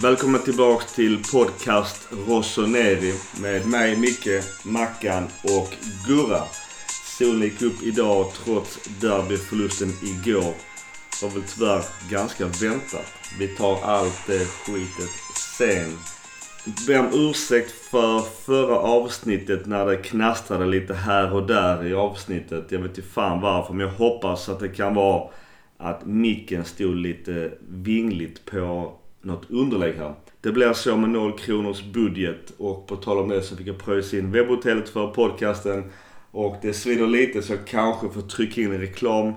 Välkomna 0.00 0.38
tillbaks 0.38 0.94
till 0.94 1.22
podcast 1.32 2.08
Rossoneri 2.28 3.12
med 3.42 3.66
mig 3.66 3.96
Micke, 3.96 4.44
Mackan 4.64 5.24
och 5.42 5.76
Gurra. 6.06 6.42
Solen 7.18 7.40
gick 7.40 7.62
upp 7.62 7.82
idag 7.82 8.26
trots 8.44 8.88
derbyförlusten 9.00 9.88
igår. 9.88 10.54
Var 11.22 11.30
väl 11.30 11.42
tyvärr 11.42 11.82
ganska 12.10 12.46
väntat. 12.46 13.12
Vi 13.38 13.48
tar 13.48 13.82
allt 13.82 14.26
det 14.26 14.44
skitet 14.44 15.10
sen. 15.58 15.98
Ber 16.86 17.00
om 17.00 17.08
ursäkt 17.12 17.70
för 17.70 18.20
förra 18.20 18.76
avsnittet 18.76 19.66
när 19.66 19.86
det 19.86 19.96
knastrade 19.96 20.66
lite 20.66 20.94
här 20.94 21.32
och 21.32 21.46
där 21.46 21.86
i 21.86 21.94
avsnittet. 21.94 22.72
Jag 22.72 22.78
vet 22.78 22.98
inte 22.98 23.10
fan 23.10 23.40
varför 23.40 23.74
men 23.74 23.86
jag 23.86 23.94
hoppas 23.94 24.48
att 24.48 24.60
det 24.60 24.68
kan 24.68 24.94
vara 24.94 25.30
att 25.78 26.06
micken 26.06 26.64
stod 26.64 26.96
lite 26.96 27.52
vingligt 27.68 28.44
på 28.44 28.92
något 29.22 29.50
underlägg 29.50 29.94
här. 29.94 30.14
Det 30.40 30.52
blir 30.52 30.72
så 30.72 30.96
med 30.96 31.10
0 31.10 31.38
kronors 31.38 31.82
budget 31.82 32.52
och 32.58 32.86
på 32.86 32.96
tal 32.96 33.18
om 33.18 33.28
det 33.28 33.42
så 33.42 33.56
fick 33.56 33.66
jag 33.66 33.78
pröjsa 33.78 34.16
in 34.16 34.32
webbhotellet 34.32 34.88
för 34.88 35.06
podcasten. 35.06 35.84
Och 36.30 36.56
det 36.62 36.72
svider 36.72 37.06
lite 37.06 37.42
så 37.42 37.52
jag 37.52 37.66
kanske 37.66 38.08
får 38.08 38.22
trycka 38.22 38.60
in 38.60 38.78
reklam. 38.78 39.34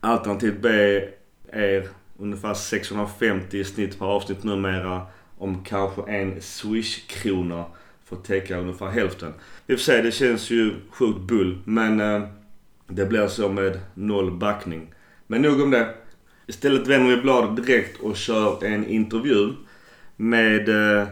Alternativ 0.00 0.60
B 0.60 0.68
är 1.50 1.88
ungefär 2.18 2.54
650 2.54 3.58
i 3.58 3.64
snitt 3.64 3.98
per 3.98 4.06
avsnitt 4.06 4.44
numera. 4.44 5.02
Om 5.38 5.64
kanske 5.64 6.02
en 6.02 6.40
swish-krona 6.40 7.64
för 8.04 8.16
att 8.16 8.24
täcka 8.24 8.58
ungefär 8.58 8.86
hälften. 8.86 9.34
I 9.66 9.74
och 9.74 9.78
för 9.78 9.84
sig, 9.84 10.02
det 10.02 10.12
känns 10.12 10.50
ju 10.50 10.74
sjukt 10.90 11.20
bull. 11.20 11.58
Men 11.64 12.00
eh, 12.00 12.22
det 12.86 13.06
blir 13.06 13.28
så 13.28 13.48
med 13.48 13.80
noll 13.94 14.30
backning. 14.30 14.94
Men 15.26 15.42
nog 15.42 15.60
om 15.60 15.70
det. 15.70 15.94
Istället 16.48 16.86
vänder 16.86 17.16
vi 17.16 17.22
bladet 17.22 17.66
direkt 17.66 18.00
och 18.00 18.16
kör 18.16 18.64
en 18.64 18.86
intervju 18.86 19.52
med 20.16 20.68
eh, 20.68 21.08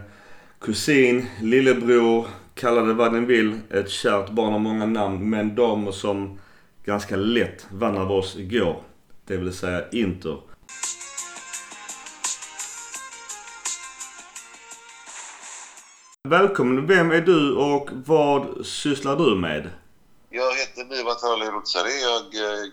kusin, 0.60 1.26
lillebror, 1.40 2.26
kalla 2.54 2.82
det 2.82 2.94
vad 2.94 3.12
ni 3.12 3.20
vill. 3.20 3.60
Ett 3.70 3.90
kärt 3.90 4.30
barn 4.30 4.52
har 4.52 4.58
många 4.58 4.86
namn. 4.86 5.30
Men 5.30 5.54
de 5.54 5.92
som 5.92 6.38
ganska 6.84 7.16
lätt 7.16 7.66
vann 7.70 7.98
av 7.98 8.12
oss 8.12 8.36
igår. 8.36 8.82
Det 9.26 9.36
vill 9.36 9.52
säga 9.52 9.84
Inter. 9.90 10.38
Välkommen. 16.22 16.86
Vem 16.86 17.10
är 17.10 17.20
du 17.20 17.54
och 17.54 17.90
vad 17.92 18.66
sysslar 18.66 19.16
du 19.16 19.36
med? 19.36 19.70
Jag 20.30 20.54
heter 20.54 20.84
Mivat 20.84 21.24
Ali 21.24 21.44
Jag 22.02 22.34
eh, 22.44 22.70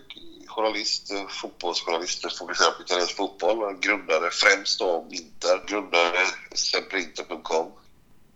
journalist, 0.54 1.12
fotbollsjournalist, 1.28 2.38
fokuserar 2.38 2.70
på 2.70 2.82
italiensk 2.82 3.16
fotboll. 3.16 3.76
Grundade 3.80 4.30
främst 4.30 4.78
då 4.78 5.06
Inter, 5.10 5.66
grundade 5.66 6.18
semperinter.com. 6.54 7.66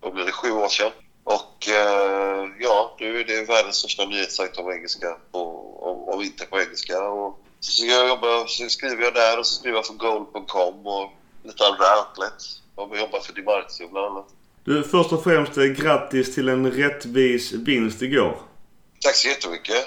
Då 0.01 0.11
blir 0.11 0.25
det 0.25 0.33
sju 0.33 0.51
år 0.51 0.69
sedan. 0.69 0.93
Och 1.25 1.69
eh, 1.69 2.49
ja, 2.59 2.97
nu 3.01 3.21
är 3.21 3.25
det 3.25 3.49
världens 3.49 3.77
största 3.77 4.05
nyhetssajt 4.05 4.57
om 4.57 4.73
engelska, 4.73 5.17
och, 5.31 5.91
om, 5.91 6.15
om 6.15 6.23
Inter 6.23 6.47
på 6.47 6.61
engelska. 6.61 7.03
Och 7.03 7.41
så, 7.61 7.87
jag 7.87 8.09
jobbar, 8.09 8.47
så 8.47 8.69
skriver 8.69 9.03
jag 9.03 9.15
där 9.15 9.39
och 9.39 9.47
så 9.47 9.55
skriver 9.55 9.77
jag 9.77 9.87
för 9.87 9.95
goal.com 9.95 10.87
och 10.87 11.11
lite 11.45 11.67
andra 11.67 11.85
outlets. 12.01 12.63
Jag 12.77 12.99
jobbar 12.99 13.21
för 13.21 13.33
Dimarzio 13.33 13.89
bland 13.89 14.07
annat. 14.07 14.27
Du, 14.65 14.83
först 14.83 15.13
och 15.13 15.25
främst 15.25 15.55
grattis 15.55 16.35
till 16.35 16.49
en 16.49 16.73
rättvis 16.73 17.53
vinst 17.53 18.03
igår. 18.03 18.39
Tack 19.01 19.15
så 19.15 19.29
jättemycket. 19.29 19.85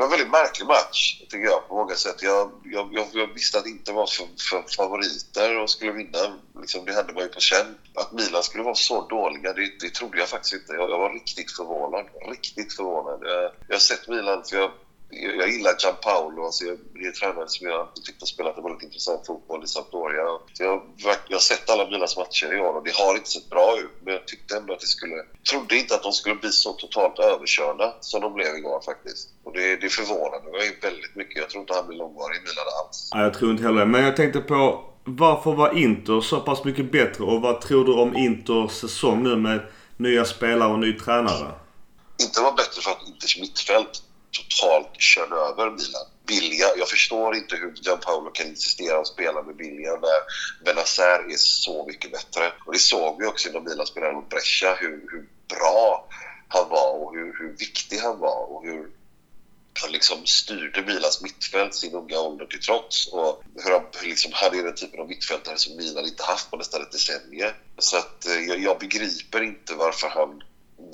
Det 0.00 0.06
var 0.06 0.12
en 0.12 0.18
väldigt 0.18 0.32
märklig 0.32 0.66
match, 0.66 1.20
tycker 1.20 1.44
jag, 1.44 1.68
på 1.68 1.74
många 1.74 1.94
sätt. 1.94 2.22
Jag, 2.22 2.50
jag, 2.64 2.88
jag, 2.92 3.06
jag 3.12 3.34
visste 3.34 3.58
att 3.58 3.66
inte 3.66 3.92
var 3.92 4.06
för, 4.06 4.26
för 4.50 4.64
favoriter 4.76 5.58
och 5.58 5.70
skulle 5.70 5.92
vinna. 5.92 6.40
Liksom, 6.60 6.84
det 6.84 6.92
hände 6.92 7.12
man 7.12 7.22
ju 7.22 7.28
på 7.28 7.40
känn. 7.40 7.78
Att 7.94 8.12
Milan 8.12 8.42
skulle 8.42 8.64
vara 8.64 8.74
så 8.74 9.08
dåliga, 9.08 9.52
det, 9.52 9.80
det 9.80 9.94
trodde 9.94 10.18
jag 10.18 10.28
faktiskt 10.28 10.54
inte. 10.54 10.72
Jag, 10.72 10.90
jag 10.90 10.98
var 10.98 11.12
riktigt 11.12 11.52
förvånad. 11.56 12.06
Riktigt 12.28 12.76
förvånad. 12.76 13.20
Jag, 13.22 13.52
jag 13.66 13.74
har 13.74 13.80
sett 13.80 14.08
Milan, 14.08 14.44
för 14.44 14.56
jag, 14.56 14.70
jag, 15.10 15.48
gillar 15.48 15.74
Gianpaolo. 15.78 16.44
Alltså 16.44 16.64
jag, 16.64 16.78
det 16.94 17.04
är 17.04 17.06
en 17.06 17.12
tränare 17.12 17.48
som 17.48 17.66
jag 17.66 17.88
tyckte 18.06 18.26
spelat 18.26 18.58
en 18.58 18.64
väldigt 18.64 18.82
intressant 18.82 19.26
fotboll 19.26 19.64
i 19.64 19.66
Sampdoria. 19.66 20.24
Så 20.52 20.62
jag, 20.62 20.82
jag 21.28 21.36
har 21.36 21.40
sett 21.40 21.70
alla 21.70 21.90
Milans 21.90 22.16
matcher 22.16 22.54
i 22.54 22.60
år 22.60 22.76
och 22.76 22.84
det 22.84 22.94
har 22.94 23.14
inte 23.14 23.30
sett 23.30 23.50
bra 23.50 23.78
ut. 23.78 23.96
Men 24.04 24.14
jag 24.14 24.26
tyckte 24.26 24.56
ändå 24.56 24.72
att 24.72 24.80
det 24.80 24.86
skulle... 24.86 25.16
trodde 25.50 25.76
inte 25.76 25.94
att 25.94 26.02
de 26.02 26.12
skulle 26.12 26.34
bli 26.34 26.50
så 26.50 26.72
totalt 26.72 27.18
överkörda 27.18 27.94
som 28.00 28.20
de 28.20 28.34
blev 28.34 28.56
igår 28.56 28.80
faktiskt. 28.84 29.28
Och 29.44 29.52
det, 29.52 29.76
det 29.76 29.88
förvånade 29.88 30.50
mig 30.52 30.78
väldigt 30.82 31.14
mycket. 31.16 31.36
Jag 31.36 31.50
tror 31.50 31.60
inte 31.60 31.74
han 31.74 31.86
blir 31.86 31.98
långvarig 31.98 32.36
i 32.36 32.40
Milan 32.40 32.66
alls. 32.84 33.10
Nej, 33.14 33.22
jag 33.22 33.34
tror 33.34 33.50
inte 33.50 33.62
heller 33.62 33.86
Men 33.86 34.04
jag 34.04 34.16
tänkte 34.16 34.40
på 34.40 34.84
varför 35.04 35.52
var 35.52 35.78
Inter 35.78 36.20
så 36.20 36.40
pass 36.40 36.64
mycket 36.64 36.92
bättre? 36.92 37.24
Och 37.24 37.40
vad 37.40 37.60
tror 37.60 37.84
du 37.84 37.92
om 37.92 38.16
Inters 38.16 38.70
säsong 38.70 39.22
nu 39.22 39.36
med 39.36 39.60
nya 39.96 40.24
spelare 40.24 40.72
och 40.72 40.78
ny 40.78 40.92
tränare? 40.92 41.54
Inte 42.22 42.40
var 42.40 42.52
bättre 42.52 42.82
för 42.82 42.90
att 42.90 43.08
Inters 43.08 43.40
mittfält 43.40 44.02
totalt 44.32 45.00
körde 45.00 45.34
över 45.34 45.70
Milan. 45.70 46.06
Bilja. 46.26 46.66
Jag 46.76 46.88
förstår 46.88 47.36
inte 47.36 47.56
hur 47.56 47.72
Gianpaolo 47.74 48.30
kan 48.30 48.46
insistera 48.46 48.98
och 48.98 49.06
spela 49.06 49.42
med 49.42 49.56
Bilja 49.56 49.90
när 49.92 50.20
Benazer 50.64 51.32
är 51.32 51.36
så 51.36 51.86
mycket 51.86 52.12
bättre. 52.12 52.52
Och 52.66 52.72
det 52.72 52.78
såg 52.78 53.20
vi 53.20 53.26
också 53.26 53.48
när 53.52 53.60
Milan 53.60 53.86
spelade 53.86 54.12
mot 54.12 54.28
Brescia, 54.28 54.74
hur, 54.74 55.06
hur 55.12 55.28
bra 55.48 56.08
han 56.48 56.68
var 56.68 56.90
och 56.92 57.14
hur, 57.14 57.38
hur 57.38 57.56
viktig 57.58 57.98
han 57.98 58.18
var 58.18 58.52
och 58.52 58.64
hur 58.64 58.90
han 59.82 59.92
liksom 59.92 60.26
styrde 60.26 60.82
Milans 60.82 61.22
mittfält 61.22 61.74
sin 61.74 61.94
unga 61.94 62.18
ålder 62.20 62.46
till 62.46 62.60
trots 62.60 63.06
och 63.06 63.42
hur 63.64 63.70
han 63.72 63.82
liksom 64.02 64.32
hade 64.34 64.62
den 64.62 64.74
typen 64.74 65.00
av 65.00 65.08
mittfältare 65.08 65.58
som 65.58 65.76
Milan 65.76 66.04
inte 66.04 66.22
haft 66.22 66.50
på 66.50 66.56
nästan 66.56 66.82
ett 66.82 66.92
decennium. 66.92 67.52
Så 67.78 67.96
att 67.96 68.26
eh, 68.26 68.40
jag, 68.40 68.60
jag 68.60 68.78
begriper 68.78 69.42
inte 69.42 69.74
varför 69.74 70.08
han 70.08 70.42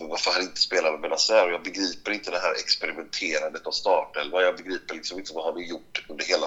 varför 0.00 0.30
han 0.30 0.42
inte 0.42 0.60
spelar 0.60 0.92
med 0.92 1.00
Benazer. 1.00 1.48
Jag 1.48 1.62
begriper 1.62 2.12
inte 2.12 2.30
det 2.30 2.38
här 2.38 2.52
experimenterandet 2.52 3.66
av 3.66 3.70
startelva. 3.70 4.42
Jag 4.42 4.56
begriper 4.56 4.94
liksom 4.94 5.18
inte 5.18 5.34
vad 5.34 5.44
han 5.44 5.54
har 5.54 5.60
gjort 5.60 6.04
under 6.08 6.24
hela 6.24 6.46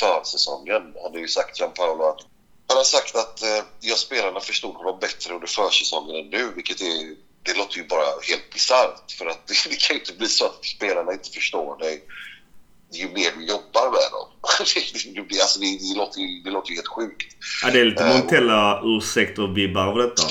försäsongen. 0.00 0.82
Han 1.02 1.12
har 1.12 1.18
ju 1.18 1.28
sagt, 1.28 1.58
Gianpaolo, 1.60 2.04
att 2.04 2.20
han 2.68 2.76
har 2.76 2.84
sagt 2.84 3.16
att 3.16 3.42
eh, 3.42 3.64
jag 3.80 3.98
spelarna 3.98 4.40
förstod 4.40 4.74
honom 4.74 4.98
bättre 5.00 5.34
under 5.34 5.46
försäsongen 5.46 6.16
än 6.16 6.30
nu, 6.30 6.52
vilket 6.54 6.80
är, 6.80 7.16
det 7.42 7.58
låter 7.58 7.76
ju 7.76 7.86
bara 7.86 8.04
helt 8.28 8.50
bisarrt. 8.52 9.12
För 9.18 9.26
att 9.26 9.46
det, 9.46 9.54
kan 9.54 9.96
ju 9.96 10.00
inte 10.00 10.12
bli 10.12 10.28
så 10.28 10.44
att 10.46 10.64
spelarna 10.64 11.12
inte 11.12 11.30
förstår 11.30 11.78
dig 11.78 12.04
ju 12.92 13.08
mer 13.08 13.30
du 13.38 13.46
jobbar 13.46 13.90
med 13.90 14.08
dem. 14.12 14.28
det, 15.28 15.40
alltså, 15.40 15.60
det, 15.60 15.66
det, 15.66 15.96
låter 15.96 16.20
ju, 16.20 16.42
det 16.42 16.50
låter 16.50 16.70
ju 16.70 16.76
helt 16.76 16.88
sjukt. 16.88 17.36
Ja, 17.62 17.70
det 17.70 17.80
är 17.80 17.84
lite 17.84 18.04
Montella-ursäkter 18.04 19.42
och 19.42 19.58
vibbar 19.58 19.86
av 19.86 19.98
detta. 19.98 20.22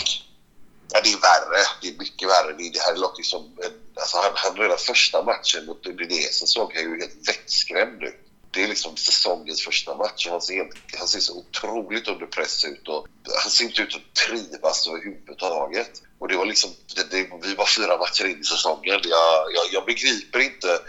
Ja, 0.93 0.99
det 1.03 1.11
är 1.11 1.21
värre. 1.21 1.63
Det 1.81 1.87
är 1.87 1.97
mycket 1.97 2.27
värre. 2.29 2.53
Det, 2.57 2.69
det 2.69 2.79
här 2.79 2.95
låter 2.95 3.19
ju 3.19 3.23
som... 3.23 3.57
Alltså 3.95 4.17
han, 4.17 4.31
han 4.35 4.57
redan 4.57 4.77
första 4.77 5.23
matchen 5.23 5.65
mot 5.65 5.87
Udinese 5.87 6.47
såg 6.47 6.73
han 6.73 6.83
ju 6.83 6.99
helt 6.99 7.29
vettskrämd 7.29 8.03
ut. 8.03 8.19
Det 8.51 8.63
är 8.63 8.67
liksom 8.67 8.97
säsongens 8.97 9.61
första 9.65 9.95
match. 9.95 10.27
Han 10.29 10.41
ser, 10.41 10.69
han 10.97 11.07
ser 11.07 11.19
så 11.19 11.37
otroligt 11.37 12.07
under 12.07 12.25
press 12.25 12.65
ut 12.65 12.87
och 12.87 13.07
han 13.41 13.51
ser 13.51 13.65
inte 13.65 13.81
ut 13.81 13.95
att 13.95 14.13
trivas 14.13 14.87
överhuvudtaget. 14.87 16.01
Och 16.19 16.27
det 16.27 16.37
var 16.37 16.45
liksom, 16.45 16.69
det, 16.95 17.11
det, 17.11 17.29
vi 17.41 17.55
var 17.55 17.65
fyra 17.65 17.97
matcher 17.97 18.25
in 18.25 18.41
i 18.41 18.43
säsongen. 18.43 18.99
Jag, 19.03 19.05
jag, 19.55 19.65
jag 19.71 19.85
begriper 19.85 20.39
inte 20.39 20.79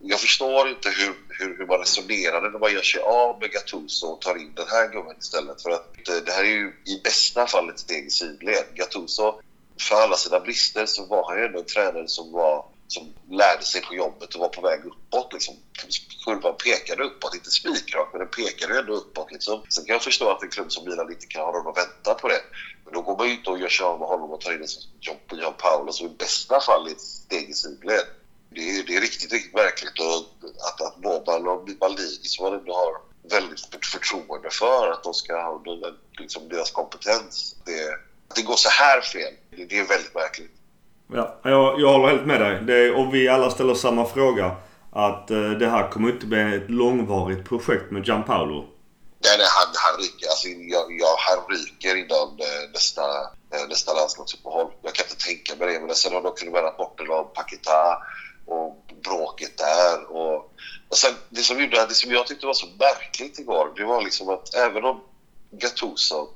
jag 0.00 0.20
förstår 0.20 0.68
inte 0.68 0.90
hur, 0.90 1.14
hur, 1.28 1.58
hur, 1.58 1.66
man 1.66 1.78
resonerade 1.78 2.50
när 2.50 2.58
man 2.58 2.72
gör 2.72 2.82
sig 2.82 3.00
av 3.00 3.40
med 3.40 3.50
Gattuso 3.50 4.06
och 4.06 4.20
tar 4.20 4.36
in 4.38 4.52
den 4.54 4.68
här 4.68 4.92
gubben 4.92 5.16
istället. 5.20 5.62
För 5.62 5.70
att 5.70 6.08
eh, 6.08 6.16
det 6.26 6.32
här 6.32 6.44
är 6.44 6.48
ju 6.48 6.72
i 6.84 7.00
bästa 7.04 7.46
fall 7.46 7.70
ett 7.70 7.78
steg 7.78 8.06
i 8.06 8.10
sidled. 8.10 8.64
Gattuso, 8.74 9.40
för 9.80 9.96
alla 9.96 10.16
sina 10.16 10.40
brister 10.40 10.86
så 10.86 11.06
var 11.06 11.28
han 11.28 11.38
ju 11.38 11.44
ändå 11.44 11.58
en 11.58 11.64
tränare 11.64 12.08
som, 12.08 12.32
var, 12.32 12.66
som 12.88 13.14
lärde 13.30 13.64
sig 13.64 13.80
på 13.80 13.94
jobbet 13.94 14.34
och 14.34 14.40
var 14.40 14.48
på 14.48 14.60
väg 14.60 14.80
uppåt. 14.84 15.32
Liksom. 15.32 15.54
Kurvan 16.24 16.56
pekade 16.56 17.04
uppåt, 17.04 17.34
inte 17.34 17.50
spikrakt, 17.50 18.12
men 18.12 18.18
den 18.18 18.28
pekade 18.28 18.78
ändå 18.78 18.92
uppåt. 18.92 19.32
Liksom. 19.32 19.62
Sen 19.68 19.84
kan 19.84 19.92
jag 19.92 20.02
förstå 20.02 20.30
att 20.30 20.42
en 20.42 20.50
klubb 20.50 20.72
som 20.72 20.84
Milan 20.84 21.12
inte 21.12 21.26
kan 21.26 21.42
ha 21.44 21.52
råd 21.52 21.66
att 21.66 21.76
vänta 21.76 22.14
på 22.14 22.28
det. 22.28 22.40
Men 22.84 22.94
då 22.94 23.02
går 23.02 23.16
man 23.16 23.26
ju 23.26 23.34
inte 23.34 23.50
och 23.50 23.58
gör 23.58 23.68
sig 23.68 23.86
av 23.86 23.98
med 23.98 24.08
honom 24.08 24.30
och 24.30 24.40
tar 24.40 24.52
in 24.52 24.62
en 24.62 24.68
som 24.68 24.82
John 25.30 25.54
Paolo 25.58 25.92
som 25.92 26.06
i 26.06 26.10
bästa 26.10 26.60
fall 26.60 26.86
är 26.86 26.90
ett 26.90 27.00
steg 27.00 27.50
i 27.50 27.52
sidled 27.52 28.04
det 28.50 28.60
är, 28.60 28.86
det 28.86 28.96
är 28.96 29.00
riktigt, 29.00 29.32
riktigt 29.32 29.54
märkligt 29.54 30.00
och 30.00 30.16
att, 30.68 30.80
att 30.86 30.96
Boban 30.96 31.48
och 31.48 31.68
Maldini 31.80 32.24
som 32.24 32.44
man 32.44 32.58
ändå 32.58 32.72
har 32.72 32.92
väldigt 33.30 33.58
stort 33.58 33.84
förtroende 33.84 34.50
för 34.50 34.90
att 34.92 35.02
de 35.04 35.14
ska 35.14 35.42
ha 35.42 35.62
liksom 36.18 36.48
deras 36.48 36.70
kompetens. 36.70 37.56
Det, 37.64 37.92
att 38.28 38.36
det 38.36 38.42
går 38.42 38.56
så 38.56 38.68
här 38.68 39.00
fel, 39.00 39.34
det, 39.50 39.64
det 39.64 39.78
är 39.78 39.88
väldigt 39.88 40.14
märkligt. 40.14 40.52
Ja, 41.12 41.40
jag, 41.42 41.80
jag 41.80 41.92
håller 41.92 42.08
helt 42.08 42.26
med 42.26 42.40
dig. 42.40 42.60
Det, 42.62 42.90
och 42.90 43.14
vi 43.14 43.28
alla 43.28 43.50
ställer 43.50 43.74
samma 43.74 44.04
fråga. 44.04 44.56
Att 44.92 45.30
eh, 45.30 45.50
det 45.50 45.68
här 45.68 45.90
kommer 45.90 46.08
inte 46.10 46.26
bli 46.26 46.56
ett 46.56 46.70
långvarigt 46.70 47.48
projekt 47.48 47.90
med 47.90 48.06
Gianpaolo. 48.06 48.60
Nej, 49.24 49.38
nej 49.38 49.46
han, 49.56 49.68
han 49.84 50.00
ryker. 50.02 50.26
Alltså, 50.28 50.48
jag, 50.48 50.86
jag, 51.02 51.16
han 51.26 51.38
ryker 51.54 51.96
innan 51.96 52.28
eh, 52.46 52.70
nästa, 52.72 53.02
eh, 53.54 53.68
nästa 53.68 53.94
landslagsuppehåll. 53.94 54.70
Jag 54.82 54.94
kan 54.94 55.06
inte 55.06 55.24
tänka 55.24 55.56
mig 55.56 55.74
det. 55.74 55.80
Men 55.80 55.94
sen 55.94 56.12
har 56.12 56.22
det 56.22 56.28
också 56.28 56.44
de 56.44 56.54
här 56.54 56.62
rapporterna 56.62 57.14
om 57.14 57.28
Paketa 57.34 57.98
och 58.48 58.84
bråket 59.02 59.58
där. 59.58 60.16
Och, 60.16 60.52
och 60.88 60.96
sen, 60.96 61.14
det, 61.28 61.42
som 61.42 61.60
gjorde, 61.60 61.86
det 61.86 61.94
som 61.94 62.10
jag 62.10 62.26
tyckte 62.26 62.46
var 62.46 62.54
så 62.54 62.66
märkligt 62.66 63.38
igår, 63.38 63.72
det 63.76 63.84
var 63.84 64.02
liksom 64.02 64.28
att 64.28 64.54
även 64.54 64.84
om 64.84 65.00
Gattuso 65.50 66.28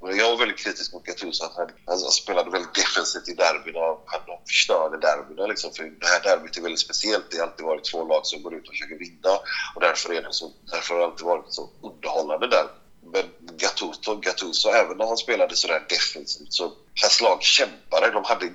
Jag 0.00 0.30
var 0.30 0.38
väldigt 0.38 0.58
kritisk 0.58 0.92
mot 0.92 1.04
Gattuso. 1.04 1.44
Att 1.44 1.56
han, 1.56 1.70
han 1.86 1.98
spelade 1.98 2.50
väldigt 2.50 2.74
defensivt 2.74 3.28
i 3.28 3.34
derbyna. 3.34 3.80
Han 4.06 4.20
förstörde 4.46 4.98
derbyna. 4.98 5.46
Liksom. 5.46 5.72
För 5.72 5.84
det 5.84 6.06
här 6.06 6.22
derbyt 6.22 6.56
är 6.56 6.62
väldigt 6.62 6.80
speciellt. 6.80 7.30
Det 7.30 7.38
har 7.38 7.46
alltid 7.46 7.66
varit 7.66 7.84
två 7.84 8.04
lag 8.04 8.26
som 8.26 8.42
går 8.42 8.54
ut 8.54 8.68
och 8.68 8.74
försöker 8.74 8.98
vinna. 8.98 9.32
Och 9.74 9.80
därför, 9.80 10.14
är 10.14 10.22
det 10.22 10.32
så, 10.32 10.52
därför 10.72 10.94
har 10.94 11.00
det 11.00 11.06
alltid 11.06 11.26
varit 11.26 11.54
så 11.54 11.70
underhållande 11.82 12.46
där. 12.48 12.66
Men 13.12 13.24
Gattuso, 13.56 14.16
Gattuso, 14.16 14.68
även 14.68 14.96
när 14.96 15.06
han 15.06 15.16
spelade 15.16 15.56
sådär 15.56 15.86
defensivt 15.88 16.52
så 16.52 16.72
hans 17.02 17.20
lag 17.20 17.42
kämpade. 17.42 18.10
De 18.10 18.24
hade 18.24 18.46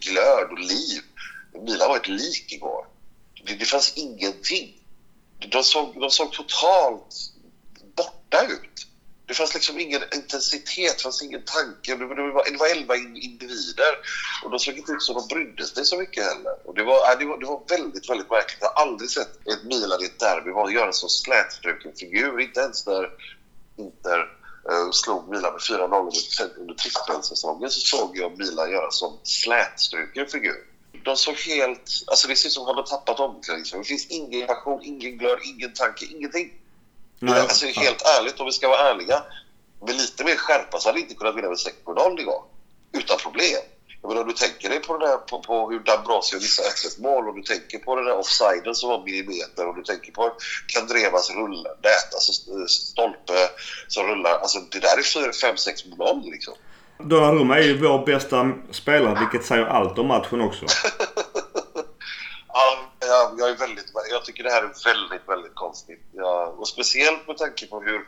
glöd 0.00 0.50
och 0.50 0.58
liv. 0.58 1.02
Milan 1.64 1.88
var 1.88 1.96
ett 1.96 2.08
lik 2.08 2.52
igår. 2.52 2.86
Det, 3.46 3.54
det 3.54 3.64
fanns 3.64 3.92
ingenting. 3.96 4.74
De 5.38 5.62
såg, 5.62 6.00
de 6.00 6.10
såg 6.10 6.32
totalt 6.32 7.14
borta 7.96 8.46
ut. 8.46 8.86
Det 9.26 9.34
fanns 9.34 9.54
liksom 9.54 9.80
ingen 9.80 10.02
intensitet, 10.14 10.96
det 10.96 11.02
fanns 11.02 11.22
ingen 11.22 11.42
tanke. 11.44 11.96
Det 11.96 12.06
var, 12.06 12.50
det 12.50 12.56
var 12.58 12.66
elva 12.66 12.96
individer 12.96 13.92
och 14.44 14.50
de 14.50 14.58
såg 14.58 14.78
inte 14.78 14.92
ut 14.92 15.02
som 15.02 15.14
de 15.14 15.34
brydde 15.34 15.66
sig 15.66 15.84
så 15.84 15.96
mycket 15.98 16.24
heller. 16.24 16.66
Och 16.66 16.74
det, 16.74 16.84
var, 16.84 17.18
det, 17.18 17.24
var, 17.24 17.38
det 17.38 17.46
var 17.46 17.62
väldigt, 17.68 18.10
väldigt 18.10 18.30
märkligt. 18.30 18.58
Jag 18.60 18.68
har 18.68 18.82
aldrig 18.82 19.10
sett 19.10 19.46
ett 19.46 19.64
Milan 19.64 20.02
i 20.02 20.04
ett 20.04 20.18
derby 20.18 20.74
göra 20.74 20.86
en 20.86 20.92
så 20.92 21.08
slätstruken 21.08 21.92
figur. 21.96 22.40
Inte 22.40 22.60
ens 22.60 22.86
när 22.86 23.10
Inter 23.76 24.20
uh, 24.70 24.90
slog 24.92 25.28
Milan 25.28 25.52
med 25.52 25.60
4-0 25.60 25.84
under, 25.84 26.60
under 26.60 26.74
trippelsäsongen 26.74 27.70
så 27.70 27.80
såg 27.80 28.16
jag 28.16 28.38
Milan 28.38 28.70
göra 28.70 28.86
en 28.86 28.92
sån 28.92 29.18
slätstruken 29.22 30.26
figur. 30.26 30.67
De 31.04 31.16
såg 31.16 31.34
helt... 31.34 31.90
Alltså 32.06 32.28
det 32.28 32.36
ser 32.36 32.48
ut 32.48 32.52
som 32.52 32.62
att 32.62 32.68
de 32.68 32.76
har 32.76 32.82
tappat 32.82 33.20
omklädningsrummet. 33.20 33.86
Det 33.86 33.88
finns 33.88 34.06
ingen 34.06 34.46
passion, 34.46 34.80
ingen 34.84 35.18
glöd, 35.18 35.38
ingen 35.44 35.74
tanke, 35.74 36.04
ingenting. 36.04 36.52
Nej. 37.18 37.40
Alltså 37.40 37.66
helt 37.66 38.02
ärligt, 38.02 38.40
om 38.40 38.46
vi 38.46 38.52
ska 38.52 38.68
vara 38.68 38.90
ärliga. 38.90 39.22
Med 39.86 39.96
lite 39.96 40.24
mer 40.24 40.36
skärpa 40.36 40.78
så 40.78 40.88
hade 40.88 40.96
vi 40.96 41.02
inte 41.02 41.14
kunnat 41.14 41.36
vinna 41.36 41.48
med 41.48 41.58
6-0 41.86 42.20
igår. 42.20 42.44
Utan 42.92 43.18
problem. 43.18 43.60
Jag 44.02 44.08
menar, 44.08 44.22
om 44.22 44.28
du 44.28 44.34
tänker 44.34 44.68
dig 44.68 44.80
på, 44.80 44.98
den 44.98 45.08
där, 45.08 45.16
på, 45.16 45.42
på 45.42 45.70
hur 45.70 45.78
Dambrosio 45.78 46.36
missade 46.36 46.68
1 46.68 46.98
mål 46.98 47.28
och 47.28 47.36
du 47.36 47.42
tänker 47.42 47.78
på 47.78 47.96
den 47.96 48.04
där 48.04 48.18
offsiden 48.18 48.74
som 48.74 48.88
var 48.88 49.04
millimeter 49.04 49.66
och 49.66 49.76
du 49.76 49.82
tänker 49.82 50.12
på 50.12 50.32
Kandrevas 50.66 51.30
rullnät, 51.30 52.14
alltså 52.14 52.32
stolpe 52.68 53.48
som 53.88 54.06
rullar. 54.06 54.38
Alltså 54.38 54.58
det 54.60 54.80
där 54.80 54.98
är 54.98 55.02
4-5-6-0 55.02 56.30
liksom. 56.30 56.54
Donnarumma 56.98 57.58
är 57.58 57.62
ju 57.62 57.78
vår 57.78 58.06
bästa 58.06 58.52
spelare 58.70 59.18
vilket 59.18 59.44
säger 59.46 59.64
allt 59.64 59.98
om 59.98 60.06
matchen 60.06 60.40
också. 60.40 60.66
ja, 62.48 63.32
jag, 63.38 63.50
är 63.50 63.56
väldigt, 63.56 63.92
jag 64.10 64.24
tycker 64.24 64.44
det 64.44 64.50
här 64.50 64.62
är 64.62 64.84
väldigt, 64.84 65.28
väldigt 65.28 65.54
konstigt. 65.54 66.02
Ja, 66.12 66.54
och 66.58 66.68
speciellt 66.68 67.26
med 67.26 67.36
tanke 67.36 67.66
på 67.66 67.80
hur, 67.80 68.00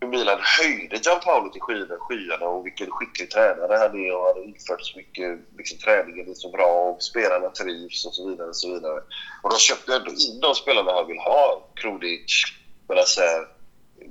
hur 0.00 0.08
Milan 0.08 0.38
höjde 0.42 0.96
Gianpaolo 0.96 1.50
till 1.50 1.60
skyarna, 1.60 1.96
skyarna 1.98 2.46
och 2.46 2.66
vilken 2.66 2.90
skicklig 2.90 3.30
tränare 3.30 3.76
han 3.78 4.04
är 4.04 4.16
och 4.16 4.26
han 4.26 4.34
har 4.36 4.44
infört 4.44 4.82
så 4.82 4.98
mycket, 4.98 5.38
liksom, 5.56 5.78
träningen 5.78 6.30
är 6.30 6.34
så 6.34 6.50
bra 6.50 6.90
och 6.90 7.02
spelarna 7.02 7.48
trivs 7.48 8.06
och 8.06 8.14
så 8.14 8.28
vidare. 8.28 8.48
Och 8.48 8.56
så 8.56 8.74
vidare. 8.74 9.00
Och 9.42 9.50
de 9.50 9.58
köpte 9.58 9.94
ändå 9.94 10.10
in 10.10 10.40
de 10.40 10.54
spelarna 10.54 10.92
han 10.92 11.06
vill 11.06 11.18
ha. 11.18 11.68
Krodic, 11.74 12.44
men 12.88 12.98
alltså, 12.98 13.20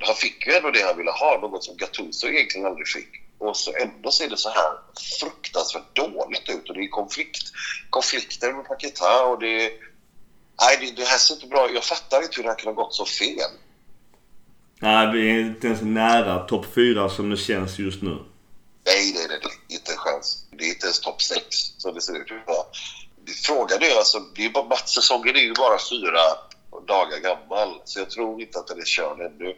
han 0.02 0.16
fick 0.16 0.48
ju 0.48 0.54
ändå 0.54 0.72
det 0.72 0.84
han 0.84 0.98
ville 0.98 1.12
ha, 1.12 1.40
något 1.42 1.64
som 1.64 1.78
Gattuso 1.78 2.28
egentligen 2.28 2.68
aldrig 2.68 2.88
fick. 2.88 3.27
Och 3.38 3.58
så 3.58 3.74
ändå 3.76 4.12
ser 4.12 4.30
det 4.30 4.38
så 4.38 4.50
här 4.50 4.72
fruktansvärt 5.20 5.96
dåligt 5.96 6.50
ut 6.50 6.70
och 6.70 6.76
det 6.76 6.82
är 6.82 6.88
konflikt, 6.88 7.52
konflikter 7.90 8.54
med 8.54 8.66
Paketa 8.66 9.26
och 9.26 9.40
det... 9.40 9.72
Nej, 10.62 10.78
det, 10.80 11.02
det 11.02 11.08
här 11.08 11.18
ser 11.18 11.34
inte 11.34 11.48
bra 11.48 11.70
Jag 11.74 11.84
fattar 11.84 12.24
inte 12.24 12.36
hur 12.36 12.44
det 12.44 12.50
här 12.50 12.58
kan 12.58 12.76
ha 12.76 12.84
gått 12.84 12.96
så 12.96 13.06
fel. 13.06 13.52
Nej, 14.80 15.12
vi 15.14 15.30
är 15.30 15.40
inte 15.40 15.68
ens 15.68 15.82
nära 15.82 16.40
topp 16.40 16.66
4 16.76 17.10
som 17.10 17.30
det 17.30 17.38
känns 17.38 17.80
just 17.80 18.02
nu. 18.02 18.18
Nej, 18.86 19.14
nej, 19.16 19.28
nej, 19.30 19.40
inte 19.68 19.92
en 19.92 19.98
chans. 19.98 20.46
Det 20.52 20.64
är 20.64 20.70
inte 20.70 20.86
ens 20.86 21.00
topp 21.00 21.22
6 21.22 21.42
som 21.78 21.94
det 21.94 22.02
ser 22.02 22.22
ut 22.22 22.32
idag. 22.32 22.66
Frågan 23.46 23.84
är 23.84 23.98
alltså, 23.98 24.20
det 24.36 24.46
är 24.46 24.50
bara, 24.50 24.66
matchsäsongen 24.66 25.36
är 25.36 25.40
ju 25.40 25.54
bara 25.54 25.78
fyra 25.90 26.20
dagar 26.88 27.20
gammal. 27.20 27.82
Så 27.86 28.00
jag 28.00 28.10
tror 28.10 28.42
inte 28.42 28.60
att 28.60 28.68
den 28.68 28.80
är 28.80 28.86
körd 28.86 29.20
ännu. 29.20 29.56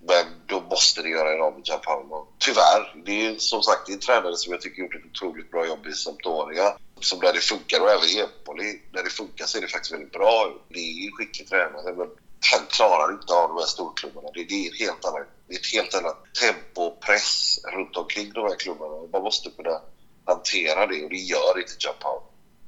Men 0.00 0.24
då 0.46 0.60
måste 0.60 1.02
det 1.02 1.08
göra 1.08 1.34
en 1.34 1.42
av 1.42 1.52
med 1.52 1.66
Gianpaolo. 1.68 2.26
Tyvärr. 2.38 3.02
Det 3.04 3.26
är 3.26 3.34
som 3.38 3.62
sagt 3.62 3.86
det 3.86 3.92
är 3.92 3.94
en 3.94 4.00
tränare 4.00 4.36
som 4.36 4.52
jag 4.52 4.60
tycker 4.60 4.82
gjort 4.82 4.94
ett 4.94 5.10
otroligt 5.10 5.50
bra 5.50 5.66
jobb 5.66 5.86
i 5.86 5.92
Sampdoria. 5.92 6.76
Som 7.00 7.20
där 7.20 7.32
det 7.32 7.40
funkar 7.40 7.80
och 7.80 7.90
även 7.90 8.08
i 8.08 8.20
Empoli. 8.20 8.80
När 8.92 9.02
det 9.02 9.10
funkar 9.10 9.44
så 9.44 9.58
är 9.58 9.62
det 9.62 9.68
faktiskt 9.68 9.94
väldigt 9.94 10.12
bra. 10.12 10.54
Det 10.68 10.78
är 10.78 11.06
en 11.06 11.12
skicklig 11.12 11.48
tränare 11.48 11.94
men 11.96 12.08
han 12.50 12.66
klarar 12.70 13.12
inte 13.12 13.32
av 13.32 13.48
de 13.48 13.56
här 13.56 13.66
storklubbarna. 13.66 14.28
Det, 14.34 14.44
det, 14.44 14.66
är 14.66 14.68
ett 14.70 14.80
helt 14.80 15.04
annat, 15.04 15.26
det 15.48 15.54
är 15.54 15.58
ett 15.58 15.72
helt 15.72 15.94
annat 15.94 16.18
tempo 16.42 16.80
och 16.82 17.00
press 17.00 17.58
runt 17.74 17.96
omkring 17.96 18.32
de 18.32 18.40
här 18.40 18.56
klubbarna. 18.56 19.08
Man 19.12 19.22
måste 19.22 19.50
kunna 19.50 19.80
hantera 20.24 20.86
det 20.86 21.04
och 21.04 21.10
det 21.10 21.16
gör 21.32 21.58
inte 21.58 21.72
Gianpaolo. 21.78 22.22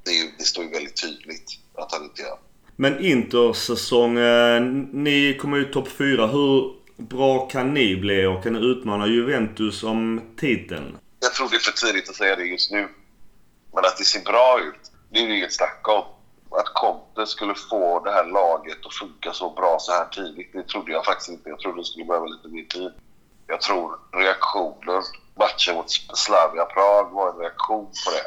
Det, 0.05 0.39
det 0.39 0.45
står 0.45 0.65
ju 0.65 0.71
väldigt 0.71 1.03
tydligt 1.03 1.51
att 1.75 1.93
han 1.93 2.05
inte 2.05 2.23
gör. 2.23 2.39
Men 2.77 3.05
Intersäsong, 3.05 4.15
ni 5.05 5.39
kommer 5.41 5.57
ju 5.57 5.65
topp 5.65 5.89
4. 5.89 6.27
Hur 6.27 6.80
bra 7.01 7.49
kan 7.49 7.75
ni 7.75 7.97
bli 7.97 8.27
och 8.27 8.43
kan 8.43 8.57
utmana 8.57 9.07
Juventus 9.07 9.83
om 9.83 10.21
titeln? 10.37 10.99
Jag 11.21 11.35
tror 11.35 11.49
det 11.49 11.57
är 11.57 11.61
för 11.61 11.87
tidigt 11.87 12.09
att 12.09 12.17
säga 12.17 12.37
det 12.37 12.45
just 12.45 12.71
nu. 12.71 12.89
Men 13.75 13.85
att 13.85 13.99
det 13.99 14.05
ser 14.05 14.21
bra 14.21 14.61
ut, 14.61 14.93
det 15.11 15.21
är 15.21 15.29
det 15.29 15.37
inget 15.37 15.55
snack 15.55 15.89
om. 15.89 16.05
Att 16.59 16.75
Conte 16.75 17.27
skulle 17.27 17.55
få 17.55 18.01
det 18.05 18.11
här 18.11 18.25
laget 18.25 18.87
att 18.87 18.95
funka 18.95 19.33
så 19.33 19.51
bra 19.51 19.77
så 19.81 19.93
här 19.93 20.05
tidigt, 20.05 20.53
det 20.53 20.63
trodde 20.63 20.93
jag 20.93 21.05
faktiskt 21.05 21.31
inte. 21.31 21.49
Jag 21.49 21.59
trodde 21.59 21.81
det 21.81 21.85
skulle 21.85 22.05
behöva 22.05 22.27
lite 22.27 22.49
mer 22.49 22.65
tid. 22.65 22.93
Jag 23.47 23.61
tror 23.61 23.99
reaktionen, 24.13 25.03
matchen 25.39 25.75
mot 25.75 25.91
Slavia 26.15 26.65
Prag 26.65 27.11
var 27.11 27.33
en 27.33 27.39
reaktion 27.39 27.87
på 27.87 28.11
det. 28.11 28.27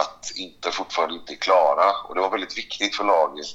Att 0.00 0.32
inte 0.36 0.70
fortfarande 0.72 1.14
inte 1.14 1.32
är 1.32 1.36
klara. 1.36 1.92
Och 2.08 2.14
det 2.14 2.20
var 2.20 2.30
väldigt 2.30 2.58
viktigt 2.58 2.96
för 2.96 3.04
laget 3.04 3.46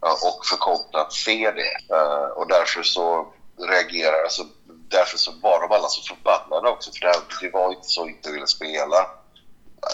och 0.00 0.46
för 0.46 0.56
Conte 0.56 1.00
att 1.00 1.12
se 1.12 1.50
det. 1.50 1.94
Eh, 1.94 2.28
och 2.36 2.48
därför 2.48 2.82
så 2.82 3.32
reagerar. 3.64 4.22
Alltså, 4.22 4.46
därför 4.88 5.18
så 5.18 5.32
var 5.42 5.60
de 5.60 5.72
alla 5.72 5.88
så 5.88 6.14
förbannade 6.14 6.68
också. 6.68 6.90
För 6.92 7.00
det, 7.00 7.22
det 7.40 7.50
var 7.50 7.72
inte 7.72 7.88
så 7.88 8.08
inte 8.08 8.32
ville 8.32 8.46
spela. 8.46 9.10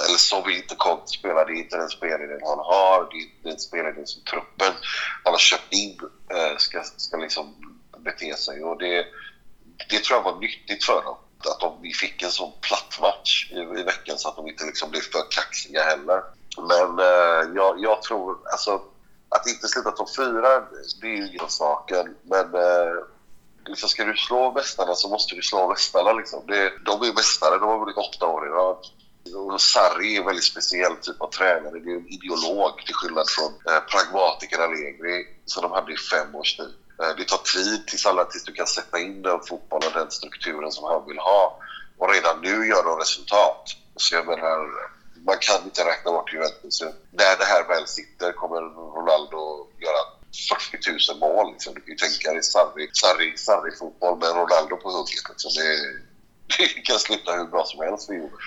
Eller 0.06 0.18
så 0.18 0.42
vill 0.42 0.56
inte 0.56 0.74
Conte 0.74 1.06
spela. 1.06 1.44
Det 1.44 1.52
är 1.52 1.62
inte 1.62 1.76
den 1.76 1.88
spelidén 1.88 2.40
han 2.42 2.58
har. 2.58 3.08
Det 3.10 3.16
är 3.16 3.22
inte 3.22 3.48
den 3.48 3.58
spelidén 3.58 4.06
som 4.06 4.22
truppen 4.22 4.72
han 5.24 5.32
har 5.32 5.38
köpt 5.38 5.72
in 5.72 5.98
eh, 6.30 6.56
ska, 6.56 6.82
ska 6.96 7.16
liksom 7.16 7.54
bete 7.98 8.36
sig. 8.36 8.64
Och 8.64 8.78
det, 8.78 9.06
det 9.90 10.04
tror 10.04 10.18
jag 10.18 10.32
var 10.32 10.40
nyttigt 10.40 10.84
för 10.84 11.02
dem. 11.02 11.16
Att 11.50 11.60
de 11.60 11.92
fick 12.00 12.22
en 12.22 12.30
sån 12.30 12.52
platt 12.60 13.00
match 13.00 13.50
i, 13.52 13.80
i 13.80 13.82
veckan 13.82 14.18
så 14.18 14.28
att 14.28 14.36
de 14.36 14.48
inte 14.48 14.64
liksom 14.64 14.90
blev 14.90 15.00
för 15.00 15.30
kaxiga 15.30 15.82
heller. 15.82 16.22
Men 16.68 16.98
eh, 16.98 17.54
jag, 17.54 17.80
jag 17.80 18.02
tror, 18.02 18.38
alltså 18.52 18.82
att 19.28 19.46
inte 19.46 19.68
sluta 19.68 19.90
topp 19.90 20.16
fyra, 20.16 20.60
det 21.00 21.06
är 21.06 21.32
ju 21.32 21.38
saken. 21.48 22.16
Men 22.22 22.54
eh, 22.54 22.96
liksom, 23.68 23.88
ska 23.88 24.04
du 24.04 24.16
slå 24.16 24.52
mästarna 24.52 24.94
så 24.94 25.08
måste 25.08 25.34
du 25.34 25.42
slå 25.42 25.68
mästarna. 25.68 26.12
Liksom. 26.12 26.42
Det, 26.46 26.72
de 26.84 27.02
är 27.02 27.12
mästare, 27.12 27.58
de 27.58 27.68
har 27.68 27.78
vunnit 27.78 27.96
åtta 27.96 28.26
år 28.26 28.46
i 28.46 28.50
rad. 28.50 28.86
Och 29.36 29.60
Sarri 29.60 30.16
är 30.16 30.20
en 30.20 30.26
väldigt 30.26 30.44
speciell 30.44 30.96
typ 30.96 31.20
av 31.20 31.30
tränare. 31.30 31.78
Det 31.80 31.90
är 31.90 31.96
en 31.96 32.08
ideolog 32.08 32.86
till 32.86 32.94
skillnad 32.94 33.26
från 33.30 33.52
eh, 33.74 33.80
pragmatiker 33.80 34.58
Allegri 34.58 35.26
som 35.44 35.62
de 35.62 35.72
hade 35.72 35.92
i 35.92 35.96
fem 35.96 36.34
års 36.34 36.56
tid. 36.56 36.74
Eh, 37.00 37.16
det 37.16 37.24
tar 37.24 37.42
tid 37.54 37.86
tills, 37.86 38.06
alla, 38.06 38.24
tills 38.24 38.44
du 38.44 38.52
kan 38.52 38.66
sätta 38.66 38.98
in 38.98 39.22
den 39.22 39.40
fotbollen, 39.48 39.92
den 39.94 40.10
strukturen 40.10 40.72
som 40.72 40.84
han 40.84 41.06
vill 41.08 41.18
ha. 41.18 41.58
Och 41.98 42.12
redan 42.12 42.40
nu 42.40 42.66
gör 42.66 42.84
de 42.84 42.98
resultat. 42.98 43.76
Så 43.96 44.14
jag 44.14 44.26
menar, 44.26 44.58
man 45.26 45.36
kan 45.40 45.64
inte 45.64 45.84
räkna 45.84 46.12
bort 46.12 46.32
Juventus. 46.32 46.82
När 47.10 47.38
det 47.38 47.44
här 47.44 47.68
väl 47.68 47.86
sitter 47.86 48.32
kommer 48.32 48.60
Ronaldo 48.96 49.66
göra 49.78 50.02
40 50.48 51.12
000 51.12 51.18
mål. 51.24 51.52
Liksom. 51.52 51.74
Du 51.74 51.80
kan 51.80 51.92
ju 51.94 52.00
tänka 52.04 52.32
dig 52.32 52.42
Sarri, 52.42 52.84
Sarri, 52.92 53.28
Sarri-fotboll 53.46 54.18
med 54.18 54.30
Ronaldo 54.40 54.74
på 54.82 54.88
hugget. 54.96 55.24
Liksom. 55.30 55.50
Det, 55.58 55.68
det 56.74 56.80
kan 56.88 56.98
sluta 56.98 57.32
hur 57.38 57.48
bra 57.54 57.64
som 57.64 57.80
helst 57.84 58.06
för 58.06 58.14
Juve. 58.14 58.38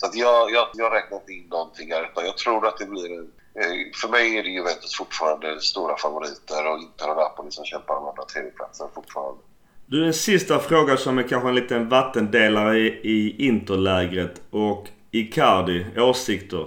Så 0.00 0.06
att 0.06 0.14
jag, 0.14 0.50
jag, 0.50 0.66
jag 0.74 0.92
räknar 0.96 1.18
inte 1.18 1.32
in 1.32 1.46
någonting 1.50 1.92
här. 1.92 2.02
Utan 2.10 2.24
jag 2.24 2.36
tror 2.36 2.66
att 2.68 2.78
det 2.78 2.86
blir 2.86 3.08
en, 3.18 3.26
eh, 3.60 3.72
För 4.00 4.08
mig 4.08 4.38
är 4.38 4.42
det 4.42 4.48
Juventus 4.48 4.96
fortfarande 4.96 5.60
stora 5.60 5.96
favoriter 5.96 6.62
och 6.70 6.78
Inter 6.78 7.10
och 7.10 7.16
Napoli 7.16 7.50
som 7.50 7.64
kämpar 7.64 7.94
om 7.94 8.08
andra 8.08 8.24
tredjeplatsen 8.24 8.88
fortfarande. 8.94 9.40
Du, 9.86 10.06
en 10.06 10.14
sista 10.14 10.58
fråga 10.58 10.96
som 10.96 11.18
är 11.18 11.28
kanske 11.28 11.48
en 11.48 11.54
liten 11.54 11.88
vattendelare 11.88 12.78
i, 12.78 12.86
i 12.86 13.46
interlägret. 13.46 14.42
Och 14.50 14.88
Icardi, 15.10 15.86
åsikter? 15.96 16.66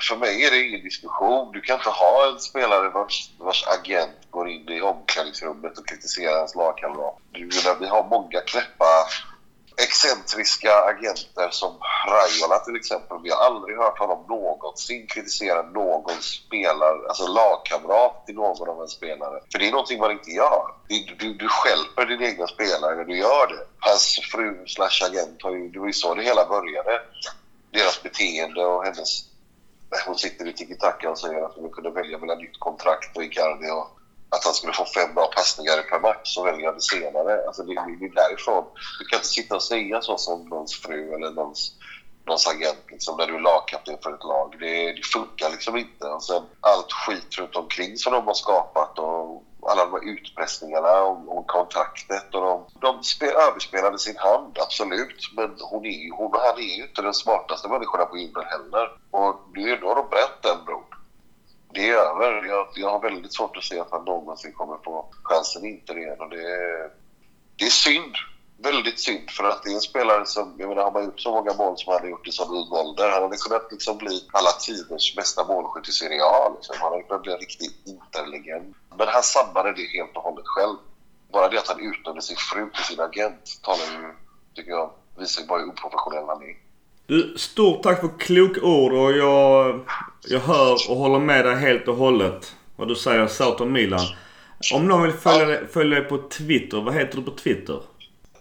För 0.00 0.16
mig 0.16 0.44
är 0.44 0.50
det 0.50 0.62
ingen 0.62 0.82
diskussion. 0.82 1.52
Du 1.52 1.60
kan 1.60 1.76
inte 1.76 1.90
ha 1.90 2.32
en 2.32 2.40
spelare 2.40 2.88
vars, 2.88 3.30
vars 3.38 3.64
agent 3.66 4.30
går 4.30 4.48
in 4.48 4.68
i 4.68 4.80
omklädningsrummet 4.80 5.78
och 5.78 5.88
kritiserar 5.88 6.38
hans 6.38 6.54
lagkamrat. 6.54 7.16
Vi 7.80 7.86
har 7.86 8.08
många 8.08 8.40
knäppa, 8.40 9.06
excentriska 9.82 10.72
agenter 10.74 11.50
som 11.50 11.72
Raiola 12.08 12.58
till 12.58 12.76
exempel. 12.76 13.16
Vi 13.22 13.30
har 13.30 13.38
aldrig 13.38 13.76
hört 13.76 13.98
honom 13.98 14.24
någonsin 14.28 15.06
kritisera 15.06 15.62
någon 15.62 16.22
spelare, 16.22 17.08
alltså 17.08 17.26
lagkamrat 17.26 18.26
till 18.26 18.34
någon 18.34 18.68
av 18.68 18.82
en 18.82 18.88
spelare. 18.88 19.40
För 19.52 19.58
det 19.58 19.68
är 19.68 19.70
någonting 19.70 20.00
man 20.00 20.10
inte 20.10 20.30
gör. 20.30 20.62
Du, 20.88 21.14
du, 21.18 21.34
du 21.34 21.48
skälper 21.48 22.06
din 22.06 22.22
egna 22.22 22.46
spelare 22.46 22.96
när 22.96 23.04
du 23.04 23.18
gör 23.18 23.46
det. 23.46 23.66
Hans 23.78 24.20
fru 24.32 24.66
slash 24.66 25.06
agent 25.06 25.42
har 25.42 25.50
ju, 25.50 25.68
det 25.68 25.78
var 25.78 25.86
ju 25.86 25.92
så 25.92 26.14
det 26.14 26.22
hela 26.22 26.44
började. 26.48 27.02
Deras 27.72 28.02
beteende 28.02 28.64
och 28.64 28.84
hennes... 28.84 29.24
Hon 30.06 30.18
sitter 30.18 30.48
i 30.48 30.52
tiki-taka 30.52 31.10
och 31.10 31.18
säger 31.18 31.42
att 31.44 31.54
hon 31.54 31.70
kunde 31.70 31.90
välja 31.90 32.18
mellan 32.18 32.38
nytt 32.38 32.58
kontrakt 32.58 33.16
och 33.16 33.24
Icardi 33.24 33.70
och 33.70 33.98
att 34.30 34.44
han 34.44 34.54
skulle 34.54 34.72
få 34.72 34.84
fem 34.84 35.14
bra 35.14 35.26
passningar 35.26 35.82
per 35.90 36.00
match 36.00 36.34
så 36.34 36.44
väljer 36.44 36.64
jag 36.64 36.74
det 36.74 36.80
senare. 36.80 37.46
Alltså 37.46 37.62
det, 37.62 37.74
det 37.74 38.06
är 38.06 38.14
därifrån. 38.14 38.64
Du 38.98 39.04
kan 39.04 39.16
inte 39.16 39.28
sitta 39.28 39.54
och 39.54 39.62
säga 39.62 40.00
så 40.00 40.18
som 40.18 40.48
någons 40.48 40.74
fru 40.80 41.14
eller 41.14 41.30
någons, 41.30 41.72
någons 42.26 42.46
agent 42.46 42.84
liksom, 42.90 43.16
när 43.16 43.26
du 43.26 43.34
är 43.34 43.40
lagkapten 43.40 43.98
för 44.02 44.14
ett 44.14 44.24
lag. 44.24 44.56
Det, 44.60 44.92
det 44.92 45.06
funkar 45.06 45.50
liksom 45.50 45.76
inte. 45.76 46.06
Och 46.06 46.24
sen 46.24 46.42
allt 46.60 46.92
skit 46.92 47.38
runt 47.38 47.56
omkring 47.56 47.96
som 47.96 48.12
de 48.12 48.26
har 48.26 48.34
skapat 48.34 48.98
och 48.98 49.44
alla 49.68 49.84
de 49.84 49.92
här 49.92 50.12
utpressningarna 50.12 51.02
om, 51.02 51.28
om 51.28 51.44
kontraktet. 51.44 52.34
Och 52.34 52.40
de, 52.40 52.64
de 52.80 53.02
spel, 53.02 53.34
överspelade 53.48 53.98
sin 53.98 54.16
hand, 54.16 54.58
absolut. 54.60 55.32
Men 55.36 55.56
hon, 55.60 55.86
är, 55.86 56.16
hon 56.16 56.34
och 56.34 56.40
han 56.40 56.58
är 56.58 56.76
ju 56.76 56.82
inte 56.82 57.02
den 57.02 57.14
smartaste 57.14 57.68
människorna 57.68 58.04
på 58.04 58.16
himlen 58.16 58.44
heller. 58.44 58.98
Och 59.10 59.36
nu 59.54 59.70
har 59.82 59.94
de 59.94 60.08
bränt 60.08 60.42
den 60.42 60.64
bron 60.64 60.84
det 61.72 61.90
är 61.90 61.94
över. 61.94 62.44
Jag, 62.46 62.66
jag 62.74 62.90
har 62.90 63.00
väldigt 63.00 63.34
svårt 63.34 63.56
att 63.56 63.64
se 63.64 63.80
att 63.80 63.90
han 63.90 64.04
någonsin 64.04 64.52
kommer 64.52 64.76
få 64.84 65.08
chansen 65.22 65.64
inte 65.64 65.94
det 65.94 66.00
igen. 66.00 66.20
Och 66.20 66.30
det, 66.30 66.42
är, 66.42 66.90
det 67.56 67.64
är 67.64 67.70
synd. 67.70 68.14
Väldigt 68.62 69.00
synd. 69.00 69.30
För 69.30 69.44
att 69.44 69.62
det 69.62 69.70
är 69.70 69.74
en 69.74 69.80
spelare 69.80 70.26
som, 70.26 70.54
jag 70.58 70.68
menar, 70.68 70.82
har 70.82 70.92
man 70.92 71.04
gjort 71.04 71.20
så 71.20 71.30
många 71.30 71.54
mål 71.54 71.78
som 71.78 71.92
han 71.92 72.02
har 72.02 72.08
gjort 72.08 72.28
i 72.28 72.32
sån 72.32 72.56
ung 72.56 72.70
ålder. 72.70 73.10
Han 73.10 73.22
hade 73.22 73.36
kunnat 73.36 73.68
liksom 73.70 73.98
bli 73.98 74.14
alla 74.32 74.50
tiders 74.50 75.16
bästa 75.16 75.44
målskytt 75.44 75.88
i 75.88 75.92
Serie 75.92 76.24
A. 76.24 76.52
Liksom. 76.54 76.76
Han 76.78 76.92
hade 76.92 77.02
kunnat 77.02 77.22
bli 77.22 77.32
en 77.32 77.38
riktig 77.38 77.68
Interlegend. 77.84 78.74
Men 78.98 79.08
han 79.08 79.22
sabbade 79.22 79.72
det 79.72 79.86
helt 79.98 80.16
och 80.16 80.22
hållet 80.22 80.46
själv. 80.46 80.76
Bara 81.32 81.48
det 81.48 81.58
att 81.58 81.68
han 81.68 81.80
utnämnde 81.80 82.22
sin 82.22 82.36
fru 82.36 82.70
till 82.74 82.84
sin 82.84 83.00
agent 83.00 83.60
talar 83.62 83.84
ju, 83.84 84.14
tycker 84.54 84.70
jag, 84.70 84.90
visar 85.18 85.46
bara 85.46 85.58
hur 85.58 85.68
oprofessionell 85.68 86.24
han 86.26 86.42
är. 86.42 86.56
Du, 87.06 87.34
stort 87.38 87.82
tack 87.82 88.00
för 88.00 88.18
kloka 88.18 88.60
ord 88.60 88.92
och 88.92 89.12
jag, 89.12 89.80
jag 90.28 90.40
hör 90.40 90.72
och 90.90 90.96
håller 90.96 91.18
med 91.18 91.44
dig 91.44 91.56
helt 91.56 91.88
och 91.88 91.96
hållet. 91.96 92.54
Vad 92.76 92.88
du 92.88 92.94
säger 92.94 93.26
South 93.26 93.62
om 93.62 93.72
Milan. 93.72 94.06
Om 94.74 94.88
någon 94.88 95.02
vill 95.02 95.12
följa, 95.12 95.66
följa 95.66 96.00
dig 96.00 96.08
på 96.08 96.18
Twitter, 96.28 96.80
vad 96.80 96.94
heter 96.94 97.16
du 97.16 97.22
på 97.22 97.30
Twitter? 97.30 97.80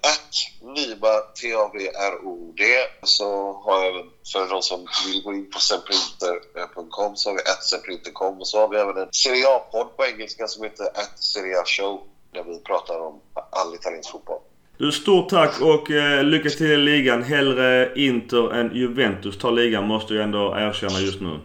Att 0.01 0.33
Niba, 0.75 1.19
T-A-V-R-O-D. 1.41 2.63
Så 3.03 3.53
har 3.53 3.83
jag 3.83 3.95
även, 3.95 4.09
för 4.33 4.49
de 4.49 4.61
som 4.61 4.87
vill 5.07 5.23
gå 5.23 5.33
in 5.33 5.51
på 5.51 5.59
semprinter.com 5.59 7.15
så 7.15 7.29
har 7.29 7.35
vi 7.35 7.41
att 7.41 8.39
och 8.39 8.47
så 8.47 8.59
har 8.59 8.67
vi 8.67 8.77
även 8.77 8.97
en 8.97 9.09
Serie 9.11 9.47
A-podd 9.47 9.97
på 9.97 10.05
engelska 10.05 10.47
som 10.47 10.63
heter 10.63 10.85
att 10.85 11.19
Serie 11.19 11.59
A 11.59 11.63
Show. 11.65 12.01
Där 12.33 12.43
vi 12.43 12.59
pratar 12.59 12.99
om 12.99 13.21
all 13.51 13.75
italiensk 13.75 14.11
fotboll. 14.11 14.39
Du, 14.77 14.91
stort 14.91 15.29
tack 15.29 15.61
och 15.61 15.91
eh, 15.91 16.23
lycka 16.23 16.49
till 16.49 16.71
i 16.71 16.77
ligan. 16.77 17.23
Hellre 17.23 17.93
Inter 17.95 18.53
än 18.53 18.75
Juventus 18.75 19.37
tar 19.37 19.51
ligan 19.51 19.87
måste 19.87 20.13
jag 20.13 20.23
ändå 20.23 20.55
erkänna 20.57 20.99
just 20.99 21.21
nu. 21.21 21.29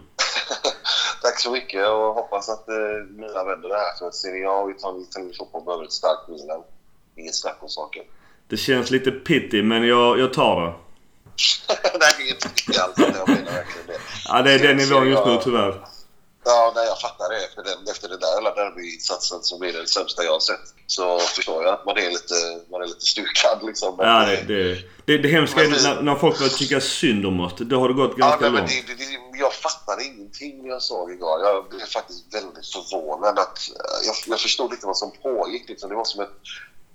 tack 1.21 1.39
så 1.39 1.51
mycket 1.51 1.87
och 1.87 2.13
hoppas 2.13 2.49
att 2.49 2.69
eh, 2.69 2.75
Milan 3.09 3.47
vänder 3.47 3.69
det 3.69 3.75
här. 3.75 3.97
För 3.99 4.11
Serie 4.11 4.49
A 4.49 4.59
och 4.61 4.71
italiensk 4.71 5.37
fotboll 5.37 5.63
behöver 5.65 5.83
ett 5.85 5.91
starkt 5.91 6.27
Milan. 6.27 6.63
Inget 7.15 7.35
snack 7.35 7.57
om 7.59 7.69
saken. 7.69 8.03
Det 8.53 8.57
känns 8.57 8.91
lite 8.91 9.11
pitty 9.11 9.63
men 9.63 9.87
jag, 9.87 10.19
jag 10.19 10.33
tar 10.33 10.61
det. 10.61 10.73
Nej, 11.99 12.11
det 12.17 12.23
är 12.23 12.29
inte 12.33 12.49
pitty 12.49 12.79
alls. 12.79 12.93
Jag 12.97 13.29
menar 13.29 13.51
verkligen 13.51 13.87
det. 13.87 13.97
Ja, 14.25 14.41
det 14.41 14.51
är 14.51 14.59
den 14.59 14.77
nivån 14.77 15.09
just 15.09 15.25
nu 15.25 15.39
tyvärr. 15.43 15.85
Ja, 16.45 16.71
nej, 16.75 16.85
jag 16.87 16.99
fattar 17.01 17.29
det. 17.29 17.45
Efter 17.45 17.63
den, 17.63 17.87
efter 17.91 18.09
den 18.09 18.19
där 18.19 18.55
derbyinsatsen 18.55 19.43
som 19.43 19.63
är 19.63 19.73
den 19.73 19.87
sämsta 19.87 20.23
jag 20.23 20.31
har 20.31 20.39
sett 20.39 20.67
så 20.87 21.19
förstår 21.19 21.63
jag 21.63 21.73
att 21.73 21.85
man 21.85 21.97
är 21.97 22.09
lite, 22.09 22.35
man 22.71 22.81
är 22.81 22.85
lite 22.85 23.05
stukad 23.05 23.59
liksom. 23.63 23.95
Ja, 23.97 24.25
det, 24.25 24.43
det, 24.47 24.77
det, 25.05 25.17
det 25.17 25.29
hemska 25.29 25.63
är 25.63 25.69
när, 25.69 26.01
när 26.01 26.15
folk 26.15 26.37
börjar 26.37 26.49
tycka 26.49 26.81
synd 26.81 27.25
om 27.25 27.39
oss. 27.39 27.53
Då 27.57 27.79
har 27.79 27.87
det 27.87 27.93
gått 27.93 28.17
ganska 28.17 28.45
ja, 28.45 28.51
nej, 28.51 28.59
långt. 28.59 28.87
Det, 28.87 28.93
det, 28.93 29.37
jag 29.39 29.53
fattade 29.53 30.03
ingenting 30.03 30.67
jag 30.67 30.81
såg 30.81 31.11
igår. 31.11 31.39
Jag 31.41 31.69
blev 31.69 31.85
faktiskt 31.85 32.33
väldigt 32.33 32.67
förvånad. 32.67 33.39
Att, 33.39 33.59
jag, 34.05 34.15
jag 34.27 34.39
förstod 34.39 34.73
inte 34.73 34.85
vad 34.85 34.97
som 34.97 35.11
pågick. 35.11 35.69
Liksom. 35.69 35.89
Det 35.89 35.95
var 35.95 36.05
som 36.05 36.21
ett 36.21 36.29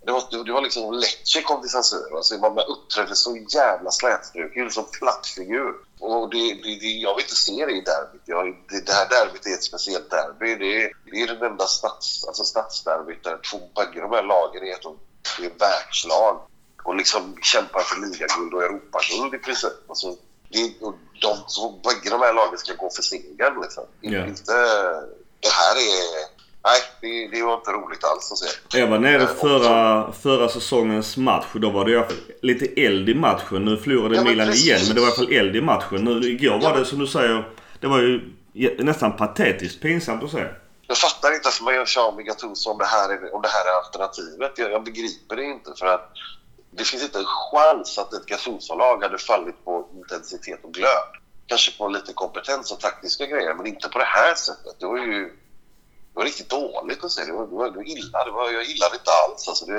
det 0.05 0.13
var, 0.13 0.45
det 0.45 0.53
var 0.53 0.63
liksom 0.63 0.95
Lecce 0.95 1.43
kom 1.43 1.61
till 1.61 1.71
Siro. 1.71 2.17
Alltså 2.17 2.39
man 2.39 2.59
uppträdde 2.59 3.15
så 3.15 3.37
jävla 3.37 3.91
slätstruken, 3.91 4.71
som 4.71 4.85
plattfigur. 4.99 5.75
Och 6.01 6.31
det, 6.31 6.55
det, 6.55 6.79
det, 6.81 6.87
jag 6.87 7.15
vill 7.15 7.25
inte 7.25 7.37
se 7.37 7.67
det 7.67 7.73
i 7.73 7.81
derbyt. 7.81 8.23
Jag, 8.25 8.47
det, 8.69 8.87
det 8.87 8.93
här 8.93 9.09
derbyt 9.09 9.47
är 9.47 9.55
ett 9.55 9.65
speciellt 9.65 10.11
derby. 10.11 10.55
Det 10.55 10.83
är, 10.83 10.93
det 11.11 11.23
är 11.23 11.27
den 11.27 11.43
enda 11.51 11.67
stads, 11.67 12.25
alltså 12.27 12.45
stadsderbyt 12.45 13.25
där 13.25 13.39
två, 13.51 13.59
bägge 13.75 14.01
de 14.01 14.13
här 14.13 14.23
lagen 14.23 14.63
är 14.63 14.79
det 15.39 15.47
är 15.47 15.59
världslag. 15.59 16.41
Och 16.83 16.97
liksom 16.97 17.37
kämpar 17.43 17.81
för 17.81 18.01
ligaguld 18.01 18.55
och 18.55 18.63
Europaguld 18.63 19.35
i 19.35 19.39
princip. 19.39 19.89
Alltså, 19.89 20.17
det, 20.49 20.75
och 20.81 20.95
de, 21.21 21.37
så, 21.47 21.71
bägge 21.71 22.11
de 22.11 22.21
här 22.21 22.33
lagen 22.33 22.59
ska 22.59 22.75
gå 22.75 22.91
för 22.91 23.03
seger 23.03 23.63
liksom. 23.63 23.85
Yeah. 24.03 24.29
Inte, 24.29 24.53
det 25.41 25.53
här 25.61 25.77
är 25.77 26.38
Nej, 26.65 26.81
det, 27.01 27.37
det, 27.37 27.43
var 27.43 27.55
inte 27.55 27.71
roligt 27.71 28.05
alls 28.05 28.33
att 28.33 28.39
se. 28.39 28.79
Jag 28.79 28.87
var 28.87 28.99
nere 28.99 29.23
eh, 29.23 29.29
förra, 29.29 30.13
förra 30.13 30.49
säsongens 30.49 31.17
match. 31.17 31.47
Då 31.53 31.71
var 31.71 31.85
det 31.85 31.91
i 31.91 31.97
alla 31.97 32.07
fall 32.07 32.17
lite 32.43 32.83
eld 32.83 33.09
i 33.09 33.15
matchen. 33.15 33.65
Nu 33.65 33.77
förlorade 33.77 34.15
ja, 34.15 34.25
Milan 34.25 34.47
precis. 34.47 34.67
igen 34.67 34.81
men 34.87 34.95
det 34.95 35.01
var 35.01 35.09
i 35.09 35.11
alla 35.11 35.17
fall 35.17 35.33
eld 35.33 35.57
i 35.57 35.61
matchen. 35.61 36.05
Nu, 36.05 36.29
igår 36.29 36.59
var 36.59 36.79
det 36.79 36.85
som 36.85 36.99
du 36.99 37.07
säger, 37.07 37.49
det 37.81 37.87
var 37.87 37.99
ju 37.99 38.35
nästan 38.79 39.17
patetiskt 39.17 39.83
pinsamt 39.83 40.25
att 40.25 40.31
se. 40.31 40.45
Jag 40.87 40.99
fattar 40.99 41.35
inte 41.35 41.45
varför 41.45 41.65
man 41.65 41.75
gör 41.75 41.85
sig 41.85 42.03
av 42.03 42.17
med 42.17 42.25
Gattuso 42.25 42.71
om 42.71 42.79
det 42.79 42.85
här 42.85 43.09
är, 43.09 43.35
om 43.35 43.43
det 43.43 43.49
här 43.49 43.65
är 43.65 43.85
alternativet. 43.85 44.53
Jag, 44.57 44.73
jag 44.73 44.85
begriper 44.85 45.37
det 45.37 45.45
inte 45.45 45.71
för 45.79 45.87
att 45.87 46.13
det 46.71 46.85
finns 46.85 47.03
inte 47.03 47.19
en 47.19 47.25
chans 47.25 47.99
att 47.99 48.13
ett 48.13 48.27
Gattuso-lag 48.27 49.03
hade 49.03 49.19
fallit 49.19 49.65
på 49.65 49.89
intensitet 49.95 50.61
och 50.65 50.75
glöd. 50.75 51.09
Kanske 51.47 51.79
på 51.79 51.89
lite 51.89 52.13
kompetens 52.13 52.73
och 52.73 52.81
taktiska 52.81 53.27
grejer 53.27 53.55
men 53.55 53.67
inte 53.67 53.89
på 53.89 53.99
det 53.99 54.05
här 54.05 54.35
sättet. 54.35 54.81
Det 54.81 54.87
var 54.87 54.99
ju 54.99 55.33
var 56.19 56.25
riktigt 56.25 56.51
dåligt 56.51 57.05
att 57.05 57.11
se. 57.11 57.25
Det 57.25 57.33
var, 57.33 57.47
det 57.47 57.55
var, 57.55 57.71
det 57.71 57.77
var 57.77 57.89
illa. 57.89 58.25
Det 58.25 58.31
var, 58.31 58.51
jag 58.51 58.65
gillade 58.65 58.95
inte 58.95 59.11
alls. 59.11 59.49
Alltså 59.49 59.67
det, 59.67 59.79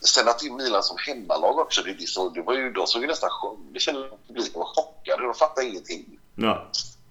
sen 0.00 0.28
att 0.28 0.38
det 0.38 0.46
är 0.46 0.50
Milan 0.50 0.82
som 0.82 0.96
hemmalag 1.06 1.58
också, 1.58 1.82
det, 1.82 1.92
det, 1.92 2.06
så, 2.06 2.28
det 2.28 2.42
var 2.42 2.54
ju, 2.54 2.72
de 2.72 2.86
såg 2.86 3.02
ju 3.02 3.08
nästan... 3.08 3.30
Det 3.72 3.80
kändes 3.80 4.08
som 4.08 4.18
publiken 4.26 4.60
var 4.60 4.74
chockade. 4.74 5.22
De 5.22 5.34
fattade 5.34 5.66
ingenting. 5.66 6.18
Ja. 6.34 6.66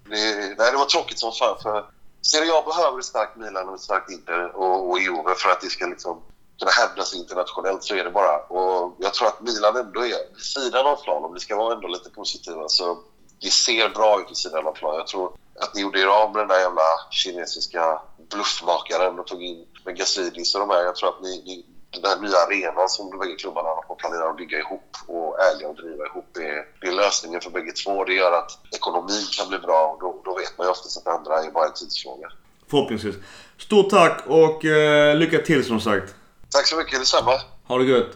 Det, 0.09 0.35
nej, 0.57 0.71
det 0.71 0.77
var 0.77 0.85
tråkigt 0.85 1.19
som 1.19 1.31
fan. 1.31 1.57
För 1.63 1.85
Serie 2.21 2.53
A 2.53 2.63
behöver 2.65 2.99
ett 2.99 3.05
starkt 3.05 3.37
Milan 3.37 3.69
och 3.69 3.75
ett 3.75 3.81
starkt 3.81 4.11
Inter 4.11 4.55
och, 4.55 4.89
och 4.89 4.99
Juve 4.99 5.35
för 5.37 5.49
att 5.49 5.61
det 5.61 5.67
ska 5.69 5.85
liksom 5.85 6.21
kunna 6.59 6.71
hävda 6.71 7.03
sig 7.03 7.19
internationellt. 7.19 7.83
Så 7.83 7.95
är 7.95 8.03
det 8.03 8.11
bara. 8.11 8.37
Och 8.39 8.95
jag 8.99 9.13
tror 9.13 9.27
att 9.27 9.41
Milan 9.41 9.75
ändå 9.77 9.99
är 10.05 10.33
vid 10.35 10.45
sidan 10.55 10.85
av 10.85 10.95
plan, 10.95 11.23
om 11.23 11.33
vi 11.33 11.39
ska 11.39 11.55
vara 11.55 11.73
ändå 11.73 11.87
lite 11.87 12.09
positiva, 12.09 12.63
så 12.67 12.97
det 13.41 13.49
ser 13.49 13.89
bra 13.89 14.21
ut 14.21 14.29
vid 14.29 14.37
sidan 14.37 14.67
av 14.67 14.71
plan. 14.71 14.95
Jag 14.95 15.07
tror 15.07 15.31
att 15.59 15.75
ni 15.75 15.81
gjorde 15.81 15.99
er 15.99 16.07
av 16.07 16.31
med 16.31 16.41
den 16.41 16.47
där 16.47 16.59
jävla 16.59 16.87
kinesiska 17.09 18.01
bluffmakaren 18.29 19.19
och 19.19 19.27
tog 19.27 19.43
in 19.43 19.65
med 19.85 19.97
Gazidis 19.97 20.55
och 20.55 20.61
de 20.61 20.69
här. 20.69 20.83
Jag 20.83 20.95
tror 20.95 21.09
att 21.09 21.21
ni, 21.21 21.43
ni 21.45 21.65
den 21.99 22.11
här 22.11 22.19
nya 22.19 22.37
arenan 22.37 22.89
som 22.89 23.09
de 23.09 23.19
bägge 23.19 23.35
klubbarna 23.35 23.69
planerar 23.97 24.29
att 24.29 24.37
bygga 24.37 24.59
ihop 24.59 24.97
och 25.07 25.37
äga 25.39 25.67
och 25.67 25.75
driva 25.75 26.05
ihop 26.05 26.27
det, 26.33 26.65
det 26.81 26.87
är 26.87 26.91
lösningen 26.91 27.41
för 27.41 27.49
bägge 27.49 27.71
två. 27.71 28.03
Det 28.05 28.13
gör 28.13 28.31
att 28.31 28.51
ekonomin 28.75 29.25
kan 29.37 29.49
bli 29.49 29.59
bra 29.59 29.87
och 29.87 29.99
då, 29.99 30.21
då 30.25 30.37
vet 30.37 30.57
man 30.57 30.67
ju 30.67 30.71
oftast 30.71 30.97
att 30.97 31.03
det 31.03 31.11
andra 31.11 31.43
är 31.43 31.51
bara 31.51 31.65
en 31.65 31.73
tidsfråga. 31.73 32.27
Förhoppningsvis. 32.69 33.15
Stort 33.57 33.89
tack 33.89 34.23
och 34.27 34.65
eh, 34.65 35.15
lycka 35.15 35.37
till 35.37 35.65
som 35.65 35.79
sagt. 35.79 36.15
Tack 36.49 36.67
så 36.67 36.75
mycket, 36.75 36.99
detsamma. 36.99 37.41
Ha 37.67 37.77
det 37.77 37.85
gött. 37.85 38.11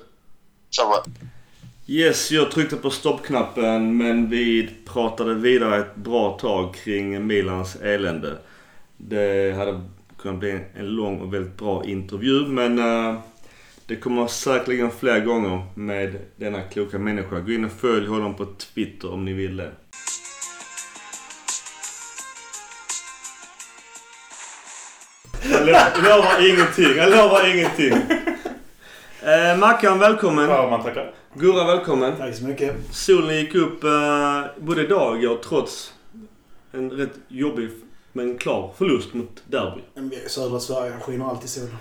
Samma. 0.75 0.95
Yes, 1.87 2.31
jag 2.31 2.51
tryckte 2.51 2.75
på 2.75 2.89
stoppknappen 2.89 3.97
men 3.97 4.29
vi 4.29 4.69
pratade 4.85 5.33
vidare 5.33 5.79
ett 5.79 5.95
bra 5.95 6.37
tag 6.37 6.75
kring 6.75 7.27
Milans 7.27 7.75
elände. 7.75 8.37
Det 8.97 9.55
hade 9.55 9.81
kunnat 10.21 10.39
bli 10.39 10.59
en 10.75 10.87
lång 10.87 11.19
och 11.19 11.33
väldigt 11.33 11.57
bra 11.57 11.85
intervju 11.85 12.47
men 12.47 12.79
eh, 12.79 13.19
det 13.85 13.95
kommer 13.95 14.27
säkerligen 14.27 14.91
fler 14.91 15.19
gånger 15.19 15.65
med 15.75 16.15
denna 16.35 16.61
kloka 16.61 16.99
människa. 16.99 17.39
Gå 17.39 17.51
in 17.51 17.65
och 17.65 17.71
följ 17.71 18.07
honom 18.07 18.35
på 18.35 18.45
Twitter 18.45 19.13
om 19.13 19.25
ni 19.25 19.33
vill 19.33 19.57
det. 19.57 19.71
Jag 25.49 26.03
lovar 26.03 26.49
ingenting. 26.49 26.97
Jag 26.97 27.09
lovar 27.09 27.55
ingenting. 27.55 27.93
Eh, 29.25 29.57
Mackan, 29.57 29.99
välkommen. 29.99 30.49
Ja, 30.49 30.69
man 30.69 30.83
tackar. 30.83 31.13
Gurra, 31.33 31.63
välkommen. 31.75 32.17
Tack 32.17 32.35
så 32.35 32.43
mycket. 32.43 32.75
Solen 32.91 33.35
gick 33.35 33.55
upp 33.55 33.83
eh, 33.83 34.41
både 34.59 34.81
idag 34.81 35.11
och 35.11 35.17
igår 35.23 35.37
trots 35.43 35.93
en 36.71 36.91
rätt 36.91 37.13
jobbig 37.27 37.69
men 38.13 38.37
klar 38.37 38.71
förlust 38.77 39.13
mot 39.13 39.43
Derby. 39.47 39.81
Södra 40.27 40.59
Sverige 40.59 40.93
skiner 41.01 41.29
alltid 41.29 41.49
solen. 41.49 41.77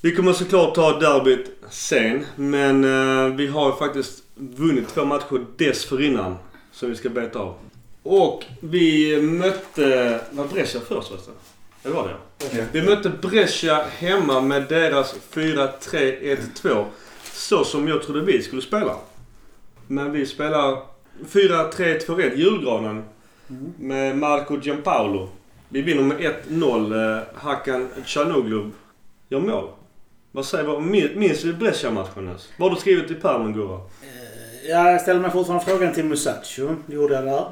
Vi 0.00 0.16
kommer 0.16 0.32
såklart 0.32 0.74
ta 0.74 0.98
derbyt 0.98 1.50
sen, 1.70 2.24
men 2.36 2.84
eh, 2.84 3.36
vi 3.36 3.46
har 3.46 3.66
ju 3.66 3.76
faktiskt 3.76 4.22
vunnit 4.34 4.88
två 4.88 5.04
matcher 5.04 5.46
dessförinnan. 5.56 6.36
som 6.72 6.88
vi 6.88 6.96
ska 6.96 7.08
beta 7.08 7.38
av. 7.38 7.54
Och 8.02 8.44
vi 8.60 9.20
mötte... 9.22 10.20
Var 10.30 10.44
Brescia 10.44 10.80
först 10.88 11.08
förresten? 11.08 11.34
Eller 11.82 11.94
var 11.94 12.08
det 12.08 12.14
vi 12.72 12.82
mötte 12.82 13.10
Brescia 13.22 13.84
hemma 13.98 14.40
med 14.40 14.62
deras 14.68 15.14
4-3-1-2. 15.32 16.84
Så 17.32 17.64
som 17.64 17.88
jag 17.88 18.02
trodde 18.02 18.20
vi 18.20 18.42
skulle 18.42 18.62
spela. 18.62 18.96
Men 19.86 20.12
vi 20.12 20.26
spelar 20.26 20.78
4-3-2-1, 21.30 22.34
julgranen. 22.34 23.04
Med 23.78 24.18
Marco 24.18 24.60
Giampaolo. 24.60 25.28
Vi 25.68 25.82
vinner 25.82 26.02
med 26.02 26.34
1-0. 26.48 27.16
Eh, 27.16 27.22
Hakan 27.34 27.88
Canoglu 28.06 28.70
gör 29.28 29.40
mål. 29.40 29.68
Vad 30.32 30.46
säger 30.46 30.64
du? 30.64 31.18
Minns 31.18 31.42
du 31.42 31.52
Brescia-matchen 31.52 32.26
ens? 32.28 32.48
Vad 32.58 32.68
har 32.68 32.74
du 32.74 32.80
skrivit 32.80 33.10
i 33.10 33.14
pärmen 33.14 33.52
Gurra? 33.52 33.76
Eh, 33.76 34.70
ja, 34.70 34.90
jag 34.90 35.00
ställer 35.00 35.20
mig 35.20 35.30
fortfarande 35.30 35.64
frågan 35.64 35.94
till 35.94 36.04
Musacho. 36.04 36.76
Det 36.86 36.94
gjorde 36.94 37.14
jag 37.14 37.24
där. 37.24 37.46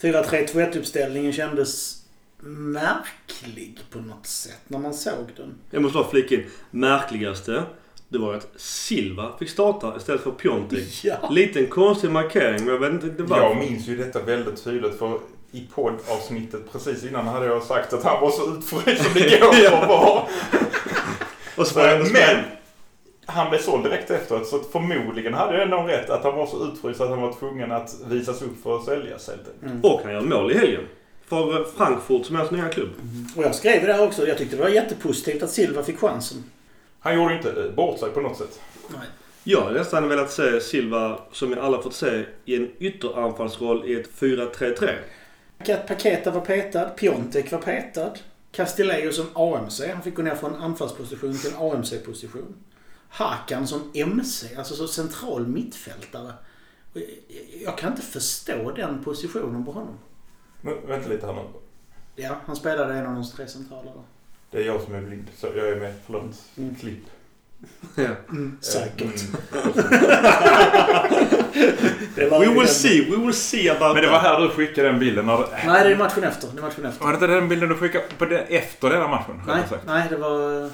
4-3-2-1-uppställningen 0.00 1.32
kändes 1.32 2.02
märklig 2.46 3.78
på 3.90 3.98
något 3.98 4.26
sätt 4.26 4.60
när 4.68 4.78
man 4.78 4.94
såg 4.94 5.32
den. 5.36 5.54
Jag 5.70 5.82
måste 5.82 5.98
bara 5.98 6.08
flika 6.08 6.34
in. 6.34 6.44
Märkligaste, 6.70 7.62
det 8.08 8.18
var 8.18 8.34
att 8.34 8.48
Silva 8.56 9.32
fick 9.38 9.50
starta 9.50 9.94
istället 9.96 10.20
för 10.20 10.30
Piontek. 10.30 10.84
Ja. 11.04 11.28
Liten 11.30 11.66
konstig 11.66 12.10
markering, 12.10 12.64
men 12.64 12.74
jag 12.74 12.78
vet 12.80 13.04
inte 13.04 13.22
varför. 13.22 13.44
Jag 13.44 13.56
minns 13.56 13.86
ju 13.88 13.96
detta 13.96 14.22
väldigt 14.22 14.64
tydligt 14.64 14.98
för 14.98 15.18
i 15.52 15.66
poddavsnittet 15.74 16.72
precis 16.72 17.04
innan 17.04 17.26
hade 17.26 17.46
jag 17.46 17.62
sagt 17.62 17.92
att 17.92 18.04
han 18.04 18.20
var 18.20 18.30
så 18.30 18.56
utfryst 18.58 19.04
som 19.04 19.14
det 19.14 19.40
går 19.40 19.54
Ja. 19.62 19.76
att 19.82 19.88
vara. 19.88 20.22
Och 21.56 21.66
var 21.74 21.82
jag 21.86 21.96
ändå 22.00 22.10
Men 22.12 22.44
han 23.26 23.50
blev 23.50 23.58
såld 23.58 23.84
direkt 23.84 24.10
efteråt 24.10 24.46
så 24.46 24.56
att 24.56 24.66
förmodligen 24.66 25.34
hade 25.34 25.52
jag 25.54 25.62
ändå 25.62 25.76
rätt 25.82 26.10
att 26.10 26.24
han 26.24 26.36
var 26.36 26.46
så 26.46 26.64
utfryst 26.64 27.00
att 27.00 27.08
han 27.10 27.22
var 27.22 27.32
tvungen 27.32 27.72
att 27.72 27.94
visas 28.06 28.42
upp 28.42 28.62
för 28.62 28.76
att 28.76 28.84
säljas 28.84 29.28
helt 29.28 29.40
enkelt. 29.48 29.62
Mm. 29.62 29.80
Och 29.84 30.00
han 30.04 30.12
gör 30.12 30.20
mål 30.20 30.52
i 30.52 30.58
helgen. 30.58 30.82
För 31.26 31.64
Frankfurt 31.64 32.26
som 32.26 32.36
är 32.36 32.40
hans 32.40 32.50
nya 32.50 32.68
klubb. 32.68 32.90
Och 33.36 33.42
jag 33.42 33.54
skrev 33.54 33.80
ju 33.80 33.86
där 33.86 34.02
också. 34.02 34.28
Jag 34.28 34.38
tyckte 34.38 34.56
det 34.56 34.62
var 34.62 34.68
jättepositivt 34.68 35.42
att 35.42 35.50
Silva 35.50 35.82
fick 35.82 35.98
chansen. 35.98 36.44
Han 37.00 37.14
gjorde 37.14 37.34
inte 37.34 37.50
eh, 37.50 37.70
bort 37.70 37.98
sig 37.98 38.10
på 38.10 38.20
något 38.20 38.38
sätt. 38.38 38.60
Nej. 38.88 39.06
Jag 39.44 39.60
hade 39.60 39.78
nästan 39.78 40.08
velat 40.08 40.32
se 40.32 40.60
Silva, 40.60 41.20
som 41.32 41.50
vi 41.50 41.56
alla 41.56 41.82
fått 41.82 41.94
se, 41.94 42.24
i 42.44 42.56
en 42.56 42.70
ytteranfallsroll 42.78 43.84
i 43.86 43.94
ett 43.94 44.10
4-3-3. 44.18 44.94
Kat 45.64 45.86
Paketa 45.86 46.30
var 46.30 46.40
petad. 46.40 46.84
Piontek 46.84 47.52
var 47.52 47.58
petad. 47.58 48.12
Castillejo 48.52 49.12
som 49.12 49.26
AMC. 49.34 49.80
Han 49.92 50.02
fick 50.02 50.14
gå 50.14 50.22
ner 50.22 50.34
från 50.34 50.54
anfallsposition 50.54 51.38
till 51.38 51.50
en 51.50 51.56
AMC-position. 51.56 52.54
Hakan 53.08 53.66
som 53.66 53.90
MC, 53.94 54.56
alltså 54.56 54.74
så 54.74 54.88
central 54.88 55.46
mittfältare. 55.46 56.32
Jag 57.64 57.78
kan 57.78 57.90
inte 57.90 58.02
förstå 58.02 58.70
den 58.70 59.04
positionen 59.04 59.64
på 59.64 59.72
honom. 59.72 59.98
Men, 60.66 60.86
vänta 60.86 61.08
lite 61.08 61.26
här 61.26 61.32
nu. 61.34 61.40
Ja, 62.16 62.36
han 62.46 62.56
spelade 62.56 62.94
en 62.94 63.06
av 63.06 63.14
de 63.14 63.24
tre 63.36 63.46
centrala 63.48 63.82
där. 63.82 64.02
Det 64.50 64.58
är 64.58 64.66
jag 64.66 64.80
som 64.80 64.94
är 64.94 65.00
blind. 65.00 65.26
Så 65.36 65.46
jag 65.56 65.68
är 65.68 65.76
med. 65.76 65.94
Förlåt. 66.06 66.24
Mm. 66.58 66.74
Klipp. 66.80 67.04
Ja. 67.94 68.04
Mm, 68.30 68.58
säkert. 68.60 69.00
Mm. 69.52 69.72
Det 72.14 72.28
var 72.30 72.40
We 72.40 72.46
will 72.46 72.56
den- 72.58 72.66
see, 72.68 73.10
we 73.10 73.16
will 73.16 73.34
see 73.34 73.68
about 73.70 73.94
Men 73.94 74.02
det 74.04 74.10
var 74.10 74.18
här 74.18 74.40
du 74.40 74.48
skickade 74.48 74.88
den 74.88 74.98
bilden. 74.98 75.26
När. 75.26 75.38
Nej, 75.66 75.84
det 75.84 75.90
är 75.90 75.96
matchen 75.96 76.24
efter. 76.24 76.48
Det 76.52 76.58
är 76.58 76.62
matchen 76.62 76.84
efter. 76.84 77.04
Var 77.04 77.12
det 77.12 77.14
inte 77.14 77.26
den 77.26 77.48
bilden 77.48 77.68
du 77.68 77.74
skickade 77.74 78.04
på 78.18 78.24
det, 78.24 78.38
efter 78.40 78.90
den 78.90 79.00
här 79.00 79.08
matchen? 79.08 79.42
Nej, 79.46 79.62
nej, 79.86 80.06
det 80.10 80.16
var... 80.16 80.70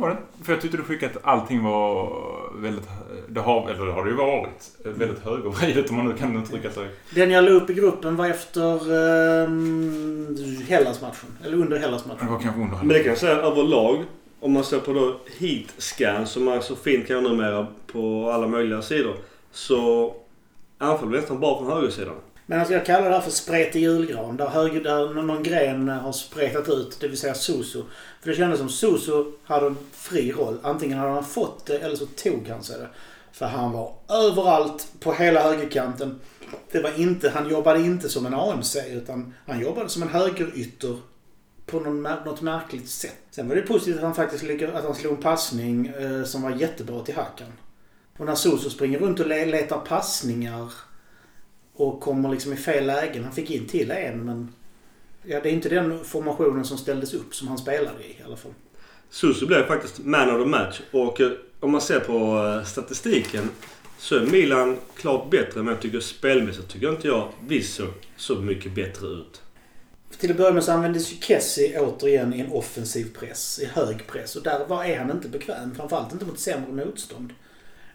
Var 0.00 0.08
det? 0.08 0.44
För 0.44 0.52
jag 0.52 0.62
tyckte 0.62 0.76
du 0.76 0.82
skickade 0.82 1.12
att 1.16 1.24
allting 1.26 1.62
var 1.62 2.12
väldigt... 2.54 2.88
Det 3.28 3.40
har, 3.40 3.70
eller 3.70 3.86
det 3.86 3.92
har 3.92 4.04
det 4.04 4.10
ju 4.10 4.16
varit. 4.16 4.70
Väldigt 4.84 5.24
högervridet 5.24 5.90
om 5.90 5.96
man 5.96 6.06
nu 6.08 6.14
kan 6.14 6.42
uttrycka 6.42 6.70
sig. 6.70 6.88
Den 7.14 7.30
jag 7.30 7.44
la 7.44 7.50
upp 7.50 7.70
i 7.70 7.74
gruppen 7.74 8.16
var 8.16 8.26
efter 8.28 8.92
um, 8.92 10.36
Hellas-matchen. 10.68 11.28
Eller 11.44 11.56
under 11.56 11.76
Det 11.76 11.78
Hellas-matchen. 11.78 12.28
var 12.28 12.38
kanske 12.40 12.60
under 12.60 12.76
Men 12.76 12.88
det 12.88 12.98
kan 12.98 13.08
jag 13.08 13.18
säga 13.18 13.36
överlag. 13.36 14.04
Om 14.40 14.52
man 14.52 14.64
ser 14.64 14.78
på 14.80 14.92
då 14.92 15.16
heat-scan 15.38 16.24
som 16.24 16.44
man 16.44 16.62
så 16.62 16.76
fint 16.76 17.06
kan 17.06 17.16
göra 17.22 17.28
numera 17.32 17.66
på 17.92 18.30
alla 18.30 18.46
möjliga 18.46 18.82
sidor. 18.82 19.14
Så 19.50 20.14
anfaller 20.78 21.12
vi 21.12 21.18
nästan 21.18 21.40
bara 21.40 21.58
från 21.58 21.72
högersidan. 21.72 22.14
Men 22.50 22.60
alltså 22.60 22.74
jag 22.74 22.86
kallar 22.86 23.08
det 23.08 23.14
här 23.14 23.22
för 23.22 23.30
spretig 23.30 23.80
julgran. 23.80 24.36
Där, 24.36 24.46
höger, 24.46 24.80
där 24.80 25.14
någon 25.14 25.42
gren 25.42 25.88
har 25.88 26.12
spretat 26.12 26.68
ut, 26.68 27.00
det 27.00 27.08
vill 27.08 27.18
säga 27.18 27.34
Soso. 27.34 27.84
För 28.20 28.30
det 28.30 28.36
kändes 28.36 28.58
som 28.58 28.68
Soso 28.68 29.32
hade 29.44 29.66
en 29.66 29.76
fri 29.92 30.32
roll. 30.32 30.58
Antingen 30.62 30.98
hade 30.98 31.12
han 31.12 31.24
fått 31.24 31.66
det 31.66 31.78
eller 31.78 31.96
så 31.96 32.06
tog 32.06 32.48
han 32.48 32.62
sig 32.62 32.78
det. 32.78 32.88
För 33.32 33.46
han 33.46 33.72
var 33.72 33.94
överallt 34.08 34.92
på 35.00 35.12
hela 35.12 35.42
högerkanten. 35.42 36.20
Det 36.72 36.80
var 36.80 37.00
inte, 37.00 37.30
han 37.30 37.50
jobbade 37.50 37.80
inte 37.80 38.08
som 38.08 38.26
en 38.26 38.34
AMC 38.34 38.76
utan 38.88 39.34
han 39.46 39.60
jobbade 39.60 39.88
som 39.88 40.02
en 40.02 40.08
högerytter 40.08 40.98
på 41.66 41.80
någon, 41.80 42.02
något 42.02 42.40
märkligt 42.40 42.88
sätt. 42.88 43.22
Sen 43.30 43.48
var 43.48 43.56
det 43.56 43.62
positivt 43.62 43.96
att 43.96 44.02
han 44.02 44.14
faktiskt 44.14 44.42
lyckades, 44.42 44.74
att 44.74 44.84
han 44.84 44.94
slog 44.94 45.12
en 45.12 45.22
passning 45.22 45.86
eh, 45.86 46.24
som 46.24 46.42
var 46.42 46.50
jättebra 46.50 47.02
till 47.02 47.14
Hakan. 47.14 47.52
Och 48.18 48.26
när 48.26 48.34
Soso 48.34 48.70
springer 48.70 48.98
runt 48.98 49.20
och 49.20 49.26
letar 49.26 49.78
passningar 49.78 50.72
och 51.78 52.00
kommer 52.00 52.28
liksom 52.28 52.52
i 52.52 52.56
fel 52.56 52.86
lägen. 52.86 53.24
Han 53.24 53.32
fick 53.32 53.50
in 53.50 53.66
till 53.66 53.90
en 53.90 54.24
men... 54.24 54.48
Ja, 55.22 55.40
det 55.40 55.48
är 55.48 55.52
inte 55.52 55.68
den 55.68 56.04
formationen 56.04 56.64
som 56.64 56.78
ställdes 56.78 57.14
upp 57.14 57.34
som 57.34 57.48
han 57.48 57.58
spelade 57.58 58.04
i 58.04 58.10
i 58.10 58.22
alla 58.24 58.36
fall. 58.36 58.52
Susu 59.10 59.46
blev 59.46 59.66
faktiskt 59.66 59.98
man 59.98 60.30
of 60.30 60.42
the 60.42 60.48
match. 60.48 60.80
Och 60.90 61.20
eh, 61.20 61.30
om 61.60 61.72
man 61.72 61.80
ser 61.80 62.00
på 62.00 62.46
eh, 62.46 62.64
statistiken 62.64 63.50
så 63.98 64.16
är 64.16 64.20
Milan 64.20 64.76
klart 64.96 65.30
bättre. 65.30 65.62
Men 65.62 65.66
jag 65.66 65.80
tycker 65.80 66.00
spelmässigt 66.00 66.68
tycker 66.68 66.90
inte 66.90 67.08
jag 67.08 67.28
vi 67.46 67.62
såg 67.62 67.92
så 68.16 68.34
mycket 68.34 68.72
bättre 68.72 69.06
ut. 69.06 69.42
Till 70.18 70.30
att 70.30 70.36
börja 70.36 70.52
med 70.52 70.64
så 70.64 70.72
användes 70.72 71.12
ju 71.12 71.16
Kessie 71.20 71.80
återigen 71.80 72.34
i 72.34 72.40
en 72.40 72.52
offensiv 72.52 73.14
press, 73.18 73.60
i 73.62 73.66
hög 73.66 74.06
press. 74.06 74.36
Och 74.36 74.42
där 74.42 74.66
var, 74.66 74.84
är 74.84 74.98
han 74.98 75.10
inte 75.10 75.28
bekväm. 75.28 75.74
Framförallt 75.74 76.12
inte 76.12 76.24
mot 76.24 76.38
sämre 76.38 76.84
motstånd. 76.84 77.32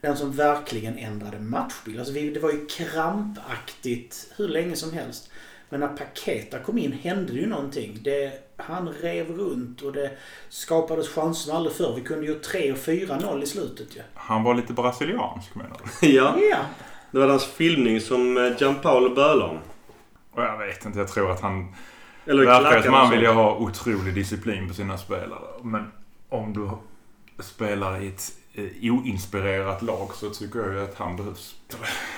Den 0.03 0.17
som 0.17 0.31
verkligen 0.31 0.97
ändrade 0.97 1.39
matchbild. 1.39 1.99
Alltså 1.99 2.13
vi, 2.13 2.29
det 2.29 2.39
var 2.39 2.51
ju 2.51 2.65
krampaktigt 2.65 4.33
hur 4.37 4.47
länge 4.47 4.75
som 4.75 4.93
helst. 4.93 5.31
Men 5.69 5.79
när 5.79 5.87
Paketa 5.87 6.59
kom 6.59 6.77
in 6.77 6.91
hände 6.91 7.33
ju 7.33 7.47
någonting. 7.47 7.99
Det, 8.03 8.31
han 8.57 8.89
rev 8.89 9.31
runt 9.31 9.81
och 9.81 9.93
det 9.93 10.11
skapades 10.49 11.09
chanser 11.09 11.47
som 11.47 11.57
aldrig 11.57 11.75
förr. 11.75 11.93
Vi 11.95 12.01
kunde 12.01 12.25
ju 12.25 12.39
3 12.39 12.71
och 12.71 12.77
4-0 12.77 13.43
i 13.43 13.45
slutet 13.45 13.95
ju. 13.95 14.01
Han 14.13 14.43
var 14.43 14.53
lite 14.55 14.73
brasiliansk 14.73 15.55
menar 15.55 15.77
du? 16.01 16.07
ja, 16.15 16.37
Ja. 16.51 16.57
det 17.11 17.19
var 17.19 17.27
hans 17.27 17.45
filmning 17.45 18.01
som 18.01 18.37
eh, 18.37 18.57
Gianpaolo 18.57 19.15
bölade 19.15 19.43
om. 19.51 19.57
Och 20.31 20.43
jag 20.43 20.57
vet 20.57 20.85
inte, 20.85 20.99
jag 20.99 21.07
tror 21.07 21.31
att 21.31 21.41
han... 21.41 21.75
Eller 22.25 22.45
verkar 22.45 22.81
som 22.81 22.93
han 22.93 23.11
vill 23.11 23.25
ha 23.25 23.55
otrolig 23.55 24.13
disciplin 24.15 24.67
på 24.67 24.73
sina 24.73 24.97
spelare. 24.97 25.41
Men 25.61 25.91
om 26.29 26.53
du 26.53 26.69
spelar 27.43 28.01
i 28.01 28.07
ett 28.07 28.31
eh, 28.53 28.93
oinspirerat 28.93 29.81
lag 29.81 30.15
så 30.15 30.29
tycker 30.29 30.59
jag 30.59 30.73
ju 30.73 30.83
att 30.83 30.95
han 30.95 31.15
behövs. 31.15 31.55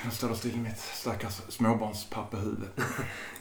Nu 0.05 0.11
står 0.11 0.29
det 0.29 0.35
still 0.35 0.55
i 0.55 0.57
mitt 0.57 0.77
stackars 0.77 1.41
småbarnspappahuvud. 1.49 2.69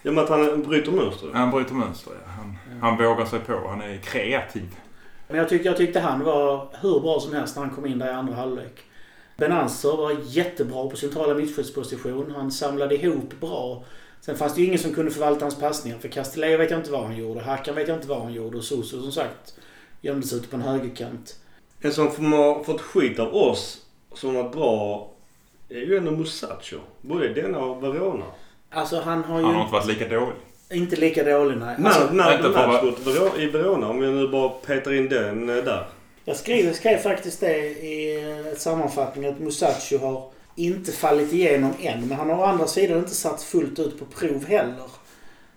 Ja, 0.02 0.12
men 0.12 0.18
att 0.18 0.30
han 0.30 0.62
bryter 0.62 0.92
mönster. 0.92 1.30
Han 1.32 1.50
bryter 1.50 1.74
mönster, 1.74 2.12
ja. 2.24 2.30
Han, 2.30 2.58
han 2.80 2.96
vågar 2.96 3.24
sig 3.24 3.40
på. 3.40 3.68
Han 3.68 3.80
är 3.80 3.98
kreativ. 3.98 4.76
Men 5.28 5.38
jag 5.38 5.48
tyckte, 5.48 5.68
jag 5.68 5.76
tyckte 5.76 6.00
han 6.00 6.24
var 6.24 6.68
hur 6.80 7.00
bra 7.00 7.20
som 7.20 7.32
helst 7.34 7.56
när 7.56 7.64
han 7.64 7.74
kom 7.74 7.86
in 7.86 7.98
där 7.98 8.06
i 8.06 8.14
andra 8.14 8.34
halvlek. 8.34 8.82
Benanser 9.36 9.96
var 9.96 10.16
jättebra 10.24 10.88
på 10.88 10.96
centrala 10.96 11.34
mittfältsposition. 11.34 12.32
Han 12.36 12.50
samlade 12.52 12.94
ihop 12.94 13.40
bra. 13.40 13.84
Sen 14.20 14.36
fanns 14.36 14.54
det 14.54 14.60
ju 14.60 14.66
ingen 14.66 14.78
som 14.78 14.94
kunde 14.94 15.10
förvalta 15.10 15.44
hans 15.44 15.58
passningar. 15.58 15.98
För 15.98 16.08
Castillejo 16.08 16.58
vet 16.58 16.70
jag 16.70 16.80
inte 16.80 16.90
vad 16.90 17.04
han 17.04 17.16
gjorde. 17.16 17.40
Hakan 17.40 17.74
vet 17.74 17.88
jag 17.88 17.96
inte 17.96 18.08
vad 18.08 18.22
han 18.22 18.32
gjorde. 18.32 18.58
Och 18.58 18.64
Soso 18.64 19.02
som 19.02 19.12
sagt 19.12 19.54
gömde 20.00 20.26
sig 20.26 20.38
ute 20.38 20.48
på 20.48 20.56
en 20.56 20.62
högerkant. 20.62 21.36
En 21.84 21.92
som 21.92 22.10
får- 22.12 22.22
har 22.22 22.64
fått 22.64 22.80
skit 22.80 23.18
av 23.18 23.34
oss 23.36 23.78
som 24.14 24.34
var 24.34 24.48
bra 24.48 25.10
är 25.68 25.78
ju 25.80 25.96
ändå 25.96 26.10
Musacho. 26.10 26.76
Både 27.00 27.28
denna 27.28 27.58
och 27.58 27.82
Verona. 27.84 28.24
Alltså 28.70 29.00
han 29.00 29.24
har 29.24 29.38
ju 29.38 29.44
Han 29.44 29.54
har 29.54 29.62
inte 29.62 29.72
varit 29.72 29.86
lika 29.86 30.08
dålig. 30.08 30.34
inte 30.70 30.96
lika 30.96 31.24
dålig 31.24 31.56
nej. 31.56 31.74
Man, 31.78 31.86
Alltså, 31.92 32.14
man, 32.14 32.32
inte 32.32 32.42
man, 32.48 32.52
för 32.52 32.66
match 32.66 32.82
vad- 32.82 32.84
mot 32.84 33.06
Verona, 33.06 33.42
i 33.42 33.46
Verona. 33.46 33.88
Om 33.88 34.00
vi 34.00 34.10
nu 34.10 34.28
bara 34.28 34.48
petar 34.48 34.92
in 34.92 35.08
den 35.08 35.48
eh, 35.50 35.56
där. 35.64 35.86
jag 36.24 36.36
skrev, 36.36 36.66
jag 36.66 36.74
skrev 36.76 36.98
faktiskt 36.98 37.40
det 37.40 37.56
i 37.66 38.20
ett 38.52 38.60
sammanfattning 38.60 39.26
att 39.26 39.38
Musacho 39.38 39.98
har 39.98 40.30
inte 40.56 40.92
fallit 40.92 41.32
igenom 41.32 41.72
än. 41.80 42.08
Men 42.08 42.18
han 42.18 42.30
har 42.30 42.38
å 42.38 42.44
andra 42.44 42.66
sidan 42.66 42.98
inte 42.98 43.14
satt 43.14 43.42
fullt 43.42 43.78
ut 43.78 43.98
på 43.98 44.04
prov 44.04 44.44
heller. 44.46 44.90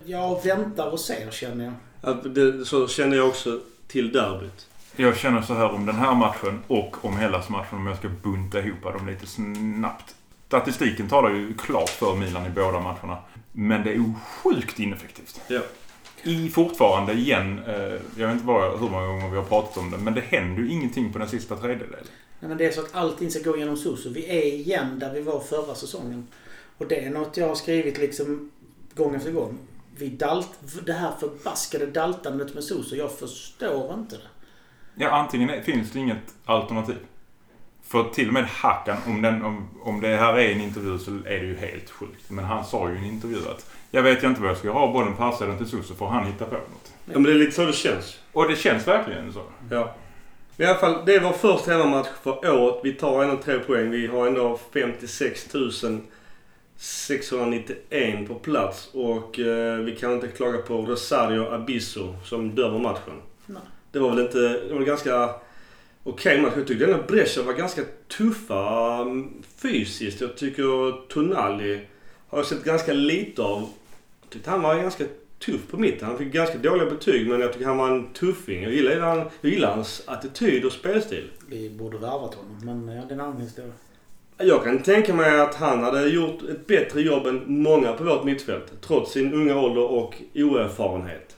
Jag 0.05 0.43
väntar 0.43 0.91
och 0.91 0.99
ser 0.99 1.31
känner 1.31 1.65
jag. 1.65 1.73
Att 2.11 2.35
det, 2.35 2.65
så 2.65 2.87
känner 2.87 3.17
jag 3.17 3.27
också 3.27 3.59
till 3.87 4.11
derbyt. 4.11 4.66
Jag 4.99 5.17
känner 5.17 5.41
så 5.41 5.53
här 5.53 5.69
om 5.69 5.85
den 5.85 5.95
här 5.95 6.15
matchen 6.15 6.59
och 6.67 7.05
om 7.05 7.17
Hellas-matchen 7.17 7.77
om 7.77 7.87
jag 7.87 7.97
ska 7.97 8.09
bunta 8.09 8.59
ihop 8.59 8.83
dem 8.83 9.07
lite 9.07 9.27
snabbt. 9.27 10.15
Statistiken 10.47 11.09
talar 11.09 11.29
ju 11.29 11.53
klart 11.53 11.89
för 11.89 12.15
Milan 12.15 12.45
i 12.45 12.49
båda 12.49 12.79
matcherna. 12.79 13.17
Men 13.51 13.83
det 13.83 13.89
är 13.89 13.93
ju 13.93 14.13
sjukt 14.43 14.79
ineffektivt. 14.79 15.41
Ja. 15.47 15.61
I 16.23 16.49
fortfarande 16.49 17.13
igen, 17.13 17.59
eh, 17.67 17.73
jag 18.15 18.27
vet 18.27 18.31
inte 18.31 18.45
vad, 18.45 18.79
hur 18.79 18.89
många 18.89 19.07
gånger 19.07 19.29
vi 19.29 19.37
har 19.37 19.43
pratat 19.43 19.77
om 19.77 19.91
det, 19.91 19.97
men 19.97 20.13
det 20.13 20.21
händer 20.21 20.63
ju 20.63 20.71
ingenting 20.71 21.13
på 21.13 21.19
den 21.19 21.29
sista 21.29 21.55
tredjedelen. 21.55 22.05
Nej, 22.39 22.49
men 22.49 22.57
det 22.57 22.65
är 22.65 22.71
så 22.71 22.81
att 22.81 22.95
allting 22.95 23.31
ska 23.31 23.51
gå 23.51 23.57
genom 23.57 23.77
Soso. 23.77 24.09
Vi 24.09 24.25
är 24.25 24.45
igen 24.45 24.99
där 24.99 25.13
vi 25.13 25.21
var 25.21 25.39
förra 25.39 25.75
säsongen. 25.75 26.27
Och 26.77 26.87
det 26.87 27.05
är 27.05 27.09
något 27.09 27.37
jag 27.37 27.47
har 27.47 27.55
skrivit 27.55 27.97
liksom 27.97 28.51
gång 28.95 29.15
efter 29.15 29.31
gång. 29.31 29.57
Vi 29.97 30.09
dalt, 30.09 30.49
det 30.85 30.93
här 30.93 31.11
förbaskade 31.19 31.85
daltandet 31.85 32.53
med 32.53 32.63
Soso, 32.63 32.95
jag 32.95 33.11
förstår 33.11 33.93
inte 33.93 34.15
det. 34.15 34.36
Ja, 34.99 35.09
antingen 35.09 35.63
finns 35.63 35.91
det 35.91 35.99
inget 35.99 36.33
alternativ. 36.45 36.97
För 37.83 38.03
till 38.03 38.27
och 38.27 38.33
med 38.33 38.45
Hakan, 38.45 38.97
om, 39.07 39.21
den, 39.21 39.43
om, 39.43 39.69
om 39.81 40.01
det 40.01 40.07
här 40.07 40.39
är 40.39 40.51
en 40.51 40.61
intervju 40.61 40.99
så 40.99 41.11
är 41.11 41.39
det 41.39 41.45
ju 41.45 41.57
helt 41.57 41.89
sjukt. 41.89 42.29
Men 42.29 42.45
han 42.45 42.65
sa 42.65 42.89
ju 42.89 42.95
i 42.95 42.97
en 42.97 43.05
intervju 43.05 43.37
att 43.37 43.69
jag 43.91 44.03
vet 44.03 44.23
inte 44.23 44.41
vad 44.41 44.49
jag 44.49 44.57
ska 44.57 44.71
ha 44.71 44.93
bollen 44.93 45.15
på 45.15 45.23
halvsidan 45.23 45.57
till 45.57 45.67
Soso 45.67 45.95
får 45.95 46.07
han 46.07 46.25
hitta 46.25 46.45
på 46.45 46.55
något. 46.55 46.93
Ja, 47.05 47.13
men 47.13 47.23
det 47.23 47.31
är 47.31 47.35
lite 47.35 47.51
så 47.51 47.65
det 47.65 47.73
känns. 47.73 48.19
Och 48.31 48.49
det 48.49 48.55
känns 48.55 48.87
verkligen 48.87 49.33
så. 49.33 49.41
Ja. 49.71 49.95
I 50.57 50.65
alla 50.65 50.79
fall, 50.79 51.05
det 51.05 51.15
är 51.15 51.19
vår 51.19 51.31
första 51.31 51.71
hemmamatch 51.71 52.07
för 52.23 52.51
året. 52.51 52.79
Vi 52.83 52.93
tar 52.93 53.23
ändå 53.23 53.37
tre 53.37 53.59
poäng. 53.59 53.89
Vi 53.89 54.07
har 54.07 54.27
ändå 54.27 54.59
56 54.73 55.49
691 56.77 58.27
på 58.27 58.35
plats. 58.35 58.89
Och 58.93 59.39
eh, 59.39 59.77
vi 59.77 59.95
kan 59.95 60.13
inte 60.13 60.27
klaga 60.27 60.57
på 60.57 60.77
Rosario 60.77 61.53
Abisso 61.53 62.15
som 62.23 62.55
dömer 62.55 62.79
matchen. 62.79 63.21
Nej. 63.45 63.61
Det 63.91 63.99
var 63.99 64.09
väl 64.09 64.19
inte... 64.19 64.39
Det 64.39 64.73
var 64.73 64.81
ganska 64.81 65.29
okej 66.03 66.41
match. 66.41 66.53
Jag 66.55 66.67
tyckte 66.67 66.85
ändå 66.85 67.03
Brescia 67.07 67.43
var 67.43 67.53
ganska 67.53 67.81
tuffa 68.17 68.95
mm, 69.01 69.43
fysiskt. 69.57 70.21
Jag 70.21 70.37
tycker 70.37 71.07
Tonali 71.07 71.81
har 72.27 72.37
jag 72.37 72.45
sett 72.45 72.63
ganska 72.63 72.93
lite 72.93 73.41
av. 73.41 73.69
Jag 74.21 74.29
tyckte 74.29 74.49
han 74.49 74.61
var 74.61 74.75
ganska 74.75 75.03
tuff 75.45 75.67
på 75.71 75.77
mitten. 75.77 76.07
Han 76.07 76.17
fick 76.17 76.33
ganska 76.33 76.57
dåliga 76.57 76.89
betyg 76.89 77.27
men 77.29 77.41
jag 77.41 77.53
tycker 77.53 77.65
han 77.65 77.77
var 77.77 77.89
en 77.89 78.13
tuffing. 78.13 78.63
Jag 78.63 78.73
gillar, 78.73 78.99
han, 78.99 79.17
jag 79.41 79.51
gillar 79.51 79.75
hans 79.75 80.03
attityd 80.05 80.65
och 80.65 80.71
spelstil. 80.71 81.29
Vi 81.49 81.69
borde 81.69 81.97
värvat 81.97 82.35
honom, 82.35 82.57
men 82.63 82.95
ja, 82.95 83.01
det 83.01 83.13
är 83.13 83.13
en 83.13 83.21
annan 83.21 83.41
historia. 83.41 83.71
Jag 84.37 84.63
kan 84.63 84.83
tänka 84.83 85.13
mig 85.13 85.39
att 85.39 85.55
han 85.55 85.83
hade 85.83 86.07
gjort 86.07 86.43
ett 86.43 86.67
bättre 86.67 87.01
jobb 87.01 87.25
än 87.25 87.43
många 87.47 87.93
på 87.93 88.03
vårt 88.03 88.23
mittfält. 88.23 88.81
Trots 88.81 89.11
sin 89.11 89.33
unga 89.33 89.59
ålder 89.59 89.83
och 89.83 90.15
oerfarenhet. 90.35 91.35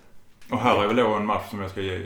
Och 0.51 0.59
här 0.59 0.83
är 0.83 0.87
väl 0.87 0.95
då 0.95 1.07
en 1.07 1.25
match 1.25 1.49
som 1.49 1.61
jag 1.61 1.71
ska 1.71 1.81
ge 1.81 2.05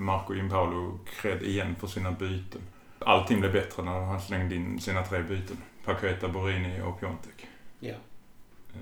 Marco 0.00 0.34
Gimpaolo 0.34 0.98
cred 1.20 1.42
igen 1.42 1.76
för 1.80 1.86
sina 1.86 2.10
byten. 2.12 2.60
Allting 2.98 3.40
blev 3.40 3.52
bättre 3.52 3.82
när 3.82 4.00
han 4.00 4.20
slängde 4.20 4.54
in 4.54 4.80
sina 4.80 5.02
tre 5.02 5.22
byten. 5.22 5.56
Paqueta, 5.84 6.28
Borini 6.28 6.80
och 6.82 7.00
Piontek. 7.00 7.46
Ja. 7.80 7.94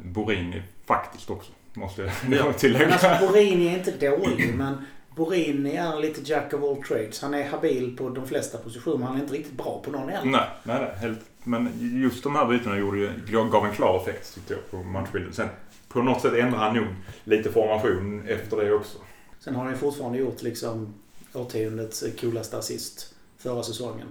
Borini 0.02 0.62
faktiskt 0.86 1.30
också, 1.30 1.52
måste 1.74 2.02
jag 2.02 2.10
Ja. 2.30 2.44
Men 2.44 2.54
tillägga. 2.54 2.92
alltså 2.92 3.26
Borini 3.26 3.68
är 3.68 3.78
inte 3.78 3.90
dålig, 4.10 4.54
men 4.54 4.86
Borini 5.16 5.76
är 5.76 6.00
lite 6.00 6.20
jack 6.24 6.54
of 6.54 6.62
all 6.62 6.82
trades. 6.82 7.22
Han 7.22 7.34
är 7.34 7.48
habil 7.48 7.96
på 7.96 8.08
de 8.08 8.26
flesta 8.26 8.58
positioner, 8.58 8.96
men 8.98 9.06
han 9.06 9.16
är 9.16 9.20
inte 9.20 9.34
riktigt 9.34 9.56
bra 9.56 9.82
på 9.84 9.90
någon 9.90 10.08
än. 10.10 10.30
Nej, 10.30 10.48
nej, 10.62 10.80
nej. 10.80 10.90
Helt. 11.00 11.20
Men 11.44 11.70
just 12.02 12.22
de 12.22 12.34
här 12.36 12.46
bytena 12.46 12.78
gjorde 12.78 12.98
ju, 12.98 13.10
gav 13.50 13.66
en 13.66 13.72
klar 13.72 13.96
effekt 14.02 14.34
tyckte 14.34 14.54
jag 14.54 14.70
på 14.70 14.76
matchbilden. 14.88 15.32
Sen 15.32 15.48
på 15.88 16.02
något 16.02 16.22
sätt 16.22 16.32
ändrade 16.32 16.64
han 16.64 16.76
nog 16.76 16.86
lite 17.24 17.52
formation 17.52 18.22
efter 18.28 18.56
det 18.56 18.72
också. 18.72 18.98
Sen 19.40 19.54
har 19.54 19.62
han 19.62 19.72
ju 19.72 19.78
fortfarande 19.78 20.18
gjort 20.18 20.42
liksom 20.42 20.94
årtiondets 21.34 22.04
coolaste 22.20 22.58
assist 22.58 23.14
förra 23.38 23.62
säsongen. 23.62 24.06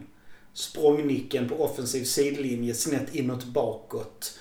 Språngnicken 0.54 1.50
på 1.50 1.64
offensiv 1.64 2.04
sidlinje 2.04 2.74
snett 2.74 3.16
inåt 3.16 3.44
bakåt. 3.46 4.40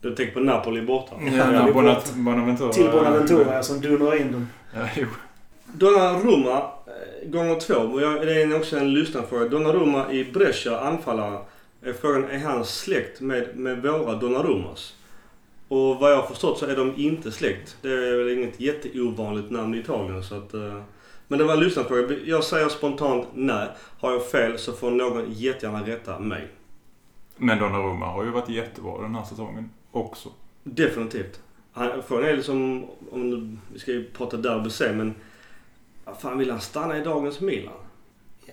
Du 0.00 0.14
tänker 0.14 0.34
på 0.34 0.40
Napoli 0.40 0.82
borta. 0.82 1.14
Ja, 1.20 1.32
Ja, 1.36 1.42
är 1.68 1.72
Bonat, 1.72 2.14
Bonaventura. 2.14 2.72
Till 2.72 2.90
Bonaventura 2.90 3.62
som 3.62 3.80
dundrar 3.80 4.20
in 4.20 4.32
dem. 4.32 4.46
Ja, 4.74 4.88
jo. 4.96 5.06
Donnarumma 5.74 6.56
eh, 6.86 7.28
gånger 7.30 7.60
två. 7.60 7.74
Och 7.74 8.02
jag- 8.02 8.26
Det 8.26 8.42
är 8.42 8.56
också 8.56 8.76
en 8.78 8.94
lyssnarfråga. 8.94 9.48
Donnarumma 9.48 10.12
i 10.12 10.24
Brescia, 10.24 10.80
anfallare. 10.80 11.38
Är 11.82 11.92
frågan, 11.92 12.24
är 12.24 12.38
han 12.38 12.64
släkt 12.64 13.20
med, 13.20 13.56
med 13.56 13.82
våra 13.82 14.14
Donnarummas? 14.14 14.94
Och 15.68 15.96
vad 15.96 16.12
jag 16.12 16.16
har 16.16 16.26
förstått 16.28 16.58
så 16.58 16.66
är 16.66 16.76
de 16.76 16.94
inte 16.96 17.32
släkt. 17.32 17.76
Det 17.82 17.88
är 17.88 18.16
väl 18.16 18.38
inget 18.38 18.60
jätteovanligt 18.60 19.50
namn 19.50 19.74
i 19.74 19.78
Italien 19.78 20.24
så 20.24 20.34
att... 20.34 20.54
Men 21.30 21.38
det 21.38 21.44
var 21.44 21.54
en 21.54 21.60
lyssnarfråga. 21.60 22.16
Jag 22.24 22.44
säger 22.44 22.68
spontant 22.68 23.26
nej. 23.34 23.68
Har 24.00 24.12
jag 24.12 24.26
fel 24.30 24.58
så 24.58 24.72
får 24.72 24.90
någon 24.90 25.24
jättegärna 25.32 25.86
rätta 25.86 26.18
mig. 26.18 26.48
Men 27.36 27.58
Donnarumma 27.58 28.06
har 28.06 28.24
ju 28.24 28.30
varit 28.30 28.48
jättebra 28.48 29.02
den 29.02 29.14
här 29.14 29.24
säsongen 29.24 29.70
också. 29.90 30.28
Definitivt. 30.64 31.40
Han- 31.72 32.02
Frågan 32.02 32.24
är 32.28 32.36
liksom, 32.36 32.86
om 33.12 33.58
vi 33.72 33.78
ska 33.78 33.90
ju 33.92 34.04
prata 34.10 34.36
derby 34.36 34.70
sen 34.70 34.96
men... 34.96 35.14
Fan 36.20 36.38
vill 36.38 36.50
han 36.50 36.60
stanna 36.60 36.98
i 36.98 37.04
dagens 37.04 37.40
Milan? 37.40 37.74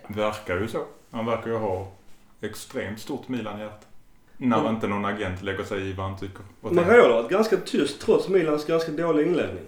Verkar 0.07 0.59
ju 0.59 0.67
så. 0.67 0.83
Han 1.11 1.25
verkar 1.25 1.47
ju 1.49 1.57
ha 1.57 1.91
extremt 2.41 2.99
stort 2.99 3.27
Milan-hjärta. 3.27 3.85
När 4.37 4.59
Mm. 4.59 4.75
inte 4.75 4.87
någon 4.87 5.05
agent 5.05 5.41
lägger 5.43 5.63
sig 5.63 5.89
i 5.89 5.93
vad 5.93 6.05
han 6.05 6.19
tycker. 6.19 6.41
Raiola 6.61 7.13
har 7.13 7.21
varit 7.21 7.31
ganska 7.31 7.57
tyst 7.57 8.01
trots 8.01 8.27
Milans 8.29 8.65
ganska 8.65 8.91
dåliga 8.91 9.27
inledning. 9.27 9.63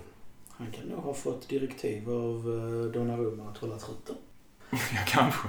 Han 0.59 0.71
kan 0.71 0.85
nog 0.85 0.99
ha 0.99 1.13
fått 1.13 1.49
direktiv 1.49 2.09
av 2.09 2.35
eh, 2.35 2.91
Donnarumma 2.91 3.49
att 3.49 3.57
hålla 3.57 3.77
truten. 3.77 4.15
Ja, 4.71 4.99
kanske. 5.07 5.47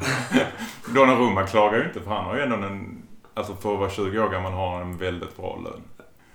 Donnarumma 0.95 1.47
klagar 1.47 1.79
ju 1.79 1.85
inte 1.85 2.01
för 2.01 2.11
han 2.11 2.25
har 2.25 2.37
ju 2.37 2.43
ändå 2.43 2.57
en... 2.57 3.03
Alltså 3.35 3.55
för 3.55 3.73
att 3.73 3.79
vara 3.79 3.91
20 3.91 4.19
år 4.19 4.29
gammal 4.29 4.53
har 4.53 4.79
han 4.79 4.83
en 4.83 4.99
väldigt 4.99 5.37
bra 5.37 5.61
lön. 5.65 5.83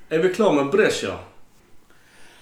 Är 0.09 0.19
vi 0.19 0.33
klara 0.33 0.63
med 0.63 0.71
Brescia? 0.71 1.17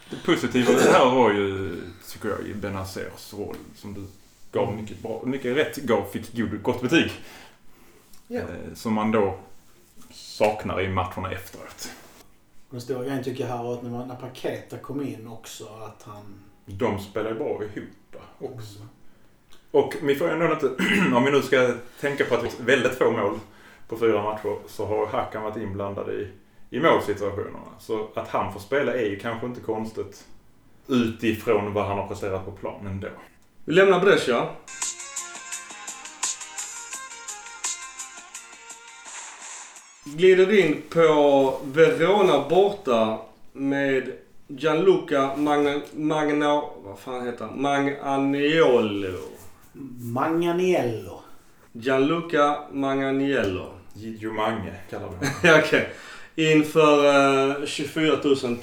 Det 0.10 0.26
positiva 0.26 0.72
med 0.72 0.82
det 0.82 0.92
här 0.92 1.06
var 1.06 1.32
ju, 1.32 1.76
tycker 2.12 2.30
jag, 2.30 2.40
i 2.48 2.54
Benazers 2.54 3.34
roll 3.34 3.56
som 3.76 3.94
du 3.94 4.08
gav 4.52 4.76
mycket 4.76 5.02
bra, 5.02 5.22
mycket 5.26 5.58
rätt 5.58 5.76
gav, 5.76 6.06
fick 6.12 6.38
god, 6.38 6.62
gott 6.62 6.82
betyg. 6.82 7.12
Ja. 8.28 8.40
Eh, 8.40 8.74
som 8.76 8.94
man 8.94 9.12
då 9.12 9.38
saknar 10.12 10.82
i 10.82 10.90
matcherna 10.90 11.32
efteråt. 11.32 11.90
Den 12.74 12.82
stora 12.82 13.04
grejen 13.04 13.24
tycker 13.24 13.44
jag 13.44 13.58
här 13.58 13.64
var 13.64 13.74
att 13.74 13.84
när, 13.84 14.06
när 14.06 14.16
Paketa 14.16 14.78
kom 14.78 15.02
in 15.02 15.28
också 15.28 15.64
att 15.64 16.04
han... 16.04 16.44
De 16.66 17.00
spelar 17.00 17.30
ju 17.30 17.36
bra 17.36 17.62
ihop 17.64 18.16
också. 18.40 18.80
Och 19.72 19.96
vi 20.04 20.16
får 20.16 20.30
ändå 20.30 20.54
inte, 20.54 20.66
om 21.16 21.24
vi 21.24 21.32
nu 21.32 21.42
ska 21.42 21.74
tänka 22.02 22.26
på 22.26 22.36
att 22.36 22.42
det 22.42 22.60
är 22.60 22.66
väldigt 22.66 22.92
få 22.92 23.12
mål 23.12 23.40
på 23.88 23.98
fyra 23.98 24.24
matcher 24.24 24.58
så 24.68 24.86
har 24.86 25.08
Hakan 25.08 25.44
varit 25.44 25.58
inblandad 25.58 26.10
i, 26.10 26.28
i 26.70 26.80
målsituationerna. 26.80 27.60
Så 27.80 28.08
att 28.16 28.28
han 28.28 28.54
får 28.54 28.60
spela 28.60 28.94
är 28.94 29.06
ju 29.06 29.20
kanske 29.20 29.48
inte 29.48 29.62
konstigt 29.62 30.26
utifrån 30.88 31.74
vad 31.74 31.86
han 31.86 31.98
har 31.98 32.08
presterat 32.08 32.46
på 32.46 32.52
planen 32.52 33.00
då. 33.00 33.10
Vi 33.66 33.74
lämnar 33.74 34.00
Brescia. 34.00 34.48
Glider 40.16 40.60
in 40.60 40.82
på 40.90 41.60
Verona 41.64 42.50
borta 42.50 43.18
med 43.54 44.12
Gianluca 44.48 45.36
Magna... 45.36 45.82
Magna 45.94 46.62
vad 46.84 47.00
fan 47.00 47.26
heter 47.26 47.46
han? 47.46 47.62
Magnaniello. 47.62 49.20
Manganiello. 50.14 51.22
Gianluca 51.72 52.58
Magnaniello. 52.72 53.70
Gio 53.94 54.32
Mange 54.34 54.74
kallar 54.90 55.10
vi 55.10 55.16
honom. 55.16 55.60
Okej. 55.66 55.90
Inför 56.36 57.06
eh, 57.62 57.66
24 57.66 58.18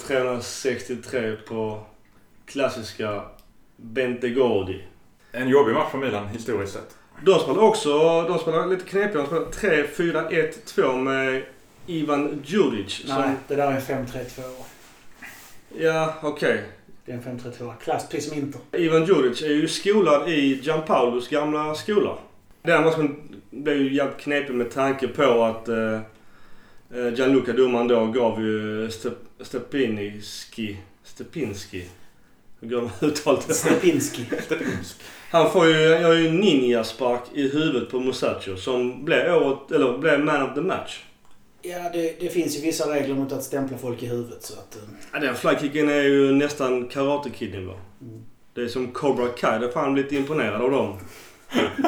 363 0.07 1.37
på 1.37 1.81
klassiska 2.47 3.23
Bentegodi. 3.77 4.85
En 5.33 5.49
jobbig 5.49 5.75
match 5.75 5.91
för 5.91 5.99
Milan 5.99 6.29
historiskt 6.29 6.73
sett. 6.73 6.97
De 7.25 7.39
spelar 7.41 7.59
också, 7.63 8.23
de 8.29 8.39
spelar 8.39 8.67
lite 8.67 8.85
knepigare. 8.85 9.27
De 9.31 9.53
spelar 9.53 9.85
3-4-1-2 9.87 11.03
med 11.03 11.43
Ivan 11.87 12.43
Djuric. 12.45 13.03
Nej, 13.09 13.17
Som, 13.17 13.35
det 13.49 13.55
där 13.57 13.67
är 13.73 13.73
en 13.91 14.07
5-3-2. 14.07 14.41
ja, 15.79 16.15
okej. 16.23 16.63
Det 17.05 17.13
är 17.13 17.17
en 17.17 17.39
5-3-2. 17.39 17.73
Klass, 17.85 18.09
precis 18.09 18.29
som 18.31 18.39
Inter. 18.39 18.61
Ivan 18.73 19.05
Djuric 19.05 19.43
är 19.43 19.49
ju 19.49 19.69
skolad 19.69 20.29
i 20.29 20.61
Gianpaulos 20.63 21.29
gamla 21.29 21.75
skola. 21.75 22.19
Den 22.63 22.85
matchen 22.85 23.41
blev 23.51 23.77
ju 23.77 23.95
jävligt 23.95 24.19
knepig 24.19 24.55
med 24.55 24.71
tanke 24.71 25.09
på 25.09 25.45
att 25.45 25.69
eh, 25.69 25.95
eh, 26.95 27.15
Gianluca 27.15 27.53
domaren 27.53 27.89
då 27.89 28.07
gav 28.07 28.43
ju 28.43 28.89
Step- 28.91 29.27
Stepinski, 29.41 30.77
Stepinski, 31.05 31.85
hur 32.61 32.69
går 32.69 32.81
man 32.83 32.91
uttalet? 33.01 33.55
Stepinski. 33.57 34.25
Han 35.31 35.51
får 35.51 35.67
ju, 35.67 35.73
gör 35.75 36.13
ju 36.15 36.31
ninjaspark 36.31 37.23
i 37.35 37.49
huvudet 37.49 37.91
på 37.91 38.01
Musacho 38.01 38.57
som 38.57 39.05
blev, 39.05 39.35
året, 39.35 39.71
eller 39.73 39.99
blev 39.99 40.21
man 40.21 40.43
of 40.43 40.55
the 40.55 40.61
match. 40.61 41.05
Ja, 41.63 41.91
det, 41.93 42.21
det 42.21 42.29
finns 42.29 42.57
ju 42.57 42.61
vissa 42.61 42.95
regler 42.95 43.15
mot 43.15 43.33
att 43.33 43.43
stämpla 43.45 43.79
folk 43.79 44.03
i 44.03 44.07
huvudet 44.07 44.43
så 44.43 44.53
att... 44.55 44.77
eh, 44.77 44.83
Ja, 45.13 45.19
den 45.19 45.35
flykicken 45.35 45.89
är 45.89 46.03
ju 46.03 46.33
nästan 46.33 46.89
Karate 46.89 47.31
Kid-nivå. 47.31 47.73
Mm. 48.01 48.23
Det 48.55 48.63
är 48.63 48.69
som 48.69 48.93
Cobra 48.93 49.29
Kai. 49.29 49.59
Det 49.59 49.67
är 49.67 49.71
fan 49.71 49.95
blivit 49.95 50.13
imponerad 50.13 50.63
av 50.63 50.71
dem. 50.71 50.99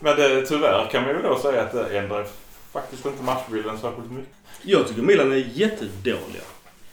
Men 0.00 0.16
det, 0.16 0.46
tyvärr 0.46 0.88
kan 0.90 1.02
man 1.02 1.10
ju 1.16 1.22
då 1.22 1.38
säga 1.38 1.62
att 1.62 1.72
det 1.72 1.98
ändrar 1.98 2.26
faktiskt 2.72 3.06
inte 3.06 3.22
matchbilden 3.22 3.78
särskilt 3.78 4.10
mycket. 4.10 4.32
Jag 4.62 4.88
tycker 4.88 5.02
Milan 5.02 5.32
är 5.32 5.36
jättedåliga. 5.54 6.42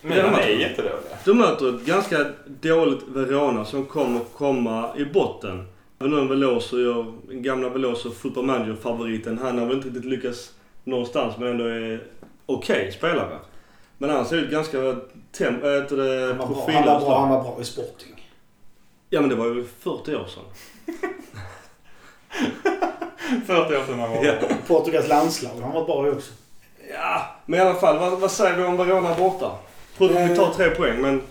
Milan 0.03 0.35
är 0.35 0.47
jättedåliga. 0.47 0.99
De 1.25 1.33
möter 1.33 1.75
ett 1.75 1.85
ganska 1.85 2.25
dåligt 2.45 3.03
Verona 3.07 3.65
som 3.65 3.85
kommer 3.85 4.19
komma 4.37 4.89
i 4.97 5.05
botten. 5.05 5.67
Även 5.99 6.19
om 6.19 6.27
Veloso 6.27 6.79
gör, 6.79 7.13
gamla 7.29 7.69
Veloso, 7.69 8.11
football 8.11 8.45
manager-favoriten. 8.45 9.37
Han 9.37 9.57
har 9.59 9.65
väl 9.65 9.75
inte 9.75 9.87
riktigt 9.87 10.05
lyckats 10.05 10.51
någonstans 10.83 11.37
men 11.37 11.47
ändå 11.47 11.65
är 11.65 12.03
okej 12.45 12.91
spelare. 12.91 13.37
Men 13.97 14.09
han 14.09 14.25
ser 14.25 14.37
ut 14.37 14.51
ganska 14.51 14.95
tem, 15.31 15.55
äh, 15.55 15.61
det, 15.61 16.25
Han 16.27 16.37
var, 16.37 16.47
bra, 16.47 16.65
han, 16.67 16.85
var 16.85 16.99
bra, 16.99 17.19
han 17.19 17.29
var 17.29 17.43
bra 17.43 17.57
i 17.61 17.63
Sporting. 17.63 18.29
Ja 19.09 19.21
men 19.21 19.29
det 19.29 19.35
var 19.35 19.45
ju 19.45 19.65
40 19.79 20.15
år 20.15 20.25
sedan. 20.27 20.43
40 23.45 23.75
år 23.75 23.85
sedan 23.85 23.99
han 23.99 24.09
var 24.09 24.23
Ja. 24.25 24.33
Portugals 24.67 25.07
landslag, 25.07 25.51
han 25.61 25.71
var 25.71 25.85
bra 25.85 26.11
också. 26.11 26.31
Ja, 26.93 27.25
men 27.45 27.59
i 27.59 27.63
alla 27.63 27.79
fall. 27.79 27.99
Vad, 27.99 28.19
vad 28.19 28.31
säger 28.31 28.57
vi 28.57 28.63
om 28.63 28.77
Verona 28.77 29.15
borta? 29.15 29.51
Att 29.97 30.31
vi 30.31 30.35
tar 30.35 30.53
tre 30.53 30.69
poäng, 30.69 31.01
men 31.01 31.21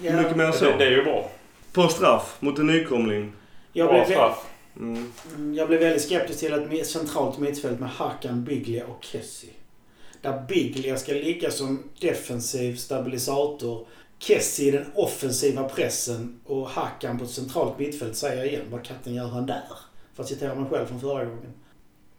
hur 0.00 0.16
mycket 0.16 0.36
mer 0.36 0.44
än 0.44 0.52
så? 0.52 0.64
Det, 0.64 0.76
det 0.76 0.84
är 0.84 0.90
ju 0.90 1.04
bra. 1.04 1.30
På 1.72 1.88
straff 1.88 2.36
mot 2.40 2.58
en 2.58 2.66
nykomling. 2.66 3.32
Jag 3.72 3.88
Bra 3.88 3.94
blev, 4.04 4.14
straff. 4.14 4.46
Mm. 4.76 5.12
Mm, 5.34 5.54
Jag 5.54 5.68
blev 5.68 5.80
väldigt 5.80 6.02
skeptisk 6.02 6.38
till 6.38 6.52
ett 6.80 6.86
centralt 6.86 7.38
mittfält 7.38 7.80
med 7.80 7.90
Hakan, 7.90 8.44
Biglia 8.44 8.86
och 8.86 9.04
Kessie. 9.04 9.50
Där 10.20 10.42
Biglia 10.48 10.96
ska 10.96 11.12
ligga 11.12 11.50
som 11.50 11.82
defensiv 12.00 12.76
stabilisator. 12.76 13.86
Kessie 14.18 14.68
i 14.68 14.70
den 14.70 14.86
offensiva 14.94 15.64
pressen 15.68 16.40
och 16.46 16.68
Hakan 16.68 17.18
på 17.18 17.24
ett 17.24 17.30
centralt 17.30 17.78
mittfält 17.78 18.16
säger 18.16 18.36
jag 18.36 18.46
igen. 18.46 18.62
Vad 18.70 18.82
katten 18.84 19.14
gör 19.14 19.26
han 19.28 19.46
där? 19.46 19.62
För 20.14 20.22
att 20.22 20.28
citera 20.28 20.54
mig 20.54 20.70
själv 20.70 20.86
från 20.86 21.00
förra 21.00 21.24
gången. 21.24 21.52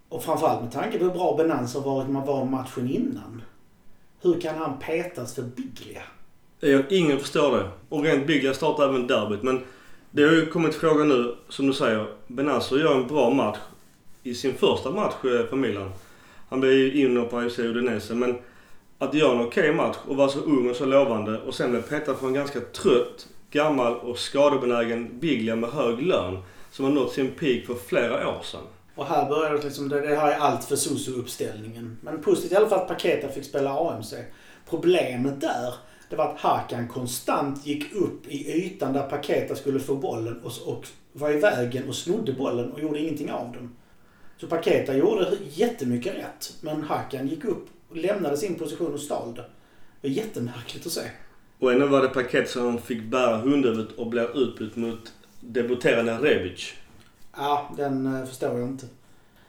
Och 0.09 0.23
framförallt 0.23 0.61
med 0.61 0.71
tanke 0.71 0.97
på 0.97 1.03
hur 1.05 1.11
bra 1.11 1.35
Benans 1.37 1.73
har 1.73 1.81
varit 1.81 2.05
när 2.07 2.13
man 2.13 2.25
var 2.27 2.45
matchen 2.45 2.89
innan. 2.89 3.41
Hur 4.23 4.41
kan 4.41 4.55
han 4.57 4.79
petas 4.79 5.35
för 5.35 5.41
Biglia? 5.41 6.01
Jag, 6.59 6.91
ingen 6.91 7.19
förstår 7.19 7.57
det. 7.57 7.69
Och 7.89 8.03
rent 8.03 8.27
Biglia 8.27 8.53
startar 8.53 8.89
även 8.89 9.07
derbyt. 9.07 9.43
Men 9.43 9.61
det 10.11 10.23
har 10.23 10.31
ju 10.31 10.45
kommit 10.45 10.75
fråga 10.75 11.03
nu, 11.03 11.35
som 11.49 11.67
du 11.67 11.73
säger. 11.73 12.07
Benazzo 12.27 12.77
gör 12.77 12.95
en 12.95 13.07
bra 13.07 13.29
match 13.29 13.57
i 14.23 14.35
sin 14.35 14.53
första 14.53 14.91
match 14.91 15.13
eh, 15.23 15.45
för 15.45 15.55
Milan. 15.55 15.91
Han 16.49 16.59
blev 16.59 16.73
ju 16.73 17.01
inhoppare 17.01 17.45
i 17.45 17.49
FC 17.49 17.59
Udinese. 17.59 18.13
Men 18.13 18.37
att 18.97 19.13
göra 19.13 19.31
en 19.31 19.47
okej 19.47 19.63
okay 19.63 19.73
match 19.73 19.97
och 20.07 20.15
vara 20.15 20.29
så 20.29 20.39
ung 20.39 20.69
och 20.69 20.75
så 20.75 20.85
lovande 20.85 21.41
och 21.41 21.53
sen 21.53 21.71
bli 21.71 21.81
petad 21.81 22.15
för 22.15 22.27
en 22.27 22.33
ganska 22.33 22.59
trött, 22.59 23.27
gammal 23.51 23.95
och 23.95 24.17
skadebenägen 24.17 25.19
Biglia 25.19 25.55
med 25.55 25.69
hög 25.69 26.01
lön. 26.01 26.37
Som 26.71 26.85
har 26.85 26.91
nått 26.91 27.13
sin 27.13 27.31
peak 27.31 27.65
för 27.65 27.75
flera 27.75 28.29
år 28.29 28.41
sedan. 28.43 28.63
Och 28.95 29.05
här 29.05 29.29
började 29.29 29.57
det 29.57 29.63
liksom, 29.63 29.89
det, 29.89 30.01
det 30.01 30.15
här 30.15 30.31
är 30.31 30.37
allt 30.37 30.63
för 30.63 30.75
Soso-uppställningen. 30.75 31.97
Men 32.01 32.21
positivt 32.21 32.51
i 32.51 32.55
alla 32.55 32.69
fall 32.69 32.79
att 32.79 32.87
Paketa 32.87 33.29
fick 33.29 33.45
spela 33.45 33.71
AMC. 33.71 34.13
Problemet 34.69 35.41
där, 35.41 35.73
det 36.09 36.15
var 36.15 36.25
att 36.25 36.39
Hakan 36.39 36.87
konstant 36.87 37.65
gick 37.65 37.93
upp 37.95 38.27
i 38.27 38.65
ytan 38.65 38.93
där 38.93 39.03
Paketa 39.03 39.55
skulle 39.55 39.79
få 39.79 39.95
bollen 39.95 40.41
och, 40.43 40.73
och 40.73 40.87
var 41.13 41.31
i 41.31 41.39
vägen 41.39 41.87
och 41.89 41.95
snodde 41.95 42.33
bollen 42.33 42.71
och 42.71 42.79
gjorde 42.79 42.99
ingenting 42.99 43.31
av 43.31 43.51
den. 43.51 43.75
Så 44.37 44.47
Paketa 44.47 44.97
gjorde 44.97 45.37
jättemycket 45.49 46.15
rätt, 46.15 46.53
men 46.61 46.83
Hakan 46.83 47.27
gick 47.27 47.45
upp 47.45 47.67
och 47.89 47.97
lämnade 47.97 48.37
sin 48.37 48.55
position 48.55 48.93
och 48.93 48.99
stal 48.99 49.35
det. 49.35 49.45
Det 50.01 50.07
var 50.07 50.15
jättemärkligt 50.15 50.85
att 50.85 50.91
se. 50.91 51.01
Och 51.59 51.71
ändå 51.71 51.87
var 51.87 52.01
det 52.01 52.07
paket 52.07 52.49
som 52.49 52.81
fick 52.81 53.03
bära 53.03 53.37
hundhuvudet 53.37 53.91
och 53.91 54.07
blev 54.07 54.29
utbytt 54.35 54.75
mot 54.75 55.13
debuterande 55.39 56.17
Rebic. 56.17 56.73
Ja, 57.37 57.69
den 57.77 58.15
eh, 58.15 58.25
förstår 58.25 58.59
jag 58.59 58.67
inte. 58.67 58.85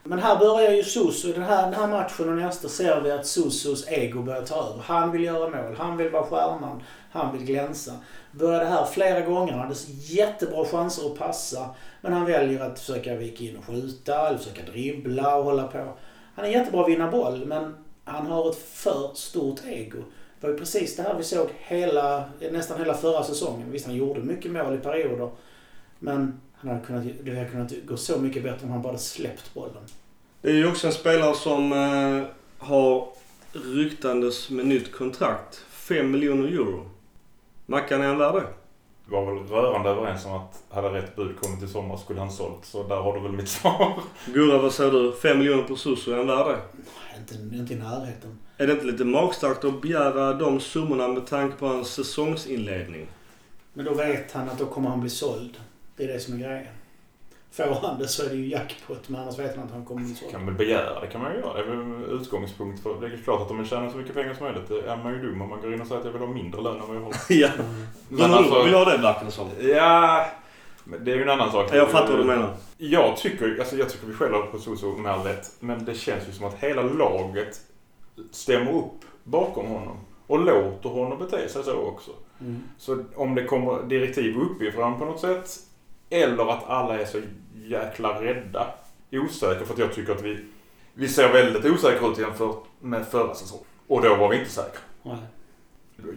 Men 0.07 0.19
här 0.19 0.39
börjar 0.39 0.71
ju 0.71 0.83
Susu, 0.83 1.29
I 1.29 1.33
den 1.33 1.43
här, 1.43 1.63
den 1.63 1.73
här 1.73 1.87
matchen 1.87 2.29
och 2.29 2.35
nästa 2.35 2.69
ser 2.69 3.01
vi 3.01 3.11
att 3.11 3.25
Susus 3.25 3.87
ego 3.87 4.21
börjar 4.21 4.41
ta 4.41 4.55
över. 4.55 4.83
Han 4.83 5.11
vill 5.11 5.23
göra 5.23 5.49
mål. 5.49 5.75
Han 5.77 5.97
vill 5.97 6.09
vara 6.09 6.23
stjärnan. 6.23 6.83
Han 7.11 7.37
vill 7.37 7.45
glänsa. 7.45 7.91
Började 8.31 8.65
här 8.65 8.85
flera 8.85 9.21
gånger. 9.21 9.51
Han 9.51 9.61
hade 9.61 9.75
jättebra 9.89 10.65
chanser 10.65 11.05
att 11.05 11.17
passa. 11.17 11.69
Men 12.01 12.13
han 12.13 12.25
väljer 12.25 12.59
att 12.59 12.79
försöka 12.79 13.15
vika 13.15 13.43
in 13.43 13.57
och 13.57 13.65
skjuta. 13.65 14.27
Eller 14.27 14.37
försöka 14.37 14.71
dribbla 14.71 15.35
och 15.35 15.43
hålla 15.43 15.67
på. 15.67 15.93
Han 16.35 16.45
är 16.45 16.49
jättebra 16.49 16.81
att 16.81 16.89
vinna 16.89 17.11
boll. 17.11 17.45
Men 17.45 17.75
han 18.03 18.25
har 18.25 18.49
ett 18.49 18.57
för 18.57 19.11
stort 19.13 19.59
ego. 19.65 19.97
Det 20.39 20.47
var 20.47 20.53
ju 20.53 20.59
precis 20.59 20.95
det 20.95 21.03
här 21.03 21.13
vi 21.17 21.23
såg 21.23 21.47
hela, 21.57 22.23
nästan 22.51 22.77
hela 22.77 22.93
förra 22.93 23.23
säsongen. 23.23 23.71
Visst, 23.71 23.85
han 23.85 23.95
gjorde 23.95 24.19
mycket 24.19 24.51
mål 24.51 24.75
i 24.75 24.77
perioder. 24.77 25.29
Men 25.99 26.41
han 26.69 26.75
hade 26.75 26.87
kunnat, 26.87 27.25
det 27.25 27.35
hade 27.35 27.49
kunnat 27.49 27.73
gå 27.87 27.97
så 27.97 28.19
mycket 28.19 28.43
bättre 28.43 28.65
om 28.65 28.71
han 28.71 28.81
bara 28.81 28.87
hade 28.87 28.99
släppt 28.99 29.53
bollen. 29.53 29.83
Det 30.41 30.49
är 30.49 30.53
ju 30.55 30.67
också 30.67 30.87
en 30.87 30.93
spelare 30.93 31.35
som 31.35 31.71
eh, 31.73 32.23
har 32.67 33.07
ryktandes 33.51 34.49
med 34.49 34.65
nytt 34.65 34.91
kontrakt. 34.91 35.55
5 35.69 36.11
miljoner 36.11 36.47
euro. 36.47 36.89
Mackan, 37.65 38.01
är 38.01 38.07
han 38.07 38.17
värd 38.17 38.35
det? 38.35 38.47
Vi 39.05 39.11
var 39.11 39.25
väl 39.33 39.43
rörande 39.43 39.89
överens 39.89 40.25
om 40.25 40.33
att 40.33 40.63
hade 40.69 40.89
rätt 40.89 41.15
bud 41.15 41.35
kommit 41.41 41.63
i 41.63 41.67
sommar 41.67 41.97
skulle 41.97 42.19
han 42.19 42.31
sålt. 42.31 42.65
Så 42.65 42.83
där 42.87 42.95
har 42.95 43.13
du 43.13 43.19
väl 43.19 43.31
mitt 43.31 43.49
svar. 43.49 43.93
Gurra, 44.33 44.61
vad 44.61 44.73
säger 44.73 44.91
du? 44.91 45.11
5 45.11 45.37
miljoner 45.37 45.63
på 45.63 45.75
Suso, 45.75 46.11
är 46.11 46.17
han 46.17 46.27
värd 46.27 46.45
det? 46.47 46.61
Inte, 47.19 47.55
inte 47.55 47.73
i 47.73 47.77
närheten. 47.77 48.39
Är 48.57 48.67
det 48.67 48.73
inte 48.73 48.85
lite 48.85 49.05
magstarkt 49.05 49.63
att 49.65 49.81
begära 49.81 50.33
de 50.33 50.59
summorna 50.59 51.07
med 51.07 51.27
tanke 51.27 51.57
på 51.57 51.67
hans 51.67 51.87
säsongsinledning? 51.87 53.07
Men 53.73 53.85
då 53.85 53.93
vet 53.93 54.31
han 54.31 54.49
att 54.49 54.59
då 54.59 54.65
kommer 54.65 54.89
han 54.89 55.01
bli 55.01 55.09
såld. 55.09 55.57
Det 55.95 56.03
är 56.03 56.07
det 56.07 56.19
som 56.19 56.33
är 56.33 56.37
grejen. 56.37 56.67
Får 57.51 57.87
han 57.87 57.99
det 57.99 58.07
så 58.07 58.25
är 58.25 58.29
det 58.29 58.35
ju 58.35 58.47
jackpot. 58.47 59.09
Men 59.09 59.21
annars 59.21 59.39
vet 59.39 59.55
han 59.55 59.65
att 59.65 59.71
han 59.71 59.85
kommer 59.85 60.01
bli 60.01 60.15
såld. 60.15 60.31
kan 60.31 60.45
väl 60.45 60.55
begära, 60.55 60.99
det 60.99 61.07
kan 61.07 61.21
man 61.21 61.33
ju 61.33 61.39
göra. 61.39 61.53
Det 61.53 61.59
är 61.59 61.75
väl 61.75 62.21
utgångspunkt 62.21 62.83
för... 62.83 63.01
Det 63.01 63.07
är 63.07 63.17
klart 63.23 63.41
att 63.41 63.51
om 63.51 63.57
man 63.57 63.65
tjänar 63.65 63.89
så 63.89 63.97
mycket 63.97 64.15
pengar 64.15 64.33
som 64.33 64.45
möjligt, 64.45 64.67
det 64.67 64.89
är 64.89 64.97
man 64.97 65.13
ju 65.13 65.21
dum 65.21 65.41
om 65.41 65.49
man 65.49 65.61
går 65.61 65.73
in 65.73 65.81
och 65.81 65.87
säger 65.87 65.99
att 65.99 66.05
jag 66.05 66.11
vill 66.11 66.21
ha 66.21 66.27
mindre 66.27 66.61
lön 66.61 66.81
än 66.81 66.87
vad 66.87 66.95
jag 66.95 67.01
har. 67.01 67.13
ja. 67.29 67.47
Mm. 67.47 67.85
Men 68.09 68.33
alltså, 68.33 68.63
vill 68.63 68.73
ha 68.73 68.85
det 68.85 68.97
verkar 68.97 69.25
det 69.25 69.31
som. 69.31 69.49
Ja, 69.61 70.25
men 70.83 71.05
det 71.05 71.11
är 71.11 71.15
ju 71.15 71.21
en 71.21 71.29
annan 71.29 71.51
sak. 71.51 71.69
Jag 71.73 71.89
fattar 71.89 72.11
vad 72.11 72.19
du 72.19 72.23
menar. 72.23 72.53
Jag 72.77 73.17
tycker, 73.17 73.59
alltså 73.59 73.75
jag 73.75 73.89
tycker 73.89 74.07
vi 74.07 74.13
skäller 74.13 74.41
på 74.41 74.59
Soso 74.59 74.97
med 74.97 75.11
all 75.11 75.25
rätt. 75.25 75.51
Men 75.59 75.85
det 75.85 75.93
känns 75.93 76.27
ju 76.27 76.31
som 76.31 76.45
att 76.45 76.55
hela 76.59 76.81
laget 76.81 77.61
stämmer 78.31 78.71
upp 78.75 79.01
bakom 79.23 79.65
honom. 79.65 79.97
Och 80.27 80.39
låter 80.39 80.89
honom 80.89 81.19
bete 81.19 81.49
sig 81.49 81.63
så 81.63 81.75
också. 81.75 82.11
Mm. 82.41 82.63
Så 82.77 83.03
om 83.15 83.35
det 83.35 83.43
kommer 83.43 83.83
direktiv 83.83 84.37
uppifrån 84.37 84.99
på 84.99 85.05
något 85.05 85.19
sätt. 85.19 85.59
Eller 86.09 86.51
att 86.51 86.69
alla 86.69 86.99
är 86.99 87.05
så 87.05 87.21
jäkla 87.53 88.21
rädda. 88.21 88.67
Osäkra 89.11 89.65
för 89.65 89.73
att 89.73 89.79
jag 89.79 89.93
tycker 89.93 90.11
att 90.15 90.21
vi, 90.21 90.45
vi 90.93 91.07
ser 91.07 91.33
väldigt 91.33 91.65
osäkra 91.65 92.07
ut 92.07 92.17
jämfört 92.17 92.63
med 92.79 93.07
förra 93.07 93.35
säsongen. 93.35 93.65
Och 93.87 94.01
då 94.01 94.15
var 94.15 94.29
vi 94.29 94.39
inte 94.39 94.51
säkra. 94.51 94.79
Nej. 95.03 95.17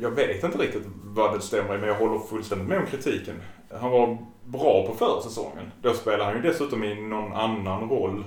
Jag 0.01 0.11
vet 0.11 0.45
inte 0.45 0.59
riktigt 0.59 0.83
vad 1.05 1.35
det 1.35 1.41
stämmer 1.41 1.75
i 1.75 1.79
men 1.79 1.89
jag 1.89 1.95
håller 1.95 2.19
fullständigt 2.19 2.69
med 2.69 2.79
om 2.79 2.87
kritiken. 2.87 3.43
Han 3.81 3.91
var 3.91 4.19
bra 4.45 4.87
på 4.87 4.95
försäsongen. 4.95 5.73
Då 5.83 5.95
spelade 5.95 6.25
han 6.25 6.35
ju 6.35 6.43
dessutom 6.43 6.85
i 6.85 6.95
någon 6.95 7.33
annan 7.33 7.89
roll. 7.89 8.25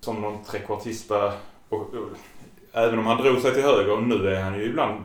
Som 0.00 0.20
någon 0.20 0.44
trekvartista. 0.44 1.32
Och, 1.68 1.80
och, 1.80 2.08
även 2.72 2.98
om 2.98 3.06
han 3.06 3.22
drog 3.22 3.38
sig 3.38 3.54
till 3.54 3.62
höger, 3.62 3.96
nu 3.96 4.28
är 4.28 4.42
han 4.42 4.58
ju 4.58 4.64
ibland... 4.64 5.04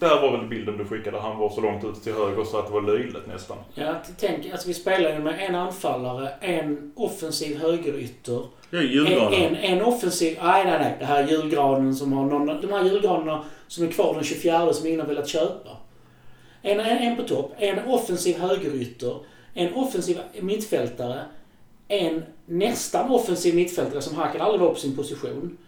Där 0.00 0.20
var 0.22 0.38
väl 0.38 0.46
bilden 0.46 0.76
du 0.78 0.84
skickade, 0.84 1.20
han 1.20 1.38
var 1.38 1.50
så 1.50 1.60
långt 1.60 1.84
ut 1.84 2.02
till 2.02 2.12
höger 2.12 2.44
så 2.44 2.58
att 2.58 2.66
det 2.66 2.72
var 2.72 2.82
löjligt 2.82 3.26
nästan. 3.26 3.56
Ja, 3.74 3.94
tänk, 4.18 4.50
alltså 4.52 4.68
vi 4.68 4.74
spelar 4.74 5.10
ju 5.12 5.18
med 5.18 5.48
en 5.48 5.54
anfallare, 5.54 6.28
en 6.40 6.92
offensiv 6.96 7.58
högerytter. 7.58 8.42
Det 8.70 8.76
är 8.76 8.80
En, 8.80 8.88
julgranen. 8.88 9.32
en, 9.32 9.56
en 9.56 9.82
offensiv... 9.82 10.38
Nej, 10.42 10.64
nej, 10.64 10.78
nej. 10.78 10.96
Det 10.98 11.04
här 11.04 11.22
är 11.22 11.28
julgranen 11.28 11.94
som 11.94 12.12
har 12.12 12.24
någon... 12.24 12.46
De 12.60 12.72
här 12.72 12.84
julgranerna 12.84 13.44
som 13.68 13.84
är 13.84 13.90
kvar 13.90 14.14
den 14.14 14.24
24 14.24 14.72
som 14.72 14.86
ingen 14.86 15.00
har 15.00 15.06
velat 15.06 15.28
köpa. 15.28 15.70
En, 16.62 16.80
en, 16.80 16.98
en 16.98 17.16
på 17.16 17.22
topp, 17.22 17.52
en 17.58 17.78
offensiv 17.86 18.38
högerytter, 18.38 19.16
en 19.54 19.74
offensiv 19.74 20.18
mittfältare, 20.40 21.20
en 21.88 22.22
nästan 22.46 23.10
offensiv 23.10 23.54
mittfältare 23.54 24.02
som 24.02 24.16
Hakan 24.16 24.40
aldrig 24.40 24.60
var 24.60 24.68
på 24.68 24.80
sin 24.80 24.96
position. 24.96 25.58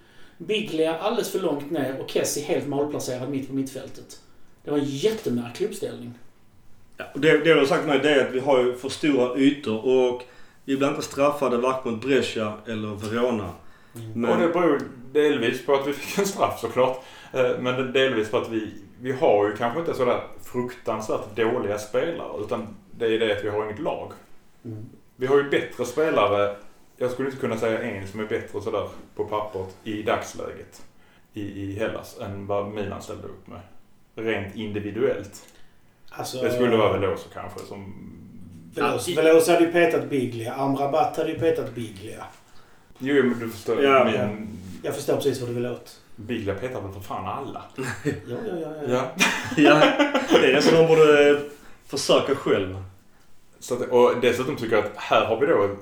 Biglia 0.46 0.98
alldeles 0.98 1.32
för 1.32 1.38
långt 1.40 1.70
ner 1.70 2.00
och 2.00 2.10
Kessie 2.10 2.44
helt 2.44 2.68
malplacerad 2.68 3.28
mitt 3.30 3.48
på 3.48 3.54
mittfältet. 3.54 4.20
Det 4.64 4.70
var 4.70 4.78
en 4.78 4.84
jättemärklig 4.84 5.66
uppställning. 5.68 6.14
Ja, 6.96 7.04
och 7.14 7.20
det, 7.20 7.38
det 7.38 7.48
jag 7.50 7.56
har 7.56 7.64
sagt 7.66 7.86
mig 7.86 7.98
det 7.98 8.10
är 8.14 8.26
att 8.26 8.32
vi 8.34 8.40
har 8.40 8.58
ju 8.64 8.74
för 8.76 8.88
stora 8.88 9.36
ytor 9.38 9.86
och 9.86 10.22
vi 10.64 10.76
blir 10.76 10.88
inte 10.88 11.02
straffade 11.02 11.56
varken 11.56 11.92
mot 11.92 12.00
Brescia 12.04 12.52
eller 12.66 12.88
Verona. 12.88 13.50
Och 14.32 14.38
det 14.40 14.48
beror 14.48 14.80
delvis 15.12 15.66
på 15.66 15.74
att 15.74 15.86
vi 15.86 15.92
fick 15.92 16.18
en 16.18 16.26
straff 16.26 16.60
såklart. 16.60 17.04
Eh, 17.32 17.50
Men 17.60 17.74
det- 17.76 17.92
delvis 17.92 18.30
på 18.30 18.36
att 18.38 18.48
vi, 18.50 18.70
vi 19.00 19.12
har 19.12 19.48
ju 19.48 19.56
kanske 19.56 19.80
inte 19.80 19.94
sådär 19.94 20.20
fruktansvärt 20.44 21.36
dåliga 21.36 21.78
spelare. 21.78 22.40
Utan 22.44 22.76
det 22.98 23.06
är 23.06 23.18
det 23.18 23.36
att 23.38 23.44
vi 23.44 23.48
har 23.48 23.64
inget 23.64 23.80
lag. 23.80 24.12
Mm. 24.64 24.84
Vi 25.16 25.26
har 25.26 25.36
ju 25.36 25.50
bättre 25.50 25.84
spelare. 25.84 26.56
Jag 27.02 27.10
skulle 27.10 27.28
inte 27.28 27.40
kunna 27.40 27.56
säga 27.58 27.82
en 27.82 28.08
som 28.08 28.20
är 28.20 28.26
bättre 28.26 28.62
sådär 28.62 28.88
på 29.14 29.24
pappret 29.24 29.76
i 29.84 30.02
dagsläget. 30.02 30.82
I, 31.32 31.40
i 31.40 31.78
Hellas 31.78 32.18
än 32.20 32.46
vad 32.46 32.68
Milan 32.68 33.02
ställde 33.02 33.24
upp 33.28 33.46
med. 33.46 33.60
Rent 34.14 34.56
individuellt. 34.56 35.46
Alltså, 36.10 36.42
Det 36.42 36.52
skulle 36.52 36.76
vara 36.76 36.92
Veloso 36.92 37.28
kanske 37.32 37.60
som... 37.60 37.94
Veloso, 38.74 39.14
Veloso 39.16 39.52
hade 39.52 39.64
ju 39.64 39.72
petat 39.72 40.10
Biglia. 40.10 40.54
Amrabat 40.54 41.16
hade 41.16 41.30
ju 41.30 41.38
petat 41.38 41.74
Biglia. 41.74 42.24
Jo 42.98 43.24
men 43.24 43.38
du 43.38 43.50
förstår. 43.50 43.82
Ja. 43.84 44.04
min 44.04 44.58
Jag 44.82 44.94
förstår 44.94 45.14
precis 45.16 45.40
vad 45.40 45.50
du 45.50 45.54
vill 45.54 45.66
åt. 45.66 46.00
Biglia 46.16 46.54
petar 46.54 46.80
väl 46.80 46.92
för 46.92 47.00
fan 47.00 47.26
alla. 47.26 47.62
Ja, 48.04 48.36
ja, 48.46 48.56
ja. 48.62 48.70
ja. 48.88 49.12
Ja. 49.56 49.82
Ja, 50.30 50.38
det 50.40 50.50
är 50.50 50.54
nästan 50.54 50.78
de 50.78 50.86
borde 50.88 51.40
försöka 51.86 52.34
själv. 52.34 52.82
Så 53.58 53.74
att, 53.74 53.80
och 53.80 54.20
dessutom 54.20 54.56
tycker 54.56 54.76
jag 54.76 54.84
att 54.84 54.96
här 54.96 55.26
har 55.26 55.40
vi 55.40 55.46
då 55.46 55.76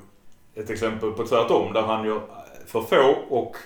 ett 0.55 0.71
exempel 0.71 1.13
på 1.13 1.27
tvärtom 1.27 1.73
där 1.73 1.83
han 1.83 2.07
gör 2.07 2.21
för 2.67 2.83
få 2.83 3.17
och 3.29 3.57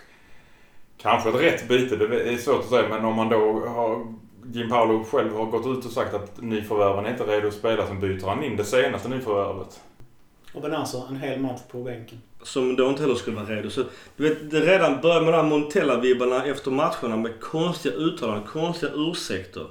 Kanske 1.05 1.29
ett 1.29 1.35
rätt 1.35 1.69
byte, 1.69 1.97
det 1.97 2.33
är 2.33 2.37
svårt 2.37 2.61
att 2.61 2.69
säga. 2.69 2.89
Men 2.89 3.05
om 3.05 3.15
man 3.15 3.29
då 3.29 3.67
har... 3.67 4.15
Jim 4.53 4.69
Paolo 4.69 5.05
själv 5.05 5.35
har 5.37 5.47
gått 5.47 5.79
ut 5.79 5.85
och 5.85 5.91
sagt 5.93 6.15
att 6.15 6.43
nyförvärven 6.43 7.07
är 7.07 7.11
inte 7.11 7.25
redo 7.25 7.49
att 7.49 7.55
spela. 7.55 7.87
Sen 7.87 8.01
byter 8.01 8.27
han 8.27 8.45
in 8.45 8.57
det 8.57 8.65
senaste 8.65 9.09
nyförvärvet. 9.09 9.81
Och 10.55 10.63
Benazer 10.63 11.07
en 11.09 11.17
hel 11.17 11.41
match 11.41 11.61
på 11.71 11.83
bänken. 11.83 12.21
Som 12.43 12.77
då 12.77 12.89
inte 12.89 13.03
heller 13.03 13.15
skulle 13.15 13.37
vara 13.37 13.47
redo. 13.47 13.71
Så, 13.71 13.83
du 14.17 14.29
vet, 14.29 14.51
det 14.51 14.61
redan 14.61 15.01
börjar 15.01 15.21
med 15.21 15.33
de 15.33 15.37
här 15.37 15.51
Montella-vibbarna 15.51 16.45
efter 16.45 16.71
matcherna 16.71 17.17
med 17.17 17.41
konstiga 17.41 17.95
uttalanden, 17.95 18.47
konstiga 18.47 18.93
ursäkter. 18.95 19.67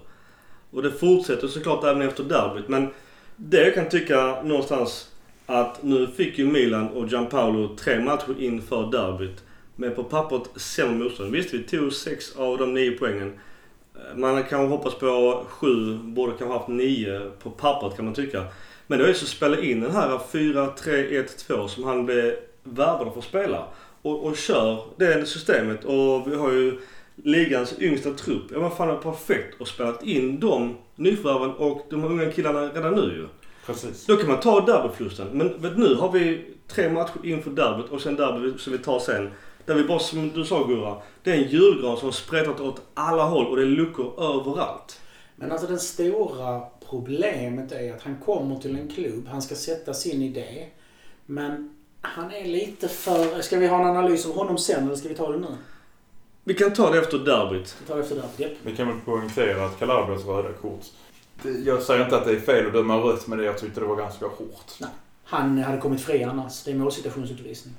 Och 0.72 0.84
det 0.84 0.92
fortsätter 0.92 1.48
såklart 1.48 1.84
även 1.84 2.02
efter 2.02 2.24
derbyt. 2.24 2.68
Men 2.68 2.94
det 3.36 3.64
jag 3.64 3.74
kan 3.74 3.90
tycka 3.90 4.42
någonstans 4.44 5.13
att 5.46 5.84
nu 5.84 6.08
fick 6.08 6.38
ju 6.38 6.46
Milan 6.46 6.88
och 6.88 7.08
Gianpaolo 7.08 7.76
tre 7.76 8.00
matcher 8.00 8.36
inför 8.40 8.92
derbyt. 8.92 9.44
Med 9.76 9.96
på 9.96 10.04
pappret 10.04 10.42
sämre 10.56 11.04
motstånd. 11.04 11.32
Visst, 11.32 11.54
vi 11.54 11.64
tog 11.64 11.94
sex 11.94 12.36
av 12.36 12.58
de 12.58 12.74
nio 12.74 12.92
poängen. 12.92 13.40
Eh, 13.96 14.18
man 14.18 14.44
kan 14.44 14.68
hoppas 14.68 14.96
på 14.96 15.44
sju, 15.50 15.98
borde 15.98 16.34
kanske 16.38 16.58
haft 16.58 16.68
nio 16.68 17.32
på 17.44 17.50
pappret 17.50 17.96
kan 17.96 18.06
man 18.06 18.14
tycka. 18.14 18.46
Men 18.88 18.98
det 18.98 19.04
var 19.04 19.10
ju 19.10 19.16
så 19.16 19.26
att 19.26 19.30
spela 19.30 19.60
in 19.60 19.82
den 19.82 19.92
här 19.92 20.20
4-3-1-2 20.32 21.68
som 21.68 21.84
han 21.84 22.06
blev 22.06 22.34
värvad 22.64 23.12
för 23.14 23.20
att 23.20 23.26
spela. 23.26 23.68
Och, 24.02 24.26
och 24.26 24.38
kör 24.38 24.84
det 24.98 25.26
systemet. 25.26 25.86
Och 25.86 26.32
vi 26.32 26.36
har 26.36 26.52
ju 26.52 26.80
ligans 27.16 27.80
yngsta 27.80 28.14
trupp. 28.14 28.44
Ja 28.52 28.60
men 28.60 28.72
fan 28.72 28.88
det 28.88 28.94
är 28.94 28.98
perfekt 28.98 29.62
att 29.62 29.68
spela 29.68 29.94
in 30.02 30.40
de 30.40 30.78
nyförvärven 30.96 31.52
och 31.52 31.86
de 31.90 32.04
unga 32.04 32.32
killarna 32.32 32.62
redan 32.62 32.96
nu 32.96 33.02
ju. 33.02 33.28
Precis. 33.66 34.06
Då 34.06 34.18
kan 34.18 34.28
man 34.28 34.40
ta 34.40 34.66
derbyförlusten. 34.66 35.28
Men 35.28 35.62
vet, 35.62 35.78
nu 35.78 35.96
har 35.96 36.12
vi 36.12 36.46
tre 36.68 36.90
matcher 36.90 37.26
inför 37.26 37.50
derbyt 37.50 37.92
och 37.92 38.02
sen 38.02 38.16
derby 38.16 38.58
som 38.58 38.74
vi 38.74 38.80
tar 38.80 39.00
sen. 39.00 39.32
Där 39.66 39.76
vi 39.76 39.84
bara, 39.84 40.00
som 40.00 40.30
du 40.30 40.46
sa 40.46 40.64
Gurra, 40.68 40.98
det 41.24 41.32
är 41.32 41.36
en 41.36 41.50
julgran 41.50 41.98
som 41.98 42.12
spretat 42.12 42.60
åt 42.60 42.82
alla 42.94 43.24
håll 43.24 43.48
och 43.48 43.56
det 43.56 43.62
är 43.62 43.66
luckor 43.66 44.24
överallt. 44.24 45.00
Men 45.36 45.52
alltså 45.52 45.68
det 45.68 45.80
stora 45.80 46.62
problemet 46.90 47.72
är 47.72 47.94
att 47.94 48.02
han 48.02 48.16
kommer 48.26 48.60
till 48.60 48.76
en 48.76 48.88
klubb, 48.88 49.28
han 49.28 49.42
ska 49.42 49.56
sätta 49.56 49.94
sin 49.94 50.22
idé. 50.22 50.66
Men 51.26 51.76
han 52.02 52.32
är 52.32 52.46
lite 52.46 52.88
för... 52.88 53.42
Ska 53.42 53.58
vi 53.58 53.68
ha 53.68 53.80
en 53.80 53.98
analys 53.98 54.26
av 54.26 54.36
honom 54.36 54.58
sen 54.58 54.84
eller 54.84 54.96
ska 54.96 55.10
vi 55.10 55.16
ta 55.16 55.32
det 55.32 55.40
nu? 55.40 55.48
Vi 56.44 56.54
kan 56.54 56.74
ta 56.74 56.92
det 56.92 57.00
efter 57.00 57.18
derbyt. 57.18 57.76
Vi 57.82 57.88
tar 57.88 57.96
det 57.96 58.02
efter 58.02 58.16
det. 58.16 58.44
Japp. 58.44 58.52
Vi 58.64 58.76
kan 58.76 58.88
väl 58.88 59.00
poängtera 59.06 59.66
att 59.66 59.80
Calabrias 59.80 60.26
röda 60.26 60.54
kort. 60.54 60.86
Jag 61.66 61.82
säger 61.82 62.04
inte 62.04 62.18
att 62.18 62.26
det 62.26 62.32
är 62.32 62.40
fel 62.40 62.68
att 62.68 62.74
döma 62.74 62.98
rött, 62.98 63.28
men 63.28 63.40
jag 63.44 63.58
tyckte 63.58 63.80
det 63.80 63.86
var 63.86 63.96
ganska 63.96 64.26
hårt. 64.26 64.90
Han 65.24 65.58
hade 65.58 65.78
kommit 65.82 66.02
fri 66.02 66.24
annars. 66.24 66.64
Det 66.64 66.72
är 66.72 66.76
målsituationsutvisning. 66.76 67.74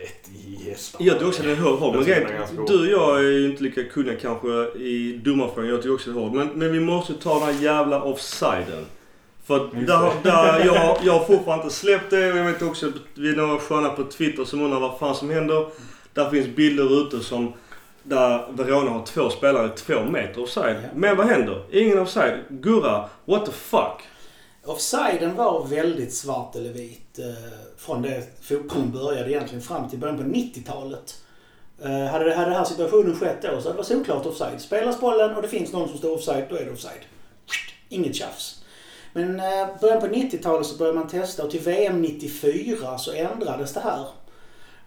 Rätt 0.00 0.30
i 0.36 0.70
hästar. 0.70 1.04
Jag 1.04 1.14
tycker 1.14 1.28
också 1.28 1.42
är 1.42 1.56
hård. 1.56 1.80
Men 1.80 1.94
Jag 1.94 2.04
grejen- 2.06 2.22
den 2.28 2.36
är 2.42 2.56
hård. 2.58 2.68
du 2.68 2.78
och 2.80 2.86
jag 2.86 3.18
är 3.18 3.22
ju 3.30 3.50
inte 3.50 3.62
lika 3.62 3.84
kunniga 3.84 4.16
kanske 4.16 4.48
i 4.78 5.20
domarfrågan. 5.24 5.70
Jag 5.70 5.82
tycker 5.82 5.94
också 5.94 6.10
det 6.10 6.18
är 6.18 6.22
hård. 6.22 6.32
Men, 6.34 6.48
men 6.48 6.72
vi 6.72 6.80
måste 6.80 7.14
ta 7.14 7.34
den 7.34 7.54
här 7.54 7.62
jävla 7.62 8.02
offsiden. 8.02 8.86
För 9.46 9.56
att 9.56 9.72
där, 9.72 10.10
där, 10.22 10.64
jag, 10.66 10.98
jag 11.02 11.12
har 11.12 11.24
fortfarande 11.24 11.64
inte 11.64 11.76
släppt 11.76 12.10
det. 12.10 12.32
Och 12.32 12.38
jag 12.38 12.44
vet 12.44 12.62
också 12.62 12.86
att 12.88 12.92
vi 13.14 13.28
är 13.32 13.36
några 13.36 13.58
sköna 13.58 13.88
på 13.88 14.04
Twitter 14.04 14.44
som 14.44 14.62
undrar 14.62 14.80
vad 14.80 14.98
fan 14.98 15.14
som 15.14 15.30
händer. 15.30 15.66
Där 16.12 16.30
finns 16.30 16.46
bilder 16.56 17.02
ute 17.06 17.20
som 17.20 17.52
där 18.02 18.46
Verona 18.52 18.90
har 18.90 19.06
två 19.06 19.30
spelare 19.30 19.68
två 19.68 20.04
meter 20.04 20.42
offside. 20.42 20.76
Ja. 20.76 20.88
Men 20.94 21.16
vad 21.16 21.26
händer? 21.26 21.64
Ingen 21.72 21.98
offside. 21.98 22.38
Gurra, 22.48 23.08
what 23.24 23.46
the 23.46 23.52
fuck? 23.52 24.02
Offsiden 24.64 25.34
var 25.34 25.66
väldigt 25.66 26.14
svart 26.14 26.56
eller 26.56 26.72
vit 26.72 27.18
eh, 27.18 27.24
från 27.76 28.02
det 28.02 28.22
fotbollen 28.42 28.90
började 28.90 29.30
egentligen 29.30 29.62
fram 29.62 29.88
till 29.88 29.98
början 29.98 30.16
på 30.16 30.22
90-talet. 30.22 31.14
Eh, 31.82 31.90
hade, 31.90 32.24
det, 32.24 32.34
hade 32.34 32.50
den 32.50 32.58
här 32.58 32.64
situationen 32.64 33.16
skett 33.16 33.42
då 33.42 33.48
så 33.48 33.54
hade 33.54 33.68
det 33.68 33.76
varit 33.76 33.86
solklart 33.86 34.26
offside. 34.26 34.60
Spelas 34.60 35.00
bollen 35.00 35.36
och 35.36 35.42
det 35.42 35.48
finns 35.48 35.72
någon 35.72 35.88
som 35.88 35.98
står 35.98 36.14
offside, 36.14 36.44
då 36.48 36.56
är 36.56 36.64
det 36.64 36.72
offside. 36.72 37.02
Inget 37.88 38.14
tjafs. 38.14 38.64
Men 39.12 39.40
eh, 39.40 39.68
början 39.80 40.00
på 40.00 40.06
90-talet 40.06 40.66
så 40.66 40.76
började 40.76 40.98
man 40.98 41.08
testa 41.08 41.44
och 41.44 41.50
till 41.50 41.60
VM 41.60 42.02
94 42.02 42.98
så 42.98 43.12
ändrades 43.12 43.74
det 43.74 43.80
här. 43.80 44.06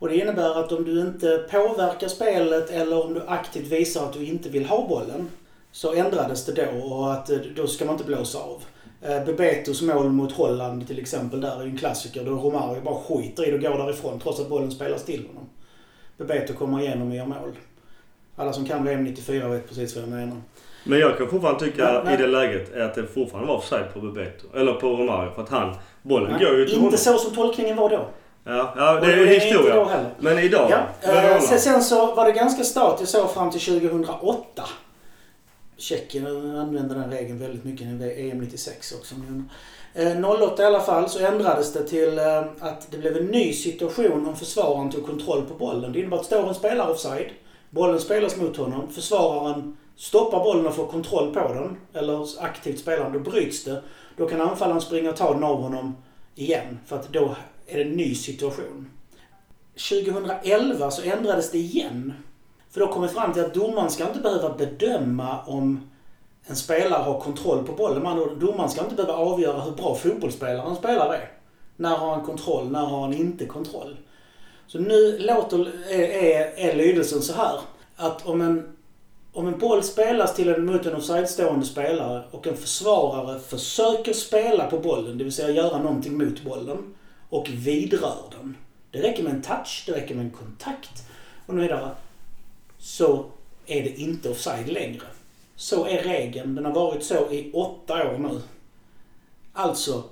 Och 0.01 0.09
det 0.09 0.15
innebär 0.15 0.59
att 0.59 0.71
om 0.71 0.83
du 0.83 1.01
inte 1.01 1.45
påverkar 1.51 2.07
spelet 2.07 2.69
eller 2.69 3.05
om 3.05 3.13
du 3.13 3.21
aktivt 3.27 3.67
visar 3.67 4.05
att 4.05 4.13
du 4.13 4.25
inte 4.25 4.49
vill 4.49 4.65
ha 4.65 4.87
bollen 4.87 5.29
så 5.71 5.93
ändrades 5.93 6.45
det 6.45 6.53
då 6.53 6.85
och 6.87 7.13
att 7.13 7.29
eh, 7.29 7.37
då 7.55 7.67
ska 7.67 7.85
man 7.85 7.93
inte 7.95 8.05
blåsa 8.05 8.39
av. 8.39 8.63
Eh, 9.01 9.25
Bebetos 9.25 9.81
mål 9.81 10.09
mot 10.09 10.31
Holland 10.31 10.87
till 10.87 10.99
exempel, 10.99 11.41
där 11.41 11.59
är 11.59 11.63
ju 11.63 11.69
en 11.69 11.77
klassiker. 11.77 12.23
Då 12.23 12.31
Romario 12.31 12.81
bara 12.81 12.95
skiter 12.95 13.47
i 13.47 13.51
det 13.51 13.57
och 13.57 13.63
går 13.77 13.85
därifrån 13.85 14.19
trots 14.19 14.39
att 14.39 14.49
bollen 14.49 14.71
spelas 14.71 15.05
till 15.05 15.27
honom. 15.27 15.49
Bebeto 16.17 16.53
kommer 16.53 16.79
igenom 16.81 17.09
och 17.09 17.15
gör 17.15 17.25
mål. 17.25 17.51
Alla 18.35 18.53
som 18.53 18.65
kan 18.65 18.85
VM 18.85 19.03
94 19.03 19.47
vet 19.47 19.69
precis 19.69 19.95
vad 19.95 20.03
jag 20.03 20.09
menar. 20.09 20.37
Men 20.83 20.99
jag 20.99 21.17
kan 21.17 21.29
fortfarande 21.29 21.59
tycka 21.59 21.83
Nej, 21.93 22.01
nej. 22.05 22.13
i 22.13 22.17
det 22.17 22.27
läget 22.27 22.73
är 22.73 22.81
att 22.81 22.95
det 22.95 23.07
fortfarande 23.07 23.47
var 23.47 23.57
offside 23.57 23.93
på 23.93 23.99
Bebeto. 23.99 24.47
Eller 24.55 24.73
på 24.73 24.87
Romario. 24.89 25.31
För 25.35 25.41
att 25.41 25.49
han, 25.49 25.75
bollen 26.01 26.31
Nej, 26.31 26.45
går 26.45 26.55
ju 26.57 26.65
till 26.65 26.73
honom. 26.75 26.85
inte 26.85 26.97
så 26.97 27.17
som 27.17 27.35
tolkningen 27.35 27.77
var 27.77 27.89
då. 27.89 28.07
Ja, 28.43 28.73
ja 28.77 28.99
det 28.99 29.13
är 29.13 29.25
historia. 29.25 30.05
Men 30.19 30.39
idag, 30.39 30.71
Ja, 31.01 31.11
eh, 31.13 31.41
sen, 31.41 31.59
sen 31.59 31.83
så 31.83 32.15
var 32.15 32.25
det 32.25 32.31
ganska 32.31 32.63
statiskt 32.63 33.11
så 33.11 33.27
fram 33.27 33.51
till 33.51 33.61
2008. 33.61 34.63
Tjeckien 35.77 36.27
använde 36.57 36.95
den 36.95 37.11
regeln 37.11 37.39
väldigt 37.39 37.63
mycket 37.63 37.87
i 37.87 38.29
EM 38.31 38.37
96 38.41 38.91
också. 38.91 39.15
Eh, 39.93 40.41
08 40.41 40.63
i 40.63 40.65
alla 40.65 40.79
fall 40.79 41.09
så 41.09 41.25
ändrades 41.25 41.73
det 41.73 41.87
till 41.87 42.19
eh, 42.19 42.43
att 42.59 42.91
det 42.91 42.97
blev 42.97 43.17
en 43.17 43.25
ny 43.25 43.53
situation 43.53 44.27
om 44.27 44.35
försvararen 44.35 44.91
tog 44.91 45.05
kontroll 45.05 45.41
på 45.41 45.53
bollen. 45.53 45.93
Det 45.93 45.99
innebär 45.99 46.17
att 46.17 46.25
står 46.25 46.47
en 46.47 46.55
spelare 46.55 46.91
offside, 46.91 47.29
bollen 47.69 47.99
spelas 47.99 48.37
mot 48.37 48.57
honom, 48.57 48.91
försvararen 48.91 49.77
stoppar 49.95 50.43
bollen 50.43 50.67
och 50.67 50.75
får 50.75 50.87
kontroll 50.87 51.33
på 51.33 51.39
den, 51.39 51.77
eller 51.93 52.43
aktivt 52.43 52.79
spelar 52.79 53.03
den, 53.03 53.13
då 53.13 53.19
bryts 53.19 53.63
det. 53.63 53.81
Då 54.17 54.27
kan 54.27 54.41
anfallaren 54.41 54.81
springa 54.81 55.09
och 55.09 55.15
ta 55.15 55.33
den 55.33 55.43
av 55.43 55.61
honom 55.61 55.95
igen, 56.35 56.79
för 56.85 56.95
att 56.95 57.13
då 57.13 57.35
är 57.71 57.77
det 57.77 57.83
en 57.83 57.97
ny 57.97 58.15
situation. 58.15 58.89
2011 59.89 60.91
så 60.91 61.01
ändrades 61.01 61.51
det 61.51 61.57
igen. 61.57 62.13
För 62.71 62.79
då 62.79 62.87
kom 62.87 63.01
vi 63.01 63.07
fram 63.07 63.33
till 63.33 63.45
att 63.45 63.53
domaren 63.53 63.89
ska 63.89 64.07
inte 64.07 64.19
behöva 64.19 64.57
bedöma 64.57 65.43
om 65.45 65.89
en 66.45 66.55
spelare 66.55 67.03
har 67.03 67.19
kontroll 67.19 67.65
på 67.65 67.73
bollen. 67.73 68.03
Man, 68.03 68.39
domaren 68.39 68.69
ska 68.69 68.83
inte 68.83 68.95
behöva 68.95 69.13
avgöra 69.13 69.61
hur 69.61 69.71
bra 69.71 69.95
fotbollsspelare 69.95 70.69
en 70.69 70.75
spelare 70.75 71.17
är. 71.17 71.31
När 71.75 71.95
har 71.95 72.15
han 72.15 72.25
kontroll, 72.25 72.71
när 72.71 72.85
har 72.85 73.01
han 73.01 73.13
inte 73.13 73.45
kontroll? 73.45 73.97
Så 74.67 74.79
nu 74.79 75.17
låter, 75.19 75.59
är, 75.89 75.99
är, 75.99 76.53
är 76.55 76.75
lydelsen 76.75 77.21
så 77.21 77.33
här. 77.33 77.59
Att 77.95 78.27
om 78.27 78.41
en, 78.41 78.75
om 79.33 79.47
en 79.47 79.59
boll 79.59 79.83
spelas 79.83 80.35
till 80.35 80.49
en 80.49 80.65
mot 80.65 80.85
en 80.85 80.95
offside-stående 80.95 81.65
spelare 81.65 82.23
och 82.31 82.47
en 82.47 82.57
försvarare 82.57 83.39
försöker 83.39 84.13
spela 84.13 84.65
på 84.65 84.79
bollen, 84.79 85.17
det 85.17 85.23
vill 85.23 85.33
säga 85.33 85.49
göra 85.49 85.77
någonting 85.77 86.17
mot 86.17 86.43
bollen, 86.43 86.95
och 87.31 87.49
vidrör 87.49 88.23
den. 88.31 88.57
Det 88.91 89.01
räcker 89.01 89.23
med 89.23 89.33
en 89.33 89.41
touch, 89.41 89.83
det 89.85 89.91
räcker 89.91 90.15
med 90.15 90.25
en 90.25 90.31
kontakt 90.31 91.03
och 91.45 91.55
nu 91.55 91.61
vidare. 91.61 91.91
Så 92.77 93.25
är 93.65 93.83
det 93.83 93.99
inte 93.99 94.29
offside 94.29 94.67
längre. 94.67 95.05
Så 95.55 95.85
är 95.85 96.03
regeln. 96.03 96.55
Den 96.55 96.65
har 96.65 96.73
varit 96.73 97.03
så 97.03 97.31
i 97.31 97.51
åtta 97.53 98.11
år 98.11 98.17
nu. 98.17 98.41
Alltså, 99.53 100.03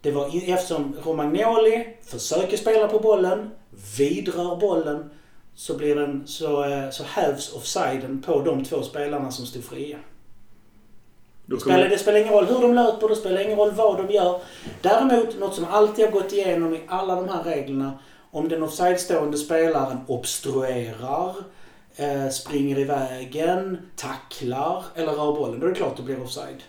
det 0.00 0.10
var 0.10 0.50
eftersom 0.52 0.96
Romagnoli 1.04 1.96
försöker 2.02 2.56
spela 2.56 2.88
på 2.88 2.98
bollen, 2.98 3.50
vidrör 3.98 4.56
bollen, 4.56 5.10
så, 5.54 5.76
blir 5.76 5.96
den, 5.96 6.26
så, 6.26 6.64
eh, 6.64 6.90
så 6.90 7.04
hävs 7.04 7.52
offsiden 7.52 8.22
på 8.22 8.40
de 8.40 8.64
två 8.64 8.82
spelarna 8.82 9.30
som 9.30 9.46
stod 9.46 9.64
fria. 9.64 9.98
Det 11.46 11.60
spelar, 11.60 11.88
det 11.88 11.98
spelar 11.98 12.18
ingen 12.18 12.32
roll 12.32 12.46
hur 12.46 12.60
de 12.60 12.74
löper, 12.74 13.08
det 13.08 13.16
spelar 13.16 13.40
ingen 13.40 13.58
roll 13.58 13.70
vad 13.70 14.06
de 14.06 14.12
gör. 14.14 14.40
Däremot, 14.80 15.38
något 15.38 15.54
som 15.54 15.64
alltid 15.64 16.04
har 16.04 16.12
gått 16.12 16.32
igenom 16.32 16.74
i 16.74 16.80
alla 16.88 17.14
de 17.14 17.28
här 17.28 17.42
reglerna, 17.44 17.92
om 18.30 18.48
den 18.48 18.62
offside-stående 18.62 19.36
spelaren 19.38 19.98
obstruerar, 20.06 21.34
eh, 21.96 22.28
springer 22.28 22.78
i 22.78 22.84
vägen, 22.84 23.78
tacklar 23.96 24.84
eller 24.94 25.12
rör 25.12 25.32
bollen, 25.32 25.60
då 25.60 25.66
är 25.66 25.70
det 25.70 25.76
klart 25.76 25.96
det 25.96 26.02
blir 26.02 26.22
offside. 26.22 26.62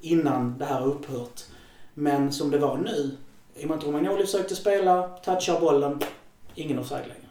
Innan 0.00 0.58
det 0.58 0.64
här 0.64 0.80
har 0.80 0.86
upphört. 0.86 1.40
Men 1.94 2.32
som 2.32 2.50
det 2.50 2.58
var 2.58 2.76
nu, 2.76 3.16
i 3.56 3.64
och 3.64 3.68
med 3.68 3.78
att 3.78 3.84
Romagnoli 3.84 4.24
försökte 4.24 4.54
spela, 4.56 5.02
touchar 5.02 5.60
bollen, 5.60 6.00
ingen 6.54 6.78
offside 6.78 7.02
längre. 7.06 7.28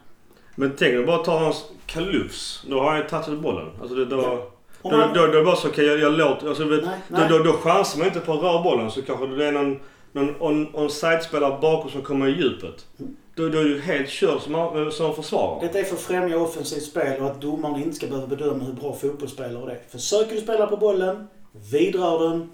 men 0.54 0.68
tänk 0.78 0.94
dig 0.94 1.04
bara 1.06 1.18
ta 1.24 1.38
hans 1.38 1.64
kalufs. 1.86 2.64
Då 2.68 2.80
har 2.80 2.90
han 2.90 2.98
ju 2.98 3.04
touchat 3.08 3.38
bollen. 3.40 3.70
Alltså 3.80 3.94
det, 3.94 4.04
då, 4.04 4.22
Ja. 4.22 4.50
Om 4.84 4.90
då, 4.90 4.96
man- 4.96 5.14
då, 5.14 5.20
då, 5.26 5.32
är 5.32 5.36
det 5.36 5.44
bara 5.44 5.56
så, 5.56 5.68
okej 5.68 5.86
jag, 5.86 5.98
jag 5.98 6.12
låter... 6.12 6.48
Alltså, 6.48 6.64
vet, 6.64 6.84
Nej, 6.84 6.98
då, 7.08 7.16
nej. 7.18 7.28
då, 7.28 7.38
då 7.38 7.52
chansar 7.52 7.98
man 7.98 8.06
inte 8.06 8.20
på 8.20 8.32
att 8.32 8.42
röra 8.42 8.62
bollen 8.62 8.90
så 8.90 9.02
kanske 9.02 9.26
det 9.26 9.46
är 9.46 9.52
någon, 9.52 9.80
någon 10.12 10.34
on, 10.40 10.68
onside-spelare 10.74 11.58
bakom 11.60 11.90
som 11.90 12.02
kommer 12.02 12.28
i 12.28 12.30
djupet. 12.30 12.86
Då, 13.34 13.48
då 13.48 13.58
är 13.58 13.64
du 13.64 13.80
helt 13.80 14.08
körd 14.08 14.40
som, 14.40 14.90
som 14.92 15.14
försvarare. 15.14 15.66
Detta 15.66 15.78
är 15.78 15.84
för 15.84 15.94
att 15.94 16.00
främja 16.00 16.38
offensivt 16.38 16.82
spel 16.82 17.20
och 17.20 17.26
att 17.26 17.40
domaren 17.40 17.76
inte 17.82 17.92
ska 17.96 18.06
behöva 18.06 18.26
bedöma 18.26 18.64
hur 18.64 18.72
bra 18.72 18.92
fotbollsspelare 18.92 19.66
det 19.66 19.72
är. 19.72 19.80
Försöker 19.88 20.34
du 20.34 20.40
spela 20.40 20.66
på 20.66 20.76
bollen, 20.76 21.28
vidrör 21.72 22.28
den, 22.28 22.50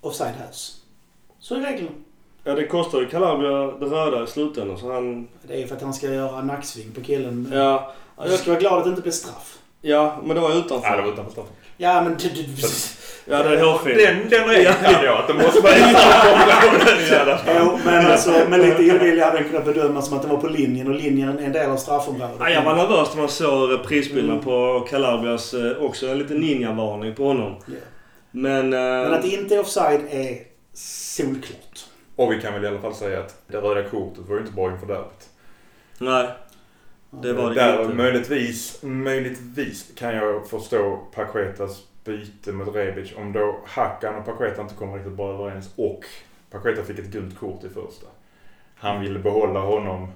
offside 0.00 0.34
hävs. 0.34 0.80
Så 1.38 1.54
är 1.54 1.60
reglerna. 1.60 1.90
Ja, 2.44 2.54
det 2.54 2.66
kostar 2.66 3.00
ju 3.00 3.06
Calabria 3.06 3.50
det 3.52 3.86
röda 3.86 4.24
i 4.24 4.26
slutändan 4.26 4.78
så 4.78 4.92
han... 4.92 5.28
Det 5.42 5.62
är 5.62 5.66
för 5.66 5.76
att 5.76 5.82
han 5.82 5.94
ska 5.94 6.06
göra 6.14 6.42
nacksving 6.42 6.92
på 6.92 7.00
killen. 7.00 7.50
Ja, 7.52 7.92
Du 8.24 8.36
ska 8.36 8.50
vara 8.50 8.60
glad 8.60 8.78
att 8.78 8.84
det 8.84 8.90
inte 8.90 9.02
blir 9.02 9.12
straff. 9.12 9.58
Ja, 9.80 10.16
men 10.24 10.34
det 10.36 10.42
var 10.42 10.50
utanför. 10.58 10.88
Ja, 10.88 10.96
det 10.96 11.02
var 11.02 11.12
utanför 11.12 11.32
straffen. 11.32 11.54
Ja, 11.76 12.02
men... 12.02 12.16
Du, 12.16 12.28
du, 12.28 12.44
Ja, 13.26 13.42
det 13.42 13.58
är 13.58 13.64
hårfint. 13.64 13.98
Den, 13.98 14.28
den 14.30 14.48
regeln 14.48 14.74
kan 14.84 15.04
jag. 15.04 15.18
Att 15.20 15.26
det 15.28 15.34
måste 15.34 15.60
vara 15.60 15.74
området 15.74 17.10
i 17.12 17.14
alla 17.14 17.38
fall. 17.38 17.54
jo, 17.58 17.78
men 17.84 18.06
alltså 18.06 18.30
med 18.48 18.60
lite 18.60 18.82
illvilja 18.82 19.24
hade 19.24 19.38
den 19.38 19.48
kunnat 19.48 19.64
bedömas 19.64 20.06
som 20.08 20.16
att 20.16 20.22
den 20.22 20.30
var 20.30 20.38
på 20.38 20.46
linjen 20.48 20.86
och 20.88 20.94
linjen 20.94 21.38
är 21.38 21.42
en 21.44 21.52
del 21.52 21.70
av 21.70 21.76
straffområdet. 21.76 22.36
Ja, 22.40 22.50
jag 22.50 22.62
var 22.62 22.74
nervös 22.76 23.08
när 23.14 23.20
man 23.20 23.28
såg 23.28 23.72
reprisbilden 23.72 24.40
på 24.40 24.86
Calabrias. 24.90 25.54
eh, 25.54 25.82
Också 25.82 26.06
en 26.08 26.18
liten 26.18 26.36
ninja-varning 26.40 27.14
på 27.14 27.24
honom. 27.26 27.56
Ja. 27.66 27.72
Men... 28.30 28.72
eh, 28.72 28.78
Men 28.80 29.12
att 29.14 29.22
det 29.22 29.28
inte 29.28 29.54
är 29.54 29.60
offside 29.60 30.00
är 30.10 30.38
solklart. 30.74 31.84
Och 32.16 32.32
vi 32.32 32.40
kan 32.40 32.52
väl 32.54 32.64
i 32.64 32.68
alla 32.68 32.80
fall 32.80 32.94
säga 32.94 33.18
att 33.20 33.34
det 33.46 33.56
röda 33.58 33.82
kortet 33.88 34.24
var 34.28 34.34
ju 34.36 34.40
inte 34.40 34.52
bra 34.52 34.70
inför 34.72 34.86
derbyt. 34.86 35.28
Nej, 35.98 36.26
det 37.22 37.32
var 37.32 37.48
det 37.48 37.54
Där 37.54 37.82
inte. 37.82 37.94
möjligtvis, 37.94 38.78
möjligtvis 38.82 39.92
kan 39.96 40.14
jag 40.14 40.48
förstå 40.48 41.00
Paquetas 41.14 41.82
byte 42.04 42.52
mot 42.52 42.74
Rebic 42.74 43.12
om 43.16 43.32
då 43.32 43.60
Hakan 43.66 44.14
och 44.14 44.24
Paqueta 44.24 44.62
inte 44.62 44.74
kommer 44.74 44.94
riktigt 44.96 45.12
bra 45.12 45.32
överens 45.34 45.70
och 45.76 46.04
Paqueta 46.50 46.82
fick 46.84 46.98
ett 46.98 47.10
gult 47.10 47.38
kort 47.38 47.64
i 47.64 47.68
första. 47.68 48.06
Han 48.76 49.00
ville 49.00 49.18
behålla 49.18 49.60
honom 49.60 50.08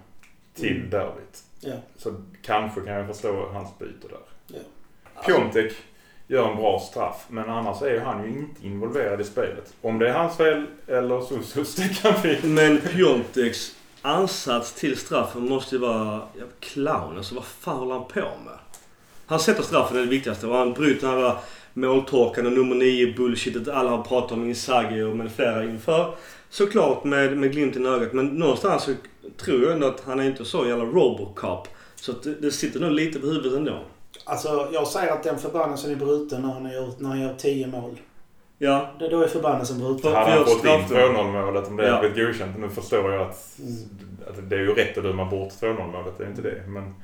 till 0.55 0.77
Mm. 0.77 0.91
derbyt. 0.91 1.43
Ja. 1.61 1.75
Så 1.97 2.15
kanske 2.43 2.81
kan 2.81 2.95
jag 2.95 3.07
förstå 3.07 3.49
hans 3.53 3.79
byte 3.79 4.09
där. 4.09 4.19
Ja. 4.47 5.23
Piontek 5.27 5.73
gör 6.27 6.51
en 6.51 6.57
bra 6.57 6.79
straff 6.81 7.27
men 7.29 7.51
annars 7.51 7.83
är 7.83 8.01
han 8.01 8.25
ju 8.25 8.29
inte 8.39 8.67
involverad 8.67 9.21
i 9.21 9.25
spelet. 9.25 9.75
Om 9.83 9.99
det 9.99 10.09
är 10.09 10.13
hans 10.13 10.37
fel 10.37 10.67
eller 10.87 11.21
Sosos, 11.21 11.75
det 11.77 12.03
kan 12.03 12.15
vi... 12.23 12.39
Men 12.49 12.81
Piontex 12.81 13.77
ansats 14.03 14.73
till 14.73 14.97
straffen 14.97 15.49
måste 15.49 15.75
ju 15.75 15.81
vara 15.81 16.21
ja, 16.39 16.45
clown. 16.61 17.17
Alltså 17.17 17.35
vad 17.35 17.45
fan 17.45 17.79
håller 17.79 17.95
han 17.95 18.05
på 18.05 18.21
med? 18.21 18.59
Han 19.27 19.41
sätter 19.41 19.63
straffen, 19.63 19.97
det 19.97 20.03
är 20.03 20.05
det 20.05 20.11
viktigaste. 20.11 20.47
Och 20.47 20.57
han 20.57 20.73
bryter 20.73 21.09
den 21.09 21.23
här 21.23 21.37
måltorkan 21.75 22.47
och 22.47 22.53
nummer 22.53 22.75
nio 22.75 23.15
bullshitet 23.17 23.69
alla 23.69 23.91
har 23.91 24.03
pratat 24.03 24.33
om 24.33 24.49
Inzaghi 24.49 25.03
och 25.03 25.17
med 25.17 25.33
flera 25.33 25.65
inför. 25.65 26.15
Såklart 26.51 27.05
med, 27.05 27.37
med 27.37 27.53
glimten 27.53 27.87
i 27.87 27.89
ögat. 27.89 28.13
Men 28.13 28.27
någonstans 28.27 28.83
så 28.83 28.95
tror 29.37 29.63
jag 29.63 29.73
ändå 29.73 29.87
att 29.87 30.03
han 30.07 30.21
är 30.21 30.25
inte 30.25 30.45
så 30.45 30.67
jävla 30.67 30.85
Robocop. 30.85 31.69
Så 31.95 32.13
att 32.13 32.23
det, 32.23 32.35
det 32.35 32.51
sitter 32.51 32.81
nog 32.81 32.91
lite 32.91 33.21
på 33.21 33.27
huvudet 33.27 33.53
ändå. 33.53 33.79
Alltså, 34.25 34.69
jag 34.73 34.89
säger 34.89 35.13
att 35.13 35.23
den 35.23 35.39
förbannelsen 35.39 35.91
är 35.91 35.97
bruten 35.97 36.43
när 36.43 36.53
han 36.53 36.71
gör, 36.73 36.93
när 36.99 37.09
han 37.09 37.21
gör 37.21 37.35
10 37.35 37.67
mål. 37.67 37.99
Ja, 38.59 38.91
Det, 38.99 39.09
då 39.09 39.23
är 39.23 39.29
förbannelsen 39.29 39.79
bruten. 39.79 39.99
För- 40.03 40.15
Hade 40.15 40.31
han 40.31 40.45
fått 40.45 40.53
in 40.55 40.59
straff 40.61 40.89
då? 40.91 40.95
2-0 40.97 41.33
målet 41.45 41.69
om 41.69 41.77
det 41.77 41.87
Ja. 41.87 41.95
hade 41.97 42.11
blivit 42.11 42.27
godkänt. 42.39 42.59
Nu 42.59 42.69
förstår 42.69 43.13
jag 43.13 43.23
att, 43.23 43.59
att 44.29 44.51
det 44.51 44.57
är 44.57 44.61
ju 44.61 44.75
rätt 44.75 44.99
att 44.99 45.05
döma 45.05 45.25
bort 45.25 45.53
2-0 45.61 45.87
målet. 45.93 46.19
Det 46.19 46.25
är 46.25 46.29
inte 46.29 46.43
det. 46.43 46.63
Men 46.67 46.95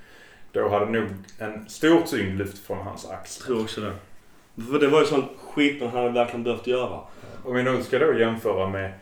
då 0.52 0.68
hade 0.68 0.86
nog 0.90 1.04
en 1.38 1.68
stor 1.68 2.00
tyngd 2.00 2.38
lyft 2.38 2.66
från 2.66 2.78
hans 2.78 3.10
axlar. 3.10 3.46
tror 3.46 3.60
också 3.62 3.80
det. 3.80 3.92
För 4.70 4.78
det 4.78 4.88
var 4.88 5.00
ju 5.00 5.06
sånt 5.06 5.30
skit 5.54 5.80
man 5.82 5.90
hade 5.90 6.10
verkligen 6.10 6.44
behövt 6.44 6.66
göra. 6.66 7.00
Om 7.44 7.54
vi 7.54 7.62
nu 7.62 7.82
ska 7.82 7.98
då 7.98 8.18
jämföra 8.18 8.68
med 8.68 8.92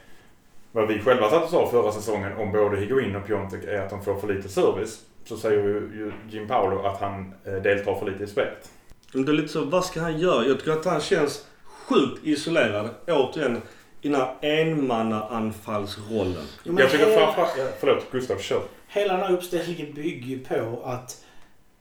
vad 0.72 0.88
vi 0.88 1.00
själva 1.00 1.30
satt 1.30 1.44
och 1.44 1.50
sa 1.50 1.70
förra 1.70 1.92
säsongen 1.92 2.36
om 2.36 2.52
både 2.52 2.76
Higuain 2.76 3.16
och 3.16 3.26
Piontek 3.26 3.64
är 3.64 3.80
att 3.80 3.90
de 3.90 4.04
får 4.04 4.14
för 4.20 4.34
lite 4.34 4.48
service. 4.48 5.00
Så 5.24 5.36
säger 5.36 5.58
ju 5.62 6.12
Jim 6.30 6.48
Paolo 6.48 6.82
att 6.86 7.00
han 7.00 7.34
eh, 7.44 7.52
deltar 7.54 7.94
för 7.94 8.06
lite 8.10 8.24
i 8.24 8.26
spelet. 8.26 8.70
Men 9.14 9.24
det 9.24 9.32
är 9.32 9.34
lite 9.34 9.48
så, 9.48 9.64
vad 9.64 9.84
ska 9.84 10.00
han 10.00 10.18
göra? 10.18 10.44
Jag 10.46 10.58
tycker 10.58 10.72
att 10.72 10.84
han 10.84 11.00
känns 11.00 11.46
sjukt 11.92 12.26
isolerad. 12.26 12.88
Återigen, 13.08 13.62
i 14.02 14.08
den 14.08 14.20
här 14.20 14.34
enmannaanfallsrollen. 14.40 16.46
Jo, 16.64 16.76
Jag 16.80 16.90
tycker 16.90 17.06
hela, 17.06 17.18
framförallt... 17.20 17.54
ja, 17.58 17.64
Förlåt, 17.80 18.10
Gustav, 18.12 18.38
kör. 18.38 18.62
hela 18.88 19.12
den 19.12 19.22
här 19.22 19.32
uppställningen 19.32 19.94
bygger 19.94 20.26
ju 20.26 20.38
på 20.44 20.80
att 20.84 21.24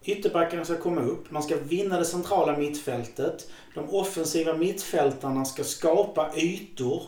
ytterbackarna 0.03 0.65
ska 0.65 0.77
komma 0.77 1.01
upp. 1.01 1.31
Man 1.31 1.43
ska 1.43 1.55
vinna 1.63 1.99
det 1.99 2.05
centrala 2.05 2.57
mittfältet. 2.57 3.49
De 3.75 3.89
offensiva 3.89 4.53
mittfältarna 4.53 5.45
ska 5.45 5.63
skapa 5.63 6.29
ytor 6.35 7.01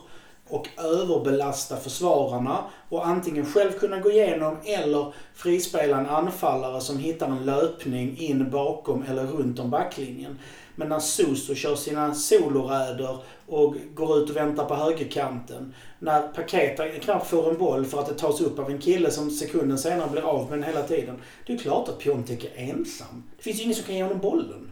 och 0.48 0.68
överbelasta 0.78 1.76
försvararna 1.76 2.64
och 2.88 3.06
antingen 3.06 3.46
själv 3.46 3.72
kunna 3.72 4.00
gå 4.00 4.10
igenom 4.10 4.56
eller 4.64 5.12
frispela 5.34 5.98
en 5.98 6.06
anfallare 6.06 6.80
som 6.80 6.98
hittar 6.98 7.26
en 7.26 7.44
löpning 7.44 8.16
in 8.18 8.50
bakom 8.50 9.02
eller 9.02 9.26
runt 9.26 9.58
om 9.58 9.70
backlinjen. 9.70 10.38
Men 10.74 10.88
när 10.88 10.98
Soso 10.98 11.54
kör 11.54 11.74
sina 11.74 12.14
soloräder 12.14 13.18
och 13.46 13.76
går 13.94 14.18
ut 14.18 14.30
och 14.30 14.36
väntar 14.36 14.64
på 14.64 14.74
högerkanten. 14.74 15.74
När 15.98 16.28
Paketa 16.28 16.88
knappt 16.88 17.30
får 17.30 17.50
en 17.50 17.58
boll 17.58 17.84
för 17.84 18.00
att 18.00 18.08
det 18.08 18.14
tas 18.14 18.40
upp 18.40 18.58
av 18.58 18.70
en 18.70 18.78
kille 18.78 19.10
som 19.10 19.30
sekunden 19.30 19.78
senare 19.78 20.10
blir 20.10 20.22
av 20.22 20.50
med 20.50 20.58
den 20.58 20.68
hela 20.68 20.82
tiden. 20.82 21.16
Det 21.46 21.52
är 21.52 21.58
klart 21.58 21.88
att 21.88 21.98
Piontek 21.98 22.44
är 22.44 22.70
ensam. 22.70 23.22
Det 23.36 23.42
finns 23.42 23.58
ju 23.58 23.62
ingen 23.62 23.74
som 23.74 23.84
kan 23.84 23.94
ge 23.94 24.02
honom 24.02 24.18
bollen. 24.18 24.70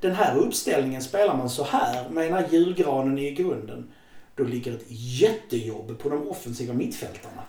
Den 0.00 0.14
här 0.14 0.36
uppställningen 0.36 1.02
spelar 1.02 1.36
man 1.36 1.50
så 1.50 1.64
här 1.64 2.08
med 2.08 2.24
den 2.24 2.32
här 2.32 2.48
julgranen 2.50 3.18
i 3.18 3.30
grunden. 3.30 3.90
Då 4.36 4.44
ligger 4.44 4.72
ett 4.72 4.84
jättejobb 5.20 5.98
på 5.98 6.08
de 6.08 6.28
offensiva 6.28 6.74
mittfältarna. 6.74 7.42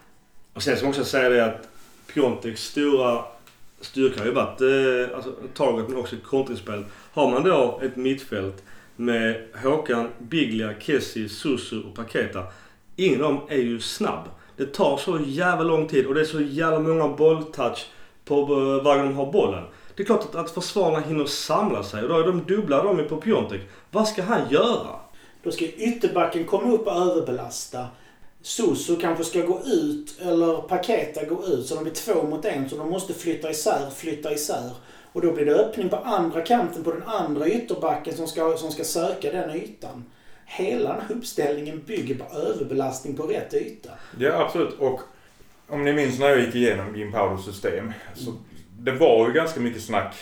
Och 0.53 0.63
sen 0.63 0.75
ska 0.75 0.85
man 0.85 0.89
också 0.89 1.05
säga 1.05 1.29
det 1.29 1.45
att 1.45 1.67
Pionteks 2.13 2.63
stora 2.63 3.25
styrka 3.81 4.19
har 4.19 4.25
ju 4.25 4.33
varit 4.33 4.61
eh, 4.61 5.15
alltså, 5.15 5.33
taget 5.53 5.89
men 5.89 5.97
också 5.97 6.15
kontringsspel. 6.25 6.85
Har 7.13 7.31
man 7.31 7.43
då 7.43 7.79
ett 7.83 7.95
mittfält 7.95 8.63
med 8.95 9.43
Håkan, 9.63 10.09
Biglia, 10.19 10.73
Kessie, 10.79 11.29
Susu 11.29 11.81
och 11.83 11.95
Paketa. 11.95 12.43
Ingen 12.95 13.23
av 13.23 13.33
dem 13.33 13.41
är 13.49 13.57
ju 13.57 13.79
snabb. 13.79 14.23
Det 14.57 14.65
tar 14.65 14.97
så 14.97 15.19
jävla 15.25 15.63
lång 15.63 15.87
tid 15.87 16.05
och 16.05 16.13
det 16.13 16.21
är 16.21 16.25
så 16.25 16.41
jävla 16.41 16.79
många 16.79 17.07
bolltouch 17.07 17.85
på 18.25 18.41
eh, 18.41 18.83
varje 18.83 19.03
de 19.03 19.15
har 19.15 19.31
bollen. 19.31 19.63
Det 19.95 20.03
är 20.03 20.05
klart 20.05 20.23
att, 20.23 20.35
att 20.35 20.51
försvararna 20.51 20.99
hinner 20.99 21.25
samla 21.25 21.83
sig 21.83 22.03
och 22.03 22.09
då 22.09 22.19
är 22.19 22.23
de 22.23 22.43
dubbla 22.43 22.83
de 22.83 22.99
är 22.99 23.03
på 23.03 23.17
Piontek. 23.17 23.61
Vad 23.91 24.07
ska 24.07 24.23
han 24.23 24.49
göra? 24.49 24.99
Då 25.43 25.51
ska 25.51 25.65
ytterbacken 25.65 26.45
komma 26.45 26.73
upp 26.73 26.87
och 26.87 26.95
överbelasta. 26.95 27.87
Soso 28.41 28.95
kanske 29.01 29.23
ska 29.23 29.41
gå 29.41 29.61
ut 29.65 30.21
eller 30.21 30.61
Paketa 30.61 31.25
gå 31.25 31.45
ut 31.45 31.65
så 31.65 31.75
de 31.75 31.83
blir 31.83 31.93
två 31.93 32.23
mot 32.23 32.45
en 32.45 32.69
så 32.69 32.75
de 32.75 32.89
måste 32.89 33.13
flytta 33.13 33.49
isär, 33.49 33.89
flytta 33.95 34.33
isär. 34.33 34.71
Och 35.13 35.21
då 35.21 35.31
blir 35.31 35.45
det 35.45 35.55
öppning 35.55 35.89
på 35.89 35.95
andra 35.95 36.41
kanten 36.41 36.83
på 36.83 36.91
den 36.91 37.03
andra 37.03 37.47
ytterbacken 37.47 38.13
som 38.13 38.27
ska, 38.27 38.57
som 38.57 38.71
ska 38.71 38.83
söka 38.83 39.31
den 39.31 39.55
ytan. 39.55 40.05
Hela 40.45 40.89
den 40.89 41.01
här 41.01 41.15
uppställningen 41.15 41.81
bygger 41.85 42.15
på 42.15 42.35
överbelastning 42.35 43.15
på 43.15 43.23
rätt 43.23 43.53
yta. 43.53 43.89
Ja, 44.19 44.45
absolut. 44.45 44.79
Och 44.79 44.99
om 45.67 45.83
ni 45.83 45.93
minns 45.93 46.19
när 46.19 46.29
jag 46.29 46.39
gick 46.39 46.55
igenom 46.55 46.95
Jim 46.95 47.11
Paulos 47.11 47.45
system. 47.45 47.93
Så 48.15 48.33
det 48.79 48.91
var 48.91 49.27
ju 49.27 49.33
ganska 49.33 49.59
mycket 49.59 49.83
snack 49.83 50.15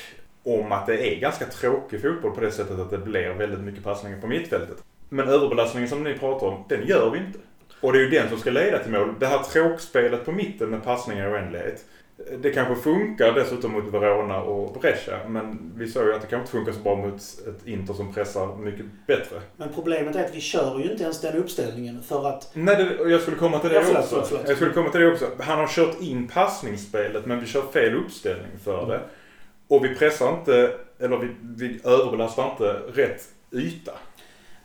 om 0.43 0.71
att 0.71 0.87
det 0.87 1.15
är 1.15 1.19
ganska 1.19 1.45
tråkig 1.45 2.01
fotboll 2.01 2.31
på 2.31 2.41
det 2.41 2.51
sättet 2.51 2.79
att 2.79 2.89
det 2.89 2.97
blir 2.97 3.29
väldigt 3.29 3.59
mycket 3.59 3.83
passningar 3.83 4.21
på 4.21 4.27
mittfältet. 4.27 4.77
Men 5.09 5.27
överbelastningen 5.27 5.89
som 5.89 6.03
ni 6.03 6.13
pratar 6.13 6.47
om, 6.47 6.65
den 6.69 6.87
gör 6.87 7.09
vi 7.11 7.17
inte. 7.17 7.39
Och 7.81 7.93
det 7.93 7.99
är 7.99 8.03
ju 8.03 8.09
den 8.09 8.29
som 8.29 8.39
ska 8.39 8.51
leda 8.51 8.79
till 8.79 8.91
mål. 8.91 9.13
Det 9.19 9.25
här 9.27 9.43
tråkspelet 9.43 10.25
på 10.25 10.31
mitten 10.31 10.69
med 10.69 10.83
passningar 10.83 11.29
i 11.29 11.33
oändlighet. 11.33 11.85
Det 12.37 12.51
kanske 12.51 12.75
funkar 12.75 13.33
dessutom 13.33 13.71
mot 13.71 13.93
Verona 13.93 14.41
och 14.41 14.79
Brescia. 14.81 15.19
Men 15.27 15.71
vi 15.75 15.87
såg 15.87 16.03
ju 16.05 16.13
att 16.13 16.21
det 16.21 16.27
kanske 16.27 16.41
inte 16.41 16.51
funkar 16.51 16.71
så 16.71 16.79
bra 16.79 16.95
mot 16.95 17.15
ett 17.21 17.67
Inter 17.67 17.93
som 17.93 18.13
pressar 18.13 18.55
mycket 18.55 18.85
bättre. 19.07 19.41
Men 19.57 19.69
problemet 19.75 20.15
är 20.15 20.25
att 20.25 20.35
vi 20.35 20.41
kör 20.41 20.79
ju 20.79 20.91
inte 20.91 21.03
ens 21.03 21.21
den 21.21 21.35
uppställningen 21.35 22.03
för 22.03 22.29
att 22.29 22.49
Nej, 22.53 22.75
det, 22.75 23.09
jag 23.09 23.21
skulle 23.21 23.37
komma 23.37 23.59
till 23.59 23.69
det 23.69 23.75
Ja, 23.75 23.81
förlåt, 23.85 23.99
också. 23.99 24.09
förlåt, 24.09 24.27
förlåt. 24.27 24.47
Jag 24.47 24.57
skulle 24.57 24.73
komma 24.73 24.89
till 24.89 25.01
det 25.01 25.11
också. 25.11 25.25
Han 25.39 25.57
har 25.59 25.67
kört 25.67 26.01
in 26.01 26.27
passningsspelet 26.27 27.25
men 27.25 27.39
vi 27.39 27.45
kör 27.45 27.61
fel 27.61 27.95
uppställning 27.95 28.51
för 28.63 28.85
det. 28.87 29.01
Och 29.67 29.85
vi 29.85 29.95
pressar 29.95 30.33
inte, 30.39 30.71
eller 30.99 31.17
vi, 31.17 31.27
vi 31.41 31.79
överbelastar 31.83 32.51
inte 32.51 32.73
rätt 33.01 33.27
yta. 33.51 33.91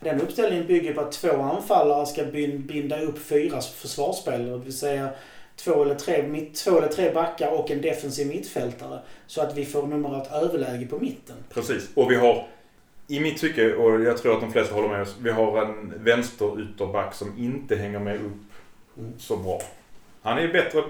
Den 0.04 0.20
uppställningen 0.20 0.66
bygger 0.66 0.94
på 0.94 1.00
att 1.00 1.12
två 1.12 1.36
anfallare 1.42 2.06
ska 2.06 2.24
binda 2.58 3.00
upp 3.00 3.18
fyra 3.18 3.60
försvarsspelare. 3.60 4.50
Det 4.50 4.58
vill 4.64 4.78
säga 4.78 5.10
två 5.56 5.82
eller, 5.82 5.94
tre, 5.94 6.46
två 6.64 6.78
eller 6.78 6.88
tre 6.88 7.12
backar 7.12 7.50
och 7.50 7.70
en 7.70 7.80
defensiv 7.82 8.26
mittfältare. 8.26 9.00
Så 9.26 9.40
att 9.42 9.56
vi 9.56 9.64
får 9.64 9.86
numerärt 9.86 10.32
överläge 10.32 10.86
på 10.86 10.98
mitten. 10.98 11.36
Precis. 11.54 11.88
Och 11.94 12.10
vi 12.10 12.14
har, 12.16 12.46
i 13.08 13.20
mitt 13.20 13.40
tycke, 13.40 13.74
och 13.74 14.00
jag 14.02 14.18
tror 14.18 14.34
att 14.34 14.40
de 14.40 14.52
flesta 14.52 14.74
håller 14.74 14.88
med 14.88 15.02
oss, 15.02 15.14
vi 15.22 15.30
har 15.30 15.62
en 15.62 15.94
vänster 16.04 16.60
ytterback 16.62 17.14
som 17.14 17.38
inte 17.38 17.76
hänger 17.76 17.98
med 17.98 18.16
upp 18.16 18.32
Mm. 18.98 19.12
så 19.18 19.36
bra. 19.36 19.62
Han 20.22 20.38
är 20.38 20.48
bättre, 20.52 20.82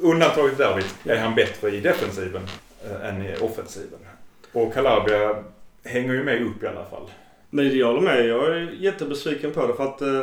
undantaget 0.00 0.58
därvid, 0.58 0.84
är 1.04 1.16
han 1.16 1.34
bättre 1.34 1.70
i 1.70 1.80
defensiven 1.80 2.42
eh, 2.84 3.08
än 3.08 3.22
i 3.26 3.36
offensiven. 3.40 3.98
Och 4.52 4.74
Calabria 4.74 5.44
hänger 5.84 6.12
ju 6.12 6.24
med 6.24 6.42
upp 6.42 6.62
i 6.62 6.66
alla 6.66 6.84
fall. 6.84 7.10
Men 7.56 7.78
jag 7.78 7.86
håller 7.86 8.00
med. 8.00 8.26
Jag 8.26 8.46
är 8.46 8.76
jättebesviken 8.80 9.52
på 9.52 9.66
det 9.66 9.74
för 9.74 9.84
att... 9.84 10.02
Eh, 10.02 10.22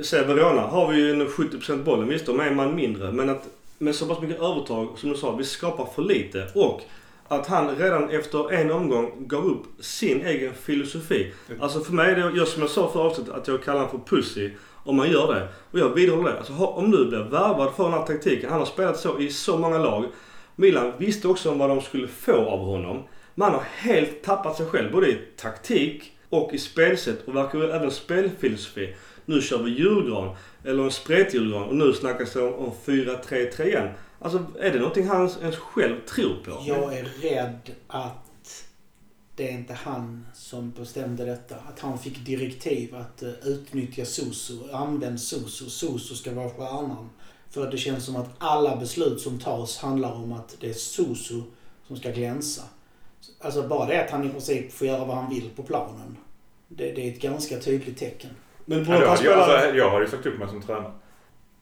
se 0.00 0.22
Verona 0.22 0.60
har 0.60 0.92
vi 0.92 0.96
ju 0.96 1.10
en 1.10 1.28
70% 1.28 1.82
bollen. 1.82 2.08
Visst, 2.08 2.26
de 2.26 2.40
är 2.40 2.44
en 2.44 2.56
man 2.56 2.74
mindre. 2.74 3.12
Men 3.12 3.30
att 3.30 3.48
med 3.78 3.94
så 3.94 4.06
pass 4.06 4.20
mycket 4.20 4.42
övertag, 4.42 4.98
som 4.98 5.10
du 5.10 5.16
sa, 5.16 5.36
vi 5.36 5.44
skapar 5.44 5.88
för 5.94 6.02
lite. 6.02 6.48
Och 6.54 6.80
att 7.28 7.46
han 7.46 7.76
redan 7.76 8.10
efter 8.10 8.52
en 8.52 8.70
omgång 8.70 9.12
gav 9.18 9.46
upp 9.46 9.62
sin 9.80 10.26
egen 10.26 10.54
filosofi. 10.54 11.32
Alltså 11.60 11.80
för 11.80 11.92
mig 11.92 12.10
är 12.10 12.16
det, 12.16 12.36
jag 12.36 12.48
som 12.48 12.62
jag 12.62 12.70
sa 12.70 12.90
förra 12.92 13.02
avsnittet, 13.02 13.34
att 13.34 13.48
jag 13.48 13.64
kallar 13.64 13.80
honom 13.80 13.90
för 13.90 14.16
pussy. 14.16 14.50
Om 14.84 14.96
man 14.96 15.10
gör 15.10 15.34
det. 15.34 15.48
Och 15.70 15.78
jag 15.78 15.94
vidhåller 15.94 16.30
det. 16.30 16.38
Alltså, 16.38 16.52
om 16.52 16.90
du 16.90 17.06
blir 17.06 17.18
värvad 17.18 17.74
för 17.76 17.84
den 17.84 17.92
här 17.92 18.06
taktiken. 18.06 18.50
Han 18.50 18.58
har 18.58 18.66
spelat 18.66 19.00
så 19.00 19.20
i 19.20 19.30
så 19.30 19.58
många 19.58 19.78
lag. 19.78 20.04
Milan 20.56 20.92
visste 20.98 21.28
också 21.28 21.50
om 21.50 21.58
vad 21.58 21.68
de 21.68 21.80
skulle 21.80 22.08
få 22.08 22.36
av 22.36 22.58
honom. 22.58 23.02
Man 23.34 23.52
har 23.52 23.62
helt 23.76 24.22
tappat 24.22 24.56
sig 24.56 24.66
själv 24.66 24.92
både 24.92 25.08
i 25.08 25.18
taktik 25.36 26.14
och 26.30 26.54
i 26.54 26.58
spelsätt 26.58 27.28
och 27.28 27.36
verkar 27.36 27.58
även 27.58 27.90
spelfilosofi. 27.90 28.94
Nu 29.24 29.42
kör 29.42 29.62
vi 29.62 29.70
julgran, 29.70 30.36
eller 30.64 30.82
en 30.82 30.90
spretjulgran 30.90 31.62
och 31.62 31.76
nu 31.76 31.92
snackas 31.92 32.32
det 32.32 32.42
om, 32.42 32.54
om 32.54 32.72
4-3-3 32.84 33.62
igen. 33.62 33.88
Alltså 34.18 34.46
är 34.58 34.72
det 34.72 34.78
någonting 34.78 35.06
han 35.08 35.30
ens 35.40 35.56
själv 35.56 35.96
tror 36.06 36.36
på? 36.44 36.62
Jag 36.66 36.98
är 36.98 37.04
rädd 37.04 37.70
att 37.86 38.64
det 39.36 39.48
är 39.48 39.52
inte 39.52 39.74
han 39.74 40.26
som 40.34 40.70
bestämde 40.70 41.24
detta. 41.24 41.54
Att 41.54 41.80
han 41.80 41.98
fick 41.98 42.26
direktiv 42.26 42.96
att 42.96 43.22
eh, 43.22 43.30
utnyttja 43.44 44.04
Soso, 44.04 44.72
Använd 44.72 45.20
Soso, 45.20 45.70
Soso 45.70 46.14
ska 46.14 46.34
vara 46.34 46.50
stjärnan. 46.50 47.10
För 47.50 47.70
det 47.70 47.78
känns 47.78 48.04
som 48.04 48.16
att 48.16 48.30
alla 48.38 48.76
beslut 48.76 49.20
som 49.20 49.38
tas 49.38 49.78
handlar 49.78 50.12
om 50.12 50.32
att 50.32 50.56
det 50.60 50.68
är 50.68 50.74
Soso 50.74 51.42
som 51.86 51.96
ska 51.96 52.10
glänsa. 52.10 52.62
Alltså 53.40 53.62
bara 53.68 53.86
det 53.86 54.04
att 54.04 54.10
han 54.10 54.24
i 54.24 54.28
princip 54.28 54.72
får 54.72 54.86
göra 54.86 55.04
vad 55.04 55.16
han 55.16 55.30
vill 55.30 55.50
på 55.56 55.62
planen. 55.62 56.16
Det, 56.68 56.92
det 56.92 57.08
är 57.08 57.12
ett 57.12 57.20
ganska 57.20 57.58
tydligt 57.58 57.98
tecken. 57.98 58.30
Men 58.64 58.78
Ja, 58.78 58.84
borde 58.84 58.98
jag, 58.98 59.06
han 59.06 59.08
jag, 59.08 59.18
spela... 59.18 59.44
alltså, 59.58 59.76
jag 59.76 59.90
har 59.90 60.00
ju 60.00 60.06
sagt 60.08 60.26
upp 60.26 60.38
mig 60.38 60.48
som 60.48 60.62
tränare. 60.62 60.92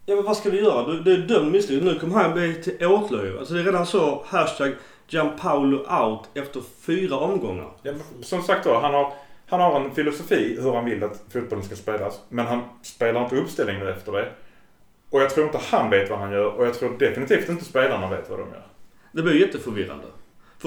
Ja 0.06 0.14
men 0.14 0.24
vad 0.24 0.36
ska 0.36 0.50
vi 0.50 0.60
göra? 0.60 0.86
Det- 0.92 1.02
Det 1.02 1.12
är 1.12 1.18
dömd 1.18 1.52
misslyckad. 1.52 1.84
Nu 1.86 1.98
kommer 1.98 2.14
han 2.22 2.32
bli 2.32 2.54
till 2.54 2.86
åtlöje. 2.86 3.38
Alltså 3.38 3.54
det 3.54 3.60
är 3.60 3.64
redan 3.64 3.86
så 3.86 4.22
hashtag 4.26 4.72
Gianpaolo 5.08 5.76
out 5.78 6.20
efter 6.34 6.60
fyra 6.80 7.16
omgångar. 7.16 7.70
Ja, 7.82 7.92
som 8.22 8.42
sagt 8.42 8.64
då, 8.64 8.74
han 8.78 8.94
har, 8.94 9.12
han 9.46 9.60
har 9.60 9.80
en 9.80 9.94
filosofi 9.94 10.58
hur 10.60 10.72
han 10.74 10.84
vill 10.84 11.04
att 11.04 11.22
fotbollen 11.32 11.64
ska 11.64 11.76
spelas. 11.76 12.20
Men 12.28 12.46
han 12.46 12.60
spelar 12.82 13.22
inte 13.24 13.36
uppställningen 13.36 13.88
efter 13.88 14.12
det. 14.12 14.28
Och 15.10 15.20
jag 15.22 15.30
tror 15.30 15.46
inte 15.46 15.58
han 15.70 15.90
vet 15.90 16.10
vad 16.10 16.18
han 16.18 16.32
gör 16.32 16.46
och 16.46 16.66
jag 16.66 16.74
tror 16.74 16.98
definitivt 16.98 17.48
inte 17.48 17.64
spelarna 17.64 18.10
vet 18.10 18.30
vad 18.30 18.38
de 18.38 18.48
gör. 18.48 18.66
Det 19.12 19.22
blir 19.22 19.40
jätteförvirrande. 19.40 20.06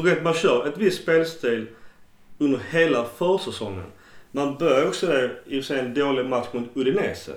För 0.01 0.09
vet, 0.09 0.23
man 0.23 0.33
kör 0.33 0.67
ett 0.67 0.77
visst 0.77 1.01
spelstil 1.01 1.67
under 2.37 2.59
hela 2.69 3.05
försäsongen. 3.17 3.85
Man 4.31 4.57
börjar 4.57 4.87
också 4.87 5.07
det 5.07 5.31
i 5.45 5.59
och 5.59 5.63
för 5.63 5.73
sig 5.73 5.79
en 5.79 5.93
dålig 5.93 6.25
match 6.25 6.47
mot 6.51 6.67
Udinese. 6.73 7.31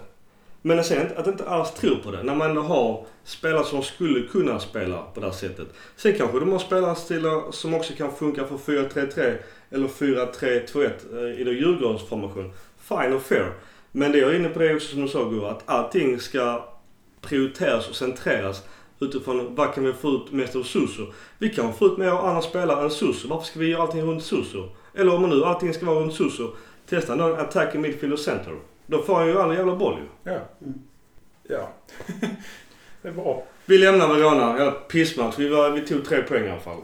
Men 0.63 0.85
sen 0.85 1.07
att 1.17 1.27
inte 1.27 1.49
alls 1.49 1.75
tro 1.75 1.97
på 1.97 2.11
det. 2.11 2.23
När 2.23 2.35
man 2.35 2.51
ändå 2.51 2.63
har 2.63 3.07
spelare 3.25 3.65
som 3.65 3.83
skulle 3.83 4.29
kunna 4.29 4.61
spela 4.61 5.03
på 5.15 5.21
det 5.21 5.27
här 5.27 5.33
sättet. 5.33 5.69
Sen 5.97 6.15
kanske 6.15 6.41
de 6.41 6.53
har 6.53 6.59
spelarstilar 6.59 7.53
som 7.53 7.75
också 7.75 7.93
kan 7.93 8.17
funka 8.17 8.45
för 8.45 8.57
4-3-3 8.57 9.37
eller 9.71 9.89
4-3-2-1 9.89 10.91
eh, 11.13 11.41
i 11.41 11.45
då 11.45 11.53
Djurgårdens 11.53 12.09
Fine 12.89 13.13
och 13.13 13.23
fair. 13.23 13.53
Men 13.93 14.13
det 14.13 14.19
jag 14.19 14.31
är 14.31 14.37
inne 14.37 14.49
på 14.49 14.59
det 14.59 14.75
också 14.75 14.89
som 14.89 15.03
du 15.03 15.09
sa 15.09 15.29
Gurra, 15.29 15.51
att 15.51 15.63
allting 15.67 16.21
ska 16.21 16.69
prioriteras 17.21 17.89
och 17.89 17.97
centreras 17.97 18.63
utifrån 19.03 19.55
vad 19.55 19.74
kan 19.74 19.84
vi 19.84 19.92
få 19.92 20.09
ut 20.09 20.32
mest 20.32 20.57
av 20.57 20.62
Suso. 20.62 21.07
Vi 21.38 21.48
kan 21.48 21.74
få 21.74 21.86
ut 21.86 21.98
mer 21.98 22.09
av 22.09 22.26
andra 22.26 22.42
spelare 22.42 22.84
än 22.84 22.90
Suso. 22.90 23.28
Varför 23.28 23.46
ska 23.46 23.61
vi 23.61 23.70
göra 23.70 23.82
allting 23.82 24.03
runt 24.03 24.22
Suso? 24.22 24.68
Eller 24.94 25.14
om 25.14 25.20
man 25.20 25.30
nu 25.30 25.44
allting 25.44 25.74
ska 25.74 25.86
vara 25.86 26.00
runt 26.00 26.14
Suso, 26.14 26.50
testa 26.88 27.12
en 27.12 27.20
attack 27.20 27.74
i 27.74 27.78
midfield 27.78 28.12
och 28.12 28.18
center. 28.18 28.59
Då 28.86 29.03
får 29.03 29.14
han 29.14 29.26
ju 29.26 29.38
all 29.38 29.55
jävla 29.55 29.76
boll 29.76 29.98
ju. 29.98 30.32
Ja. 30.32 30.38
Ja. 31.48 31.72
det 33.03 33.09
är 33.09 33.12
bra. 33.12 33.44
Vi 33.66 33.78
lämnar 33.78 34.09
Verona. 34.09 34.59
Ja, 34.59 34.70
pissmatch. 34.70 35.38
Vi, 35.38 35.48
var, 35.48 35.70
vi 35.70 35.80
tog 35.80 36.05
tre 36.05 36.22
poäng 36.22 36.44
i 36.44 36.50
alla 36.50 36.61
fall. 36.61 36.80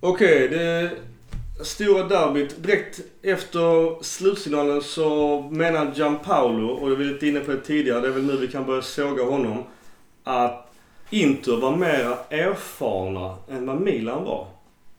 Okej, 0.00 0.48
det 0.48 0.90
stora 1.60 2.02
derbyt. 2.02 2.62
Direkt 2.62 3.00
efter 3.22 4.02
slutsignalen 4.02 4.82
så 4.82 5.40
menar 5.50 5.92
Gianpaolo, 5.94 6.68
och 6.68 6.90
jag 6.90 6.96
var 6.96 7.04
lite 7.04 7.26
inne 7.26 7.40
på 7.40 7.50
det 7.50 7.60
tidigare, 7.60 8.00
det 8.00 8.08
är 8.08 8.12
väl 8.12 8.24
nu 8.24 8.36
vi 8.36 8.48
kan 8.48 8.66
börja 8.66 8.82
såga 8.82 9.24
honom, 9.24 9.64
att 10.24 10.68
Inter 11.10 11.56
var 11.56 11.76
mer 11.76 12.16
erfarna 12.30 13.36
än 13.50 13.66
vad 13.66 13.80
Milan 13.80 14.24
var. 14.24 14.46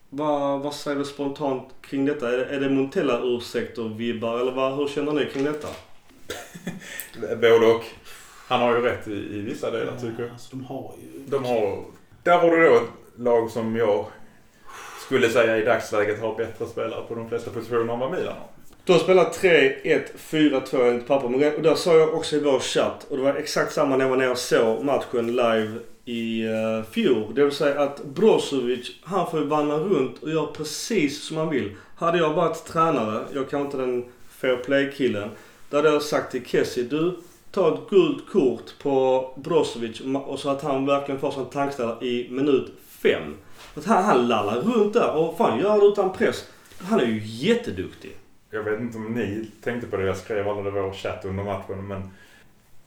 Vad, 0.10 0.60
vad 0.62 0.74
säger 0.74 0.98
du 0.98 1.06
spontant 1.06 1.68
kring 1.82 2.06
detta? 2.06 2.34
Är, 2.34 2.38
är 2.38 2.60
det 2.60 2.70
Montella-ursäkter-vibbar 2.70 4.40
eller 4.40 4.52
vad, 4.52 4.76
hur 4.76 4.88
känner 4.88 5.12
ni 5.12 5.26
kring 5.26 5.44
detta? 5.44 5.68
Både 7.42 7.66
och. 7.66 7.84
Han 8.48 8.62
har 8.62 8.76
ju 8.76 8.82
rätt 8.82 9.08
i, 9.08 9.12
i 9.12 9.42
vissa 9.42 9.72
delar 9.72 9.98
tycker 10.02 10.24
jag. 10.24 10.32
Alltså, 10.32 10.56
de 10.56 10.66
har 10.66 10.92
ju... 11.02 11.24
De 11.28 11.46
har... 11.46 11.84
Där 12.24 12.38
har 12.38 12.52
du 12.52 12.68
då 12.68 12.76
ett 12.76 12.90
lag 13.16 13.52
som 13.52 13.76
jag 13.76 14.06
skulle 15.14 15.30
säga 15.30 15.58
i 15.58 15.66
dagsläget 15.66 16.22
har 16.22 16.36
bättre 16.36 16.66
spelare 16.66 17.04
på 17.08 17.16
de 17.16 17.30
flesta 17.30 17.52
positioner 17.52 17.94
än 17.94 18.00
vad 18.00 18.12
Milan 18.12 18.34
har. 18.34 18.48
De 18.86 19.00
spelar 19.00 19.24
3-1, 19.26 20.02
4-2 20.18 20.90
enligt 20.90 21.08
papper. 21.08 21.56
Och 21.56 21.62
där 21.62 21.76
sa 21.76 21.98
jag 21.98 22.14
också 22.14 22.36
i 22.36 22.40
vår 22.40 22.60
chatt, 22.60 23.06
och 23.10 23.18
det 23.18 23.24
var 23.24 23.34
exakt 23.34 23.74
samma 23.74 23.98
när 23.98 24.06
jag 24.06 24.10
var 24.10 24.18
nere 24.18 24.30
och 24.30 24.38
såg 24.38 24.84
matchen 24.84 25.28
live 25.28 25.72
i 26.06 26.44
uh, 26.48 26.84
fjol. 26.92 27.36
Det 27.36 27.44
vill 27.44 27.54
säga 27.54 27.82
att 27.82 28.04
Brozovic, 28.04 28.92
han 29.04 29.32
får 29.32 29.40
ju 29.40 29.46
vandra 29.46 29.78
runt 29.78 30.24
och 30.24 30.30
göra 30.30 30.48
precis 30.48 31.24
som 31.24 31.38
han 31.38 31.50
vill. 31.50 31.72
Hade 31.96 32.18
jag 32.18 32.34
varit 32.34 32.66
tränare, 32.66 33.24
jag 33.34 33.50
kan 33.50 33.62
inte 33.62 33.78
den 33.78 34.06
fair 34.30 34.56
play-killen, 34.56 35.30
då 35.70 35.78
hade 35.78 35.90
jag 35.90 36.02
sagt 36.02 36.32
till 36.32 36.46
Kessie, 36.46 36.84
du, 36.84 37.18
ta 37.52 37.74
ett 37.74 37.90
gult 37.90 38.30
kort 38.32 38.80
på 38.84 39.30
Brozovic 39.36 40.02
och 40.26 40.40
så 40.40 40.50
att 40.50 40.62
han 40.62 40.86
verkligen 40.86 41.22
får 41.22 41.32
sin 41.32 41.46
tankställare 41.46 42.06
i 42.06 42.28
minut 42.30 42.72
fem. 43.04 43.36
Att 43.76 43.86
han, 43.86 44.04
han 44.04 44.28
lallar 44.28 44.56
runt 44.62 44.94
där 44.94 45.16
och 45.16 45.38
fan 45.38 45.60
gör 45.60 45.80
det 45.80 45.86
utan 45.86 46.14
press. 46.14 46.48
Han 46.82 47.00
är 47.00 47.06
ju 47.06 47.22
jätteduktig. 47.24 48.18
Jag 48.52 48.64
vet 48.64 48.80
inte 48.80 48.98
om 48.98 49.14
ni 49.14 49.48
tänkte 49.64 49.88
på 49.88 49.98
det. 49.98 50.06
Jag 50.06 50.18
skrev 50.18 50.50
aldrig 50.50 50.74
vår 50.74 50.94
chatt 50.94 51.26
under 51.26 51.44
matchen. 51.44 51.88
Men 51.88 52.10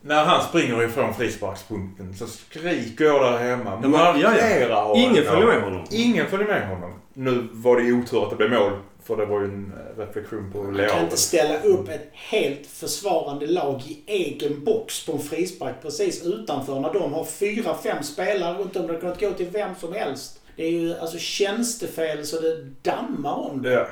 när 0.01 0.25
han 0.25 0.43
springer 0.43 0.83
ifrån 0.83 1.15
frisparkspunkten 1.15 2.15
så 2.15 2.27
skriker 2.27 3.05
jag 3.05 3.23
där 3.33 3.39
hemma. 3.39 3.71
Ja, 3.83 3.89
men- 3.89 3.93
ja, 4.01 4.17
ja. 4.21 4.31
Markera. 4.33 4.97
Ingen 4.97 5.25
följer 5.25 5.47
med 5.47 5.63
honom. 5.63 5.85
Ingen 5.91 6.27
följer 6.27 6.47
med 6.49 6.69
honom. 6.69 6.93
Nu 7.15 7.49
var 7.53 7.81
det 7.81 7.93
otur 7.93 8.23
att 8.25 8.31
det 8.31 8.37
blev 8.37 8.51
mål. 8.51 8.73
För 9.07 9.17
det 9.17 9.27
var 9.27 9.41
ju 9.41 9.47
en 9.47 9.73
eh, 9.73 9.99
reflektion 10.01 10.53
på 10.53 10.59
Man 10.59 10.67
kan 10.67 10.77
Leao. 10.77 11.03
inte 11.05 11.17
ställa 11.17 11.63
upp 11.63 11.89
ett 11.89 12.09
helt 12.13 12.67
försvarande 12.67 13.47
lag 13.47 13.83
i 13.87 14.03
egen 14.07 14.65
box 14.65 15.07
på 15.07 15.13
en 15.13 15.19
frispark 15.19 15.75
precis 15.83 16.25
utanför 16.25 16.81
när 16.81 16.93
de 16.93 17.13
har 17.13 17.25
fyra, 17.25 17.75
fem 17.83 18.03
spelare 18.03 18.59
runt 18.59 18.77
om. 18.77 18.87
Det 18.87 18.97
kunnat 18.97 19.21
gå 19.21 19.31
till 19.31 19.47
vem 19.47 19.75
som 19.81 19.93
helst. 19.93 20.41
Det 20.57 20.65
är 20.65 20.71
ju 20.71 20.99
alltså 20.99 21.19
tjänstefel 21.19 22.27
så 22.27 22.41
det 22.41 22.65
dammar 22.83 23.35
om 23.35 23.63
det. 23.63 23.73
Ja. 23.73 23.87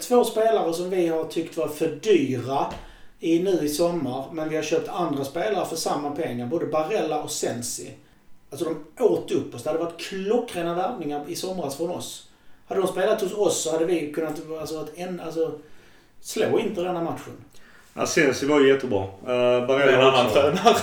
Två 0.00 0.24
spelare 0.24 0.74
som 0.74 0.90
vi 0.90 1.06
har 1.06 1.24
tyckt 1.24 1.56
var 1.56 1.68
för 1.68 1.88
dyra 1.88 2.66
i, 3.20 3.42
nu 3.42 3.50
i 3.62 3.68
sommar, 3.68 4.24
men 4.32 4.48
vi 4.48 4.56
har 4.56 4.62
köpt 4.62 4.88
andra 4.88 5.24
spelare 5.24 5.66
för 5.66 5.76
samma 5.76 6.10
pengar. 6.10 6.46
Både 6.46 6.66
Barella 6.66 7.22
och 7.22 7.30
Sensi. 7.30 7.90
Alltså 8.50 8.64
de 8.96 9.04
åt 9.04 9.30
upp 9.30 9.54
oss. 9.54 9.62
Det 9.62 9.70
hade 9.70 9.84
varit 9.84 10.00
klockrena 10.00 10.74
värvningar 10.74 11.24
i 11.28 11.34
somras 11.34 11.76
från 11.76 11.90
oss. 11.90 12.29
Hade 12.70 12.82
de 12.82 12.88
spelat 12.88 13.20
hos 13.20 13.32
oss 13.32 13.62
så 13.62 13.72
hade 13.72 13.84
vi 13.84 14.12
kunnat 14.12 14.40
alltså, 14.60 14.78
att 14.78 14.98
en, 14.98 15.20
alltså, 15.20 15.52
slå 16.20 16.58
inte 16.58 16.82
denna 16.82 17.02
matchen. 17.02 17.32
Asensi 17.94 18.46
var 18.46 18.60
ju 18.60 18.68
jättebra. 18.68 19.02
Uh, 19.02 19.66
Barella 19.66 19.92
en 19.92 20.00
annan 20.00 20.32
tränare. 20.32 20.76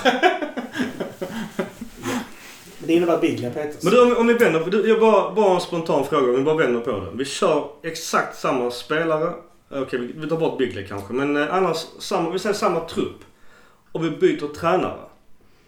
Men 2.77 2.87
det 2.87 2.93
innebär 2.93 3.17
Biglia 3.17 3.49
petas. 3.49 3.83
Men 3.83 3.93
du, 3.93 4.01
om, 4.01 4.17
om 4.17 4.27
vi 4.27 4.33
vänder 4.33 4.59
på 4.59 4.69
det. 4.69 4.87
Jag 4.87 4.99
bara, 4.99 5.33
bara 5.33 5.55
en 5.55 5.61
spontan 5.61 6.05
fråga. 6.05 6.29
Om 6.29 6.35
vi 6.35 6.41
bara 6.41 6.55
vänder 6.55 6.81
på 6.81 6.91
det. 6.91 7.11
Vi 7.13 7.25
kör 7.25 7.67
exakt 7.83 8.37
samma 8.37 8.71
spelare. 8.71 9.33
Okej, 9.69 9.99
vi, 9.99 10.13
vi 10.15 10.29
tar 10.29 10.37
bort 10.37 10.57
Bigley 10.57 10.87
kanske. 10.87 11.13
Men 11.13 11.37
eh, 11.37 11.53
annars, 11.53 11.77
samma, 11.99 12.29
vi 12.29 12.39
säger 12.39 12.55
samma 12.55 12.79
trupp. 12.79 13.23
Och 13.91 14.05
vi 14.05 14.09
byter 14.09 14.53
tränare. 14.53 14.99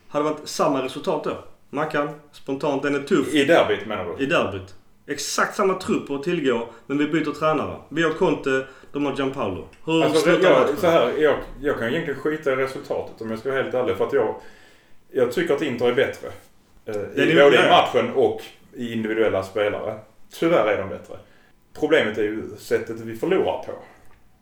Hade 0.07 0.25
det 0.25 0.31
varit 0.31 0.47
samma 0.47 0.83
resultat 0.83 1.23
då? 1.23 1.37
Mackan, 1.69 2.09
spontant, 2.31 2.83
den 2.83 2.95
är 2.95 2.99
tuff. 2.99 3.33
I 3.33 3.45
derbyt 3.45 3.87
menar 3.87 4.05
du? 4.17 4.23
I 4.23 4.25
derbyt. 4.25 4.75
Exakt 5.09 5.55
samma 5.55 5.73
trupp 5.73 6.09
att 6.11 6.23
tillgå, 6.23 6.67
men 6.85 6.97
vi 6.97 7.07
byter 7.07 7.31
tränare. 7.39 7.75
Vi 7.89 8.03
har 8.03 8.11
Conte, 8.11 8.65
de 8.91 9.05
har 9.05 9.15
Gianpaolo. 9.15 9.67
Hur 9.85 10.03
Alltså, 10.03 10.29
jag, 10.29 10.77
så 10.77 10.87
här, 10.87 11.13
jag, 11.17 11.35
jag 11.61 11.79
kan 11.79 11.87
egentligen 11.89 12.19
skita 12.19 12.51
i 12.51 12.55
resultatet 12.55 13.21
om 13.21 13.29
jag 13.29 13.39
ska 13.39 13.49
vara 13.49 13.61
helt 13.61 13.73
ärlig. 13.73 13.97
För 13.97 14.07
att 14.07 14.13
jag, 14.13 14.35
jag 15.11 15.31
tycker 15.31 15.53
att 15.53 15.61
Inter 15.61 15.87
är 15.87 15.93
bättre. 15.95 16.27
Eh, 16.85 16.95
Det 17.15 17.31
i, 17.31 17.35
både 17.35 17.65
i 17.65 17.69
matchen 17.69 18.13
och 18.15 18.41
i 18.73 18.93
individuella 18.93 19.43
spelare. 19.43 19.99
Tyvärr 20.39 20.67
är 20.67 20.77
de 20.77 20.89
bättre. 20.89 21.15
Problemet 21.79 22.17
är 22.17 22.23
ju 22.23 22.43
sättet 22.57 22.99
vi 22.99 23.15
förlorar 23.15 23.63
på. 23.63 23.71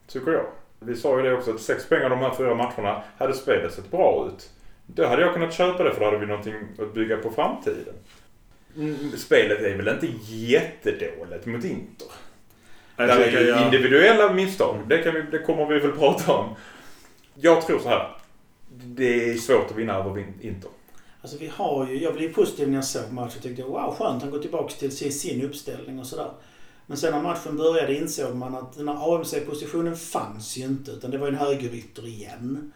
Tycker 0.07 0.32
jag. 0.32 0.45
Vi 0.80 0.95
sa 0.95 1.18
ju 1.18 1.24
det 1.24 1.34
också 1.34 1.51
att 1.51 1.61
sex 1.61 1.89
poäng 1.89 2.03
av 2.03 2.09
de 2.09 2.20
här 2.20 2.34
fyra 2.38 2.55
matcherna 2.55 3.01
hade 3.18 3.34
spelet 3.34 3.74
sett 3.74 3.91
bra 3.91 4.28
ut. 4.28 4.49
Då 4.86 5.05
hade 5.05 5.22
jag 5.22 5.34
kunnat 5.34 5.53
köpa 5.53 5.84
det 5.84 5.93
för 5.93 5.99
då 5.99 6.05
hade 6.05 6.18
vi 6.18 6.26
någonting 6.26 6.53
att 6.80 6.93
bygga 6.93 7.18
på 7.18 7.30
framtiden. 7.30 7.93
Mm, 8.78 9.17
Spelet 9.17 9.59
är 9.61 9.78
väl 9.78 9.88
inte 9.88 10.07
jättedåligt 10.36 11.45
mot 11.45 11.63
Inter. 11.63 12.07
Jag 12.97 13.07
Där 13.07 13.19
är 13.19 13.25
tycker 13.25 13.41
ju 13.41 13.47
jag- 13.47 13.65
individuella 13.65 14.34
misstag. 14.34 14.78
Det, 14.88 14.97
kan 14.97 15.13
vi, 15.13 15.21
det 15.32 15.39
kommer 15.39 15.65
vi 15.65 15.80
väl 15.80 15.91
prata 15.91 16.34
om. 16.34 16.55
Jag 17.36 17.65
tror 17.67 17.80
så 17.80 17.89
här. 17.89 18.17
Det 18.69 19.30
är 19.30 19.36
svårt 19.38 19.71
att 19.71 19.78
vinna 19.78 19.93
över 19.95 20.19
Inter. 20.41 20.69
Alltså 21.21 21.38
vi 21.38 21.47
har 21.55 21.88
ju, 21.88 22.03
jag 22.03 22.13
blev 22.15 22.34
positiv 22.34 22.67
när 22.69 22.75
jag 22.75 22.86
såg 22.86 23.11
matchen. 23.11 23.41
Tyckte 23.41 23.61
jag, 23.61 23.69
wow 23.69 23.95
skönt 23.95 24.21
han 24.21 24.32
går 24.32 24.39
tillbaka 24.39 24.73
till 24.73 25.11
sin 25.19 25.43
uppställning 25.45 25.99
och 25.99 26.07
sådär. 26.07 26.32
Men 26.86 26.97
sen 26.97 27.11
när 27.13 27.21
matchen 27.21 27.57
började 27.57 27.95
insåg 27.95 28.36
man 28.36 28.55
att 28.55 28.78
den 28.78 28.88
här 28.88 29.15
AMC-positionen 29.15 29.95
fanns 29.97 30.57
ju 30.57 30.63
inte. 30.63 30.91
Utan 30.91 31.11
det 31.11 31.17
var 31.17 31.28
en 31.28 31.36
högerytter 31.36 32.07
igen. 32.07 32.71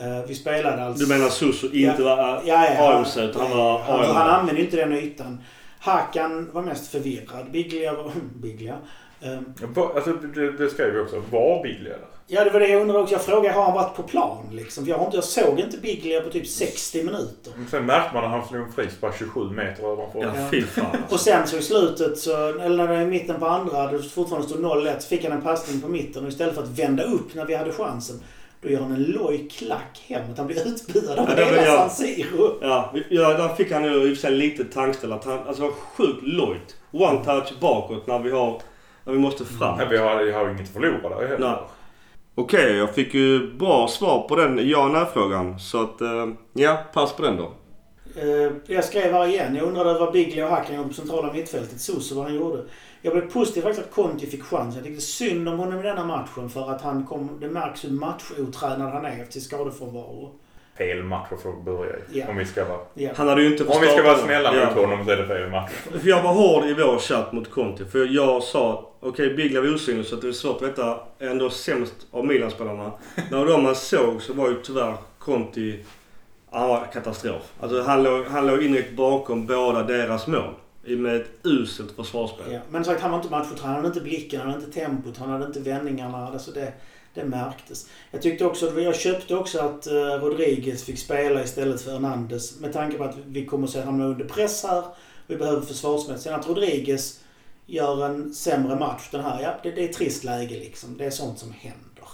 Eh, 0.00 0.24
vi 0.28 0.34
spelade 0.34 0.84
alltså... 0.84 1.04
Du 1.04 1.14
menar 1.14 1.28
Suso 1.28 1.66
inte 1.72 2.02
var 2.02 2.18
Ja, 2.18 2.40
ja, 2.46 2.92
AMC 2.98 3.16
utan 3.16 3.42
han 3.46 3.56
var 3.58 3.78
han, 3.78 4.00
AMC? 4.00 4.08
han 4.12 4.30
använde 4.30 4.60
ju 4.60 4.64
inte 4.66 4.76
den 4.76 4.92
ytan. 4.92 5.40
Hakan 5.78 6.50
var 6.52 6.62
mest 6.62 6.90
förvirrad. 6.92 7.50
Biglia 7.50 7.92
var... 7.94 8.10
Biglia? 8.42 8.76
Ehm, 9.22 9.44
Va- 9.74 9.90
Alltså, 9.94 10.12
det, 10.12 10.52
det 10.52 10.70
skrev 10.70 10.94
vi 10.94 11.00
också. 11.00 11.22
Var 11.30 11.62
Biglia 11.62 11.88
där? 11.92 12.06
Ja, 12.26 12.44
det 12.44 12.50
var 12.50 12.60
det 12.60 12.68
jag 12.68 12.80
undrade 12.82 13.02
också. 13.02 13.14
Jag 13.14 13.22
frågade, 13.22 13.54
har 13.54 13.62
han 13.64 13.74
varit 13.74 13.96
på 13.96 14.02
plan 14.02 14.44
liksom? 14.52 14.84
För 14.84 14.90
jag, 14.90 14.98
har 14.98 15.04
inte, 15.04 15.16
jag 15.16 15.24
såg 15.24 15.60
inte 15.60 15.76
Biglia 15.78 16.20
på 16.20 16.30
typ 16.30 16.46
60 16.46 17.02
minuter. 17.04 17.52
Men 17.56 17.66
Sen 17.70 17.86
märkte 17.86 18.14
man 18.14 18.24
att 18.24 18.30
han 18.30 18.48
slog 18.48 18.62
en 18.66 18.72
frispark 18.72 19.18
27 19.18 19.40
meter 19.50 19.84
ovanför. 19.84 20.18
Ja, 20.22 20.32
Ja. 20.36 20.48
fy 20.50 20.62
fan. 20.62 20.96
Och 21.10 21.20
sen 21.20 21.46
så 21.46 21.56
i 21.56 21.62
slutet, 21.62 22.18
så, 22.18 22.48
eller 22.48 22.76
när 22.76 22.88
det 22.88 22.94
är 22.94 23.02
i 23.02 23.06
mitten 23.06 23.40
på 23.40 23.46
andra, 23.46 23.86
det 23.92 24.02
fortfarande 24.02 24.48
stod 24.48 24.60
0-1, 24.64 24.98
så 24.98 25.08
fick 25.08 25.24
han 25.24 25.32
en 25.32 25.42
passning 25.42 25.80
på 25.80 25.88
mitten 25.88 26.22
och 26.22 26.28
istället 26.28 26.54
för 26.54 26.62
att 26.62 26.78
vända 26.78 27.02
upp 27.02 27.34
när 27.34 27.44
vi 27.44 27.54
hade 27.54 27.72
chansen, 27.72 28.20
då 28.62 28.68
gör 28.68 28.80
han 28.80 28.92
en 28.92 29.02
loj 29.02 29.48
klack 29.48 30.04
hemåt. 30.08 30.38
Han 30.38 30.46
blir 30.46 30.68
utbuad 30.68 31.18
av 31.18 31.28
Ja, 31.38 31.44
hela. 31.44 31.88
San 31.88 31.90
Siro. 31.90 32.58
Ja, 32.60 32.94
ja, 33.08 33.28
där 33.34 33.48
fick 33.54 33.72
han 33.72 33.84
ju 33.84 33.90
i 33.90 34.12
och 34.12 34.16
för 34.16 34.20
sig 34.20 34.30
lite 34.30 34.64
tankställ. 34.64 35.12
Att 35.12 35.24
han 35.24 35.38
alltså, 35.48 35.70
sjukt 35.96 36.22
lojt. 36.22 36.76
One 36.90 37.24
touch 37.24 37.52
bakåt 37.60 38.06
när 38.06 38.18
vi 38.18 38.30
har... 38.30 38.60
När 39.04 39.12
vi 39.12 39.18
måste 39.18 39.44
fram. 39.44 39.78
Nej, 39.78 39.86
vi 39.90 39.96
har, 39.96 40.24
vi 40.24 40.32
har 40.32 40.50
inget 40.50 40.60
att 40.62 40.68
förlora 40.68 41.20
där 41.20 41.26
heller. 41.28 41.48
Nej. 41.48 41.56
Okej, 42.34 42.76
jag 42.76 42.94
fick 42.94 43.14
ju 43.14 43.52
bra 43.54 43.88
svar 43.88 44.28
på 44.28 44.36
den 44.36 44.68
ja 44.68 44.84
och 44.84 44.90
nej-frågan. 44.90 45.58
Så 45.58 45.82
att, 45.82 46.00
eh, 46.00 46.26
ja, 46.52 46.78
pass 46.92 47.12
på 47.12 47.22
den 47.22 47.36
då. 47.36 47.52
Eh, 48.20 48.52
Jag 48.66 48.84
skrev 48.84 49.12
här 49.12 49.26
igen. 49.26 49.56
Jag 49.56 49.66
undrade 49.68 49.98
vad 49.98 50.12
Biglia 50.12 50.44
och 50.44 50.50
Hacken 50.50 50.76
gjorde 50.76 50.88
på 50.88 50.94
centrala 50.94 51.32
mittfältet. 51.32 51.80
Soso 51.80 52.14
vad 52.14 52.24
han 52.24 52.34
gjorde. 52.34 52.64
Jag 53.02 53.12
blev 53.12 53.30
positiv 53.32 53.62
faktiskt 53.62 53.86
att 53.86 53.94
Conti 53.94 54.26
fick 54.26 54.42
chansen. 54.42 54.74
Jag 54.74 54.84
tyckte 54.84 55.00
synd 55.00 55.48
om 55.48 55.58
honom 55.58 55.80
i 55.80 55.82
denna 55.82 56.04
matchen 56.04 56.50
för 56.50 56.70
att 56.70 56.82
han 56.82 57.06
kom... 57.06 57.38
Det 57.40 57.48
märks 57.48 57.84
hur 57.84 57.90
matchotränad 57.90 58.92
han 58.92 59.04
är 59.04 59.22
efter 59.22 59.40
skadefrånvaro. 59.40 60.30
Fel 60.78 61.02
match 61.02 61.28
att 61.32 61.42
få 61.42 61.52
börja 61.52 61.96
i. 61.96 62.00
Ja. 62.12 62.28
Om 62.28 62.36
vi 62.36 62.44
ska 62.44 62.64
vara, 62.64 62.78
Ja. 62.94 63.10
Han 63.16 63.28
hade 63.28 63.42
ju 63.42 63.52
inte 63.52 63.64
om 63.64 63.80
vi 63.80 63.88
ska 63.88 64.02
vara 64.02 64.18
snälla 64.18 64.52
mot 64.52 64.74
honom 64.74 65.04
så 65.04 65.10
är 65.10 65.16
det 65.16 65.26
fel 65.26 65.50
match. 65.50 65.70
För 65.70 66.08
jag 66.08 66.22
var 66.22 66.32
hård 66.32 66.64
i 66.64 66.74
vår 66.74 66.98
chatt 66.98 67.32
mot 67.32 67.50
Conti. 67.50 67.84
För 67.84 68.06
jag 68.06 68.42
sa 68.42 68.90
okej, 69.00 69.34
Biglia 69.34 69.60
var 69.60 69.74
osynlig 69.74 70.06
så 70.06 70.14
att 70.14 70.20
det 70.20 70.28
är 70.28 70.32
svårt 70.32 70.56
att 70.56 70.68
veta. 70.68 71.00
Ändå 71.18 71.50
sämst 71.50 71.94
av 72.10 72.26
Milan-spelarna. 72.26 72.92
När 73.30 73.46
de 73.46 73.62
man 73.62 73.74
såg 73.74 74.22
så 74.22 74.32
var 74.32 74.48
ju 74.48 74.62
tyvärr 74.62 74.94
Conti... 75.18 75.84
Han 76.52 76.68
var 76.68 76.86
katastrof. 76.92 77.52
Alltså 77.60 77.82
han 77.82 78.02
låg, 78.02 78.24
han 78.24 78.46
låg 78.46 78.62
inrikt 78.62 78.96
bakom 78.96 79.46
båda 79.46 79.82
deras 79.82 80.26
mål. 80.26 80.54
Med 80.96 81.16
ett 81.16 81.30
uselt 81.44 81.92
försvarsspel. 81.92 82.52
Ja. 82.52 82.60
Men 82.70 82.84
sagt, 82.84 83.00
han 83.00 83.10
var 83.10 83.18
inte 83.18 83.30
matchotränad. 83.30 83.66
Han 83.66 83.74
hade 83.74 83.88
inte 83.88 84.00
blicken, 84.00 84.40
han 84.40 84.50
hade 84.50 84.64
inte 84.64 84.80
tempot, 84.80 85.16
han 85.16 85.30
hade 85.30 85.46
inte 85.46 85.60
vändningarna. 85.60 86.26
Alltså 86.28 86.50
det, 86.50 86.72
det 87.14 87.24
märktes. 87.24 87.86
Jag 88.10 88.22
tyckte 88.22 88.44
också, 88.44 88.80
jag 88.80 88.96
köpte 88.96 89.34
också 89.34 89.58
att 89.60 89.86
eh, 89.86 89.92
Rodriguez 89.94 90.84
fick 90.84 90.98
spela 90.98 91.42
istället 91.44 91.80
för 91.80 91.92
Hernandez. 91.92 92.60
Med 92.60 92.72
tanke 92.72 92.96
på 92.98 93.04
att 93.04 93.16
vi 93.26 93.46
kommer 93.46 93.64
att 93.64 93.70
se 93.70 93.80
hamna 93.80 94.04
under 94.06 94.24
press 94.24 94.62
här. 94.64 94.84
Vi 95.26 95.36
behöver 95.36 95.60
försvarsspel. 95.60 96.18
Sen 96.18 96.34
att 96.34 96.48
Rodriguez 96.48 97.20
gör 97.66 98.06
en 98.06 98.34
sämre 98.34 98.76
match 98.76 99.08
den 99.12 99.20
här, 99.20 99.42
ja 99.42 99.54
det, 99.62 99.70
det 99.70 99.84
är 99.84 99.88
ett 99.88 99.96
trist 99.96 100.24
läge 100.24 100.54
liksom. 100.54 100.96
Det 100.96 101.04
är 101.04 101.10
sånt 101.10 101.38
som 101.38 101.52
händer. 101.52 102.08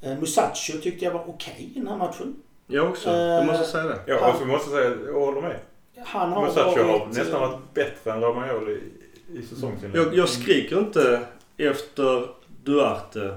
Eh, 0.00 0.18
Musacho 0.20 0.72
tyckte 0.82 1.04
jag 1.04 1.12
var 1.12 1.24
okej 1.28 1.70
i 1.74 1.78
den 1.78 1.88
här 1.88 1.96
matchen. 1.96 2.36
Jag 2.66 2.88
också. 2.88 3.10
Jag 3.10 3.46
måste 3.46 3.64
säga 3.64 3.84
det. 3.84 3.98
Ja, 4.06 4.18
Han- 4.20 4.30
och 4.32 4.38
så 4.38 4.44
måste 4.46 4.70
jag 4.70 4.82
säga, 4.82 4.96
jag 5.06 5.20
håller 5.20 5.40
med. 5.40 5.56
Han 6.04 6.32
har 6.32 6.46
Musacho 6.46 6.82
har 6.82 7.06
nästan 7.06 7.42
eh, 7.42 7.48
varit 7.48 7.74
bättre 7.74 8.12
än 8.12 8.20
Romagnoli 8.20 8.72
i, 8.72 9.38
i 9.38 9.42
säsongsinledningen. 9.42 10.08
Jag, 10.08 10.14
jag 10.18 10.28
skriker 10.28 10.78
inte 10.78 11.20
efter 11.56 12.26
Duarte 12.64 13.34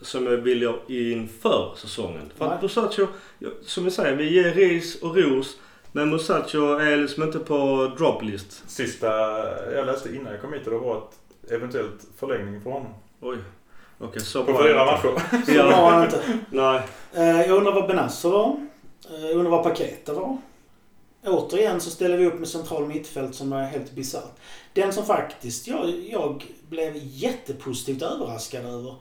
som 0.00 0.26
jag 0.26 0.36
vill 0.36 0.72
inför 0.88 1.72
säsongen. 1.76 2.32
För 2.38 2.44
att. 2.46 2.62
Musacho, 2.62 3.06
jag- 3.38 3.52
som 3.62 3.84
vi 3.84 3.90
säger, 3.90 4.16
vi 4.16 4.32
ger 4.34 4.54
ris 4.54 5.02
och 5.02 5.16
ros. 5.16 5.56
Men 5.92 6.10
Musacho 6.10 6.76
är 6.78 6.96
liksom 6.96 7.22
inte 7.22 7.38
på 7.38 7.90
droplist. 7.98 8.70
Sista 8.70 9.06
jag 9.74 9.86
läste 9.86 10.08
innan 10.16 10.32
jag 10.32 10.40
kom 10.40 10.52
hit, 10.52 10.64
det 10.64 10.70
var 10.70 10.96
ett 10.98 11.52
eventuellt 11.52 12.06
förlängning 12.18 12.60
för 12.62 12.70
honom. 12.70 12.94
Oj. 13.20 13.36
Okej, 13.98 14.22
så 14.22 14.44
På 14.44 14.52
bra. 14.52 14.62
fyra 14.62 14.84
matcher. 14.84 15.22
Så 15.46 15.62
var 15.62 15.90
han 15.90 16.04
inte. 16.04 16.20
Nej. 16.50 16.80
Eh, 17.14 17.40
Jag 17.48 17.56
undrar 17.56 17.72
vad 17.72 17.86
Benazzo 17.88 18.30
var. 18.30 18.66
Eh, 19.10 19.26
Jag 19.26 19.36
undrar 19.36 19.50
vad 19.50 19.62
Paketa 19.62 20.12
var. 20.14 20.36
Återigen 21.26 21.80
så 21.80 21.90
ställer 21.90 22.16
vi 22.16 22.26
upp 22.26 22.38
med 22.38 22.48
central 22.48 22.86
mittfält 22.86 23.34
som 23.34 23.52
är 23.52 23.64
helt 23.64 23.92
bisarrt. 23.92 24.36
Den 24.72 24.92
som 24.92 25.04
faktiskt 25.04 25.66
jag, 25.66 25.88
jag 26.10 26.44
blev 26.68 26.92
jättepositivt 26.96 28.02
överraskad 28.02 28.64
över, 28.64 28.94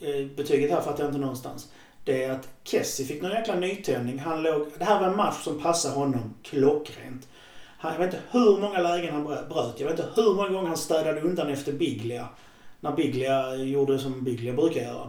eh, 0.00 0.26
betyget 0.36 0.70
här 0.70 0.80
fattar 0.80 1.04
jag 1.04 1.10
inte 1.10 1.20
någonstans, 1.20 1.68
det 2.04 2.24
är 2.24 2.30
att 2.30 2.48
Kessie 2.64 3.06
fick 3.06 3.22
någon 3.22 3.30
jäkla 3.30 3.54
nytändning. 3.54 4.18
Han 4.18 4.42
låg, 4.42 4.66
det 4.78 4.84
här 4.84 5.00
var 5.00 5.08
en 5.08 5.16
match 5.16 5.44
som 5.44 5.62
passade 5.62 5.94
honom 5.94 6.34
klockrent. 6.42 7.28
Han, 7.78 7.92
jag 7.92 7.98
vet 7.98 8.14
inte 8.14 8.24
hur 8.30 8.60
många 8.60 8.78
lägen 8.78 9.14
han 9.14 9.24
bröt. 9.24 9.80
Jag 9.80 9.86
vet 9.86 9.98
inte 9.98 10.10
hur 10.14 10.34
många 10.34 10.48
gånger 10.48 10.68
han 10.68 10.76
städade 10.76 11.20
undan 11.20 11.48
efter 11.48 11.72
Biglia. 11.72 12.28
När 12.80 12.92
Biglia 12.92 13.54
gjorde 13.54 13.98
som 13.98 14.24
Biglia 14.24 14.52
brukar 14.52 14.80
göra. 14.80 15.08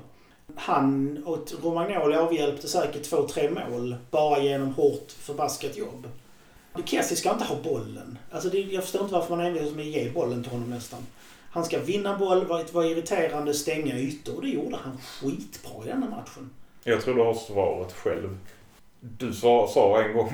Han 0.56 1.18
och 1.26 1.52
Romagnoli 1.64 2.16
avhjälpte 2.16 2.68
säkert 2.68 3.04
två, 3.04 3.28
tre 3.28 3.50
mål 3.50 3.96
bara 4.12 4.40
genom 4.40 4.74
hårt 4.74 5.12
förbaskat 5.12 5.78
jobb. 5.78 6.08
Kessie 6.84 7.18
ska 7.18 7.32
inte 7.32 7.44
ha 7.46 7.56
bollen. 7.64 8.18
Alltså 8.32 8.50
det, 8.50 8.58
jag 8.60 8.84
förstår 8.84 9.02
inte 9.02 9.14
varför 9.14 9.36
man 9.36 9.46
envisas 9.46 9.72
med 9.76 9.82
att 9.88 9.92
ge 9.92 10.10
bollen 10.10 10.44
till 10.44 10.52
honom 10.52 10.70
nästan. 10.70 11.00
Han 11.52 11.66
ska 11.66 11.80
vinna 11.80 12.18
boll, 12.18 12.46
vara, 12.46 12.64
vara 12.72 12.86
irriterande, 12.86 13.54
stänga 13.54 13.98
ytor. 13.98 14.36
Och 14.36 14.42
det 14.42 14.50
gjorde 14.50 14.76
han 14.84 14.98
skitbra 14.98 15.86
i 15.86 15.88
denna 15.88 16.10
matchen. 16.10 16.50
Jag 16.84 17.02
tror 17.02 17.16
du 17.16 17.22
har 17.22 17.34
svaret 17.34 17.94
själv. 17.94 18.38
Du 19.00 19.34
sa, 19.34 19.68
sa 19.68 20.02
en 20.04 20.14
gång 20.18 20.32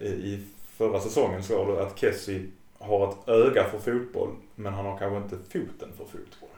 i- 0.00 0.04
i 0.06 0.44
förra 0.76 1.00
säsongen 1.00 1.42
sa 1.42 1.64
du 1.66 1.80
att 1.80 1.98
Kessie 2.00 2.46
har 2.78 3.08
ett 3.08 3.28
öga 3.28 3.64
för 3.70 3.78
fotboll 3.78 4.34
men 4.54 4.74
han 4.74 4.84
har 4.86 4.98
kanske 4.98 5.16
inte 5.16 5.36
foten 5.52 5.88
för 5.96 6.04
fotboll. 6.04 6.49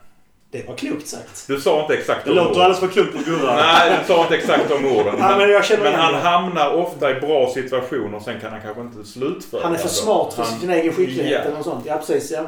Det 0.53 0.69
var 0.69 0.75
klokt 0.77 1.09
sagt. 1.09 1.45
Du 1.47 1.61
sa 1.61 1.81
inte 1.83 1.95
exakt 1.95 2.25
Det 2.25 2.31
de 2.31 2.37
låter 2.37 2.51
orden. 2.51 2.63
alldeles 2.63 2.81
för 2.81 2.89
klokt 2.89 3.13
på 3.13 3.31
Gurra. 3.31 3.57
Nej, 3.57 3.99
du 4.01 4.15
sa 4.15 4.23
inte 4.23 4.37
exakt 4.37 4.69
de 4.69 4.75
orden. 4.75 5.15
Men 5.19 5.39
men 5.39 5.51
igen 5.51 5.95
han 5.95 6.13
det. 6.13 6.19
hamnar 6.19 6.75
ofta 6.75 7.11
i 7.11 7.15
bra 7.21 7.51
situationer 7.55 8.21
sen 8.21 8.41
kan 8.41 8.51
han 8.53 8.61
kanske 8.61 8.81
inte 8.81 9.09
slutföra 9.09 9.63
Han 9.63 9.75
är 9.75 9.79
för 9.79 9.89
smart 9.89 10.35
för 10.35 10.43
Han- 10.43 10.61
sin 10.61 10.71
egen 10.71 10.93
skicklighet 10.93 11.33
Ja. 11.33 11.39
eller 11.39 11.57
något 11.57 11.65
sånt. 11.65 11.85
Ja, 11.87 11.97
precis. 12.07 12.31
Ja. 12.31 12.41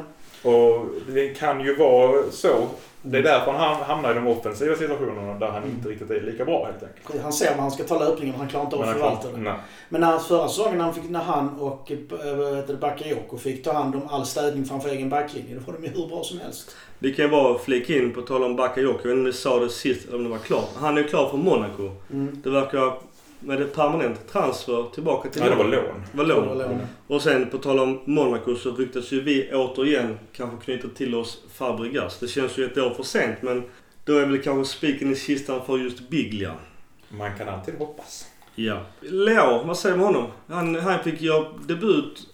Och 0.50 0.86
det 1.09 1.28
kan 1.28 1.61
ju 1.61 1.76
vara 1.76 2.22
så. 2.32 2.66
Det 3.07 3.18
är 3.18 3.22
därför 3.22 3.52
han 3.52 3.82
hamnar 3.82 4.11
i 4.11 4.14
de 4.14 4.26
offensiva 4.26 4.76
situationerna 4.76 5.38
där 5.38 5.48
han 5.48 5.64
inte 5.64 5.88
riktigt 5.88 6.11
är 6.11 6.20
lika 6.20 6.44
bra 6.44 6.64
helt 6.64 6.82
enkelt. 6.82 7.22
Han 7.22 7.32
ser 7.32 7.50
när 7.50 7.62
han 7.62 7.70
ska 7.70 7.84
ta 7.84 7.98
löpningen 7.98 8.34
han 8.34 8.48
klarar 8.48 8.64
inte 8.64 8.76
av 8.76 8.82
att 8.82 8.92
förvalta 8.92 9.28
nej. 9.36 9.55
Men 9.88 10.00
när, 10.00 10.18
förra 10.18 10.48
säsongen 10.48 10.78
när 10.78 10.84
han, 10.84 10.94
fick, 10.94 11.11
när 11.11 11.20
han 11.20 11.61
och 11.61 11.90
äh, 11.90 11.98
det, 12.66 12.76
Bakayoko 12.80 13.38
fick 13.38 13.64
ta 13.64 13.72
hand 13.72 13.94
om 13.94 14.02
all 14.09 14.26
städning 14.26 14.64
framför 14.64 14.88
egen 14.88 15.09
backlinje, 15.09 15.55
då 15.55 15.72
var 15.72 15.78
de 15.78 15.86
ju 15.86 15.92
hur 15.94 16.07
bra 16.07 16.22
som 16.24 16.40
helst. 16.40 16.76
Det 16.98 17.11
kan 17.11 17.30
bara 17.30 17.59
flika 17.59 17.96
in 17.96 18.12
på 18.12 18.22
tal 18.22 18.42
om 18.42 18.57
Bakayoko. 18.57 19.09
Jag 19.09 19.09
vet 19.09 19.12
inte 19.12 19.18
om 19.18 19.24
vi 19.24 19.32
sa 19.32 19.59
det 19.59 19.68
sist 19.68 20.09
eller 20.09 20.16
om 20.16 20.24
det 20.24 20.30
var 20.30 20.38
klart. 20.38 20.70
Han 20.76 20.96
är 20.96 21.02
ju 21.02 21.09
klar 21.09 21.28
för 21.28 21.36
Monaco. 21.36 21.90
Mm. 22.12 22.40
Det 22.44 22.50
verkar 22.50 22.92
med 23.45 23.61
ett 23.62 23.74
permanent 23.74 24.28
transfer 24.32 24.84
tillbaka 24.95 25.28
till 25.30 25.40
Nej, 25.40 25.51
det 25.51 25.57
var 25.57 25.64
lån. 25.64 25.72
Det 26.12 26.16
var 26.18 26.24
Det 26.24 26.34
lån. 26.34 26.49
var 26.49 26.55
lån. 26.55 26.80
Och 27.07 27.22
sen 27.22 27.51
på 27.51 27.59
tal 27.59 27.78
om 27.78 28.01
Monaco 28.05 28.55
så 28.55 28.70
ryktas 28.70 29.12
ju 29.12 29.20
vi 29.20 29.51
återigen 29.53 30.18
kanske 30.32 30.64
knyta 30.64 30.88
till 30.88 31.14
oss 31.14 31.42
Fabregas. 31.55 32.18
Det 32.18 32.28
känns 32.28 32.59
ju 32.59 32.64
ett 32.64 32.78
år 32.78 32.90
för 32.90 33.03
sent 33.03 33.42
men 33.42 33.62
då 34.05 34.16
är 34.18 34.26
väl 34.26 34.42
kanske 34.42 34.76
spiken 34.76 35.12
i 35.12 35.16
kistan 35.16 35.61
för 35.66 35.78
just 35.78 36.09
Biglia. 36.09 36.53
Man 37.09 37.30
kan 37.38 37.49
alltid 37.49 37.74
hoppas. 37.78 38.26
Ja. 38.55 38.80
Leo, 39.01 39.64
vad 39.66 39.78
säger 39.78 39.97
du 39.97 40.03
om 40.03 40.14
honom? 40.14 40.26
Han, 40.49 40.74
han 40.74 40.99
fick 41.05 41.20
göra 41.22 41.47
debut 41.66 42.26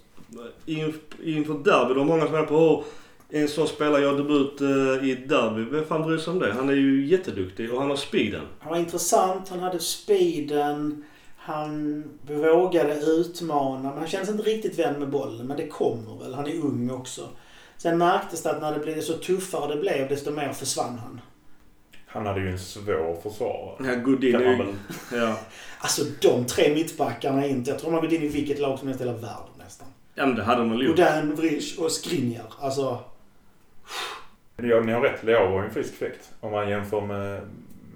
inf- 0.67 1.23
inför 1.25 1.55
derby. 1.55 1.89
Det 1.95 1.99
var 1.99 2.05
många 2.05 2.27
som 2.27 2.35
är 2.35 2.43
på 2.43 2.59
hur 2.59 2.85
en 3.31 3.49
sån 3.49 3.69
spelare 3.69 4.03
gör 4.03 4.17
debut 4.17 4.61
eh, 4.61 5.09
i 5.09 5.13
ett 5.13 5.29
derby. 5.29 5.65
Vem 5.71 5.85
fan 5.85 6.03
bryr 6.03 6.19
sig 6.19 6.33
om 6.33 6.39
det? 6.39 6.53
Han 6.53 6.69
är 6.69 6.75
ju 6.75 7.07
jätteduktig 7.07 7.73
och 7.73 7.81
han 7.81 7.91
har 7.91 7.97
speeden. 7.97 8.43
Han 8.61 8.71
var 8.71 8.79
intressant, 8.79 9.49
han 9.49 9.61
hade 9.61 9.79
speeden, 9.79 11.05
han 11.37 12.05
vågade 12.27 12.95
utmana, 12.95 13.89
men 13.89 13.99
han 13.99 14.09
känns 14.09 14.29
inte 14.29 14.43
riktigt 14.43 14.79
vän 14.79 14.99
med 14.99 15.11
bollen. 15.11 15.47
Men 15.47 15.57
det 15.57 15.67
kommer 15.69 16.23
väl, 16.23 16.35
han 16.35 16.47
är 16.47 16.65
ung 16.65 16.91
också. 16.91 17.29
Sen 17.77 17.99
märktes 17.99 18.43
det 18.43 18.51
att 18.51 18.61
när 18.61 18.73
det 18.73 18.79
blev 18.79 19.01
så 19.01 19.13
tuffare 19.13 19.75
det 19.75 19.81
blev, 19.81 20.09
desto 20.09 20.31
mer 20.31 20.53
försvann 20.53 20.99
han. 20.99 21.21
Han 22.07 22.27
hade 22.27 22.41
ju 22.41 22.51
en 22.51 22.59
svår 22.59 23.21
försvarare. 23.23 23.95
Ja, 23.95 23.95
Godin 23.95 24.35
är 24.35 24.57
man 24.57 24.67
ju... 24.67 24.75
Ja. 25.17 25.39
Alltså 25.81 26.03
de 26.21 26.45
tre 26.45 26.75
mittbackarna 26.75 27.45
är 27.45 27.49
inte... 27.49 27.71
Jag 27.71 27.79
tror 27.79 27.93
har 27.93 28.01
gått 28.01 28.13
in 28.13 28.23
i 28.23 28.29
vilket 28.29 28.59
lag 28.59 28.79
som 28.79 28.89
helst 28.89 29.01
i 29.01 29.05
hela 29.05 29.17
världen 29.17 29.55
nästan. 29.59 29.89
ja, 30.15 30.27
men 30.27 30.37
det 30.37 30.43
hade 30.43 30.61
de 30.61 30.71
väl 30.71 30.83
gjort. 30.83 30.97
Godin, 30.97 31.35
Vrich 31.35 31.79
och 31.79 31.93
Skriniar. 31.93 32.53
Alltså... 32.61 32.99
Ja, 34.57 34.81
ni 34.81 34.93
har 34.93 35.01
rätt. 35.01 35.25
Leo 35.25 35.51
var 35.51 35.61
ju 35.61 35.67
en 35.69 35.75
frisk 35.75 35.95
fläkt. 35.95 36.31
Om 36.41 36.53
man 36.53 36.69
jämför 36.71 37.01
med, 37.01 37.41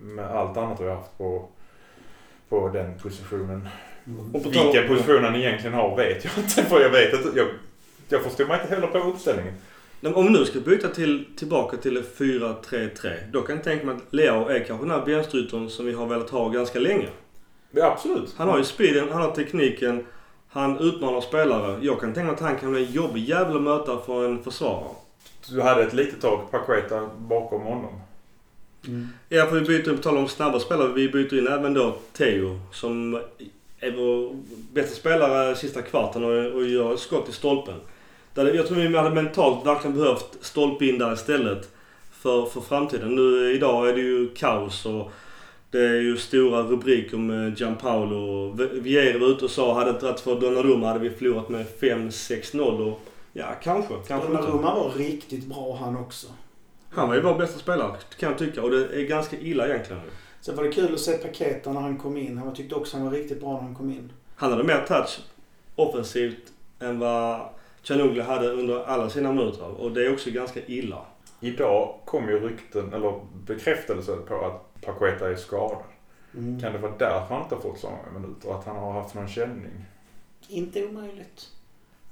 med 0.03 0.25
allt 0.25 0.57
annat 0.57 0.81
vi 0.81 0.85
har 0.89 0.97
haft 0.97 1.19
på, 1.19 1.49
på 2.49 2.69
den 2.69 2.99
positionen. 2.99 3.69
Och 4.35 4.43
på 4.43 4.51
tal- 4.51 4.65
Vilken 4.73 4.89
position 4.89 5.25
han 5.25 5.37
egentligen 5.37 5.75
har 5.75 5.97
vet 5.97 6.25
jag 6.25 6.33
inte. 6.39 6.63
För 6.63 6.81
jag 6.81 6.91
vet 6.91 7.15
inte. 7.15 7.39
Jag, 7.39 7.47
jag 8.09 8.23
förstår 8.23 8.47
mig 8.47 8.61
inte 8.61 8.75
heller 8.75 8.87
på 8.87 8.99
uppställningen. 8.99 9.55
Om 10.15 10.25
vi 10.27 10.31
nu 10.33 10.45
ska 10.45 10.61
byta 10.61 10.89
till, 10.89 11.25
tillbaka 11.37 11.77
till 11.77 11.97
ett 11.97 12.19
4-3-3. 12.19 13.13
Då 13.33 13.43
kan 13.43 13.55
jag 13.57 13.65
tänka 13.65 13.87
mig 13.87 13.95
att 13.97 14.15
Leo 14.15 14.49
är 14.49 14.59
kanske 14.65 14.87
den 14.87 14.91
här 14.91 15.05
vänsteryttern 15.07 15.69
som 15.71 15.87
vi 15.87 15.93
har 15.93 16.07
velat 16.07 16.31
ha 16.31 16.49
ganska 16.49 16.79
länge. 16.79 17.09
Ja, 17.71 17.93
absolut. 17.93 18.35
Han 18.37 18.49
har 18.49 18.59
ju 18.59 18.65
speeden, 18.65 19.09
han 19.13 19.23
har 19.23 19.31
tekniken. 19.31 20.07
Han 20.49 20.79
utmanar 20.79 21.21
spelare. 21.21 21.79
Jag 21.83 22.01
kan 22.01 22.13
tänka 22.15 22.27
mig 22.27 22.35
att 22.35 22.41
han 22.41 22.57
kan 22.57 22.73
bli 22.73 22.87
en 22.87 22.93
jobbig 22.93 23.29
jävel 23.29 23.57
att 23.57 23.63
möta 23.63 23.99
för 23.99 24.25
en 24.29 24.43
försvarare. 24.43 24.95
Du 25.49 25.63
hade 25.63 25.83
ett 25.83 25.93
litet 25.93 26.21
tag 26.21 26.51
Paqueta 26.51 27.11
bakom 27.19 27.63
honom. 27.63 28.01
Ja, 29.29 29.47
för 29.47 29.61
vi 29.61 29.67
byter, 29.67 29.97
på 29.97 30.03
tal 30.03 30.17
om 30.17 30.29
snabba 30.29 30.61
spelare, 30.61 30.93
vi 30.93 31.09
byter 31.09 31.39
in 31.39 31.47
även 31.47 31.75
då 31.75 31.97
Theo 32.13 32.61
som 32.73 33.21
är 33.81 33.91
vår 33.91 34.37
bästa 34.73 34.95
spelare 34.95 35.57
sista 35.57 35.83
kvarten 35.83 36.25
och, 36.25 36.55
och 36.55 36.65
gör 36.65 36.97
skott 36.97 37.29
i 37.29 37.33
stolpen. 37.33 37.81
Där 38.35 38.55
jag 38.55 38.67
tror 38.67 38.77
vi 38.77 38.97
hade 38.97 39.15
mentalt 39.23 39.67
verkligen 39.67 39.97
behövt 39.97 40.39
stolpe 40.41 40.87
in 40.87 40.99
där 40.99 41.13
istället 41.13 41.69
för, 42.13 42.47
för 42.47 42.61
framtiden. 42.61 43.15
Nu 43.15 43.53
idag 43.55 43.89
är 43.89 43.93
det 43.93 44.01
ju 44.01 44.29
kaos 44.35 44.87
och 44.87 45.13
det 45.71 45.87
är 45.87 46.01
ju 46.01 46.17
stora 46.17 46.63
rubriker 46.63 47.17
med 47.17 47.61
Gianpaolo. 47.61 48.53
Viera 48.73 49.19
var 49.19 49.29
ute 49.29 49.45
och 49.45 49.51
sa 49.51 49.75
hade 49.75 49.91
det 49.91 49.95
inte 49.95 50.07
varit 50.07 50.21
för 50.21 50.41
Donnarumma 50.41 50.87
hade 50.87 50.99
vi 50.99 51.11
förlorat 51.11 51.49
med 51.49 51.67
5-6-0 51.81 52.91
och 52.91 53.01
ja, 53.35 53.47
kanske. 53.63 53.95
kanske. 54.07 54.29
Donnarumma 54.29 54.75
var 54.75 54.91
riktigt 54.91 55.47
bra 55.47 55.77
han 55.77 55.97
också. 55.97 56.27
Han 56.91 57.09
var 57.09 57.15
ju 57.15 57.23
vår 57.23 57.39
bästa 57.39 57.59
spelare 57.59 57.97
kan 58.19 58.29
jag 58.29 58.39
tycka 58.39 58.63
och 58.63 58.71
det 58.71 59.01
är 59.01 59.07
ganska 59.07 59.39
illa 59.39 59.69
egentligen. 59.69 60.03
Sen 60.41 60.57
var 60.57 60.65
det 60.65 60.73
kul 60.73 60.95
att 60.95 61.01
se 61.01 61.13
Paketa 61.13 61.73
när 61.73 61.81
han 61.81 61.99
kom 61.99 62.17
in. 62.17 62.39
Han 62.39 62.55
tyckte 62.55 62.75
också 62.75 62.97
han 62.97 63.07
var 63.07 63.13
riktigt 63.13 63.41
bra 63.41 63.53
när 63.53 63.61
han 63.61 63.75
kom 63.75 63.91
in. 63.91 64.13
Han 64.37 64.51
hade 64.51 64.65
mer 64.65 64.85
touch 64.87 65.21
offensivt 65.75 66.53
än 66.81 66.99
vad 66.99 67.49
Chanugli 67.83 68.21
hade 68.21 68.49
under 68.49 68.85
alla 68.85 69.11
sina 69.11 69.33
minuter. 69.33 69.81
Och 69.81 69.93
det 69.93 70.07
är 70.07 70.13
också 70.13 70.31
ganska 70.31 70.61
illa. 70.67 71.07
Idag 71.41 71.95
kom 72.05 72.29
ju 72.29 72.41
rykten, 72.41 72.93
eller 72.93 73.21
bekräftelse 73.47 74.17
på 74.17 74.45
att 74.45 74.83
Paqueta 74.83 75.31
är 75.31 75.37
skadad. 75.37 75.83
Mm. 76.35 76.61
Kan 76.61 76.73
det 76.73 76.79
vara 76.79 76.93
därför 76.99 77.35
han 77.35 77.43
inte 77.43 77.55
har 77.55 77.63
fått 77.63 77.79
så 77.79 77.91
många 77.91 78.19
minuter? 78.19 78.51
Att 78.51 78.65
han 78.65 78.77
har 78.77 78.93
haft 78.93 79.15
någon 79.15 79.29
känning? 79.29 79.85
Inte 80.49 80.87
omöjligt. 80.87 81.51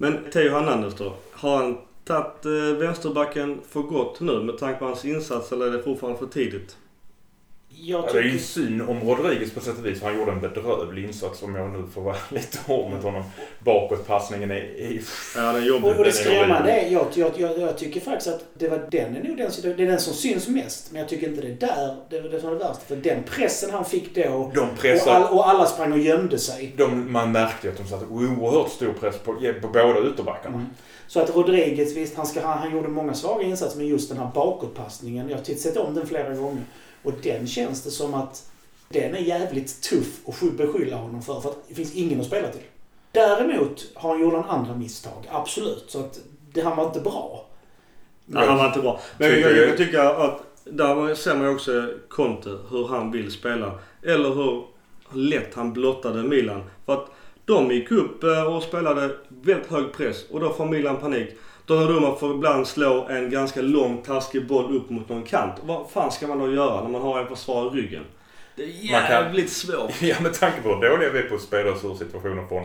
Men 0.03 0.19
Theo 0.33 0.51
Hernandez 0.51 0.95
då? 0.95 1.13
Har 1.33 1.57
han 1.57 1.79
tagit 2.05 2.45
eh, 2.45 2.79
vänsterbacken 2.79 3.61
för 3.69 3.81
gott 3.81 4.21
nu 4.21 4.43
med 4.43 4.59
tanke 4.59 4.79
på 4.79 4.85
hans 4.85 5.05
insats 5.05 5.53
eller 5.53 5.67
är 5.67 5.71
det 5.71 5.83
fortfarande 5.83 6.19
för 6.19 6.27
tidigt? 6.27 6.77
Jag 7.85 8.05
Ja, 8.09 8.13
det 8.13 8.19
är 8.19 8.23
ju 8.23 8.31
tycker... 8.31 8.45
synd 8.45 8.83
om 8.83 9.01
Rodriguez 9.01 9.53
på 9.53 9.61
sätt 9.61 9.79
och 9.79 9.87
vis. 9.87 10.03
Han 10.03 10.19
gjorde 10.19 10.33
en 10.33 10.41
bedrövlig 10.41 11.05
insats 11.05 11.43
om 11.43 11.55
jag 11.55 11.71
nu 11.71 11.85
får 11.95 12.03
vara 12.03 12.17
lite 12.29 12.59
hård 12.67 12.91
mot 12.91 13.03
honom. 13.03 13.23
Bakåtpassningen 13.59 14.51
är... 14.51 14.55
är 14.55 15.01
Ja, 15.37 15.53
den 15.53 15.63
är 15.63 15.67
jobbig. 15.67 15.91
Och, 15.91 15.99
och 15.99 16.05
det 16.05 16.13
skrämmande 16.13 16.71
är, 16.71 16.91
jag, 16.91 17.07
jag, 17.15 17.33
jag, 17.37 17.59
jag 17.59 17.79
tycker 17.79 18.01
faktiskt 18.01 18.35
att 18.35 18.45
det 18.55 18.69
var 18.69 18.87
den 18.91 19.17
är 19.17 19.23
nog 19.23 19.37
den, 19.37 19.51
det 19.63 19.83
är 19.83 19.87
den 19.87 20.01
som 20.01 20.15
syns 20.15 20.49
mest. 20.49 20.93
Men 20.93 21.01
jag 21.01 21.09
tycker 21.09 21.29
inte 21.29 21.41
det 21.41 21.49
är 21.49 21.57
där 21.57 21.97
det 22.11 22.17
är 22.17 22.23
det 22.23 22.29
det 22.29 22.55
värsta. 22.55 22.81
För 22.87 22.97
den 22.97 23.23
pressen 23.23 23.71
han 23.71 23.85
fick 23.85 24.15
då 24.15 24.51
De 24.55 24.61
och, 24.61 24.79
pressar... 24.79 25.15
all, 25.15 25.33
och 25.33 25.49
alla 25.49 25.67
sprang 25.67 25.93
och 25.93 25.99
gömde 25.99 26.39
sig. 26.39 26.75
De, 26.77 27.13
man 27.13 27.33
märkte 27.33 27.67
ju 27.67 27.73
att 27.73 27.79
de 27.79 27.87
satte 27.87 28.05
oerhört 28.05 28.71
stor 28.71 28.93
press 28.93 29.19
på, 29.19 29.35
på 29.63 29.69
båda 29.69 30.09
ytterbackarna. 30.09 30.57
Mm. 30.57 30.67
Så 31.07 31.21
att 31.21 31.37
Rodriguez, 31.37 31.97
visst 31.97 32.17
han, 32.17 32.27
ska, 32.27 32.47
han, 32.47 32.59
han 32.59 32.73
gjorde 32.73 32.89
många 32.89 33.15
svaga 33.15 33.45
insatser 33.45 33.79
men 33.79 33.87
just 33.87 34.09
den 34.09 34.19
här 34.19 34.31
bakåtpassningen. 34.35 35.29
Jag 35.29 35.37
har 35.37 35.45
sett 35.45 35.77
om 35.77 35.95
den 35.95 36.07
flera 36.07 36.35
gånger. 36.35 36.63
Och 37.03 37.13
den 37.23 37.47
känns 37.47 37.83
det 37.83 37.91
som 37.91 38.15
att 38.15 38.51
den 38.89 39.15
är 39.15 39.21
jävligt 39.21 39.83
tuff 39.83 40.29
att 40.29 40.57
beskylla 40.57 40.97
honom 40.97 41.23
för. 41.23 41.41
För 41.41 41.49
att 41.49 41.69
det 41.69 41.75
finns 41.75 41.95
ingen 41.95 42.21
att 42.21 42.27
spela 42.27 42.49
till. 42.49 42.63
Däremot 43.13 43.87
har 43.95 44.11
han 44.11 44.21
gjort 44.21 44.35
en 44.35 44.45
andra 44.45 44.75
misstag. 44.75 45.29
Absolut. 45.31 45.85
Så 45.89 46.01
att 46.01 46.21
det, 46.53 46.61
han 46.61 46.77
var 46.77 46.87
inte 46.87 47.01
bra. 47.01 47.47
Nej, 48.27 48.47
han 48.47 48.59
var 48.59 48.67
inte 48.67 48.81
bra. 48.81 49.01
Men 49.19 49.29
jag, 49.29 49.37
Tycker 49.37 49.57
jag, 49.57 49.69
jag 49.69 49.77
tycker 49.77 49.99
att 49.99 50.43
där 50.65 51.15
ser 51.15 51.35
man 51.35 51.47
ju 51.47 51.55
också 51.55 51.89
Conte, 52.09 52.59
hur 52.71 52.89
han 52.89 53.11
vill 53.11 53.33
spela. 53.33 53.79
Eller 54.03 54.35
hur 54.35 54.65
lätt 55.13 55.55
han 55.55 55.73
blottade 55.73 56.23
Milan. 56.23 56.63
För 56.87 56.93
att 56.93 57.07
de 57.45 57.71
gick 57.71 57.91
upp 57.91 58.25
eh, 58.25 58.55
och 58.55 58.63
spelade 58.63 59.11
väldigt 59.29 59.71
hög 59.71 59.93
press 59.93 60.25
och 60.31 60.41
då 60.41 60.53
får 60.53 60.67
Milan 60.67 60.97
panik. 60.97 61.29
Donnarumma 61.67 62.15
får 62.17 62.35
ibland 62.35 62.67
slå 62.67 63.07
en 63.11 63.31
ganska 63.31 63.63
lång 63.63 64.03
taskig 64.03 64.47
boll 64.47 64.77
upp 64.77 64.91
mot 64.91 65.09
någon 65.09 65.23
kant. 65.23 65.55
Vad 65.63 65.91
fan 65.91 66.13
ska 66.13 66.27
man 66.27 66.39
då 66.39 66.53
göra 66.53 66.83
när 66.83 66.91
man 66.91 67.03
har 67.03 67.21
en 67.21 67.27
försvarare 67.29 67.79
i 67.79 67.83
ryggen? 67.83 68.03
Det 68.57 68.63
är 68.63 68.93
Man 68.93 69.01
kan- 69.01 69.11
jävligt 69.11 69.51
svårt. 69.53 69.91
Ja, 70.03 70.17
med 70.21 70.35
tanke 70.35 70.63
på 70.63 70.69
hur 70.69 70.89
dåliga 70.91 71.11
vi 71.11 71.19
är 71.19 71.23
på 71.23 71.35
att 71.35 71.41
spela 71.41 71.73
oss 71.73 71.85
ur 71.85 71.95
situationer 71.95 72.47
från, 72.49 72.65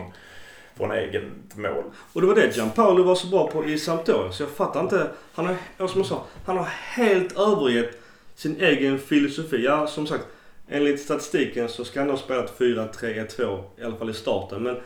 från 0.76 0.90
eget 0.92 1.22
mål. 1.56 1.84
Och 2.12 2.20
det 2.20 2.26
var 2.26 2.34
det 2.34 2.56
Gianpaolo 2.56 3.02
var 3.02 3.14
så 3.14 3.26
bra 3.26 3.50
på 3.50 3.64
i 3.64 3.78
Sampdoria. 3.78 4.32
Så 4.32 4.42
jag 4.42 4.50
fattar 4.50 4.80
inte. 4.80 5.06
Han 5.34 5.46
har, 5.46 5.86
som 5.88 6.00
jag 6.00 6.06
sa, 6.06 6.24
han 6.46 6.58
har 6.58 6.64
helt 6.80 7.38
övergett 7.38 8.00
sin 8.34 8.60
egen 8.60 8.98
filosofi. 8.98 9.64
Ja, 9.64 9.86
som 9.86 10.06
sagt. 10.06 10.24
Enligt 10.70 11.00
statistiken 11.00 11.68
så 11.68 11.84
ska 11.84 12.00
han 12.00 12.10
ha 12.10 12.16
spelat 12.16 12.58
4-3-1-2 12.58 13.62
i 13.80 13.84
alla 13.84 13.96
fall 13.96 14.10
i 14.10 14.14
starten. 14.14 14.62
Men 14.62 14.76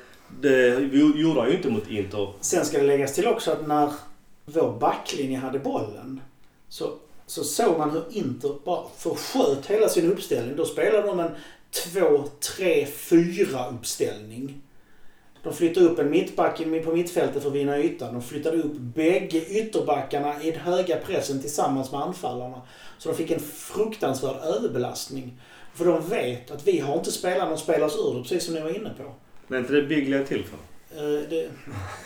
det 0.41 0.81
gjorde 0.95 1.41
han 1.41 1.51
ju 1.51 1.57
inte 1.57 1.71
mot 1.71 1.91
Inter. 1.91 2.33
Sen 2.41 2.65
ska 2.65 2.79
det 2.79 2.87
läggas 2.87 3.15
till 3.15 3.27
också 3.27 3.51
att 3.51 3.67
när 3.67 3.93
vår 4.45 4.79
backlinje 4.79 5.39
hade 5.39 5.59
bollen 5.59 6.21
så, 6.69 6.93
så 7.27 7.45
såg 7.45 7.79
man 7.79 7.91
hur 7.91 8.05
Inter 8.11 8.55
bara 8.65 8.85
försköt 8.97 9.67
hela 9.67 9.89
sin 9.89 10.13
uppställning. 10.13 10.57
Då 10.57 10.65
spelade 10.65 11.07
de 11.07 11.21
en 11.21 11.31
2-3-4 11.73 13.75
uppställning. 13.75 14.63
De 15.43 15.53
flyttade 15.53 15.87
upp 15.87 15.99
en 15.99 16.11
mittback 16.11 16.63
på 16.85 16.93
mittfältet 16.93 17.43
för 17.43 17.51
att 17.51 17.57
vinna 17.57 17.79
ytan. 17.79 18.15
De 18.15 18.23
flyttade 18.23 18.57
upp 18.57 18.77
bägge 18.77 19.47
ytterbackarna 19.47 20.43
i 20.43 20.51
den 20.51 20.61
höga 20.61 20.97
pressen 20.97 21.41
tillsammans 21.41 21.93
med 21.93 22.01
anfallarna. 22.01 22.63
Så 22.99 23.09
de 23.09 23.15
fick 23.15 23.31
en 23.31 23.41
fruktansvärd 23.41 24.37
överbelastning. 24.37 25.41
För 25.75 25.85
de 25.85 26.09
vet 26.09 26.51
att 26.51 26.67
vi 26.67 26.79
har 26.79 26.95
inte 26.95 27.13
spelat 27.13 27.49
någon 27.49 27.59
spelare 27.59 27.85
oss 27.85 27.99
ur 27.99 28.15
det, 28.15 28.23
precis 28.23 28.45
som 28.45 28.55
ni 28.55 28.61
var 28.61 28.77
inne 28.77 28.91
på. 28.97 29.15
Men 29.47 29.61
inte 29.61 29.73
det 29.73 29.83
Biglia 29.83 30.25
till 30.25 30.45
för. 30.45 30.57
Eh, 30.97 31.29
det, 31.31 31.49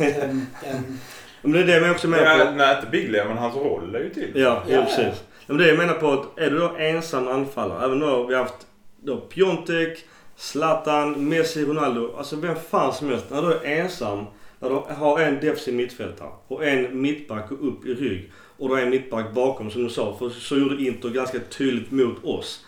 ehm, 0.05 0.47
ehm, 0.64 0.99
Men 1.43 1.53
det 1.53 1.61
är 1.61 1.64
det 1.64 1.87
jag 1.87 1.91
också 1.91 2.09
menar 2.09 2.45
på. 2.47 2.51
Nej, 2.51 2.76
inte 2.76 2.91
Biglia, 2.91 3.24
men 3.28 3.37
hans 3.37 3.57
roll 3.57 3.95
är 3.95 4.01
ju 4.01 4.11
till. 4.11 4.30
Ja, 4.34 4.41
Ja, 4.41 4.62
ja, 4.68 4.74
ja. 4.76 4.84
precis. 4.84 5.22
Men 5.47 5.57
det 5.57 5.68
jag 5.68 5.78
menar 5.78 5.95
på 5.95 6.12
att 6.12 6.39
är 6.39 6.51
du 6.51 6.59
då 6.59 6.76
ensam 6.78 7.28
anfallare, 7.28 7.84
även 7.84 7.99
då 8.01 8.26
vi 8.26 8.34
har 8.34 8.43
haft 8.43 8.66
då 9.03 9.16
Piontek, 9.16 10.05
Zlatan, 10.37 11.28
Messi, 11.28 11.64
Ronaldo. 11.64 12.14
Alltså 12.18 12.37
vem 12.37 12.57
fan 12.70 12.95
som 12.95 13.09
helst. 13.09 13.26
När 13.30 13.43
du 13.43 13.53
är 13.53 13.64
ensam, 13.64 14.24
när 14.59 14.68
du 14.70 14.95
har 14.95 15.20
en 15.20 15.34
defensiv 15.34 15.74
mittfältare 15.74 16.28
och 16.49 16.64
en 16.64 17.01
mittback 17.01 17.51
och 17.51 17.68
upp 17.68 17.87
i 17.87 17.95
rygg 17.95 18.32
och 18.59 18.68
då 18.68 18.74
är 18.74 18.82
en 18.82 18.91
mittback 18.91 19.32
bakom 19.32 19.70
som 19.70 19.84
du 19.84 19.91
sa. 19.91 20.16
För 20.18 20.30
så 20.30 20.57
gjorde 20.59 20.82
Inter 20.82 21.09
ganska 21.09 21.39
tydligt 21.39 21.91
mot 21.91 22.24
oss. 22.24 22.64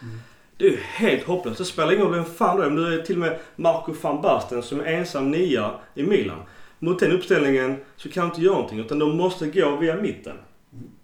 Det 0.59 0.67
är 0.67 0.71
ju 0.71 0.77
helt 0.77 1.25
hopplöst. 1.25 1.59
Det 1.59 1.65
spelar 1.65 1.93
ingen 1.93 2.05
roll 2.05 2.15
vem 2.15 2.25
fan 2.25 2.57
du 2.57 2.63
är. 2.63 2.67
Om 2.67 2.77
du 2.77 2.95
är 2.95 3.03
till 3.03 3.15
och 3.15 3.21
med 3.21 3.39
Marco 3.57 3.95
van 4.01 4.23
Basten 4.23 4.63
som 4.63 4.81
är 4.81 4.85
ensam 4.85 5.31
nia 5.31 5.71
i 5.95 6.03
Milan. 6.03 6.43
Mot 6.79 6.99
den 6.99 7.13
uppställningen 7.13 7.77
så 7.97 8.09
kan 8.09 8.23
du 8.23 8.29
inte 8.29 8.43
göra 8.43 8.55
någonting 8.55 8.79
utan 8.79 8.99
de 8.99 9.17
måste 9.17 9.47
gå 9.47 9.77
via 9.77 9.97
mitten. 9.97 10.37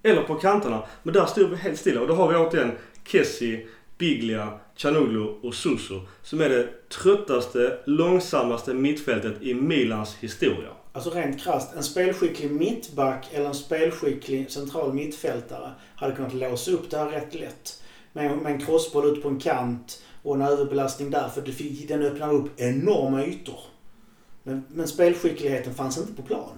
Eller 0.02 0.22
på 0.22 0.34
kanterna. 0.34 0.82
Men 1.02 1.14
där 1.14 1.26
stod 1.26 1.50
vi 1.50 1.56
helt 1.56 1.78
stilla 1.78 2.00
och 2.00 2.08
då 2.08 2.14
har 2.14 2.28
vi 2.28 2.36
återigen 2.36 2.72
Kessi, 3.06 3.66
Biglia, 3.98 4.48
Chanoglu 4.76 5.20
och 5.20 5.54
Suso. 5.54 6.00
Som 6.22 6.40
är 6.40 6.48
det 6.48 6.88
tröttaste, 6.88 7.78
långsammaste 7.84 8.74
mittfältet 8.74 9.42
i 9.42 9.54
Milans 9.54 10.16
historia. 10.20 10.68
Alltså 10.92 11.10
rent 11.10 11.40
krasst, 11.40 11.74
en 11.76 11.82
spelskicklig 11.82 12.50
mittback 12.50 13.28
eller 13.32 13.46
en 13.46 13.54
spelskicklig 13.54 14.50
central 14.50 14.94
mittfältare 14.94 15.70
hade 15.96 16.14
kunnat 16.14 16.34
låsa 16.34 16.70
upp 16.70 16.90
det 16.90 16.96
här 16.96 17.08
rätt 17.08 17.34
lätt. 17.34 17.80
Med, 18.16 18.38
med 18.38 18.52
en 18.52 18.60
crossboll 18.60 19.06
ut 19.06 19.22
på 19.22 19.28
en 19.28 19.40
kant 19.40 20.02
och 20.22 20.34
en 20.34 20.42
överbelastning 20.42 21.10
där 21.10 21.28
för 21.28 21.40
det, 21.42 21.52
fick- 21.52 21.88
den 21.88 22.02
öppnar 22.02 22.32
upp 22.34 22.60
enorma 22.60 23.24
ytor. 23.24 23.58
Men, 24.42 24.64
men 24.68 24.88
spelskickligheten 24.88 25.74
fanns 25.74 25.98
inte 25.98 26.12
på 26.12 26.22
plan. 26.22 26.50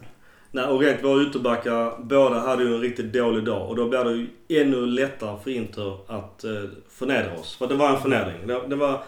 Nej, 0.50 0.64
och 0.64 0.80
rent 0.80 1.04
våra 1.04 1.22
ytterbackar, 1.22 2.02
båda 2.02 2.38
hade 2.38 2.62
ju 2.64 2.74
en 2.74 2.80
riktigt 2.80 3.12
dålig 3.12 3.44
dag. 3.44 3.68
Och 3.68 3.76
då 3.76 3.88
blir 3.88 4.04
det 4.04 4.12
ju 4.12 4.26
ännu 4.62 4.86
lättare 4.86 5.38
för 5.44 5.50
Inter 5.50 5.98
att 6.06 6.44
eh, 6.44 6.50
förnedra 6.88 7.34
oss. 7.38 7.56
För 7.56 7.66
det 7.66 7.74
var 7.74 7.90
en 7.94 8.00
förnedring. 8.02 8.46
Det, 8.46 8.68
det 8.68 8.76
var 8.76 9.02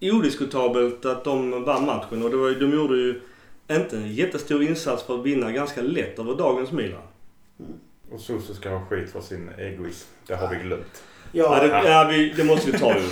odiskutabelt 0.00 1.04
att 1.04 1.24
de 1.24 1.64
vann 1.64 1.86
matchen. 1.86 2.22
Och 2.22 2.30
det 2.30 2.36
var, 2.36 2.48
ju- 2.48 2.58
de 2.58 2.72
gjorde 2.76 2.96
ju 2.96 3.20
inte 3.70 3.96
en 3.96 4.14
jättestor 4.14 4.62
insats 4.62 5.02
för 5.02 5.14
att 5.18 5.26
vinna 5.26 5.52
ganska 5.52 5.82
lätt 5.82 6.18
över 6.18 6.34
dagens 6.34 6.72
Milan. 6.72 7.02
Och 8.12 8.20
Suso 8.20 8.54
ska 8.54 8.70
ha 8.70 8.86
skit 8.86 9.10
för 9.10 9.20
sin 9.20 9.48
egoism. 9.58 10.08
Det 10.26 10.34
har 10.34 10.48
vi 10.48 10.56
glömt. 10.56 11.02
Ja, 11.32 11.58
Ja, 11.66 11.68
det, 11.82 11.88
ja, 11.90 12.08
vi, 12.10 12.32
det 12.36 12.44
måste 12.44 12.70
vi 12.70 12.78
ta 12.78 12.94
ju. 12.94 13.08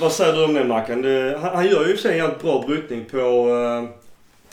Vad 0.00 0.12
säger 0.12 0.32
du 0.32 0.44
om 0.44 0.54
det 0.54 0.64
Mackan? 0.64 1.04
Han, 1.40 1.54
han 1.56 1.66
gör 1.66 1.84
ju 1.84 1.90
i 1.90 1.94
och 1.94 1.96
för 1.98 2.02
sig 2.02 2.12
en 2.12 2.18
jävligt 2.18 2.42
bra 2.42 2.64
brytning 2.66 3.04
på... 3.04 3.18
Eh, 3.18 3.88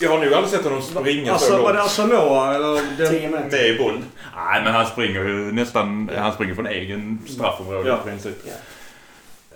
Jag 0.05 0.09
har 0.09 0.17
nog 0.25 0.33
aldrig 0.33 0.47
sett 0.49 0.63
honom 0.63 0.81
springa 0.81 1.25
så 1.27 1.33
alltså, 1.33 1.61
var 1.61 1.73
det 1.73 1.77
långt 1.79 1.85
Asamoah 1.91 2.55
eller? 2.55 2.97
Den, 2.97 3.09
10 3.11 3.29
meter. 3.29 3.49
med 3.69 3.77
boll. 3.77 3.99
Nej, 4.35 4.61
men 4.63 4.73
han 4.73 4.85
springer 4.85 5.23
ju 5.23 5.51
nästan... 5.51 6.09
Han 6.17 6.33
springer 6.33 6.55
från 6.55 6.67
egen 6.67 7.19
straffområde 7.27 7.89
Ja. 7.89 7.99
i 8.05 8.09
princip. 8.09 8.35
Ja. 8.47 8.53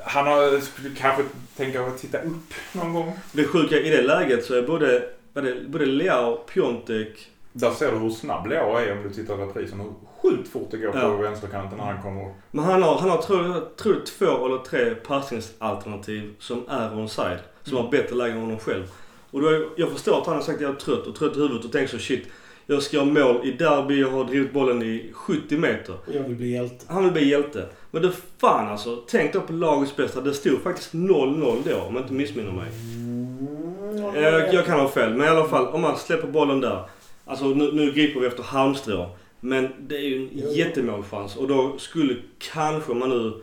Han 0.06 0.28
har, 0.28 0.62
kanske 0.98 1.24
tänka 1.58 1.82
att 1.82 1.98
titta 2.02 2.18
upp 2.18 2.54
någon 2.72 2.94
gång. 2.94 3.14
Det 3.32 3.44
sjuka 3.44 3.76
i 3.80 3.90
det 3.90 4.02
läget 4.02 4.46
så 4.46 4.54
är 4.56 4.62
både, 4.62 5.04
både, 5.34 5.56
både 5.68 5.86
Leao, 5.86 6.36
Piontek 6.36 7.28
Där 7.54 7.72
ser 7.72 7.92
du 7.92 7.98
hur 7.98 8.10
snabb 8.10 8.48
Leao 8.48 8.78
är 8.78 8.92
om 8.92 9.04
du 9.04 9.10
tittar 9.10 9.36
på 9.38 9.42
reprisen. 9.44 9.80
Hur 9.80 9.92
sjukt 10.22 10.50
fort 10.50 10.68
det 10.72 10.78
går 10.78 10.92
på 10.92 10.98
Ja. 10.98 11.16
vänsterkanten 11.16 11.78
när 11.78 11.86
han 11.86 12.02
kommer. 12.02 12.34
Men 12.52 12.66
han 12.66 12.84
har, 12.84 12.98
han 12.98 13.10
har 13.10 13.18
tror, 13.18 13.46
jag 13.46 13.76
tror 13.76 13.96
två 14.18 14.46
eller 14.46 14.58
tre 14.58 14.96
passningsalternativ 14.96 16.34
som 16.40 16.64
är 16.70 16.90
onside. 16.96 17.40
Som 17.64 17.78
har 17.78 17.92
bättre 17.92 18.16
läge 18.16 18.34
än 18.34 18.40
honom 18.42 18.60
själv. 18.60 18.84
Och 19.32 19.42
då, 19.42 19.48
är- 19.48 19.68
jag 19.76 19.90
förstår 19.92 20.18
att 20.22 20.26
han 20.28 20.36
har 20.36 20.42
sagt 20.42 20.56
att 20.56 20.62
jag 20.62 20.72
är 20.72 20.76
trött 20.76 21.08
och 21.08 21.16
trött 21.16 21.38
i 21.38 21.40
huvudet 21.40 21.66
och 21.66 21.72
tänker 21.72 21.92
så 21.98 22.00
shit. 22.04 22.28
Jag 22.66 22.82
ska 22.84 22.96
göra 22.98 23.06
mål 23.06 23.48
i 23.48 23.52
derby, 23.52 24.02
jag 24.02 24.10
har 24.12 24.24
drivit 24.24 24.54
bollen 24.54 24.82
i 24.84 25.12
70 25.14 25.58
meter. 25.58 25.96
Jag 26.14 26.24
vill 26.24 26.36
bli 26.36 26.52
hjälte. 26.52 26.86
Han 26.88 27.04
vill 27.04 27.14
bli 27.14 27.30
hjälte. 27.30 27.66
Men 27.92 28.02
det 28.02 28.12
fan 28.38 28.68
alltså. 28.68 28.96
Tänk 29.08 29.34
då 29.34 29.42
på 29.42 29.54
lagets 29.54 29.96
bästa. 29.96 30.22
Det 30.22 30.34
stod 30.34 30.62
faktiskt 30.62 30.94
0-0 30.94 31.58
då 31.66 31.82
om 31.82 31.94
jag 31.96 32.04
inte 32.04 32.14
missminner 32.14 32.52
mig. 32.52 32.68
Mm, 32.96 34.24
Jag, 34.24 34.54
jag 34.54 34.66
kan 34.66 34.80
ha 34.80 34.88
fel, 34.90 35.14
men 35.16 35.28
i 35.28 35.30
alla 35.30 35.46
fall 35.48 35.68
om 35.68 35.82
man 35.82 35.98
släpper 35.98 36.28
bollen 36.28 36.62
där. 36.62 36.84
Alltså 37.26 37.46
nu, 37.46 37.72
nu 37.72 37.92
griper 37.92 38.20
vi 38.20 38.28
efter 38.28 38.44
halmstrå. 38.44 39.10
Men 39.40 39.70
det 39.80 39.96
är 39.96 40.02
ju 40.02 40.18
en 40.18 40.30
Jo. 40.34 40.50
jättemålchans 40.52 41.36
och 41.36 41.48
då 41.48 41.78
skulle 41.78 42.16
kanske 42.40 42.94
man 42.94 43.10
nu 43.10 43.34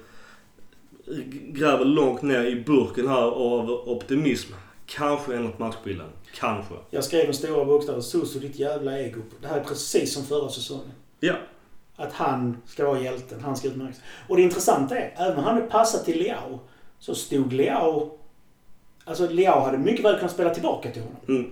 gräver 1.53 1.85
långt 1.85 2.23
ner 2.23 2.45
i 2.45 2.57
burken 2.57 3.09
här 3.09 3.23
av 3.23 3.71
optimism. 3.71 4.53
Kanske 4.87 5.37
ändrat 5.37 5.59
matchbilden. 5.59 6.07
Kanske. 6.35 6.75
Jag 6.91 7.05
skrev 7.05 7.27
med 7.27 7.35
stora 7.35 7.65
bokstäver 7.65 8.01
Suso 8.01 8.39
ditt 8.39 8.59
jävla 8.59 8.99
ego. 8.99 9.21
Det 9.41 9.49
här 9.49 9.61
är 9.61 9.65
precis 9.65 10.15
som 10.15 10.25
förra 10.25 10.49
säsongen. 10.49 10.93
Ja. 11.21 11.35
Att 11.97 12.13
han 12.13 12.57
ska 12.67 12.87
vara 12.87 13.01
hjälten. 13.01 13.41
Han 13.41 13.57
ska 13.57 13.69
utmärka 13.69 13.93
sig. 13.93 14.05
Och 14.29 14.37
det 14.37 14.43
intressanta 14.43 14.99
är, 14.99 15.15
även 15.17 15.39
om 15.39 15.45
han 15.45 15.55
hade 15.55 15.67
passat 15.67 16.05
till 16.05 16.19
Leao, 16.19 16.61
så 16.99 17.15
stod 17.15 17.53
Leao... 17.53 18.19
Alltså 19.05 19.29
Leao 19.29 19.61
hade 19.61 19.79
mycket 19.79 20.05
väl 20.05 20.17
kunnat 20.17 20.33
spela 20.33 20.55
tillbaka 20.55 20.91
till 20.91 21.03
honom. 21.03 21.17
Mm. 21.29 21.51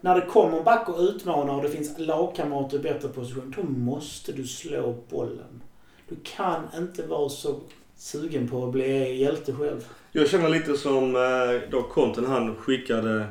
När 0.00 0.14
det 0.14 0.26
kommer 0.26 0.58
en 0.58 0.64
back 0.64 0.88
och 0.88 1.00
utmanar 1.00 1.54
och 1.54 1.62
det 1.62 1.68
finns 1.68 1.98
lagkamrater 1.98 2.76
i 2.76 2.80
bättre 2.80 3.08
position, 3.08 3.54
då 3.56 3.62
måste 3.62 4.32
du 4.32 4.46
slå 4.46 4.94
bollen. 5.10 5.62
Du 6.08 6.16
kan 6.22 6.62
inte 6.76 7.06
vara 7.06 7.28
så 7.28 7.60
sugen 7.96 8.48
på 8.48 8.64
att 8.64 8.72
bli 8.72 9.16
hjälte 9.22 9.52
själv. 9.52 9.84
Jag 10.12 10.28
känner 10.28 10.48
lite 10.48 10.76
som 10.76 11.16
eh, 11.16 11.70
då 11.70 11.82
Conten 11.82 12.26
han 12.26 12.56
skickade, 12.56 13.26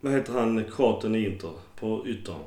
vad 0.00 0.12
heter 0.12 0.32
han, 0.32 0.64
kroaten 0.64 1.14
i 1.14 1.26
Inter 1.26 1.50
på 1.80 2.06
yttern? 2.06 2.40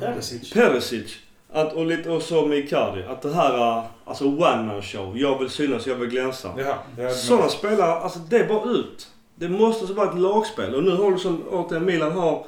Perisic. 0.00 0.52
Perisic. 0.52 1.16
Att, 1.52 1.72
och 1.72 1.86
lite 1.86 2.10
och 2.10 2.22
så 2.22 2.46
med 2.46 2.58
Icardi. 2.58 3.02
Att 3.02 3.22
det 3.22 3.32
här, 3.32 3.78
eh, 3.78 3.84
alltså 4.04 4.24
one 4.24 4.62
man 4.62 4.82
show. 4.82 5.18
Jag 5.18 5.38
vill 5.38 5.50
synas, 5.50 5.86
jag 5.86 5.94
vill 5.94 6.10
glänsa. 6.10 6.54
Ja, 6.58 6.78
ja, 6.98 7.10
Sådana 7.10 7.48
spelare, 7.48 7.92
alltså 7.92 8.18
det 8.18 8.36
är 8.36 8.48
bara 8.48 8.70
ut. 8.70 9.08
Det 9.34 9.48
måste 9.48 9.86
så 9.86 9.94
vara 9.94 10.10
ett 10.10 10.18
lagspel. 10.18 10.74
Och 10.74 10.84
nu 10.84 10.90
har 10.90 11.12
du 11.12 11.18
som 11.18 11.42
återigen 11.50 11.84
Milan 11.84 12.12
har 12.12 12.46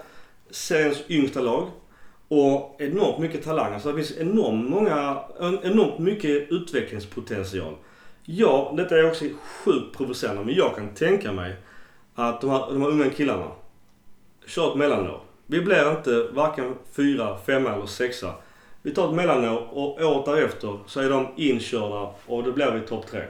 seriens 0.51 0.99
yngsta 1.09 1.41
lag. 1.41 1.71
Och 2.29 2.77
enormt 2.79 3.19
mycket 3.19 3.45
talang. 3.45 3.75
Alltså 3.75 3.89
det 3.89 3.95
finns 3.95 4.19
enormt 4.19 4.71
många, 4.71 5.19
enormt 5.63 5.99
mycket 5.99 6.53
utvecklingspotential. 6.53 7.75
Ja, 8.25 8.75
detta 8.77 8.99
är 8.99 9.07
också 9.07 9.25
sjukt 9.65 9.97
provocerande 9.97 10.45
men 10.45 10.55
jag 10.55 10.77
kan 10.77 10.89
tänka 10.95 11.33
mig 11.33 11.57
att 12.15 12.41
de 12.41 12.51
här, 12.51 12.73
de 12.73 12.83
här 12.83 12.89
unga 12.89 13.11
killarna 13.11 13.47
kör 14.47 14.71
ett 14.71 14.77
mellanår. 14.77 15.21
Vi 15.47 15.61
blir 15.61 15.91
inte 15.91 16.23
varken 16.23 16.75
fyra, 16.93 17.39
femma 17.47 17.75
eller 17.75 17.87
sexa. 17.87 18.35
Vi 18.83 18.95
tar 18.95 19.09
ett 19.09 19.15
mellanår 19.15 19.69
och 19.71 20.01
året 20.01 20.25
därefter 20.25 20.79
så 20.87 21.01
är 21.01 21.11
de 21.11 21.29
inkörda 21.37 22.11
och 22.27 22.43
då 22.43 22.53
blir 22.53 22.71
vi 22.71 22.81
topp 22.81 23.07
tre. 23.07 23.25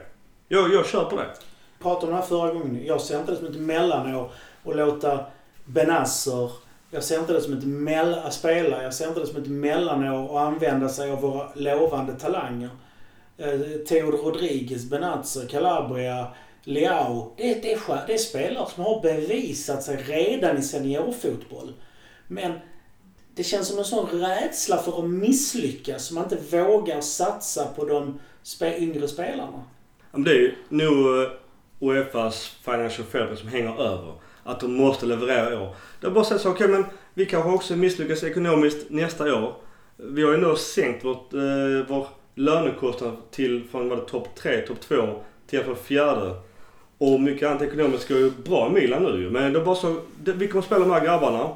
Jag, 0.47 0.73
jag 0.73 0.85
kör 0.85 1.05
på 1.05 1.15
det. 1.15 1.33
pratade 1.81 2.05
om 2.05 2.11
det 2.11 2.15
här 2.15 2.27
förra 2.27 2.53
gången. 2.53 2.85
Jag 2.85 3.01
ser 3.01 3.19
inte 3.19 3.31
det 3.31 3.37
som 3.37 3.47
ett 3.47 3.59
mellanår 3.59 4.31
och 4.63 4.75
låta 4.75 5.25
Benasser... 5.65 6.68
Jag 6.91 7.03
ser 7.03 7.19
inte 7.19 7.33
det 7.33 7.41
som 7.41 7.53
ett 7.57 7.63
mellan... 7.63 8.19
att 8.19 8.33
spela. 8.33 8.83
Jag 8.83 8.93
ser 8.93 9.07
inte 9.07 9.19
det 9.19 9.27
som 9.27 9.41
ett 9.41 9.47
mellanår 9.47 10.29
och 10.31 10.41
använda 10.41 10.89
sig 10.89 11.11
av 11.11 11.21
våra 11.21 11.49
lovande 11.55 12.13
talanger. 12.13 12.69
Eh, 13.37 13.59
Theodor 13.87 14.17
Rodriguez, 14.17 14.85
Benazzo, 14.89 15.47
Calabria, 15.47 16.27
Leao. 16.63 17.33
Det, 17.37 17.51
är- 17.51 17.61
det, 17.61 17.73
är, 17.73 18.07
det 18.07 18.13
är 18.13 18.17
spelare 18.17 18.69
som 18.75 18.83
har 18.83 19.01
bevisat 19.01 19.83
sig 19.83 19.97
redan 19.97 20.57
i 20.57 20.61
seniorfotboll. 20.61 21.73
Men 22.27 22.53
det 23.35 23.43
känns 23.43 23.67
som 23.67 23.77
en 23.79 23.85
sån 23.85 24.05
rädsla 24.21 24.77
för 24.77 24.99
att 25.03 25.09
misslyckas. 25.09 26.05
som 26.05 26.15
Man 26.15 26.23
inte 26.23 26.57
vågar 26.57 27.01
satsa 27.01 27.65
på 27.75 27.85
de 27.85 28.19
spe, 28.43 28.77
yngre 28.79 29.07
spelarna. 29.07 29.63
Det 30.11 30.29
är 30.31 30.35
ju 30.35 30.55
nog 30.69 31.21
eh, 31.21 31.29
Uefas 31.79 32.47
Financial 32.63 33.07
Fair 33.07 33.35
som 33.35 33.47
hänger 33.49 33.81
över. 33.81 34.13
Att 34.49 34.59
de 34.59 34.73
måste 34.73 35.05
leverera 35.05 35.53
i 35.53 35.55
år. 35.55 35.75
Det 36.01 36.07
är 36.07 36.11
bara 36.11 36.21
att 36.21 36.27
säga 36.27 36.39
så, 36.39 36.49
okej 36.49 36.67
men 36.67 36.85
vi 37.13 37.25
kanske 37.25 37.49
också 37.49 37.75
misslyckas 37.75 38.23
ekonomiskt 38.23 38.89
nästa 38.89 39.35
år. 39.35 39.53
Vi 39.97 40.23
har 40.23 40.31
ju 40.31 40.37
nu 40.37 40.55
sänkt 40.55 41.05
vårt, 41.05 41.33
eh, 41.33 41.39
vår 41.87 42.07
lönekostnad 42.35 43.17
till 43.31 43.63
från 43.71 43.89
vad 43.89 43.97
det 43.97 44.05
topp 44.05 44.27
3, 44.35 44.61
topp 44.61 44.81
2 44.81 45.23
till 45.47 45.59
i 45.59 45.63
alla 45.63 45.75
fall 45.75 45.83
fjärde. 45.83 46.35
Och 46.97 47.21
mycket 47.21 47.49
annat 47.49 47.61
ekonomiskt 47.61 48.07
går 48.07 48.17
ju 48.17 48.31
bra 48.31 48.67
i 48.67 48.71
Milan 48.71 49.03
nu 49.03 49.21
ju. 49.21 49.29
Men 49.29 49.53
det 49.53 49.59
är 49.59 49.65
bara 49.65 49.75
så, 49.75 50.01
det, 50.23 50.31
vi 50.31 50.47
kommer 50.47 50.61
spela 50.61 50.85
de 50.85 50.91
här 50.91 51.05
grabbarna. 51.05 51.49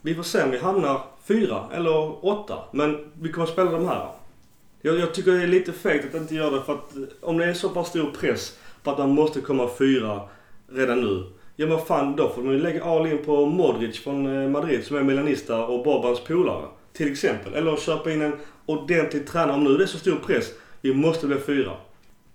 Vi 0.00 0.14
får 0.14 0.22
se 0.22 0.42
om 0.42 0.50
vi 0.50 0.58
hamnar 0.58 1.00
fyra 1.24 1.64
eller 1.72 2.24
åtta. 2.26 2.58
Men 2.72 3.10
vi 3.20 3.32
kommer 3.32 3.46
spela 3.46 3.70
de 3.70 3.88
här. 3.88 4.08
Jag, 4.82 4.98
jag 4.98 5.14
tycker 5.14 5.32
det 5.32 5.42
är 5.42 5.46
lite 5.46 5.72
fegt 5.72 6.14
att 6.14 6.20
inte 6.20 6.34
göra 6.34 6.50
det 6.50 6.62
för 6.62 6.72
att 6.74 6.96
eh, 6.96 7.02
om 7.20 7.38
det 7.38 7.44
är 7.44 7.54
så 7.54 7.68
pass 7.68 7.88
stor 7.88 8.10
press 8.20 8.58
på 8.82 8.90
att 8.90 8.98
man 8.98 9.10
måste 9.10 9.40
komma 9.40 9.68
fyra 9.78 10.20
redan 10.68 11.00
nu. 11.00 11.24
Ja 11.60 11.66
men 11.66 11.78
fan 11.78 12.16
då 12.16 12.28
får 12.28 12.42
man 12.42 12.52
ju 12.52 12.60
lägga 12.60 12.84
all 12.84 13.06
in 13.06 13.24
på 13.24 13.46
Modric 13.46 13.98
från 13.98 14.42
eh, 14.42 14.48
Madrid 14.48 14.84
som 14.84 14.96
är 14.96 15.02
milanista 15.02 15.66
och 15.66 15.84
Bobans 15.84 16.20
polare. 16.20 16.66
Till 16.92 17.12
exempel. 17.12 17.54
Eller 17.54 17.76
köpa 17.76 18.12
in 18.12 18.22
en 18.22 18.32
ordentlig 18.66 19.26
tränare 19.26 19.56
om 19.56 19.64
nu 19.64 19.76
det 19.76 19.84
är 19.84 19.86
så 19.86 19.98
stor 19.98 20.16
press. 20.16 20.52
Vi 20.80 20.94
måste 20.94 21.26
bli 21.26 21.38
fyra. 21.38 21.72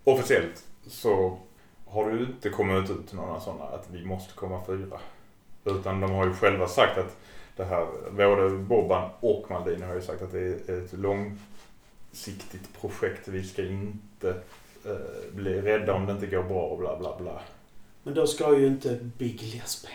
Officiellt 0.03 0.65
så 0.87 1.37
har 1.85 2.09
det 2.11 2.17
ju 2.17 2.25
inte 2.25 2.49
kommit 2.49 2.89
ut 2.89 3.13
några 3.13 3.39
sådana 3.39 3.63
att 3.63 3.87
vi 3.91 4.05
måste 4.05 4.33
komma 4.33 4.61
fyra. 4.67 4.99
Utan 5.65 5.99
de 5.99 6.11
har 6.11 6.25
ju 6.25 6.33
själva 6.33 6.67
sagt 6.67 6.97
att 6.97 7.17
det 7.55 7.63
här, 7.63 7.87
både 8.11 8.49
Bobban 8.49 9.09
och 9.19 9.45
Maldini 9.49 9.85
har 9.85 9.95
ju 9.95 10.01
sagt 10.01 10.21
att 10.21 10.31
det 10.31 10.69
är 10.69 10.83
ett 10.83 10.93
långsiktigt 10.93 12.81
projekt. 12.81 13.27
Vi 13.27 13.43
ska 13.43 13.63
inte 13.63 14.29
eh, 14.85 15.33
bli 15.33 15.61
rädda 15.61 15.93
om 15.93 16.05
det 16.05 16.11
inte 16.11 16.27
går 16.27 16.43
bra 16.43 16.61
och 16.61 16.77
bla 16.77 16.99
bla 16.99 17.17
bla. 17.17 17.41
Men 18.03 18.13
då 18.13 18.27
ska 18.27 18.57
ju 18.57 18.67
inte 18.67 18.99
Biglia 19.17 19.63
spela. 19.65 19.93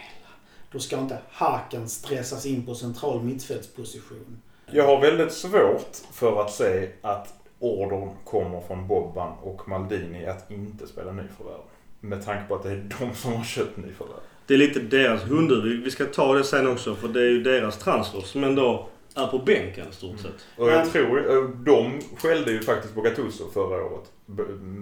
Då 0.73 0.79
ska 0.79 0.99
inte 0.99 1.19
Hakan 1.31 1.89
stressas 1.89 2.47
in 2.47 2.67
på 2.67 2.75
central 2.75 3.23
mittfältsposition. 3.23 4.39
Jag 4.73 4.87
har 4.87 5.01
väldigt 5.01 5.33
svårt 5.33 5.97
för 6.13 6.41
att 6.43 6.53
se 6.53 6.89
att 7.03 7.35
ordern 7.59 8.11
kommer 8.25 8.61
från 8.61 8.89
Bobban 8.89 9.33
och 9.43 9.69
Maldini 9.69 10.27
att 10.27 10.51
inte 10.51 10.87
spela 10.87 11.13
nyförvärv. 11.13 11.61
Med 12.01 12.25
tanke 12.25 12.49
på 12.49 12.55
att 12.55 12.63
det 12.63 12.71
är 12.71 12.91
de 13.01 13.15
som 13.15 13.33
har 13.33 13.45
köpt 13.45 13.77
nyförvärv. 13.77 14.21
Det 14.47 14.55
är 14.55 14.59
lite 14.59 14.81
deras 14.81 15.23
hundhuvud. 15.23 15.65
Vi- 15.79 15.85
Vi 15.85 15.91
ska 15.91 16.05
ta 16.05 16.35
det 16.35 16.45
sen 16.45 16.69
också 16.69 16.95
för 16.95 17.09
det 17.09 17.21
är 17.21 17.31
ju 17.31 17.43
deras 17.43 17.79
transfer 17.79 18.21
som 18.21 18.45
ändå 18.45 18.89
är 19.19 19.27
på 19.27 19.39
bänken 19.39 19.87
i 19.91 19.95
stort 19.95 20.19
sett. 20.21 20.47
Och 20.57 20.69
jag 20.71 20.77
Men- 20.79 20.91
tror, 20.91 21.37
eh, 21.37 21.49
de 21.51 22.01
skällde 22.17 22.53
ju 22.53 22.63
faktiskt 22.63 22.95
på 22.95 23.01
Gattuso 23.01 23.51
förra 23.51 23.85
året. 23.85 24.13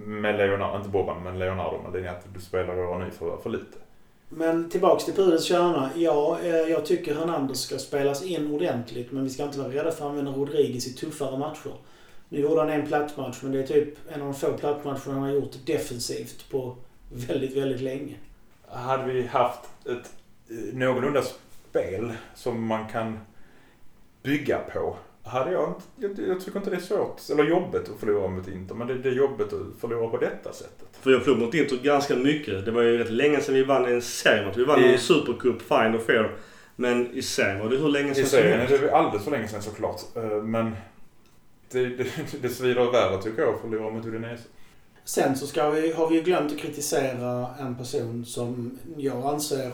Med 0.07 0.37
Leonardo, 0.37 0.77
inte 0.77 0.89
Bobban, 0.89 1.23
men 1.23 1.39
Leonardo 1.39 1.83
Maldini 1.83 2.09
att 2.09 2.35
du 2.35 2.41
spelar 2.41 2.75
våra 2.75 3.05
nyförvärv 3.05 3.43
för 3.43 3.51
lite. 3.51 3.79
Men 4.29 4.69
tillbaks 4.71 5.05
till 5.05 5.15
pudelns 5.15 5.45
kärna. 5.45 5.91
Ja, 5.97 6.39
eh, 6.43 6.49
jag 6.57 6.87
tycker 6.87 7.15
Hernandez 7.15 7.61
ska 7.61 7.79
spelas 7.79 8.23
in 8.23 8.51
ordentligt. 8.55 9.13
Men 9.13 9.25
vi 9.25 9.31
ska 9.31 9.43
inte 9.45 9.59
vara 9.59 9.69
rädda 9.69 9.91
för 9.91 10.05
att 10.05 10.11
använda 10.11 10.31
Rodriguez 10.33 10.87
i 10.87 10.93
tuffare 10.95 11.39
matcher. 11.39 11.73
Nu 12.29 12.41
gjorde 12.41 12.61
han 12.61 12.71
en 12.71 12.87
plattmatch, 12.87 13.37
men 13.43 13.53
det 13.53 13.59
är 13.59 13.67
typ 13.67 13.89
en 14.09 14.21
av 14.21 14.27
de 14.27 14.35
få 14.35 14.53
plattmatcherna 14.53 15.01
han 15.15 15.23
har 15.23 15.31
gjort 15.31 15.53
defensivt 15.67 16.51
på 16.51 16.77
väldigt, 17.11 17.57
väldigt 17.57 17.81
länge. 17.81 18.15
Hade 18.69 19.13
vi 19.13 19.27
haft 19.27 19.61
ett 19.85 20.11
eh, 20.51 20.75
någorlunda 20.79 21.23
spel 21.71 22.13
som 22.35 22.67
man 22.67 22.89
kan 22.89 23.19
bygga 24.27 24.59
på. 24.59 24.97
Hade 25.25 25.53
jag 25.53 25.69
inte, 25.69 26.23
jag, 26.23 26.29
jag 26.31 26.41
tycker 26.45 26.59
inte 26.59 26.71
det 26.71 26.77
är 26.77 26.81
svårt, 26.81 27.21
eller 27.33 27.45
jobbigt 27.45 27.89
att 27.89 28.01
förlora 28.01 28.29
mot 28.29 28.49
Inter, 28.49 28.75
men 28.75 28.87
det, 28.87 28.99
det 28.99 29.09
är 29.09 29.13
jobbigt 29.13 29.53
att 29.53 29.81
förlora 29.81 30.09
på 30.11 30.17
detta 30.17 30.53
sättet. 30.53 30.89
För 31.01 31.11
jag 31.11 31.23
förlorade 31.23 31.45
mot 31.47 31.55
Inter 31.55 31.77
ganska 31.77 32.17
mycket. 32.17 32.65
Det 32.65 32.71
var 32.71 32.83
ju 32.83 32.99
rätt 32.99 33.11
länge 33.11 33.41
sedan 33.41 33.55
vi 33.55 33.63
vann 33.65 33.85
en 33.85 34.03
seriematch. 34.03 34.57
Vi 34.57 34.65
vann 34.65 34.85
I- 34.85 34.93
en 34.93 34.99
supercup, 34.99 35.63
fine 35.63 35.95
och 35.95 36.03
fair. 36.03 36.37
Men 36.77 37.11
i 37.17 37.23
serien 37.23 37.59
var 37.61 37.69
det 37.71 37.77
hur 37.77 37.89
länge 37.89 38.11
I 38.11 38.15
sedan 38.15 38.25
som 38.27 38.31
serien 38.39 38.61
är 38.61 38.67
helst. 38.67 38.83
det 38.83 38.95
alldeles 38.95 39.25
för 39.25 39.31
länge 39.31 39.49
sedan 39.49 39.63
såklart. 39.63 40.01
Eh, 40.17 40.23
Men 40.43 40.77
det, 41.71 41.87
det, 41.87 42.07
det 42.43 42.49
svider 42.49 42.93
värre 42.93 43.23
tycker 43.23 43.43
jag 43.43 43.55
att 43.55 43.61
förlora 43.61 43.91
mot 43.91 44.07
Udinese. 44.07 44.43
Sen 45.05 45.37
så 45.37 45.47
ska 45.47 45.71
vi, 45.71 45.93
har 45.93 46.09
vi 46.09 46.15
ju 46.17 46.23
glömt 46.23 46.53
att 46.53 46.59
kritisera 46.59 47.49
en 47.61 47.77
person 47.77 48.25
som 48.25 48.79
jag 48.97 49.27
anser 49.27 49.71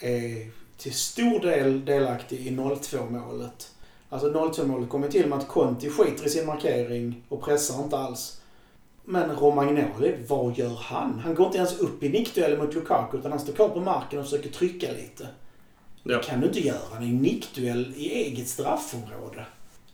är 0.00 0.46
till 0.78 0.94
stor 0.94 1.40
del 1.40 1.84
delaktig 1.84 2.46
i 2.46 2.50
0-2 2.50 3.10
målet. 3.10 3.70
Alltså 4.08 4.28
0-2 4.28 4.66
målet 4.66 4.88
kommer 4.88 5.08
till 5.08 5.26
med 5.26 5.38
att 5.38 5.48
Conti 5.48 5.90
skiter 5.90 6.26
i 6.26 6.28
sin 6.28 6.46
markering 6.46 7.22
och 7.28 7.44
pressar 7.44 7.82
inte 7.82 7.98
alls. 7.98 8.40
Men 9.04 9.36
Romagnoli, 9.36 10.14
vad 10.28 10.58
gör 10.58 10.76
han? 10.82 11.20
Han 11.24 11.34
går 11.34 11.46
inte 11.46 11.58
ens 11.58 11.78
upp 11.78 12.02
i 12.02 12.08
nickduellen 12.08 12.58
mot 12.58 12.74
Lukaku 12.74 13.18
utan 13.18 13.30
han 13.30 13.40
står 13.40 13.52
kvar 13.52 13.68
på 13.68 13.80
marken 13.80 14.18
och 14.18 14.24
försöker 14.24 14.50
trycka 14.50 14.92
lite. 14.92 15.26
Ja. 16.02 16.16
Det 16.16 16.22
kan 16.22 16.40
du 16.40 16.46
inte 16.46 16.60
göra. 16.60 16.98
Det 16.98 17.04
är 17.04 17.08
en 17.08 17.18
nickduell 17.18 17.94
i 17.96 18.12
eget 18.12 18.48
straffområde. 18.48 19.46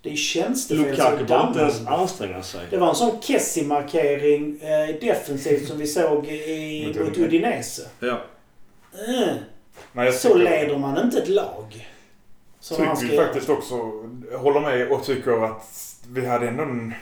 Det 0.03 0.13
är 0.13 0.17
tjänstefel 0.17 0.91
Lukaku 0.91 1.25
behöver 1.25 1.49
inte 1.49 1.61
ens 1.61 1.87
anstränga 1.87 2.43
sig. 2.43 2.67
Det 2.71 2.77
var 2.77 2.89
en 2.89 2.95
sån 2.95 3.21
Kessie-markering 3.21 4.61
eh, 4.61 5.01
defensivt 5.01 5.69
som 5.69 5.79
vi 5.79 5.87
såg 5.87 6.27
i, 6.27 6.95
Mot 6.99 7.19
Udinese. 7.19 7.89
Ja. 8.01 8.21
Eh, 8.93 9.35
Jag 9.93 10.15
så 10.15 10.29
tycker- 10.29 10.45
leder 10.45 10.79
man 10.79 11.05
inte 11.05 11.19
ett 11.19 11.29
lag. 11.29 11.89
Som 12.61 12.77
tycker 12.77 12.95
ska 12.95 13.07
ju 13.07 13.13
göra. 13.13 13.25
faktiskt 13.27 13.49
också, 13.49 13.75
håller 14.37 14.61
med 14.61 14.89
och 14.89 15.05
tycker 15.05 15.45
att 15.45 15.97
vi 16.09 16.27
hade 16.27 16.49
ändå 16.49 16.63
en 16.63 16.95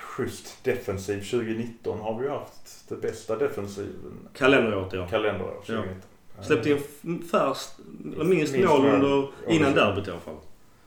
schysst 0.00 0.64
defensiv. 0.64 1.20
2019 1.24 2.00
har 2.00 2.18
vi 2.18 2.28
haft 2.28 2.88
det 2.88 2.96
bästa 2.96 3.36
defensiven 3.36 4.28
Kalenderåret 4.36 4.92
ja. 4.92 5.06
kalenderår. 5.08 5.54
2019. 5.66 6.02
Släppte 6.42 6.70
in 6.70 7.22
färst, 7.30 7.70
minst 8.02 8.52
Minst 8.52 8.68
mål 8.68 8.86
under, 8.86 9.28
innan 9.48 9.74
Ja, 9.76 9.84
derbyt 9.86 10.08
i 10.08 10.10
alla 10.10 10.20
fall. 10.20 10.36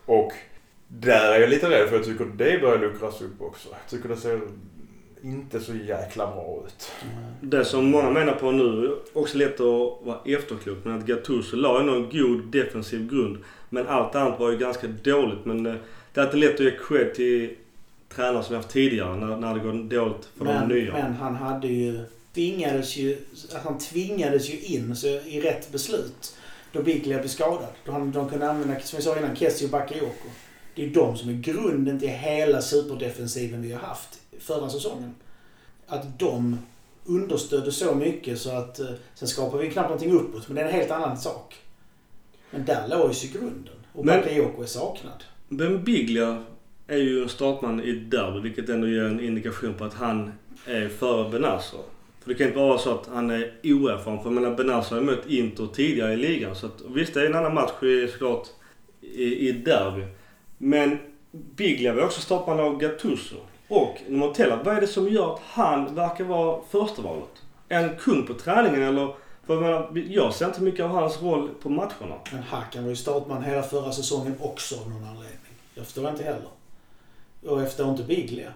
Och 0.05 0.32
där 0.88 1.32
är 1.32 1.39
jag 1.39 1.49
lite 1.49 1.69
rädd 1.69 1.89
för 1.89 1.95
jag 1.95 2.05
tycker 2.05 2.25
det 2.25 2.61
börjar 2.61 2.78
luckras 2.80 3.21
upp 3.21 3.41
också. 3.41 3.69
Jag 3.69 3.89
tycker 3.89 4.09
det 4.09 4.17
ser 4.17 4.41
inte 5.28 5.59
så 5.59 5.75
jäkla 5.75 6.28
bra 6.28 6.63
ut. 6.67 6.91
Det 7.41 7.65
som 7.65 7.86
många 7.91 8.09
menar 8.09 8.34
på 8.34 8.51
nu, 8.51 8.95
också 9.13 9.38
lätt 9.38 9.53
att 9.53 10.05
vara 10.05 10.19
efterklok, 10.25 10.78
men 10.84 10.99
att 10.99 11.05
Gattuso 11.05 11.55
la 11.55 11.80
ändå 11.80 11.93
en 11.93 12.09
god 12.09 12.51
defensiv 12.51 13.09
grund. 13.09 13.38
Men 13.69 13.88
allt 13.88 14.15
annat 14.15 14.39
var 14.39 14.51
ju 14.51 14.57
ganska 14.57 14.88
dåligt. 14.88 15.45
Men 15.45 15.65
eh, 15.65 15.75
det 16.13 16.21
är 16.21 16.25
inte 16.25 16.38
lätt 16.38 16.53
att 16.53 16.59
ge 16.59 16.71
cred 16.88 17.13
till 17.15 17.55
tränare 18.15 18.43
som 18.43 18.53
vi 18.53 18.57
haft 18.57 18.69
tidigare 18.69 19.15
när, 19.15 19.38
när 19.38 19.53
det 19.53 19.59
går 19.59 19.73
dåligt 19.73 20.30
för 20.38 20.45
Men, 20.45 20.69
de 20.69 20.75
nya. 20.75 20.93
men 20.93 21.13
han 21.13 21.36
hade 21.36 21.67
ju... 21.67 22.05
Tvingades 22.34 22.97
ju, 22.97 23.17
han 23.63 23.78
tvingades 23.78 24.49
ju 24.49 24.59
in 24.59 24.95
så, 24.95 25.07
i 25.07 25.41
rätt 25.43 25.71
beslut 25.71 26.38
då 26.71 26.84
Biglia 26.84 27.19
blev 27.19 27.30
skadad. 27.30 27.67
Då 27.86 27.91
han, 27.91 28.11
de 28.11 28.30
kunde 28.30 28.49
använda, 28.49 28.80
som 28.80 28.97
vi 28.97 29.03
sa 29.03 29.17
innan, 29.17 29.36
Kessie 29.36 29.67
och 29.67 29.71
Bakayoko. 29.71 30.30
Det 30.75 30.86
är 30.86 30.89
de 30.89 31.17
som 31.17 31.30
är 31.30 31.34
grunden 31.34 31.99
till 31.99 32.09
hela 32.09 32.61
superdefensiven 32.61 33.61
vi 33.61 33.71
har 33.71 33.80
haft 33.80 34.19
förra 34.39 34.69
säsongen. 34.69 35.15
Att 35.88 36.19
de 36.19 36.57
understödde 37.05 37.71
så 37.71 37.95
mycket 37.95 38.39
så 38.39 38.49
att... 38.57 38.79
eh, 38.79 38.85
Sen 39.15 39.27
skapar 39.27 39.57
vi 39.57 39.69
knappt 39.71 39.89
någonting 39.89 40.11
uppåt, 40.13 40.47
men 40.47 40.55
det 40.55 40.61
är 40.61 40.65
en 40.65 40.73
helt 40.73 40.91
annan 40.91 41.17
sak. 41.17 41.55
Men 42.51 42.65
där 42.65 42.88
låg 42.88 43.11
ju 43.13 43.39
grunden. 43.39 43.73
Och 43.93 44.05
Men- 44.05 44.21
Bakayoko 44.21 44.61
är 44.61 44.65
saknad. 44.65 45.23
Ben 45.49 45.83
Biglia 45.83 46.43
är 46.88 46.97
ju 46.97 47.23
en 47.23 47.29
startman 47.29 47.81
i 47.83 47.91
derby, 47.91 48.39
vilket 48.39 48.69
ändå 48.69 48.88
ger 48.88 49.03
en 49.03 49.19
indikation 49.19 49.73
på 49.73 49.83
att 49.83 49.93
han 49.93 50.31
är 50.65 50.89
före 50.89 51.29
Benazzo. 51.29 51.77
För 52.21 52.29
det 52.29 52.35
kan 52.35 52.47
inte 52.47 52.59
vara 52.59 52.77
så 52.77 52.91
att 52.93 53.07
han 53.07 53.29
är 53.31 53.53
oerfaren. 53.63 54.17
För 54.17 54.25
jag 54.25 54.33
menar, 54.33 54.55
Benazzo 54.55 54.95
har 54.95 55.01
ju 55.01 55.05
mött 55.05 55.27
Inter 55.27 55.67
tidigare 55.73 56.13
i 56.13 56.17
ligan. 56.17 56.55
Så 56.55 56.65
att, 56.65 56.81
visst, 56.88 57.13
det 57.13 57.21
är 57.21 57.25
en 57.25 57.35
annan 57.35 57.53
match 57.53 57.83
i, 57.83 58.07
såklart 58.11 58.47
i, 59.01 59.49
i 59.49 59.51
derby. 59.51 60.05
Men 60.57 60.97
Biglia 61.31 61.93
var 61.93 62.03
också 62.03 62.21
startman 62.21 62.59
av 62.59 62.77
Gattuso. 62.79 63.35
Och 63.68 64.01
Montella, 64.07 64.63
vad 64.63 64.78
är 64.78 64.82
det 64.82 64.88
som 64.88 65.09
gör 65.09 65.34
att 65.34 65.39
han 65.43 65.95
verkar 65.95 66.24
vara 66.24 66.61
första 66.70 67.01
valet? 67.01 67.43
Är 67.70 67.82
han 67.82 67.95
kung 67.95 68.28
på 68.28 68.34
träningen 68.34 68.84
eller? 68.84 69.13
För 69.45 69.53
jag, 69.53 69.61
menar, 69.61 70.03
jag 70.09 70.34
ser 70.34 70.45
inte 70.45 70.61
mycket 70.61 70.86
av 70.86 70.91
hans 70.91 71.22
roll 71.22 71.49
på 71.61 71.70
matcherna. 71.70 72.15
Men 72.32 72.43
Hakan 72.43 72.84
var 72.84 72.89
ju 72.89 72.95
startman 72.95 73.43
hela 73.43 73.63
förra 73.63 73.91
säsongen 73.91 74.36
också 74.41 74.76
av 74.76 74.89
någon 74.89 75.03
anledning. 75.03 75.53
Jag 75.76 75.86
förstår 75.86 76.09
inte 76.09 76.24
heller. 76.24 76.49
Och 77.45 77.61
jag 77.61 77.68
förstår 77.68 77.89
inte 77.89 78.03
Biglia. 78.03 78.53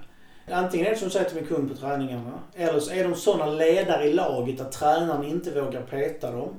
Antingen 0.51 0.85
är 0.85 0.91
det 0.91 0.97
som 0.97 1.07
du 1.07 1.11
säger 1.11 1.25
att 1.25 1.33
de 1.33 1.39
är 1.39 1.45
kung 1.45 1.69
på 1.69 1.75
träningarna. 1.75 2.39
Eller 2.55 2.79
så 2.79 2.91
är 2.91 3.03
de 3.03 3.15
sådana 3.15 3.51
ledare 3.51 4.03
i 4.03 4.13
laget 4.13 4.61
att 4.61 4.71
tränaren 4.71 5.23
inte 5.23 5.61
vågar 5.61 5.81
peta 5.81 6.31
dem. 6.31 6.49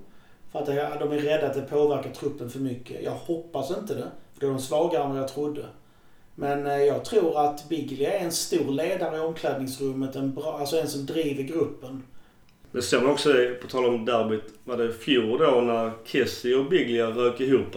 För 0.53 0.59
att 0.59 0.66
de 1.00 1.12
är 1.12 1.18
rädda 1.18 1.46
att 1.46 1.55
det 1.55 1.62
påverkar 1.62 2.11
truppen 2.11 2.50
för 2.50 2.59
mycket. 2.59 3.03
Jag 3.03 3.12
hoppas 3.12 3.70
inte 3.70 3.94
det. 3.94 4.11
För 4.34 4.40
då 4.40 4.46
är 4.46 4.50
de 4.50 4.61
svagare 4.61 5.05
än 5.05 5.11
vad 5.11 5.18
jag 5.18 5.28
trodde. 5.28 5.66
Men 6.35 6.66
eh, 6.66 6.83
jag 6.83 7.05
tror 7.05 7.41
att 7.41 7.68
Biglia 7.68 8.12
är 8.12 8.24
en 8.24 8.33
stor 8.33 8.72
ledare 8.72 9.16
i 9.16 9.20
omklädningsrummet. 9.20 10.16
En, 10.16 10.35
bra, 10.35 10.59
alltså 10.59 10.76
en 10.80 10.89
som 10.89 11.07
driver 11.07 11.43
gruppen. 11.43 12.03
Det 12.72 12.83
såg 12.83 13.03
man 13.03 13.12
också, 13.12 13.33
på 13.62 13.68
tal 13.68 13.85
om 13.85 14.05
derbyt, 14.05 14.55
var 14.64 14.76
det 14.76 14.93
fjol 14.93 15.39
då 15.39 15.61
när 15.61 15.93
Kessie 16.05 16.57
och 16.57 16.64
Biglia 16.64 17.07
rök 17.07 17.41
ihop. 17.41 17.76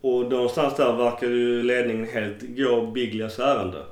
Och 0.00 0.30
någonstans 0.30 0.76
där 0.76 0.96
verkar 0.96 1.26
ju 1.26 1.62
ledningen 1.62 2.06
helt 2.06 2.42
gå 2.42 2.86
Biglias 2.86 3.38
ärende. 3.38 3.82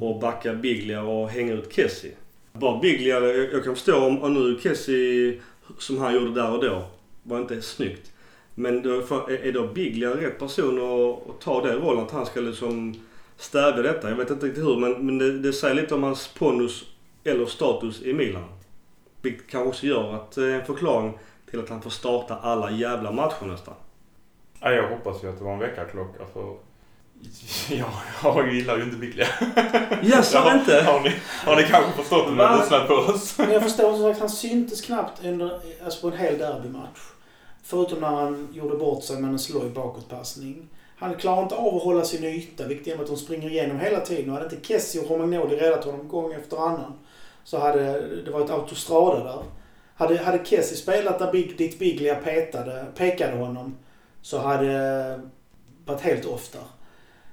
Och 0.00 0.20
backa 0.20 0.54
Biglia 0.54 1.02
och 1.02 1.28
hänga 1.28 1.52
ut 1.52 1.72
Kessie. 1.72 2.12
Bara 2.52 2.80
Biglia, 2.80 3.20
jag 3.20 3.64
kan 3.64 3.74
förstå 3.74 4.06
om, 4.06 4.22
om 4.22 4.34
nu 4.34 4.58
Kessie, 4.62 5.40
som 5.78 5.98
han 5.98 6.14
gjorde 6.14 6.34
där 6.34 6.50
och 6.50 6.64
då, 6.64 6.84
var 7.22 7.38
inte 7.38 7.62
snyggt. 7.62 8.12
Men 8.54 8.82
då, 8.82 8.90
är 8.90 9.46
är 9.46 9.52
då 9.52 9.66
Biglia 9.66 10.10
rätt 10.10 10.38
person 10.38 10.78
att, 10.78 11.30
att 11.30 11.40
ta 11.40 11.66
den 11.66 11.78
rollen? 11.78 12.04
Att 12.04 12.10
han 12.10 12.26
ska 12.26 12.40
liksom 12.40 12.94
stävja 13.42 13.82
detta? 13.82 14.08
Jag 14.08 14.16
vet 14.16 14.30
inte 14.30 14.46
riktigt 14.46 14.64
hur, 14.64 14.76
men, 14.76 15.06
men 15.06 15.18
det, 15.18 15.38
det 15.38 15.52
säger 15.52 15.74
lite 15.74 15.94
om 15.94 16.02
hans 16.02 16.28
pondus 16.28 16.84
eller 17.24 17.46
status 17.46 18.02
i 18.02 18.12
Milan. 18.12 18.48
Vilket 19.22 19.50
kanske 19.50 19.68
också 19.68 19.86
gör 19.86 20.14
att 20.14 20.32
det 20.32 20.44
är 20.44 20.60
en 20.60 20.66
förklaring 20.66 21.18
till 21.50 21.60
att 21.60 21.68
han 21.68 21.82
får 21.82 21.90
starta 21.90 22.36
alla 22.36 22.70
jävla 22.70 23.12
matcher 23.12 23.46
nästan. 23.46 23.74
Ja, 24.60 24.72
jag 24.72 24.88
hoppas 24.88 25.24
ju 25.24 25.28
att 25.28 25.38
det 25.38 25.44
var 25.44 25.52
en 25.52 25.58
väckarklocka 25.58 26.24
för 26.32 26.56
jag, 27.70 27.88
jag 28.22 28.54
gillar 28.54 28.76
ju 28.76 28.82
inte 28.82 28.96
Biglia. 28.96 29.26
Jag 30.02 30.24
sa 30.24 30.54
inte! 30.54 30.82
Har 30.82 31.00
ni, 31.00 31.12
har 31.44 31.56
ni 31.56 31.62
kanske 31.62 31.92
förstått 31.92 32.26
det 32.26 32.34
när 32.34 32.36
ni 32.36 32.54
har 32.54 32.60
lyssnat 32.60 32.88
på 32.88 32.94
oss? 32.94 33.38
Men 33.38 33.52
jag 33.52 33.62
förstår 33.62 33.92
som 33.92 34.02
sagt, 34.02 34.20
han 34.20 34.30
syntes 34.30 34.80
knappt 34.80 35.24
under, 35.24 35.60
alltså 35.84 36.00
på 36.00 36.16
en 36.16 36.20
hel 36.20 36.38
derbymatch. 36.38 36.98
Förutom 37.62 38.00
när 38.00 38.08
han 38.08 38.48
gjorde 38.52 38.76
bort 38.76 39.04
sig 39.04 39.20
med 39.20 39.30
en 39.30 39.38
sloj 39.38 39.70
bakåtpassning. 39.70 40.68
Han 41.02 41.14
klarar 41.14 41.42
inte 41.42 41.54
av 41.54 41.76
att 41.76 41.82
hålla 41.82 42.04
sin 42.04 42.24
yta, 42.24 42.66
vilket 42.66 42.86
gör 42.86 43.00
att 43.00 43.06
de 43.06 43.16
springer 43.16 43.50
igenom 43.50 43.80
hela 43.80 44.00
tiden. 44.00 44.30
Och 44.30 44.36
hade 44.36 44.54
inte 44.54 44.68
Kessie 44.68 45.02
och 45.02 45.10
Romagnoli 45.10 45.56
räddat 45.56 45.84
honom 45.84 46.08
gång 46.08 46.32
efter 46.32 46.56
annan 46.56 46.92
så 47.44 47.58
hade 47.58 48.00
det 48.24 48.30
varit 48.30 48.50
autostrada 48.50 49.24
där. 49.24 49.42
Hade, 49.94 50.18
hade 50.18 50.44
Kessie 50.44 50.76
spelat 50.76 51.18
där 51.18 51.32
Big, 51.32 51.58
dit 51.58 51.78
Biglia 51.78 52.14
petade, 52.14 52.86
pekade 52.96 53.36
honom 53.36 53.76
så 54.22 54.38
hade 54.38 54.66
det 54.66 55.20
varit 55.84 56.00
helt 56.00 56.26
off 56.26 56.52
där. 56.52 56.62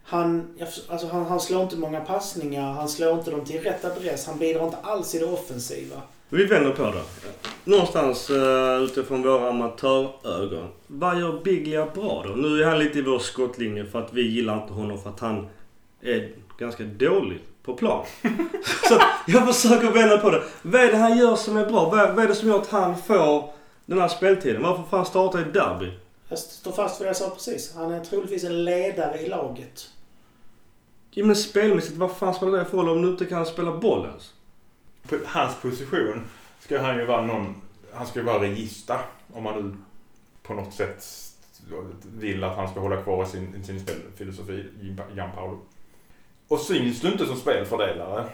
Han, 0.04 0.58
alltså 0.88 1.08
han, 1.08 1.26
han 1.26 1.40
slår 1.40 1.64
inte 1.64 1.78
många 1.78 2.02
passningar, 2.02 2.72
han 2.72 2.90
slår 2.90 3.14
inte 3.14 3.32
dem 3.32 3.46
till 3.46 3.62
rätt 3.62 3.86
adress, 3.86 4.28
han 4.28 4.40
bidrar 4.40 4.66
inte 4.66 4.78
alls 4.78 5.16
i 5.16 5.20
det 5.20 5.26
offensiva. 5.26 6.02
Vi 6.32 6.46
vänder 6.46 6.72
på 6.72 6.84
det. 6.84 7.04
Någonstans 7.64 8.30
uh, 8.30 8.84
utifrån 8.84 9.24
våra 9.24 9.50
amatörögon. 9.50 10.68
Vad 10.88 11.20
gör 11.20 11.44
Biglia 11.44 11.86
bra 11.86 12.24
då? 12.28 12.34
Nu 12.34 12.64
är 12.64 12.66
han 12.66 12.80
lite 12.80 13.00
i 13.00 13.02
vår 13.02 13.20
skottlinje 13.20 13.86
för 13.86 14.00
att 14.00 14.14
vi 14.14 14.22
gillar 14.22 14.62
inte 14.62 14.74
honom 14.74 15.02
för 15.02 15.10
att 15.10 15.20
han 15.20 15.48
är 16.02 16.32
ganska 16.58 16.84
dålig 16.84 17.40
på 17.64 17.74
plan. 17.74 18.06
Så 18.88 19.02
jag 19.28 19.56
försöker 19.56 19.92
vända 19.92 20.18
på 20.18 20.30
det. 20.30 20.44
Vad 20.62 20.82
är 20.82 20.92
det 20.92 20.98
han 20.98 21.18
gör 21.18 21.36
som 21.36 21.58
är 21.58 21.66
bra? 21.66 21.90
Vad, 21.90 22.16
vad 22.16 22.24
är 22.24 22.28
det 22.28 22.36
som 22.36 22.50
gör 22.50 22.60
att 22.60 22.70
han 22.70 22.98
får 22.98 23.54
den 23.86 24.02
här 24.02 24.08
speltiden? 24.08 24.64
Varför 24.64 24.84
får 24.84 24.98
han 24.98 25.06
starta 25.06 25.42
i 25.42 25.44
derby? 25.44 25.92
Jag 26.30 26.40
står 26.40 26.72
fast 26.72 27.02
vid 27.02 27.06
det 27.06 27.10
jag 27.10 27.18
sa 27.18 27.30
precis. 27.30 27.74
Han 27.76 27.92
är 27.92 28.04
troligtvis 28.04 28.44
en 28.44 28.66
ledare 28.66 29.20
i 29.20 29.30
laget. 29.30 29.90
Ja, 31.12 31.26
men 31.26 31.36
spelmässigt, 31.36 31.98
vad 31.98 32.18
fan 32.18 32.34
spelar 32.34 32.60
det 32.60 32.66
för 32.66 32.78
roll 32.78 32.90
om 32.90 33.02
du 33.02 33.10
inte 33.10 33.26
kan 33.26 33.46
spela 33.46 33.78
boll 33.78 34.06
ens? 34.06 34.34
På 35.08 35.16
hans 35.26 35.56
position 35.62 36.22
ska 36.60 36.82
han 36.82 36.98
ju 36.98 37.06
vara 37.06 37.26
någon... 37.26 37.62
Han 37.94 38.08
ska 38.08 38.20
ju 38.20 38.26
vara 38.26 38.42
regista. 38.42 39.00
Om 39.34 39.44
man 39.44 39.64
nu 39.64 39.78
på 40.44 40.54
något 40.54 40.74
sätt 40.74 41.06
vill 42.18 42.44
att 42.44 42.56
han 42.56 42.70
ska 42.70 42.80
hålla 42.80 43.02
kvar 43.02 43.26
sin, 43.26 43.64
sin 43.64 43.80
spelfilosofi, 43.80 44.66
Gianpaolo. 45.16 45.60
Och 46.48 46.60
syns 46.60 47.02
du 47.02 47.08
inte 47.08 47.26
som 47.26 47.36
spelfördelare, 47.36 48.26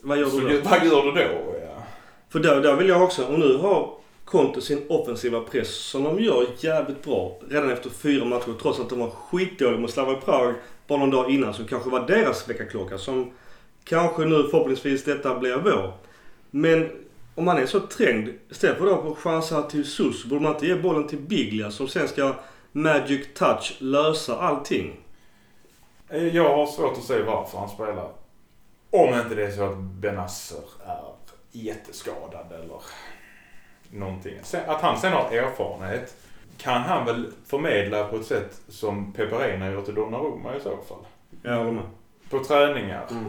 Vad 0.00 0.18
gör 0.18 0.30
du 0.30 0.60
då? 0.60 0.68
vad 0.68 0.84
gör 0.84 1.02
du 1.02 1.10
då? 1.10 1.56
Ja. 1.62 1.82
För 2.28 2.40
där, 2.40 2.60
där 2.60 2.76
vill 2.76 2.88
jag 2.88 3.02
också, 3.02 3.26
och 3.26 3.38
nu 3.38 3.56
har 3.56 3.96
Conte 4.24 4.60
sin 4.60 4.86
offensiva 4.88 5.40
press 5.40 5.74
som 5.74 6.04
de 6.04 6.20
gör 6.20 6.46
jävligt 6.58 7.04
bra 7.04 7.38
redan 7.48 7.70
efter 7.70 7.90
fyra 7.90 8.24
matcher 8.24 8.54
trots 8.62 8.80
att 8.80 8.90
de 8.90 8.98
var 8.98 9.10
skitdåliga 9.10 9.80
mot 9.80 9.90
Slavia 9.90 10.20
Prag 10.20 10.54
bara 10.86 10.98
någon 10.98 11.10
dag 11.10 11.30
innan 11.30 11.54
som 11.54 11.66
kanske 11.66 11.90
var 11.90 12.06
deras 12.06 12.48
väckarklocka 12.48 12.98
som 12.98 13.30
kanske 13.84 14.24
nu 14.24 14.48
förhoppningsvis 14.50 15.04
detta 15.04 15.38
blir 15.38 15.56
vår. 15.56 15.92
Men 16.50 16.90
om 17.34 17.44
man 17.44 17.58
är 17.58 17.66
så 17.66 17.80
trängd, 17.80 18.28
istället 18.50 18.78
för 18.78 18.96
på 18.96 19.14
chanser 19.14 19.62
till 19.62 19.84
Sus 19.84 20.24
borde 20.24 20.42
man 20.42 20.54
inte 20.54 20.66
ge 20.66 20.74
bollen 20.74 21.08
till 21.08 21.18
Biglia 21.18 21.70
som 21.70 21.88
sen 21.88 22.08
ska 22.08 22.34
magic 22.72 23.26
touch 23.34 23.76
lösa 23.78 24.38
allting. 24.38 24.96
Jag 26.32 26.56
har 26.56 26.66
svårt 26.66 26.98
att 26.98 27.04
se 27.04 27.22
varför 27.22 27.58
han 27.58 27.68
spelar. 27.68 28.10
Om 28.90 29.14
inte 29.14 29.34
det 29.34 29.44
är 29.44 29.50
så 29.50 29.64
att 29.64 29.76
Benasser 29.76 30.64
är 30.86 31.14
jätteskadad 31.52 32.52
eller 32.52 32.80
någonting. 33.90 34.34
Att 34.66 34.80
han 34.80 35.00
sen 35.00 35.12
har 35.12 35.32
erfarenhet 35.32 36.16
kan 36.56 36.80
han 36.80 37.06
väl 37.06 37.32
förmedla 37.46 38.04
på 38.04 38.16
ett 38.16 38.26
sätt 38.26 38.60
som 38.68 39.12
Peperena 39.12 39.70
gör 39.70 39.82
till 39.82 39.94
Donnarumma 39.94 40.56
i 40.56 40.60
så 40.60 40.70
fall. 40.70 41.06
Jag 41.42 41.56
håller 41.56 41.72
med. 41.72 41.84
På 42.30 42.44
träningar. 42.44 43.06
Mm. 43.10 43.24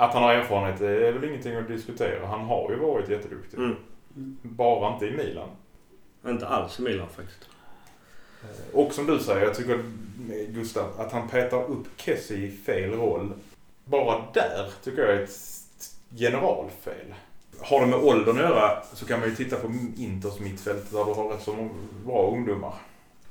Att 0.00 0.14
han 0.14 0.22
har 0.22 0.34
erfarenhet 0.34 0.78
det 0.80 1.08
är 1.08 1.12
väl 1.12 1.24
ingenting 1.24 1.56
att 1.56 1.68
diskutera. 1.68 2.26
Han 2.26 2.40
har 2.40 2.70
ju 2.70 2.76
varit 2.76 3.08
jätteduktig. 3.08 3.58
Mm. 3.58 3.76
Bara 4.42 4.94
inte 4.94 5.06
i 5.06 5.10
Milan. 5.10 5.48
Inte 6.26 6.48
alls 6.48 6.78
i 6.78 6.82
Milan 6.82 7.08
faktiskt. 7.16 7.48
Eh, 8.42 8.78
Och 8.78 8.92
som 8.92 9.06
du 9.06 9.18
säger, 9.18 9.46
jag 9.46 9.54
tycker 9.54 9.80
Gustav, 10.48 11.00
att 11.00 11.12
han 11.12 11.28
petar 11.28 11.64
upp 11.70 11.86
Kessie 11.96 12.36
i 12.46 12.50
fel 12.50 12.92
roll. 12.92 13.32
Bara 13.84 14.22
där 14.34 14.70
tycker 14.84 15.02
jag 15.02 15.10
är 15.16 15.22
ett 15.22 15.30
generalfel. 16.18 17.14
Har 17.60 17.80
det 17.80 17.86
med 17.86 17.98
åldern 17.98 18.36
att 18.36 18.42
göra 18.42 18.82
så 18.94 19.06
kan 19.06 19.20
man 19.20 19.28
ju 19.28 19.34
titta 19.34 19.56
på 19.56 19.66
Inters 19.96 20.40
mittfält 20.40 20.90
där 20.92 21.04
du 21.04 21.12
har 21.12 21.28
rätt 21.28 21.42
så 21.42 21.68
bra 22.06 22.30
ungdomar. 22.30 22.74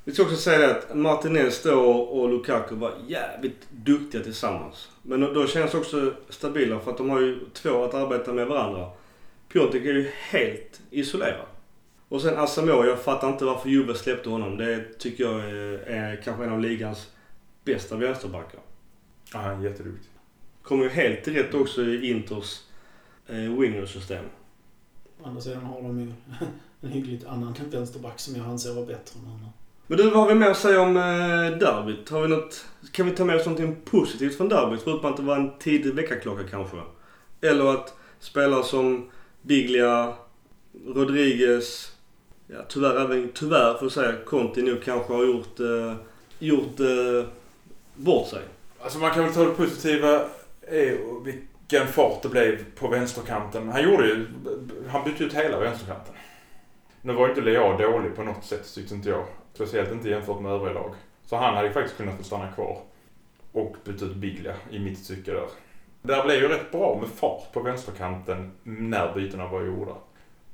Vi 0.08 0.14
ska 0.14 0.24
också 0.24 0.36
säga 0.36 0.68
det 0.68 0.76
att 0.76 0.95
Martinez 0.95 1.64
då 1.64 1.91
och 1.91 2.30
Lukaku 2.30 2.76
var 2.76 2.93
jävligt 3.08 3.68
duktiga 3.72 4.24
tillsammans. 4.24 4.91
Men 5.01 5.22
då 5.22 5.47
känns 5.47 5.74
också 5.74 6.14
stabila 6.30 6.80
för 6.80 6.91
att 6.91 6.97
de 6.97 7.10
har 7.10 7.22
ju 7.22 7.39
två 7.53 7.84
att 7.84 7.93
arbeta 7.93 8.34
med 8.34 8.47
varandra. 8.47 8.89
Piontek 9.49 9.86
är 9.86 9.93
ju 9.93 10.12
helt 10.30 10.82
isolerad. 10.89 11.45
Och 12.10 12.22
sen 12.22 12.38
Asamoah, 12.38 12.88
jag 12.88 12.99
fattar 12.99 13.30
inte 13.30 13.45
varför 13.45 13.70
Juve 13.70 13.95
släppte 13.95 14.30
honom. 14.30 14.58
Det 14.58 14.99
tycker 14.99 15.24
jag 15.24 15.39
är, 15.39 15.80
är 15.80 16.22
kanske 16.24 16.43
en 16.43 16.51
av 16.51 16.60
ligans 16.60 17.12
bästa 17.64 17.95
vänsterbackar. 17.95 18.60
Ja, 19.34 19.39
han 19.39 19.60
är 19.60 19.70
jätteduktig. 19.70 20.12
Kommer 20.62 20.84
ju 20.84 20.89
helt 20.89 21.28
rätt 21.28 21.53
också 21.53 21.82
i 21.82 22.10
Inters 22.10 22.62
eh, 23.28 23.36
wingersystem. 23.36 24.26
Å 25.22 25.28
andra 25.28 25.41
sidan 25.41 25.64
har 25.64 25.82
de 25.82 25.99
ju 25.99 26.14
en 26.82 26.89
hyggligt 26.89 27.26
annan 27.26 27.55
vänsterback 27.72 28.20
som 28.20 28.36
jag 28.36 28.45
anser 28.45 28.74
var 28.74 28.86
bättre. 28.86 29.20
Men... 29.24 29.49
Men 29.88 29.97
du, 29.97 30.09
vad 30.09 30.19
har 30.19 30.27
vi 30.27 30.35
mer 30.35 30.49
att 30.49 30.57
säga 30.57 30.81
om 30.81 30.97
eh, 30.97 31.57
derbyt? 31.57 32.09
Har 32.09 32.21
vi 32.21 32.27
något, 32.27 32.65
kan 32.91 33.05
vi 33.05 33.11
ta 33.11 33.25
med 33.25 33.35
oss 33.35 33.45
någonting 33.45 33.75
positivt 33.85 34.38
från 34.38 34.49
derbyt? 34.49 34.81
Förutom 34.83 35.11
att 35.11 35.17
det 35.17 35.23
var 35.23 35.35
en 35.35 35.57
tidig 35.59 35.93
väckarklocka 35.93 36.43
kanske. 36.51 36.77
Eller 37.41 37.65
att 37.73 37.93
spelare 38.19 38.63
som 38.63 39.09
Biglia, 39.41 40.13
Rodriguez, 40.88 41.91
ja 42.47 42.57
tyvärr 42.69 43.05
även, 43.05 43.31
tyvärr 43.33 43.73
får 43.73 43.83
jag 43.83 43.91
säga, 43.91 44.13
Conti 44.25 44.61
nu 44.61 44.81
kanske 44.85 45.13
har 45.13 45.25
gjort, 45.25 45.59
eh, 45.59 45.93
gjort 46.39 46.79
eh, 46.79 47.29
bort 47.95 48.27
sig. 48.27 48.41
Alltså 48.79 48.99
man 48.99 49.11
kan 49.11 49.23
väl 49.23 49.33
ta 49.33 49.43
det 49.45 49.51
positiva 49.51 50.21
är 50.61 51.23
vilken 51.23 51.88
fart 51.88 52.21
det 52.21 52.29
blev 52.29 52.65
på 52.75 52.88
vänsterkanten. 52.88 53.69
Han 53.69 53.83
gjorde 53.83 54.07
ju, 54.07 54.27
han 54.89 55.03
bytte 55.03 55.23
ut 55.23 55.33
hela 55.33 55.59
vänsterkanten. 55.59 56.13
Nu 57.01 57.13
var 57.13 57.27
ju 57.27 57.29
inte 57.29 57.41
Leao 57.41 57.77
dålig 57.77 58.15
på 58.15 58.23
något 58.23 58.45
sätt 58.45 58.73
tyckte 58.75 58.95
inte 58.95 59.09
jag. 59.09 59.25
Speciellt 59.58 59.91
inte 59.91 60.10
jämfört 60.10 60.41
med 60.41 60.51
övriga 60.51 60.74
lag. 60.74 60.93
Så 61.26 61.36
han 61.36 61.55
hade 61.55 61.68
ju 61.68 61.74
faktiskt 61.74 61.97
kunnat 61.97 62.18
få 62.18 62.24
stanna 62.24 62.51
kvar. 62.51 62.78
Och 63.51 63.76
bytt 63.84 64.01
ut 64.01 64.16
Biglia 64.16 64.55
i 64.70 64.80
mitt 64.80 65.08
tycke 65.08 65.32
där. 65.32 65.47
Där 66.01 66.24
blev 66.24 66.38
ju 66.38 66.47
rätt 66.47 66.72
bra 66.72 66.97
med 67.01 67.10
fart 67.10 67.53
på 67.53 67.60
vänsterkanten 67.60 68.51
när 68.64 69.14
bytena 69.14 69.47
var 69.47 69.62
gjorda. 69.62 69.91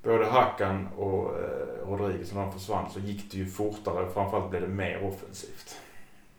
Både 0.03 0.25
Hackan 0.25 0.87
och 0.97 1.39
eh, 1.39 1.89
Rodriguez 1.89 2.33
när 2.33 2.41
de 2.41 2.51
försvann 2.51 2.89
så 2.91 2.99
gick 2.99 3.31
det 3.31 3.37
ju 3.37 3.45
fortare 3.49 4.05
och 4.05 4.13
framförallt 4.13 4.49
blev 4.49 4.61
det 4.61 4.67
mer 4.67 5.03
offensivt. 5.03 5.75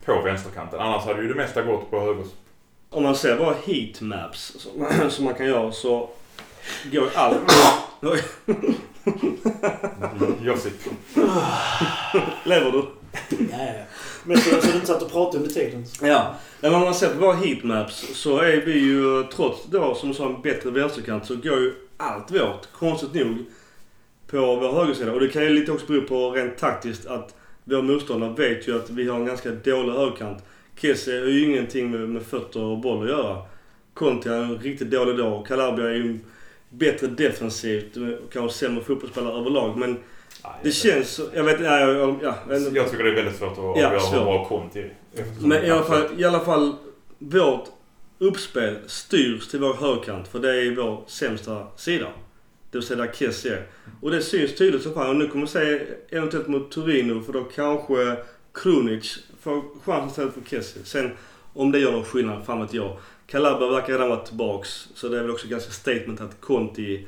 På 0.05 0.21
vänsterkanten. 0.21 0.79
Annars 0.79 1.05
hade 1.05 1.21
ju 1.21 1.27
det 1.27 1.35
mesta 1.35 1.61
gått 1.61 1.91
på 1.91 1.99
höger. 1.99 2.25
Om 2.89 3.03
man 3.03 3.15
ser 3.15 3.37
bara 3.37 3.55
heatmaps 3.65 4.69
som 5.09 5.25
man 5.25 5.33
kan 5.33 5.45
göra 5.45 5.71
så 5.71 6.09
går 6.91 7.09
allt... 7.15 7.37
Oj, 8.01 8.21
Josip. 10.43 10.73
lever 12.43 12.71
du? 12.71 12.85
Ja, 13.29 13.57
ja. 13.57 13.73
Men 14.23 14.37
så, 14.37 14.49
så 14.61 14.67
du 14.67 14.73
inte 14.73 14.87
satt 14.87 15.01
och 15.01 15.11
pratade 15.11 15.37
under 15.37 15.53
tiden. 15.53 15.85
Ja. 16.01 16.35
Men 16.61 16.75
om 16.75 16.81
man 16.81 16.95
ser 16.95 17.09
på 17.09 17.19
våra 17.19 17.35
heatmaps 17.35 18.17
så 18.17 18.39
är 18.39 18.61
vi 18.65 18.79
ju 18.79 19.23
trots 19.23 19.65
då 19.65 19.95
som 19.95 20.09
du 20.09 20.15
sa 20.15 20.25
en 20.25 20.41
bättre 20.41 20.71
vänsterkant 20.71 21.25
så 21.25 21.35
går 21.35 21.59
ju 21.59 21.73
allt 21.97 22.31
vårt, 22.31 22.71
konstigt 22.73 23.13
nog, 23.13 23.37
på 24.27 24.55
vår 24.55 24.73
högersida. 24.73 25.11
Och 25.11 25.19
det 25.19 25.27
kan 25.27 25.43
ju 25.43 25.49
lite 25.49 25.71
också 25.71 25.85
bero 25.85 26.01
på 26.01 26.31
rent 26.31 26.57
taktiskt 26.57 27.05
att 27.05 27.35
vår 27.63 27.81
motståndare 27.81 28.33
vet 28.37 28.67
ju 28.67 28.75
att 28.75 28.89
vi 28.89 29.09
har 29.09 29.19
en 29.19 29.25
ganska 29.25 29.51
dålig 29.51 29.93
högerkant. 29.93 30.43
Kessie 30.75 31.19
har 31.19 31.27
ju 31.27 31.43
ingenting 31.43 31.91
med, 31.91 32.09
med 32.09 32.23
fötter 32.23 32.61
och 32.61 32.77
boll 32.77 33.03
att 33.03 33.09
göra. 33.09 33.41
Conti 33.93 34.29
är 34.29 34.43
en 34.43 34.57
riktigt 34.57 34.91
dålig 34.91 35.17
dag. 35.17 35.45
Calabria 35.47 35.89
är 35.89 35.93
ju 35.93 36.19
bättre 36.77 37.07
defensivt 37.07 37.97
och 37.97 38.33
kanske 38.33 38.57
sämre 38.57 38.83
fotbollsspelare 38.83 39.39
överlag. 39.39 39.77
Men 39.77 39.97
det 40.63 40.71
känns... 40.71 41.09
så- 41.09 41.29
Jag 41.33 41.43
vet 41.43 41.61
ja, 41.61 41.79
jag, 41.79 42.19
ja, 42.23 42.35
jag, 42.73 42.91
tycker 42.91 43.03
det 43.03 43.09
är 43.11 43.15
väldigt 43.15 43.35
svårt 43.35 43.51
att 43.51 43.57
Ja, 43.57 43.71
avgöra 43.71 43.99
svårt. 43.99 44.13
hur 44.19 44.25
bra 44.25 44.69
är. 44.73 44.93
eftersom- 45.15 45.49
Men 45.49 45.63
i 45.65 45.69
alla, 45.69 45.83
fall, 45.83 46.03
i 46.17 46.23
alla 46.23 46.39
fall, 46.39 46.75
vårt 47.19 47.63
uppspel 48.19 48.77
styrs 48.87 49.47
till 49.47 49.59
vår 49.59 49.73
högerkant 49.73 50.27
för 50.27 50.39
det 50.39 50.49
är 50.65 50.75
vår 50.75 51.03
sämsta 51.07 51.67
sida. 51.75 52.07
Det 52.71 52.77
vill 52.77 52.87
säga 52.87 53.05
där 53.05 53.11
Kessie 53.13 53.53
är. 53.53 53.63
Och 54.01 54.11
det 54.11 54.21
syns 54.21 54.55
tydligt 54.55 54.81
som 54.83 54.93
fan. 54.93 55.09
Och 55.09 55.15
nu 55.15 55.27
kommer 55.27 55.41
jag 55.41 55.49
säga 55.49 55.81
eventuellt 56.09 56.47
mot 56.47 56.71
Torino 56.71 57.21
för 57.23 57.33
då 57.33 57.43
kanske 57.43 58.17
Krunic 58.53 59.19
får 59.41 59.61
chansen 59.85 60.07
istället 60.09 60.33
för 60.33 60.41
Kessie. 60.49 60.83
Sen 60.83 61.11
om 61.55 61.71
det 61.71 61.79
gör 61.79 61.91
någon 61.91 62.03
skillnad, 62.03 62.45
fan 62.45 62.61
vet 62.61 62.73
jag. 62.73 62.97
Calabria 63.27 63.69
verkar 63.71 63.93
redan 63.93 64.09
vara 64.09 64.19
tillbaks. 64.25 64.69
Så 64.95 65.07
det 65.09 65.17
är 65.17 65.21
väl 65.21 65.31
också 65.31 65.47
ganska 65.47 65.71
statement 65.71 66.21
att 66.21 66.41
Conti 66.41 67.07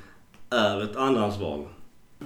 är 0.49 0.83
ett 0.83 0.95
andrahandsval. 0.95 1.67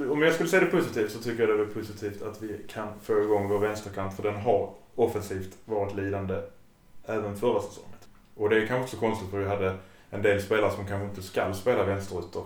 Om 0.09 0.22
jag 0.22 0.34
skulle 0.34 0.49
säga 0.49 0.63
det 0.65 0.72
positivt 0.72 1.11
så 1.11 1.19
tycker 1.19 1.47
jag 1.47 1.59
det 1.59 1.63
är 1.63 1.67
positivt 1.67 2.22
att 2.22 2.41
vi 2.41 2.65
kan 2.67 2.88
få 3.03 3.22
igång 3.22 3.49
vår 3.49 3.59
vänsterkant 3.59 4.15
för 4.15 4.24
den 4.24 4.36
har 4.36 4.74
offensivt 4.95 5.57
varit 5.65 5.95
lidande 5.95 6.41
även 7.05 7.38
förra 7.38 7.61
säsongen. 7.61 7.89
Och 8.36 8.49
det 8.49 8.55
är 8.63 8.67
kanske 8.67 8.84
också 8.84 8.97
konstigt 8.97 9.30
för 9.30 9.39
vi 9.39 9.47
hade 9.47 9.76
en 10.09 10.22
del 10.22 10.41
spelare 10.41 10.72
som 10.72 10.88
kanske 10.88 11.05
inte 11.07 11.22
ska 11.22 11.53
spela 11.53 11.84
vänsterytter. 11.84 12.43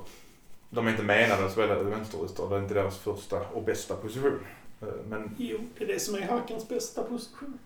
De 0.69 0.87
är 0.87 0.91
inte 0.91 1.03
menade 1.03 1.45
att 1.45 1.51
spela 1.51 1.83
vänsterytter. 1.83 2.49
Det 2.49 2.55
är 2.55 2.59
inte 2.61 2.73
deras 2.73 2.97
första 2.97 3.39
och 3.53 3.63
bästa 3.63 3.95
position. 3.95 4.39
Eh, 4.81 4.87
Men 5.09 5.35
Jo, 5.37 5.57
det 5.77 5.83
är 5.83 5.87
det 5.87 5.99
som 5.99 6.15
är 6.15 6.21
Hackans 6.21 6.69
bästa 6.69 7.03
position. 7.03 7.59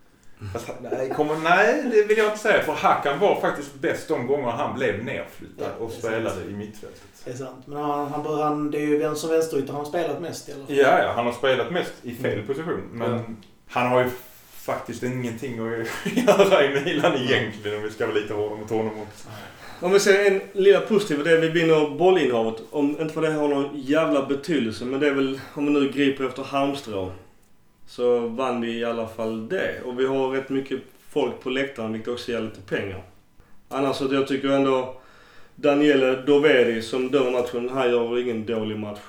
Fast, 0.52 0.68
nej, 0.92 1.10
kommer, 1.16 1.36
nej, 1.36 1.82
det 1.90 2.02
vill 2.04 2.18
jag 2.18 2.26
inte 2.26 2.38
säga. 2.38 2.62
För 2.62 2.72
Hackan 2.72 3.18
var 3.18 3.40
faktiskt 3.40 3.74
bäst 3.74 4.08
de 4.08 4.26
gånger 4.26 4.50
han 4.50 4.78
blev 4.78 5.04
nerflyttad 5.04 5.68
Ja, 5.78 5.84
och 5.84 5.92
spelade 5.92 6.44
i 6.48 6.52
mittfältet. 6.52 7.02
Det 7.24 7.30
är 7.30 7.34
sant. 7.34 7.62
Men 7.66 7.78
han, 7.82 8.08
han, 8.12 8.26
han, 8.38 8.70
det 8.70 8.78
är 8.78 8.86
ju 8.86 8.98
vem 8.98 9.16
som 9.16 9.30
vänsterytter 9.30 9.72
han 9.72 9.80
har 9.80 9.88
spelat 9.88 10.20
mest 10.20 10.48
i 10.48 10.52
alla 10.52 10.66
fall. 10.66 10.76
Ja, 10.76 11.02
ja, 11.02 11.12
han 11.16 11.26
har 11.26 11.32
spelat 11.32 11.70
mest 11.70 11.92
i 12.02 12.14
fel 12.14 12.42
position. 12.42 12.80
Men 12.92 13.10
Ja. 13.12 13.20
han 13.68 13.86
har 13.86 14.04
ju 14.04 14.10
faktiskt 14.56 15.02
ingenting 15.02 15.52
att 15.58 15.86
göra 16.16 16.64
i 16.64 16.84
Milan 16.84 17.12
egentligen 17.16 17.76
om 17.76 17.82
vi 17.82 17.90
ska 17.90 18.06
vara 18.06 18.16
lite 18.16 18.34
hårda 18.34 18.54
mot 18.54 18.70
honom 18.70 18.86
också. 19.00 19.28
Om 19.80 19.92
vi 19.92 20.00
ser 20.00 20.30
en 20.32 20.40
lilla 20.52 20.80
positiv, 20.80 21.24
det 21.24 21.30
är 21.30 21.36
att 21.38 21.42
vi 21.44 21.48
vinner 21.48 21.98
bollinnehavet. 21.98 22.62
Om, 22.70 22.90
inte 23.00 23.14
för 23.14 23.22
det 23.22 23.32
har 23.32 23.48
någon 23.48 23.70
jävla 23.80 24.26
betydelse, 24.26 24.84
men 24.84 25.00
det 25.00 25.06
är 25.06 25.14
väl 25.14 25.40
om 25.54 25.66
vi 25.66 25.72
nu 25.72 25.88
griper 25.92 26.24
efter 26.24 26.42
halmstrå. 26.42 27.12
Så 27.90 28.26
vann 28.28 28.60
vi 28.60 28.78
i 28.78 28.84
alla 28.84 29.08
fall 29.08 29.48
det. 29.48 29.82
Och 29.84 30.00
vi 30.00 30.06
har 30.06 30.30
rätt 30.30 30.48
mycket 30.48 30.80
folk 31.08 31.40
på 31.40 31.50
läktaren, 31.50 31.92
vilket 31.92 32.12
också 32.12 32.32
ger 32.32 32.40
lite 32.40 32.60
pengar. 32.60 33.02
Annars 33.68 33.96
så 33.96 34.14
jag 34.14 34.28
tycker 34.28 34.48
ändå 34.48 35.00
Daniele 35.56 36.22
Doveri 36.22 36.82
som 36.82 37.10
dömer 37.10 37.30
matchen, 37.30 37.68
han 37.68 37.90
gör 37.90 38.18
ingen 38.18 38.46
dålig 38.46 38.78
match. 38.78 39.00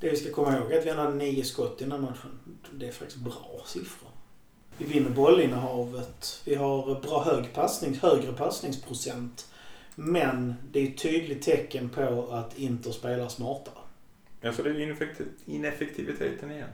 Det 0.00 0.10
vi 0.10 0.16
ska 0.16 0.32
komma 0.32 0.56
ihåg 0.56 0.72
är 0.72 0.78
att 0.78 0.86
vi 0.86 0.90
hade 0.90 1.14
nio 1.14 1.44
skott 1.44 1.80
i 1.80 1.84
den 1.84 1.92
här 1.92 1.98
matchen. 1.98 2.30
Det 2.72 2.88
är 2.88 2.92
faktiskt 2.92 3.20
bra 3.20 3.62
siffror. 3.66 4.10
Vi 4.78 4.84
vinner 4.84 5.10
bollinnehavet. 5.10 6.42
Vi 6.44 6.54
har 6.54 7.00
bra 7.00 7.22
hög 7.22 7.52
passning, 7.54 7.98
högre 8.02 8.32
passningsprocent. 8.32 9.48
Men 9.94 10.54
det 10.72 10.80
är 10.80 10.88
ett 10.88 10.98
tydligt 10.98 11.42
tecken 11.42 11.88
på 11.88 12.28
att 12.30 12.58
Inter 12.58 12.90
spelar 12.90 13.28
smartare. 13.28 13.74
Alltså 14.44 14.62
det 14.62 14.70
är 14.70 14.80
ineffektiv 14.80 15.26
ineffektiviteten 15.46 16.50
igen. 16.50 16.68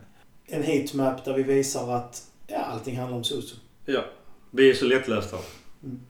En 0.47 0.63
heatmap 0.63 1.25
där 1.25 1.35
vi 1.35 1.43
visar 1.43 1.93
att 1.93 2.31
ja, 2.47 2.59
allting 2.59 2.97
handlar 2.97 3.17
om 3.17 3.25
Susu. 3.25 3.57
Ja, 3.85 4.05
vi 4.51 4.71
är 4.71 4.75
så 4.75 4.85
lättlästa. 4.85 5.37
Mm. 5.83 6.01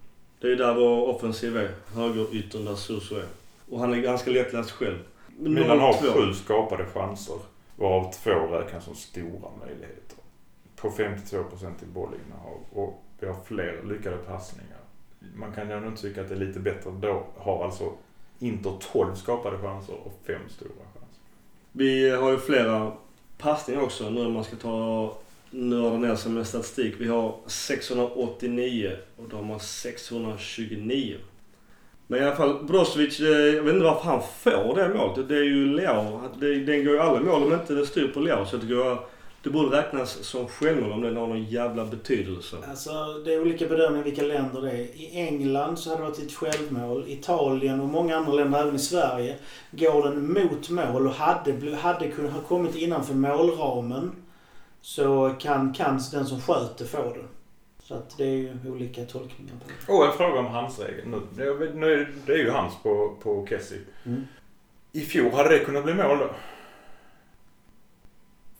Det 0.40 0.52
är 0.52 0.56
där 0.56 0.74
vår 0.74 1.08
offensiv 1.08 1.56
är. 1.56 1.70
Högeryttern 1.94 2.64
där 2.64 2.74
Suso 2.74 3.14
är. 3.14 3.26
Och 3.70 3.80
han 3.80 3.94
är 3.94 3.98
ganska 3.98 4.30
lättläst 4.30 4.70
själv. 4.70 4.98
Milan 5.38 5.80
har 5.80 5.92
0-2. 5.92 6.12
sju 6.12 6.34
skapade 6.34 6.84
chanser. 6.84 7.36
Varav 7.76 8.12
två 8.12 8.30
räknas 8.30 8.84
som 8.84 8.94
stora 8.94 9.50
möjligheter. 9.60 10.16
På 10.76 10.88
52% 10.88 11.82
i 11.82 11.86
bollinnehav. 11.94 12.58
Och 12.72 13.02
vi 13.20 13.26
har 13.26 13.36
fler 13.44 13.82
lyckade 13.84 14.16
passningar. 14.16 14.78
Man 15.34 15.52
kan 15.52 15.68
ju 15.68 15.76
ändå 15.76 15.96
tycka 15.96 16.20
att 16.20 16.28
det 16.28 16.34
är 16.34 16.38
lite 16.38 16.60
bättre. 16.60 16.90
Då 16.90 17.26
har 17.36 17.64
alltså 17.64 17.92
Inter 18.38 18.72
12 18.92 19.14
skapade 19.14 19.58
chanser 19.58 19.94
och 19.94 20.20
fem 20.26 20.40
stora 20.48 20.70
chanser. 20.70 21.20
Vi 21.72 22.10
har 22.10 22.30
ju 22.30 22.38
flera 22.38 22.92
passningar 23.38 23.80
också 23.80 24.10
nu 24.10 24.22
när 24.22 24.30
man 24.30 24.44
ska 24.44 24.56
ta 24.56 25.16
nörda 25.50 25.96
ner 25.96 26.14
sig 26.14 26.32
med 26.32 26.46
statistik. 26.46 26.94
Vi 26.98 27.08
har 27.08 27.34
689 27.46 28.92
och 29.16 29.28
de 29.28 29.50
har 29.50 29.58
629. 29.58 31.16
Men 32.06 32.22
i 32.22 32.26
alla 32.26 32.36
fall 32.36 32.64
Brozovic, 32.64 33.20
eh, 33.20 33.26
jag 33.26 33.62
vet 33.62 33.74
inte 33.74 33.84
varför 33.84 34.10
han 34.10 34.22
får 34.40 34.74
det 34.74 34.94
målet. 34.94 35.28
Det 35.28 35.36
är 35.36 35.42
ju 35.42 35.66
Leao. 35.66 36.20
Den 36.40 36.84
går 36.84 36.94
ju 36.94 36.98
alla 36.98 37.20
mål 37.20 37.42
om 37.42 37.52
inte 37.52 37.74
det 37.74 37.86
styr 37.86 38.08
på 38.08 38.20
Leao. 38.20 38.46
Så 38.46 38.56
det 38.56 38.66
går 38.66 39.06
det 39.46 39.50
borde 39.50 39.78
räknas 39.78 40.10
som 40.10 40.48
självmål 40.48 40.92
om 40.92 41.00
den 41.00 41.16
har 41.16 41.26
någon 41.26 41.44
jävla 41.44 41.84
betydelse. 41.84 42.56
Alltså, 42.68 42.90
det 43.24 43.34
är 43.34 43.40
olika 43.40 43.66
bedömningar 43.66 44.04
vilka 44.04 44.22
länder 44.22 44.62
det 44.62 44.70
är. 44.70 44.80
I 44.80 45.10
England 45.14 45.78
så 45.78 45.90
hade 45.90 46.02
det 46.02 46.08
varit 46.08 46.18
ett 46.18 46.32
självmål. 46.32 47.04
Italien 47.08 47.80
och 47.80 47.88
många 47.88 48.16
andra 48.16 48.32
länder, 48.32 48.60
även 48.60 48.74
i 48.74 48.78
Sverige, 48.78 49.36
går 49.70 50.02
den 50.02 50.32
mot 50.32 50.70
mål 50.70 51.06
och 51.06 51.12
hade, 51.12 51.76
hade 51.76 52.08
kunnat 52.08 52.32
ha 52.32 52.40
kommit 52.40 52.76
innanför 52.76 53.14
målramen 53.14 54.12
så 54.80 55.34
kan, 55.40 55.72
kan 55.72 56.00
den 56.12 56.26
som 56.26 56.40
sköter 56.40 56.84
få 56.84 57.02
det. 57.02 57.24
Så 57.82 57.94
att 57.94 58.18
det 58.18 58.24
är 58.24 58.36
ju 58.36 58.58
olika 58.66 59.04
tolkningar 59.04 59.52
på 59.52 59.70
det. 59.86 59.92
Och 59.92 60.06
en 60.06 60.12
fråga 60.12 60.38
om 60.38 60.46
hans 60.46 60.78
regel. 60.78 61.08
Nu, 61.08 61.20
det, 61.36 61.74
nu 61.74 61.92
är, 61.92 62.12
det 62.26 62.32
är 62.32 62.38
ju 62.38 62.50
hans 62.50 62.74
på, 62.82 63.16
på 63.22 63.46
Kessie. 63.48 63.80
Mm. 64.04 64.26
I 64.92 65.00
fjol 65.00 65.32
hade 65.32 65.48
det 65.48 65.64
kunnat 65.64 65.84
bli 65.84 65.94
mål 65.94 66.18
då? 66.18 66.30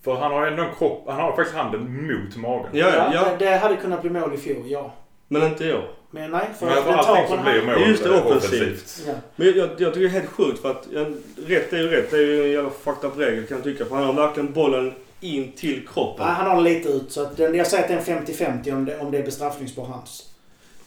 För 0.06 0.14
han 0.14 0.32
har 0.32 0.46
ändå 0.46 0.62
en 0.62 0.74
kropp, 0.78 1.04
han 1.06 1.20
har 1.20 1.36
faktiskt 1.36 1.56
handen 1.56 2.06
mot 2.06 2.36
magen. 2.36 2.66
Ja, 2.72 2.90
ja, 2.96 3.10
ja. 3.14 3.36
Det, 3.38 3.44
det 3.44 3.56
hade 3.56 3.76
kunnat 3.76 4.00
bli 4.02 4.10
mål 4.10 4.34
i 4.34 4.36
fjol, 4.36 4.62
ja. 4.66 4.92
Men 5.28 5.42
inte 5.42 5.64
i 5.64 5.72
år. 5.72 5.84
Men 6.10 6.30
nej, 6.30 6.46
för 6.58 6.66
Men 6.66 6.78
att 6.78 6.86
allting 6.86 7.26
på 7.26 7.34
som 7.34 7.44
blir 7.44 7.62
mål 7.62 7.88
Just 7.88 8.02
det, 8.04 8.10
offensivt. 8.10 9.02
Ja. 9.06 9.12
Men 9.36 9.46
jag, 9.46 9.56
jag, 9.56 9.68
jag 9.68 9.94
tycker 9.94 10.00
det 10.00 10.06
är 10.06 10.08
helt 10.08 10.30
sjukt 10.30 10.58
för 10.62 10.70
att 10.70 10.92
en, 10.92 11.22
rätt 11.46 11.72
är 11.72 11.76
ju 11.76 11.88
rätt. 11.88 12.10
Det 12.10 12.16
är 12.16 12.20
ju 12.20 12.44
en 12.44 12.50
jävla 12.50 12.70
fucked 12.70 13.10
up 13.10 13.18
regel 13.18 13.46
kan 13.46 13.56
jag 13.56 13.64
tycka. 13.64 13.84
För 13.84 13.96
han 13.96 14.04
har 14.04 14.12
verkligen 14.12 14.52
bollen 14.52 14.92
in 15.20 15.52
till 15.52 15.88
kroppen. 15.88 16.26
Nej, 16.26 16.34
han 16.34 16.46
har 16.46 16.54
den 16.54 16.64
lite 16.64 16.88
ut. 16.88 17.12
Så 17.12 17.22
att 17.22 17.36
den, 17.36 17.54
jag 17.54 17.66
säger 17.66 17.82
att 17.82 18.06
det 18.06 18.12
är 18.12 18.16
en 18.16 18.62
50-50 18.64 18.72
om 18.74 18.84
det, 18.84 18.98
om 18.98 19.10
det 19.10 19.18
är 19.18 19.22
bestraffningsbar 19.24 19.84
hands. 19.84 20.30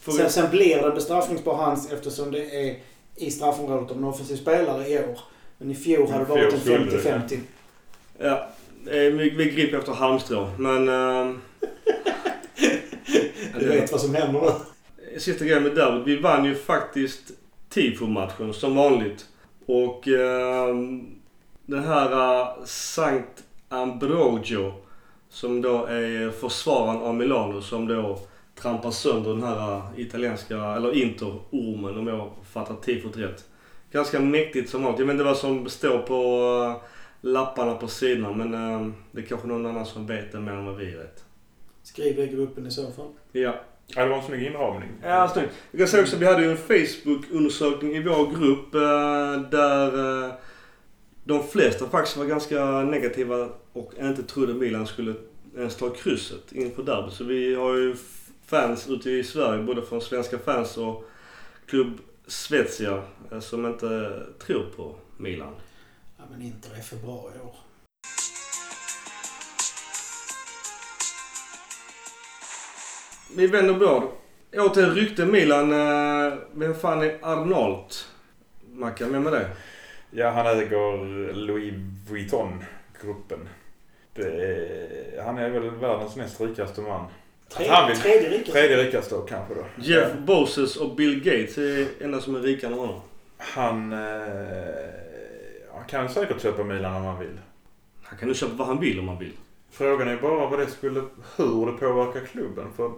För- 0.00 0.12
Sen, 0.12 0.30
sen 0.30 0.50
blir 0.50 0.82
det 0.82 0.90
bestraffningsbar 0.90 1.54
hands 1.54 1.92
eftersom 1.92 2.30
det 2.30 2.68
är 2.68 2.76
i 3.16 3.30
straffområdet 3.30 3.90
av 3.90 3.96
en 3.96 4.04
offensiv 4.04 4.36
spelare 4.36 4.88
i 4.88 4.98
år. 4.98 5.18
Men 5.58 5.70
i 5.70 5.74
fjol 5.74 6.10
hade 6.10 6.24
det 6.24 6.30
varit 6.30 6.52
en 6.52 6.60
skulle 6.60 6.78
det, 6.84 6.98
50-50. 7.28 7.38
Ja, 8.18 8.48
vi, 8.84 9.30
vi 9.36 9.50
griper 9.50 9.78
efter 9.78 9.92
halmstrå. 9.92 10.50
Men... 10.58 10.88
ehm, 10.88 11.40
Du 13.58 13.68
vet 13.68 13.92
vad 13.92 14.00
som 14.00 14.14
händer 14.14 14.40
nu. 14.40 15.18
Sista 15.20 15.44
grejen 15.44 15.62
med 15.62 15.74
derbyt. 15.74 16.06
Vi 16.06 16.16
vann 16.16 16.44
ju 16.44 16.54
faktiskt 16.54 17.30
tifo-matchen 17.68 18.54
som 18.54 18.76
vanligt. 18.76 19.26
Och 19.66 20.08
ehm, 20.08 21.08
den 21.66 21.84
här 21.84 22.12
uh, 22.12 22.64
Sankt 22.64 23.42
Ambrogio 23.68 24.72
som 25.28 25.62
då 25.62 25.86
är 25.86 26.30
försvararen 26.30 27.02
av 27.02 27.14
Milano 27.14 27.62
som 27.62 27.88
då 27.88 28.18
trampar 28.60 28.90
sönder 28.90 29.30
den 29.30 29.42
här 29.42 29.76
uh, 29.76 29.84
italienska, 29.96 30.56
eller 30.56 30.94
Inter-ormen 30.94 31.98
om 31.98 32.06
jag 32.06 32.30
fattar 32.52 32.74
tifot 32.74 33.16
rätt. 33.16 33.44
Ganska 33.92 34.20
mäktigt 34.20 34.70
som 34.70 34.82
vanligt. 34.82 35.00
Jag 35.00 35.06
vet 35.06 35.14
inte 35.14 35.24
vad 35.24 35.36
som 35.36 35.68
står 35.68 35.98
på 35.98 36.14
uh, 36.68 36.76
lapparna 37.20 37.74
på 37.74 37.88
sidorna 37.88 38.32
men 38.32 38.54
uh, 38.54 38.92
det 39.12 39.20
är 39.20 39.26
kanske 39.26 39.48
någon 39.48 39.66
annan 39.66 39.86
som 39.86 40.06
vet 40.06 40.32
det 40.32 40.40
mer 40.40 40.52
än 40.52 40.66
vad 40.66 40.76
vi 40.76 40.94
vet. 40.94 41.24
Skriv 41.82 42.16
det 42.16 42.22
i 42.22 42.28
gruppen 42.28 42.66
i 42.66 42.70
så 42.70 42.92
fall. 42.92 43.12
Ja. 43.32 43.54
Ja, 43.94 44.02
det 44.02 44.10
var 44.10 44.16
en 44.16 44.22
snygg 44.22 44.42
inramning. 44.42 44.90
Ja, 45.02 45.28
snyggt. 45.28 45.52
Jag 45.70 45.78
kan 45.78 45.88
säga 45.88 46.02
också 46.02 46.16
att 46.16 46.22
vi 46.22 46.26
hade 46.26 46.42
ju 46.42 46.50
en 46.50 46.56
Facebook-undersökning 46.56 47.96
i 47.96 48.02
vår 48.02 48.38
grupp 48.38 48.74
eh, 48.74 49.50
där 49.50 50.24
eh, 50.24 50.34
de 51.24 51.42
flesta 51.42 51.88
faktiskt 51.88 52.16
var 52.16 52.24
ganska 52.24 52.64
negativa 52.82 53.48
och 53.72 53.92
inte 54.00 54.22
trodde 54.22 54.54
Milan 54.54 54.86
skulle 54.86 55.14
ens 55.56 55.76
ta 55.76 55.90
krysset 55.90 56.52
inför 56.52 56.82
derbyt. 56.82 57.12
Så 57.12 57.24
vi 57.24 57.54
har 57.54 57.74
ju 57.74 57.96
fans 58.46 58.88
ute 58.88 59.10
i 59.10 59.24
Sverige, 59.24 59.62
både 59.62 59.82
från 59.82 60.00
svenska 60.00 60.38
fans 60.38 60.76
och 60.78 61.04
klubb 61.66 61.98
Svezia, 62.26 63.02
eh, 63.32 63.40
som 63.40 63.66
inte 63.66 64.22
tror 64.38 64.64
på 64.76 64.94
Milan. 65.16 65.52
Men 66.30 66.42
Inter 66.42 66.70
är 66.78 66.82
för 66.82 66.96
bra 66.96 67.32
i 67.36 67.40
år. 67.46 67.54
Vi 73.36 73.46
vänder 73.46 73.74
blad. 73.74 74.02
Åter 74.56 74.90
rykte 74.90 75.26
Milan. 75.26 75.72
eh, 75.72 76.32
Vem 76.52 76.74
fan 76.74 77.02
är 77.02 77.18
Arnold? 77.22 77.84
Mackan, 78.72 79.12
vem 79.12 79.26
är 79.26 79.30
det? 79.30 79.50
Ja, 80.10 80.30
han 80.30 80.46
äger 80.46 81.32
Louis 81.34 81.74
Vuitton-gruppen. 82.10 83.48
Det 84.14 84.22
är, 84.22 85.22
han 85.24 85.38
är 85.38 85.50
väl 85.50 85.70
världens 85.70 86.16
näst 86.16 86.40
rikaste 86.40 86.80
man. 86.80 87.06
Tredje, 87.48 87.72
han 87.72 87.88
vill- 87.88 87.96
tredje 88.00 88.28
rikast. 88.30 88.52
Tredje 88.52 88.76
rikaste 88.76 89.14
då, 89.14 89.20
kanske 89.20 89.54
då. 89.54 89.64
Jeff 89.76 90.12
Bezos 90.18 90.76
och 90.76 90.94
Bill 90.96 91.20
Gates 91.24 91.58
är 91.58 91.86
enda 92.00 92.20
som 92.20 92.34
är 92.36 92.40
rikare 92.40 92.72
än 92.72 92.78
honom. 92.78 93.00
Han, 93.38 93.92
eh, 93.92 93.98
han 95.80 95.88
kan 95.88 96.08
säkert 96.08 96.42
köpa 96.42 96.64
Milan 96.64 96.94
om 96.96 97.04
han 97.04 97.18
vill. 97.18 97.40
Han 98.02 98.18
kan 98.18 98.28
ju 98.28 98.34
köpa 98.34 98.54
vad 98.54 98.66
han 98.66 98.80
vill 98.80 99.00
om 99.00 99.08
han 99.08 99.18
vill. 99.18 99.32
Frågan 99.70 100.08
är 100.08 100.16
bara 100.16 100.46
vad 100.46 100.58
det 100.58 100.66
skulle, 100.66 101.02
hur 101.36 101.66
det 101.66 101.72
påverkar 101.72 102.26
klubben. 102.26 102.72
För 102.76 102.92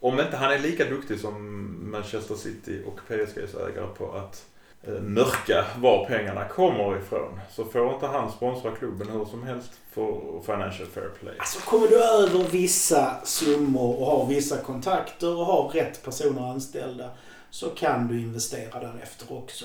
om 0.00 0.20
inte 0.20 0.36
han 0.36 0.52
är 0.52 0.58
lika 0.58 0.84
duktig 0.84 1.20
som 1.20 1.90
Manchester 1.90 2.34
City 2.34 2.82
och 2.86 3.00
PSGs 3.08 3.54
ägare 3.54 3.86
på 3.98 4.12
att 4.12 4.46
eh, 4.82 5.00
mörka 5.00 5.64
var 5.78 6.04
pengarna 6.04 6.44
kommer 6.48 6.96
ifrån. 6.96 7.40
Så 7.50 7.64
får 7.64 7.94
inte 7.94 8.06
han 8.06 8.32
sponsra 8.32 8.70
klubben 8.70 9.08
hur 9.08 9.24
som 9.24 9.42
helst 9.42 9.70
för 9.90 10.40
Financial 10.46 10.88
Fair 10.88 11.08
Play. 11.20 11.34
Alltså 11.38 11.60
kommer 11.60 11.88
du 11.88 12.04
över 12.04 12.50
vissa 12.50 13.24
summor 13.24 14.00
och 14.00 14.06
har 14.06 14.26
vissa 14.26 14.56
kontakter 14.56 15.36
och 15.36 15.46
har 15.46 15.68
rätt 15.68 16.04
personer 16.04 16.50
anställda 16.50 17.10
så 17.50 17.70
kan 17.70 18.08
du 18.08 18.20
investera 18.20 18.80
därefter 18.80 19.32
också. 19.32 19.64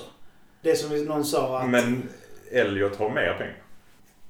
Det 0.62 0.76
som 0.76 1.04
någon 1.04 1.24
sa 1.24 1.58
att... 1.58 1.68
Men 1.68 2.08
Elliot 2.52 2.96
har 2.96 3.10
mer 3.10 3.34
pengar. 3.38 3.56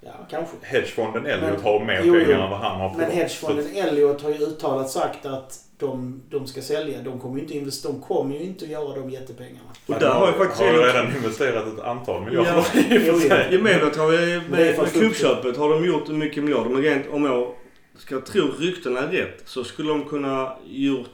Ja, 0.01 0.13
kanske. 0.31 0.57
Hedgefonden 0.63 1.27
Elliot 1.27 1.51
Men- 1.53 1.61
har 1.63 1.85
mer 1.85 2.03
jo, 2.05 2.15
jo. 2.19 2.25
pengar 2.25 2.45
än 2.45 2.51
vad 2.51 2.59
han 2.61 2.81
har 2.81 2.89
på 2.91 2.97
Men 2.99 3.11
hedgefonden 3.11 3.67
Elliot 3.77 4.23
har 4.23 4.31
ju 4.31 4.37
uttalat 4.37 4.91
sagt 4.91 5.27
att 5.27 5.59
de, 5.79 6.23
de 6.31 6.47
ska 6.47 6.61
sälja. 6.63 7.03
De 7.03 7.21
kommer 7.21 7.37
ju 7.37 7.43
inte, 7.43 7.55
investera, 7.57 7.93
de 7.93 8.01
kommer 8.03 8.35
ju 8.35 8.43
inte 8.43 8.65
att 8.65 8.71
göra 8.71 8.95
de 8.97 9.11
jättepengarna. 9.11 9.69
Och 9.87 9.95
där 10.01 10.11
har 10.11 10.27
ju 10.27 10.33
faktiskt 10.33 10.61
har 10.63 10.69
Elliot- 10.69 10.87
redan 10.87 11.17
investerat 11.17 11.67
ett 11.67 11.81
antal 11.85 12.25
miljarder. 12.25 12.51
Ja, 12.75 13.37
Jo, 13.51 13.59
har 13.97 14.13
med, 14.51 14.75
för 14.75 14.83
med 14.83 14.93
klubbköpet 14.93 15.57
har 15.57 15.71
de 15.71 15.85
gjort 15.87 16.09
mycket 16.09 16.45
miljarder. 16.45 16.71
Men 16.71 16.83
rent 16.83 17.07
om 17.11 17.25
jag 17.25 17.55
ska 17.99 18.21
tro 18.21 18.43
ryktena 18.59 19.13
rätt 19.13 19.43
så 19.45 19.65
skulle 19.65 19.89
de 19.89 20.05
kunna 20.05 20.53
gjort 20.67 21.11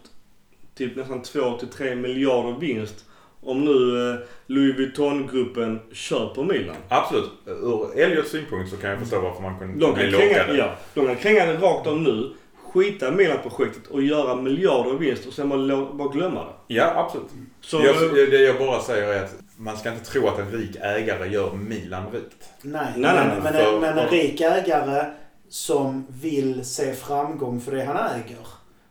typ 0.74 0.96
nästan 0.96 1.22
2-3 1.22 1.94
miljarder 1.94 2.60
vinst 2.60 3.04
om 3.42 3.64
nu 3.64 4.10
eh, 4.10 4.16
Louis 4.46 4.76
Vuitton-gruppen 4.76 5.80
köper 5.92 6.42
Milan. 6.44 6.76
Absolut. 6.88 7.30
Ur 7.46 7.98
Elliots 7.98 8.30
synpunkt 8.30 8.70
så 8.70 8.76
kan 8.76 8.90
jag 8.90 8.98
förstå 8.98 9.20
varför 9.20 9.42
man 9.42 9.58
kunde 9.58 9.86
De 9.86 9.94
bli 9.94 10.02
kan, 10.12 10.28
lockade. 10.28 10.56
ja, 10.58 10.74
de 10.94 11.06
kan 11.06 11.16
kränga 11.16 11.46
det 11.46 11.56
rakt 11.56 11.86
av 11.86 12.00
nu, 12.00 12.30
skita 12.72 13.08
i 13.08 13.10
Milan-projektet 13.10 13.86
och 13.86 14.02
göra 14.02 14.34
miljarder 14.36 14.94
i 14.94 14.96
vinst 14.96 15.26
och 15.26 15.32
sen 15.32 15.48
bara, 15.48 15.92
bara 15.92 16.08
glömma 16.08 16.44
det. 16.44 16.74
Ja, 16.74 16.92
absolut. 16.96 17.28
Så, 17.60 17.76
Jag, 17.84 18.14
det 18.30 18.38
jag 18.38 18.58
bara 18.58 18.80
säger 18.80 19.08
är 19.08 19.24
att 19.24 19.34
man 19.56 19.76
ska 19.76 19.92
inte 19.92 20.04
tro 20.04 20.26
att 20.28 20.38
en 20.38 20.50
rik 20.52 20.76
ägare 20.80 21.28
gör 21.28 21.52
Milan 21.54 22.02
rikt. 22.12 22.48
Nej, 22.62 22.86
Nej, 22.96 23.14
nej, 23.14 23.26
men, 23.26 23.42
men, 23.42 23.52
för- 23.52 23.74
en, 23.74 23.80
men 23.80 23.98
en 23.98 24.08
rik 24.08 24.40
ägare 24.40 25.04
som 25.48 26.06
vill 26.22 26.64
se 26.64 26.92
framgång 26.94 27.60
för 27.60 27.72
det 27.76 27.84
han 27.84 27.96
äger. 27.96 28.46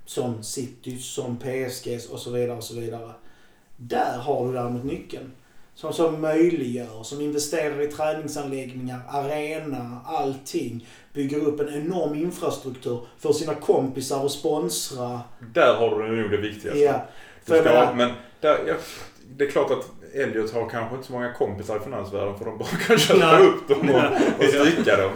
Som 0.05 0.43
City, 0.43 0.97
som 0.97 1.37
PSG 1.37 1.99
och 2.11 2.19
så 2.19 2.31
vidare 2.31 2.57
och 2.57 2.63
så 2.63 2.79
vidare. 2.79 3.09
Där 3.87 4.17
har 4.17 4.47
du 4.47 4.53
däremot 4.53 4.83
nyckeln. 4.83 5.31
Som, 5.75 5.93
som 5.93 6.21
möjliggör, 6.21 7.03
som 7.03 7.21
investerar 7.21 7.81
i 7.81 7.87
träningsanläggningar, 7.87 8.99
arena, 9.09 10.01
allting. 10.05 10.87
Bygger 11.13 11.37
upp 11.37 11.59
en 11.59 11.73
enorm 11.73 12.15
infrastruktur 12.15 12.99
för 13.19 13.33
sina 13.33 13.55
kompisar 13.55 14.23
och 14.23 14.31
sponsra. 14.31 15.21
Där 15.53 15.75
har 15.75 15.99
du 15.99 16.21
nog 16.21 16.31
det 16.31 16.37
viktigaste. 16.37 16.79
Ja. 16.79 17.05
För 17.43 17.61
ska, 17.61 17.69
menar, 17.69 17.93
men 17.93 18.11
där, 18.39 18.57
ja, 18.67 18.73
det 19.37 19.45
är 19.45 19.51
klart 19.51 19.71
att 19.71 19.91
Elliot 20.13 20.53
har 20.53 20.69
kanske 20.69 20.95
inte 20.95 21.07
så 21.07 21.13
många 21.13 21.33
kompisar 21.33 21.77
i 21.77 21.79
finansvärlden 21.79 22.37
för 22.37 22.45
de 22.45 22.57
bara 22.57 22.67
kan 22.87 22.97
köpa 22.97 23.39
upp 23.39 23.67
dem 23.67 23.89
och, 23.89 24.03
och 24.39 24.49
stryka 24.49 24.97
dem. 24.97 25.11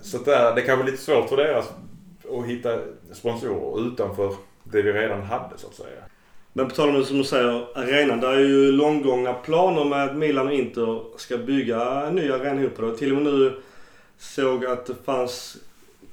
Så 0.00 0.18
där, 0.18 0.54
det 0.54 0.62
kan 0.62 0.78
vara 0.78 0.86
lite 0.86 1.02
svårt 1.02 1.28
för 1.28 1.36
deras 1.36 1.66
att 2.38 2.46
hitta 2.46 2.78
sponsorer 3.12 3.86
utanför 3.86 4.34
det 4.64 4.82
vi 4.82 4.92
redan 4.92 5.22
hade 5.22 5.58
så 5.58 5.66
att 5.66 5.74
säga. 5.74 6.02
Men 6.56 6.68
på 6.68 6.74
tal 6.74 6.88
om 6.88 6.94
det 6.94 7.04
som 7.04 7.18
du 7.18 7.24
säger, 7.24 7.78
arenan. 7.78 8.20
Det 8.20 8.26
är 8.26 8.38
ju 8.38 8.72
långgångna 8.72 9.32
planer 9.32 9.84
med 9.84 10.04
att 10.04 10.16
Milan 10.16 10.46
och 10.46 10.52
Inter 10.52 11.18
ska 11.18 11.38
bygga 11.38 12.06
en 12.06 12.14
ny 12.14 12.30
arena 12.30 12.60
ihop. 12.60 12.78
Och 12.78 12.98
till 12.98 13.16
och 13.16 13.22
med 13.22 13.32
nu 13.32 13.60
såg 14.18 14.66
att 14.66 14.86
det 14.86 14.94
fanns 15.04 15.56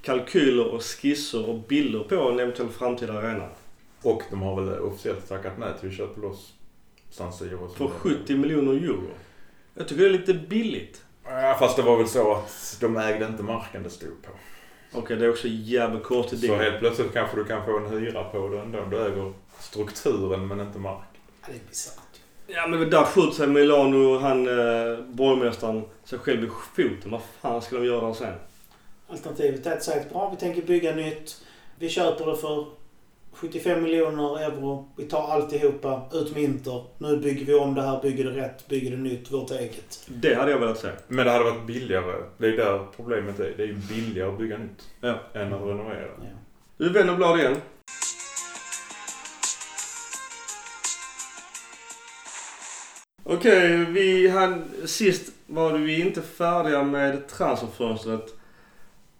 kalkyler 0.01 0.67
och 0.67 0.83
skisser 0.83 1.49
och 1.49 1.59
bilder 1.59 1.99
på 1.99 2.15
en 2.15 2.39
eventuell 2.39 2.69
framtida 2.69 3.13
arena. 3.13 3.47
Och 4.01 4.21
de 4.29 4.41
har 4.41 4.61
väl 4.61 4.79
officiellt 4.79 5.29
tackat 5.29 5.53
nej 5.57 5.69
till 5.79 5.89
att 5.89 5.95
köpa 5.95 6.21
loss 6.21 6.53
San 7.09 7.33
Siro. 7.33 7.69
För 7.77 7.83
vidare. 7.83 7.99
70 7.99 8.35
miljoner 8.35 8.71
euro. 8.71 9.07
Jag 9.73 9.87
tycker 9.87 10.03
det 10.03 10.09
är 10.09 10.19
lite 10.19 10.33
billigt. 10.33 11.01
Ja, 11.25 11.55
fast 11.59 11.75
det 11.75 11.81
var 11.81 11.97
väl 11.97 12.07
så 12.07 12.33
att 12.33 12.77
de 12.81 12.97
ägde 12.97 13.25
inte 13.25 13.43
marken 13.43 13.83
det 13.83 13.89
stod 13.89 14.21
på. 14.21 14.31
Okej, 14.99 15.17
det 15.17 15.25
är 15.25 15.29
också 15.29 15.47
jävligt 15.47 16.03
konstigt. 16.03 16.39
Så 16.39 16.55
helt 16.55 16.79
plötsligt 16.79 17.13
kanske 17.13 17.37
du 17.37 17.45
kan 17.45 17.65
få 17.65 17.77
en 17.77 17.85
hyra 17.85 18.23
på 18.23 18.49
det 18.49 18.59
ändå. 18.59 18.85
Du 18.91 19.05
äger 19.05 19.33
strukturen 19.63 20.47
men 20.47 20.59
inte 20.59 20.79
mark. 20.79 21.03
ja, 21.41 21.47
det 21.51 21.53
är 21.53 21.67
bisarrt. 21.69 21.97
Ja 22.47 22.67
men 22.67 22.89
där 22.89 23.03
skjuter 23.03 23.31
sig 23.31 23.47
Milano, 23.47 24.17
han 24.19 24.47
eh, 24.47 24.99
borgmästaren, 25.05 25.83
sig 26.03 26.19
själv 26.19 26.43
i 26.43 26.49
foten. 26.75 27.11
Vad 27.11 27.21
fan 27.41 27.61
ska 27.61 27.75
de 27.75 27.85
göra 27.85 28.13
sen? 28.13 28.33
Alternativet 29.07 29.65
är 29.65 29.73
att 29.73 29.83
säga 29.83 30.01
att 30.01 30.09
bra, 30.09 30.29
vi 30.29 30.37
tänker 30.37 30.61
bygga 30.61 30.95
nytt. 30.95 31.41
Vi 31.79 31.89
köper 31.89 32.25
det 32.25 32.37
för 32.37 32.65
75 33.33 33.83
miljoner 33.83 34.39
euro. 34.39 34.89
Vi 34.97 35.03
tar 35.05 35.31
alltihopa. 35.31 36.01
Ut 36.13 36.33
med 36.33 36.43
Inter. 36.43 36.83
Nu 36.97 37.17
bygger 37.17 37.45
vi 37.45 37.53
om 37.53 37.73
det 37.75 37.81
här, 37.81 38.01
bygger 38.01 38.23
det 38.23 38.41
rätt, 38.41 38.67
bygger 38.67 38.91
det 38.91 38.97
nytt, 38.97 39.31
vårt 39.31 39.51
eget. 39.51 40.03
Det 40.07 40.35
hade 40.35 40.51
jag 40.51 40.59
velat 40.59 40.79
se. 40.79 40.89
Men 41.07 41.25
det 41.25 41.31
hade 41.31 41.43
varit 41.43 41.65
billigare. 41.67 42.23
Det 42.37 42.47
är 42.47 42.57
där 42.57 42.85
problemet 42.95 43.39
är. 43.39 43.53
Det 43.57 43.63
är 43.63 43.67
ju 43.67 43.73
billigare 43.75 44.29
att 44.31 44.37
bygga 44.37 44.57
nytt 44.57 44.89
Ja. 45.01 45.15
än 45.33 45.53
att 45.53 45.61
renovera. 45.61 46.05
Ja. 46.19 46.25
Du 46.77 46.89
vänder 46.89 47.15
blad 47.15 47.39
igen. 47.39 47.55
Okej, 53.25 53.85
vi 53.85 54.27
hade, 54.27 54.87
sist 54.87 55.31
var 55.47 55.77
vi 55.77 56.01
inte 56.01 56.21
färdiga 56.21 56.83
med 56.83 57.27
transferfönstret. 57.27 58.35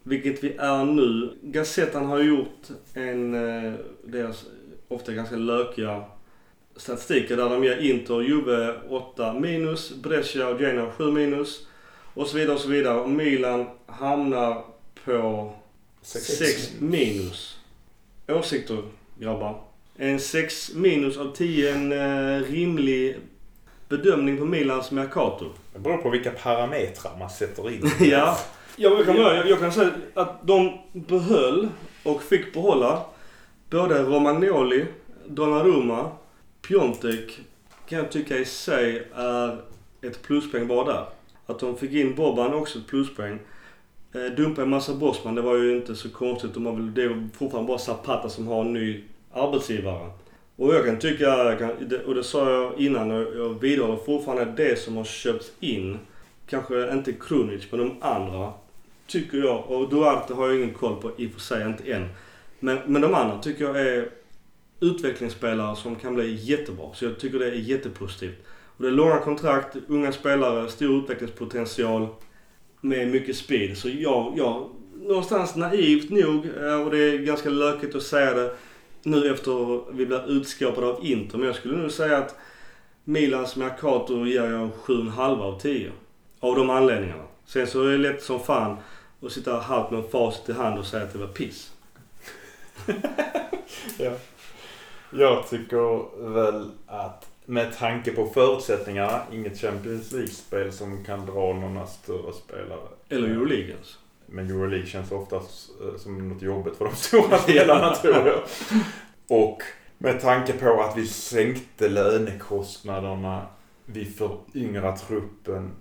Vilket 0.04 0.44
vi 0.44 0.56
är 0.58 0.86
nu. 0.86 1.34
Gazettan 1.42 2.06
har 2.06 2.20
gjort 2.20 2.62
en, 2.94 3.34
eh, 3.34 3.74
deras 4.04 4.46
ofta 4.88 5.14
ganska 5.14 5.36
lökiga 5.36 6.04
statistiker 6.76 7.38
där 7.38 7.50
de 7.50 7.64
ger 7.64 7.78
Inter 7.78 8.22
Juve 8.22 8.76
8 8.90 9.34
minus, 9.34 9.96
Brescia 9.96 10.48
och 10.48 10.62
Genoa 10.62 10.92
7 10.92 11.12
minus 11.12 11.68
och 12.14 12.28
så 12.28 12.38
vidare 12.38 12.56
och 12.56 12.62
så 12.62 12.70
vidare. 12.70 13.00
Och 13.00 13.10
Milan 13.10 13.66
hamnar 13.86 14.66
på 15.06 15.54
Sex 16.02 16.26
6 16.26 16.72
minus. 16.80 17.58
Åsikter 18.28 18.84
grabbar? 19.20 19.62
En 19.98 20.20
6 20.20 20.74
minus 20.74 21.18
av 21.18 21.36
10 21.36 21.74
en 21.76 21.92
eh, 21.92 22.44
rimlig 22.44 23.18
bedömning 23.98 24.38
på 24.38 24.46
Milans 24.46 24.92
Mercato? 24.92 25.46
Det 25.74 25.80
beror 25.80 25.98
på 25.98 26.10
vilka 26.10 26.32
parametrar 26.32 27.12
man 27.20 27.30
sätter 27.30 27.72
in. 27.72 27.92
ja. 28.10 28.38
Jag 28.76 29.06
kan, 29.06 29.16
jag, 29.16 29.50
jag 29.50 29.60
kan 29.60 29.72
säga 29.72 29.92
att 30.14 30.48
de 30.48 30.78
behöll 30.94 31.70
och 32.04 32.24
fick 32.24 32.54
behålla 32.54 33.02
både 33.70 34.04
Romagnoli, 34.04 34.86
Donnarumma, 35.28 36.12
Piontek 36.68 37.40
kan 37.90 37.98
jag 37.98 38.12
tycka 38.12 38.38
i 38.38 38.46
sig 38.46 39.08
är 39.16 39.58
ett 40.02 40.22
pluspoäng 40.24 40.68
bara 40.68 40.94
där. 40.94 41.06
Att 41.46 41.60
de 41.60 41.78
fick 41.78 41.92
in 41.92 42.16
Boban 42.16 42.54
också 42.54 42.80
ett 42.80 42.88
pluspoäng. 42.88 43.40
Eh, 44.14 44.36
dumpa 44.38 44.62
en 44.62 44.70
massa 44.70 44.94
Bosman, 44.94 45.36
det 45.36 45.42
var 45.42 45.56
ju 45.56 45.78
inte 45.78 45.96
så 45.96 46.10
konstigt. 46.10 46.54
De 46.54 46.66
har 46.66 46.74
väl, 46.74 46.94
det 46.94 47.04
är 47.04 47.30
fortfarande 47.38 47.68
bara 47.68 47.78
Zapata 47.78 48.30
som 48.30 48.48
har 48.48 48.62
en 48.62 48.74
ny 48.74 49.04
arbetsgivare. 49.34 50.10
Och 50.56 50.76
jag 50.76 50.86
kan 50.86 51.00
tycka, 51.00 51.58
och 52.06 52.16
det 52.16 52.24
sa 52.24 52.52
jag 52.52 52.80
innan 52.80 53.12
och 53.12 53.36
jag 53.38 53.62
vidhåller 53.62 53.96
fortfarande 53.96 54.64
det 54.64 54.80
som 54.80 54.98
har 54.98 55.04
köpts 55.04 55.52
in, 55.60 56.00
kanske 56.48 56.94
inte 56.94 57.14
Krunic 57.14 57.72
men 57.72 57.80
de 57.80 57.96
andra, 58.02 58.54
tycker 59.08 59.38
jag, 59.38 59.72
och 59.72 59.90
Duarte 59.90 60.34
har 60.34 60.48
jag 60.48 60.58
ingen 60.58 60.74
koll 60.74 61.02
på 61.02 61.12
i 61.18 61.28
och 61.28 61.32
för 61.32 61.40
sig, 61.40 61.66
inte 61.68 61.94
än. 61.94 62.10
Men, 62.60 62.80
men 62.86 63.02
de 63.02 63.14
andra 63.14 63.40
tycker 63.40 63.66
jag 63.66 63.80
är 63.80 64.10
utvecklingsspelare 64.80 65.76
som 65.76 65.96
kan 65.96 66.16
bli 66.16 66.34
jättebra. 66.34 66.94
Så 66.94 67.06
jag 67.06 67.20
tycker 67.20 67.40
det 67.40 67.48
är 67.48 67.52
jättepositivt. 67.52 68.38
Och 68.78 68.84
det 68.84 68.88
är 68.88 68.92
långa 68.92 69.20
kontrakt, 69.20 69.78
unga 69.88 70.12
spelare, 70.12 70.70
stor 70.70 71.04
utvecklingspotential 71.04 72.08
med 72.82 73.08
mycket 73.08 73.36
speed. 73.36 73.78
Så 73.78 73.90
jag, 73.90 74.34
jag 74.38 74.70
någonstans 74.96 75.56
naivt 75.56 76.10
nog, 76.10 76.46
eh, 76.46 76.82
och 76.82 76.92
det 76.92 76.98
är 76.98 77.18
ganska 77.18 77.50
lökigt 77.50 77.96
att 77.96 78.04
säga 78.04 78.34
det 78.34 78.56
nu 79.04 79.34
efter 79.34 79.82
vi 79.92 80.06
blir 80.06 80.30
utskåpade 80.32 80.88
av 80.88 81.06
Inter. 81.06 81.38
Men 81.38 81.48
jag 81.48 81.56
skulle 81.56 81.78
nog 81.78 81.92
säga 81.92 82.18
att 82.18 82.36
Milans 83.04 83.56
Mercato 83.56 84.26
ger 84.26 84.52
jag 84.52 84.70
7,5 84.86 85.42
av 85.42 85.60
10. 85.60 85.92
Av 86.40 86.56
de 86.56 86.70
anledningarna. 86.70 87.24
Sen 87.46 87.68
så 87.68 87.84
är 87.84 87.92
det 87.92 87.98
lätt 87.98 88.24
som 88.24 88.40
fan 88.40 88.78
att 89.22 89.32
sitta 89.32 89.60
halvt 89.60 89.92
med 89.92 90.04
facit 90.12 90.50
i 90.50 90.54
hand 90.54 90.80
och 90.80 90.86
säga 90.86 91.04
att 91.04 91.14
det 91.14 91.20
var 91.20 91.28
piss. 91.28 91.72
ja. 93.98 94.12
Jag 95.12 95.50
tycker 95.50 96.20
väl 96.34 96.70
att 96.88 97.30
med 97.46 97.78
tanke 97.78 98.12
på 98.12 98.26
förutsättningarna, 98.26 99.22
inget 99.32 99.60
Champions 99.60 100.12
League-spel 100.12 100.72
som 100.72 101.06
kan 101.06 101.26
dra 101.26 101.54
några 101.54 101.88
större 101.88 102.34
spelare. 102.34 102.88
Eller 103.10 103.28
Euroleaguens. 103.28 103.98
Men 104.26 104.50
Euroleague 104.50 104.86
känns 104.86 105.12
oftast 105.12 105.70
eh, 105.82 105.98
som 105.98 106.30
något 106.30 106.42
jobbigt 106.42 106.78
för 106.78 106.86
de 106.86 106.96
stora 106.96 107.38
spelarna 107.44 107.96
tror 107.96 108.28
jag. 108.28 108.42
Och 109.28 109.62
med 109.98 110.22
tanke 110.22 110.54
på 110.54 110.82
att 110.82 110.98
vi 110.98 111.08
sänkte 111.08 111.90
lönekostnaderna, 111.90 113.48
vi 113.86 114.06
föryngrar 114.06 114.98
truppen, 114.98 115.72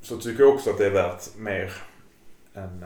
så 0.00 0.16
tycker 0.16 0.42
jag 0.42 0.54
också 0.54 0.70
att 0.70 0.78
det 0.78 0.86
är 0.86 0.90
värt 0.90 1.36
mer 1.36 1.72
än 2.54 2.84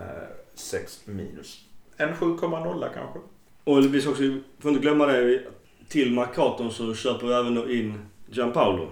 6 0.55 1.01
minus. 1.05 1.64
En 1.97 2.14
7,0 2.14 2.88
kanske. 2.94 3.18
Och 3.64 3.94
vi 3.94 4.01
ska 4.01 4.10
också, 4.10 4.22
får 4.59 4.70
inte 4.70 4.82
glömma 4.82 5.06
det, 5.06 5.43
till 5.88 6.14
Mercaton 6.14 6.70
så 6.70 6.94
köper 6.94 7.26
vi 7.26 7.32
även 7.32 7.70
in 7.70 7.98
Gianpaolo. 8.30 8.88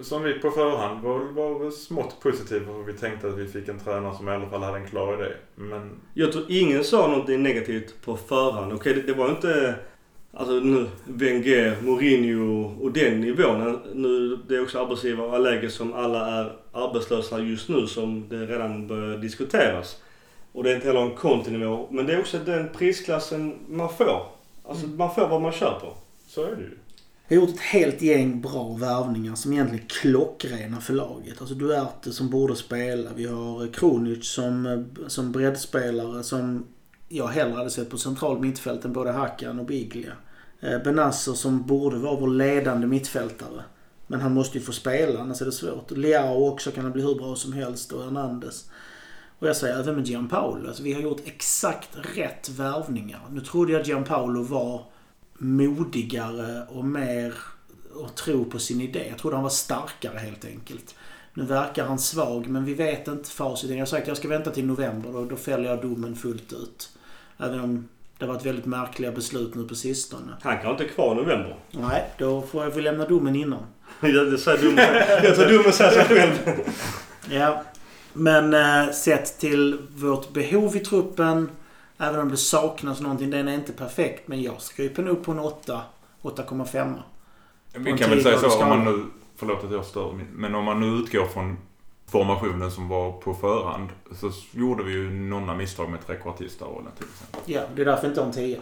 Som 0.00 0.22
vi 0.22 0.34
på 0.34 0.50
förhand 0.50 1.02
var, 1.02 1.18
var 1.18 1.70
smått 1.70 2.20
positiva 2.20 2.64
för 2.66 2.82
vi 2.82 2.92
tänkte 2.92 3.28
att 3.28 3.38
vi 3.38 3.46
fick 3.48 3.68
en 3.68 3.78
tränare 3.78 4.16
som 4.16 4.28
i 4.28 4.32
alla 4.32 4.46
fall 4.46 4.62
hade 4.62 4.78
en 4.78 4.86
klar 4.86 5.14
idé. 5.14 5.32
Men 5.54 5.90
Jag 6.14 6.32
tror 6.32 6.44
ingen 6.48 6.84
sa 6.84 7.06
någonting 7.06 7.42
negativt 7.42 7.94
på 8.04 8.16
förhand. 8.16 8.72
Okej, 8.72 8.94
det, 8.94 9.02
det 9.02 9.12
var 9.12 9.28
inte 9.28 9.74
alltså 10.32 10.52
nu 10.52 10.86
Wenger, 11.04 11.76
Mourinho 11.82 12.74
och 12.80 12.92
den 12.92 13.20
nivån. 13.20 13.80
Nu, 13.94 14.38
det 14.48 14.56
är 14.56 14.62
också 14.62 14.80
arbetsgivare 14.80 15.28
och 15.28 15.40
läge 15.40 15.70
som 15.70 15.92
alla 15.92 16.40
är 16.40 16.52
arbetslösa 16.72 17.38
just 17.38 17.68
nu 17.68 17.86
som 17.86 18.28
det 18.28 18.46
redan 18.46 18.86
börjar 18.86 19.18
diskuteras. 19.18 20.02
Och 20.52 20.64
det 20.64 20.70
är 20.70 20.74
inte 20.74 20.86
heller 20.86 21.00
en 21.00 21.16
kontinivå. 21.16 21.88
Men 21.90 22.06
det 22.06 22.12
är 22.12 22.20
också 22.20 22.38
den 22.38 22.68
prisklassen 22.68 23.58
man 23.68 23.88
får. 23.88 24.26
Alltså 24.68 24.86
man 24.86 25.14
får 25.14 25.28
vad 25.28 25.42
man 25.42 25.52
köper. 25.52 25.88
så 26.26 26.42
är 26.44 26.56
det 26.56 26.62
ju. 26.62 26.78
Har 27.30 27.36
gjort 27.36 27.50
ett 27.50 27.60
helt 27.60 28.02
gäng 28.02 28.40
bra 28.40 28.72
värvningar 28.72 29.34
som 29.34 29.52
egentligen 29.52 29.84
är 29.84 29.88
klockrena 29.88 30.80
för 30.80 30.94
laget. 30.94 31.40
Alltså 31.40 31.54
Duarte 31.54 32.12
som 32.12 32.30
borde 32.30 32.56
spela. 32.56 33.10
Vi 33.16 33.26
har 33.26 33.72
Kronic 33.72 34.32
som, 34.32 34.86
som 35.06 35.32
breddspelare 35.32 36.22
som 36.22 36.66
jag 37.08 37.26
hellre 37.26 37.54
hade 37.54 37.70
sett 37.70 37.90
på 37.90 37.98
central 37.98 38.40
mittfält 38.40 38.84
än 38.84 38.92
både 38.92 39.12
Hakan 39.12 39.58
och 39.58 39.66
Biglia. 39.66 40.12
Eh, 40.60 40.82
Benasser 40.82 41.32
som 41.32 41.66
borde 41.66 41.96
vara 41.96 42.20
vår 42.20 42.28
ledande 42.28 42.86
mittfältare. 42.86 43.64
Men 44.06 44.20
han 44.20 44.34
måste 44.34 44.58
ju 44.58 44.64
få 44.64 44.72
spela, 44.72 45.20
annars 45.20 45.40
är 45.40 45.46
det 45.46 45.52
svårt. 45.52 45.90
Leao 45.90 46.48
också 46.48 46.70
kan 46.70 46.84
han 46.84 46.92
bli 46.92 47.02
hur 47.02 47.14
bra 47.14 47.34
som 47.34 47.52
helst 47.52 47.92
och 47.92 48.04
Hernandez. 48.04 48.70
Och 49.38 49.48
jag 49.48 49.56
säger 49.56 49.78
även 49.80 49.94
med 49.94 50.06
Gianpaolo. 50.06 50.68
Alltså 50.68 50.82
vi 50.82 50.92
har 50.92 51.00
gjort 51.00 51.22
exakt 51.24 51.90
rätt 52.16 52.48
värvningar. 52.48 53.20
Nu 53.30 53.40
trodde 53.40 53.72
jag 53.72 53.86
Gianpaolo 53.86 54.42
var 54.42 54.84
modigare 55.40 56.66
och 56.68 56.84
mer 56.84 57.34
och 57.94 58.14
tro 58.14 58.44
på 58.44 58.58
sin 58.58 58.80
idé. 58.80 59.06
Jag 59.08 59.18
trodde 59.18 59.36
han 59.36 59.42
var 59.42 59.50
starkare 59.50 60.18
helt 60.18 60.44
enkelt. 60.44 60.94
Nu 61.34 61.44
verkar 61.44 61.84
han 61.84 61.98
svag 61.98 62.48
men 62.48 62.64
vi 62.64 62.74
vet 62.74 63.08
inte 63.08 63.30
facit. 63.30 63.70
Jag 63.70 63.78
har 63.78 63.86
sagt 63.86 64.02
att 64.02 64.08
jag 64.08 64.16
ska 64.16 64.28
vänta 64.28 64.50
till 64.50 64.66
november 64.66 65.16
och 65.16 65.26
då 65.26 65.36
fäller 65.36 65.70
jag 65.70 65.82
domen 65.82 66.16
fullt 66.16 66.52
ut. 66.52 66.90
Även 67.38 67.60
om 67.60 67.88
det 68.18 68.26
har 68.26 68.32
varit 68.32 68.46
väldigt 68.46 68.66
märkliga 68.66 69.12
beslut 69.12 69.54
nu 69.54 69.64
på 69.64 69.74
sistone. 69.74 70.32
Han 70.42 70.58
kan 70.58 70.70
inte 70.70 70.84
kvar 70.84 71.12
i 71.12 71.16
november. 71.16 71.56
Nej, 71.70 72.04
då 72.18 72.42
får 72.42 72.64
jag 72.64 72.70
väl 72.70 72.84
lämna 72.84 73.06
domen 73.06 73.36
innan. 73.36 73.66
Jag, 74.00 74.40
tror 75.36 75.48
dummen 75.48 75.72
säger 75.72 75.90
sig 75.90 76.04
själv. 76.04 76.60
Ja. 77.30 77.62
Men 78.12 78.54
eh, 78.54 78.92
sett 78.92 79.38
till 79.38 79.78
vårt 79.96 80.32
behov 80.32 80.76
i 80.76 80.80
truppen, 80.80 81.50
även 82.00 82.20
om 82.20 82.28
det 82.28 82.36
saknas 82.36 83.00
någonting, 83.00 83.30
den 83.30 83.48
är 83.48 83.54
inte 83.54 83.72
perfekt. 83.72 84.28
Men 84.28 84.42
jag 84.42 84.62
skriver 84.62 85.02
nog 85.02 85.24
på 85.24 85.32
en 85.32 85.38
8, 85.38 85.82
8,5. 86.22 86.94
Vi 87.72 87.98
kan 87.98 88.10
väl 88.10 88.22
säga 88.22 88.38
så 88.38 88.62
om 88.62 88.68
man 88.68 88.84
nu, 88.84 89.04
förlåt 89.36 89.64
att 89.64 89.72
jag 89.72 89.84
stör, 89.84 90.20
men 90.32 90.54
om 90.54 90.64
man 90.64 90.80
nu 90.80 90.86
utgår 90.86 91.26
från 91.26 91.56
formationen 92.06 92.70
som 92.70 92.88
var 92.88 93.12
på 93.12 93.34
förhand 93.34 93.88
så 94.20 94.30
gjorde 94.52 94.82
vi 94.82 94.92
ju 94.92 95.10
några 95.10 95.54
misstag 95.54 95.90
med 95.90 96.06
trekvartistarrollen 96.06 96.92
till 96.96 97.06
exempel. 97.06 97.40
Ja, 97.54 97.62
det 97.74 97.82
är 97.82 97.86
därför 97.86 98.08
inte 98.08 98.22
en 98.22 98.32
10. 98.32 98.60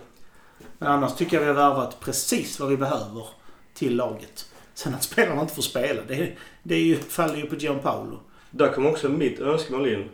Men 0.79 0.89
annars 0.89 1.15
tycker 1.15 1.37
jag 1.37 1.41
vi 1.41 1.47
har 1.49 1.55
värvat 1.55 2.01
precis 2.01 2.61
vad 2.61 2.69
vi 2.69 2.77
behöver 2.77 3.27
till 3.75 3.97
laget. 3.97 4.49
Sen 4.75 4.95
att 4.95 5.03
spelarna 5.03 5.41
inte 5.41 5.55
får 5.55 5.63
spela, 5.63 6.03
det, 6.09 6.33
det 6.63 6.75
är 6.75 6.83
ju, 6.83 6.97
faller 6.97 7.37
ju 7.37 7.47
på 7.47 7.55
Gianpaolo. 7.55 8.21
Där 8.51 8.73
kommer 8.73 8.91
också 8.91 9.09
mitt 9.09 9.41
önskemål 9.41 9.89
in. 9.89 10.09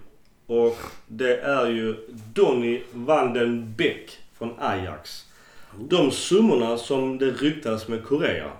Och 0.46 0.76
det 1.06 1.40
är 1.40 1.66
ju 1.66 1.96
Donny 2.32 2.82
van 2.92 3.32
den 3.32 3.74
Beek 3.76 4.18
från 4.38 4.54
Ajax. 4.58 5.24
De 5.78 6.10
summorna 6.10 6.78
som 6.78 7.18
det 7.18 7.30
ryktades 7.30 7.88
med 7.88 8.04
Korea. 8.04 8.50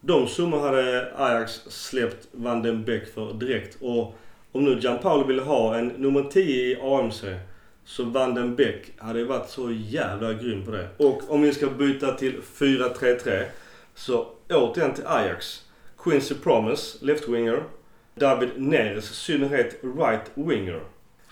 De 0.00 0.28
summorna 0.28 0.62
hade 0.62 1.12
Ajax 1.16 1.52
släppt 1.52 2.28
van 2.32 2.62
den 2.62 2.84
Beek 2.84 3.14
för 3.14 3.32
direkt. 3.32 3.76
Och 3.80 4.18
om 4.52 4.64
nu 4.64 4.78
Gianpaolo 4.78 5.24
ville 5.24 5.42
ha 5.42 5.76
en 5.76 5.88
nummer 5.88 6.22
10 6.22 6.44
i 6.44 6.80
AMC 6.80 7.24
så 7.84 8.04
van 8.04 8.34
den 8.34 8.56
Beek 8.56 8.92
hade 8.98 9.18
ju 9.18 9.24
varit 9.24 9.48
så 9.48 9.70
jävla 9.70 10.32
grym 10.32 10.64
på 10.64 10.70
det. 10.70 10.88
Och 10.96 11.30
om 11.30 11.42
vi 11.42 11.54
ska 11.54 11.66
byta 11.66 12.14
till 12.14 12.40
4-3-3 12.56 13.44
så 13.94 14.26
återigen 14.50 14.94
till 14.94 15.06
Ajax. 15.06 15.64
Quincy 15.98 16.34
Promise, 16.34 16.98
left-winger. 17.04 17.62
David 18.14 18.48
Neres, 18.56 19.10
i 19.10 19.14
synnerhet 19.14 19.76
right 19.82 20.30
winger. 20.34 20.80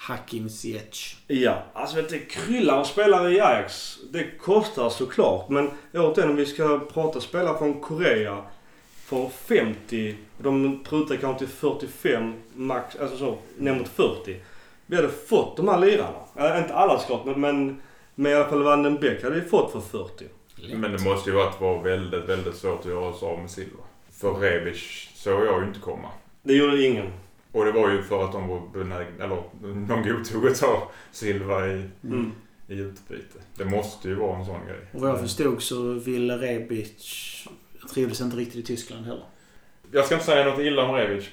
Hakim 0.01 0.49
Ziyech. 0.49 1.17
Ja, 1.27 1.63
alltså 1.73 1.97
vet 1.97 2.09
du, 2.09 2.19
det 2.19 2.25
kryllar 2.25 2.79
av 2.79 2.85
spelare 2.85 3.33
i 3.33 3.41
Ajax. 3.41 3.99
Det 4.11 4.25
kostar 4.39 4.91
såklart. 4.91 5.49
Men 5.49 5.71
återigen 5.95 6.31
om 6.31 6.37
vi 6.37 6.47
ska 6.47 6.79
prata 6.93 7.21
spelare 7.21 7.59
från 7.59 7.81
Korea 7.81 8.45
för 9.05 9.29
50. 9.29 10.15
De 10.39 10.85
prutar 10.85 11.17
kanske 11.17 11.39
till 11.39 11.55
45 11.55 12.35
max, 12.55 12.97
alltså 12.97 13.17
så 13.17 13.39
ner 13.59 13.75
mot 13.75 13.89
40. 13.89 14.37
Vi 14.87 14.97
hade 14.97 15.09
fått 15.09 15.57
de 15.57 15.69
här 15.69 15.79
lirarna. 15.79 16.25
Äh, 16.37 16.59
inte 16.59 16.75
alla 16.75 16.99
såklart 16.99 17.25
men, 17.25 17.41
men, 17.41 17.83
men 18.15 18.33
i 18.33 18.35
alla 18.35 18.49
fall 18.49 18.63
Van 18.63 18.83
den 18.83 19.01
Beek 19.01 19.23
hade 19.23 19.41
vi 19.41 19.49
fått 19.49 19.73
för 19.73 19.81
40. 19.81 20.25
Men 20.75 20.93
det 20.93 21.05
måste 21.05 21.31
ju 21.31 21.37
varit 21.37 21.61
vara 21.61 21.83
väldigt, 21.83 22.25
väldigt 22.25 22.57
svårt 22.57 22.81
att 22.81 22.87
göra 22.87 23.13
sig 23.13 23.29
av 23.29 23.39
med 23.39 23.51
Silva. 23.51 23.83
För 24.21 24.35
Rebic 24.35 25.11
såg 25.15 25.47
jag 25.47 25.61
ju 25.61 25.69
inte 25.69 25.81
komma. 25.81 26.09
Det 26.43 26.55
gjorde 26.55 26.83
ingen. 26.83 27.13
Och 27.53 27.65
det 27.65 27.73
var 27.73 27.91
ju 27.91 28.03
för 28.03 28.25
att 28.25 28.33
de 28.33 28.49
var 28.49 28.63
benägna, 28.73 29.25
eller 29.25 29.43
de 29.89 30.03
godtog 30.03 30.47
att 30.47 30.61
ta 30.61 30.91
Silva 31.13 31.67
i, 31.67 31.89
Mm. 32.05 32.33
i 32.69 32.75
utbyte. 32.75 33.39
Det 33.57 33.65
måste 33.65 34.09
ju 34.09 34.15
vara 34.15 34.39
en 34.39 34.45
sån 34.45 34.67
grej. 34.67 34.81
Och 34.93 35.01
vad 35.01 35.11
jag 35.11 35.21
förstod 35.21 35.63
så 35.63 35.93
ville 35.93 36.39
Rebic... 36.39 37.47
trivdes 37.95 38.21
inte 38.21 38.37
riktigt 38.37 38.57
i 38.57 38.63
Tyskland 38.63 39.07
heller. 39.07 39.25
Jag 39.93 40.05
ska 40.05 40.15
inte 40.15 40.27
säga 40.27 40.45
något 40.45 40.61
illa 40.61 40.83
om 40.83 40.95
Rebic. 40.95 41.29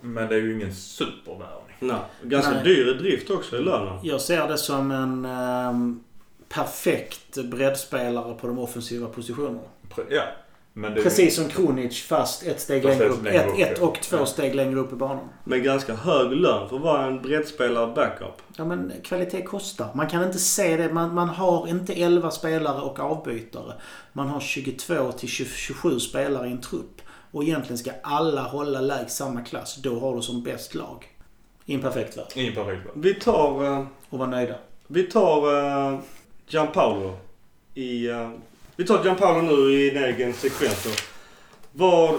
Men 0.00 0.28
det 0.28 0.34
är 0.34 0.40
ju 0.40 0.54
ingen 0.54 0.74
supervärvning. 0.74 1.76
Nej. 1.80 1.96
Ganska 2.22 2.50
Nej. 2.50 2.64
dyr 2.64 2.94
drift 2.94 3.30
också 3.30 3.56
i 3.56 3.60
lönen. 3.62 3.98
Jag 4.02 4.20
ser 4.20 4.48
det 4.48 4.58
som 4.58 4.90
en 4.90 5.24
ehm, 5.24 6.00
perfekt 6.48 7.36
breddspelare 7.44 8.34
på 8.34 8.46
de 8.46 8.58
offensiva 8.58 9.08
positionerna. 9.08 9.60
Ja. 10.10 10.22
Men 10.76 10.94
det, 10.94 11.02
Precis 11.02 11.36
som 11.36 11.48
Kronic 11.48 12.02
fast 12.02 12.42
ett 12.42 12.60
steg 12.60 12.82
Fast 12.82 12.98
längre 12.98 13.12
upp. 13.14 13.24
längre 13.24 13.38
Ett, 13.38 13.48
upp, 13.52 13.58
ett 13.58 13.78
och 13.82 13.98
två 14.02 14.16
Ja. 14.16 14.26
steg 14.26 14.54
längre 14.54 14.78
upp 14.80 14.92
i 14.92 14.96
banan. 14.96 15.28
Med 15.44 15.62
ganska 15.64 15.94
hög 15.94 16.32
lön 16.32 16.68
för 16.68 16.76
att 16.76 16.82
vara 16.82 17.06
en 17.06 17.22
breddspelare 17.22 17.92
backup. 17.94 18.42
Ja 18.56 18.64
men 18.64 18.92
kvalitet 19.04 19.42
kostar. 19.42 19.88
Man 19.94 20.06
kan 20.08 20.24
inte 20.24 20.38
se 20.38 20.76
det. 20.76 20.92
Man, 20.92 21.14
man 21.14 21.28
har 21.28 21.68
inte 21.68 21.92
11 21.92 22.30
spelare 22.30 22.80
och 22.82 23.00
avbytare. 23.00 23.72
Man 24.12 24.28
har 24.28 24.40
22 24.40 25.12
till 25.12 25.28
20 25.28 25.44
27 25.48 26.00
spelare 26.00 26.48
i 26.48 26.50
en 26.50 26.60
trupp. 26.60 27.00
Och 27.30 27.42
egentligen 27.42 27.78
ska 27.78 27.90
alla 28.02 28.42
hålla 28.42 28.80
lägst 28.80 29.16
samma 29.16 29.40
klass. 29.40 29.76
Då 29.82 29.98
har 30.00 30.16
du 30.16 30.22
som 30.22 30.42
bäst 30.42 30.74
lag. 30.74 31.06
I 31.66 31.74
en 31.74 31.80
perfekt 31.80 32.16
värld. 32.18 32.26
Ingen 32.34 32.54
perfekt 32.54 32.86
värld. 32.86 32.92
Vi 32.94 33.14
tar... 33.14 33.64
eh, 33.64 33.86
Och 34.10 34.18
var 34.18 34.26
nöjda. 34.26 34.54
Vi 34.86 35.02
tar 35.02 35.54
uh, 35.92 35.98
Gianpaolo 36.48 37.16
i... 37.74 38.08
eh, 38.08 38.30
vi 38.76 38.84
tar 38.84 39.04
Gianpaolo 39.04 39.42
nu 39.42 39.72
i 39.72 39.90
en 39.90 40.04
egen 40.04 40.32
sekvens 40.32 40.84
då. 40.84 40.90
Var, 41.72 42.18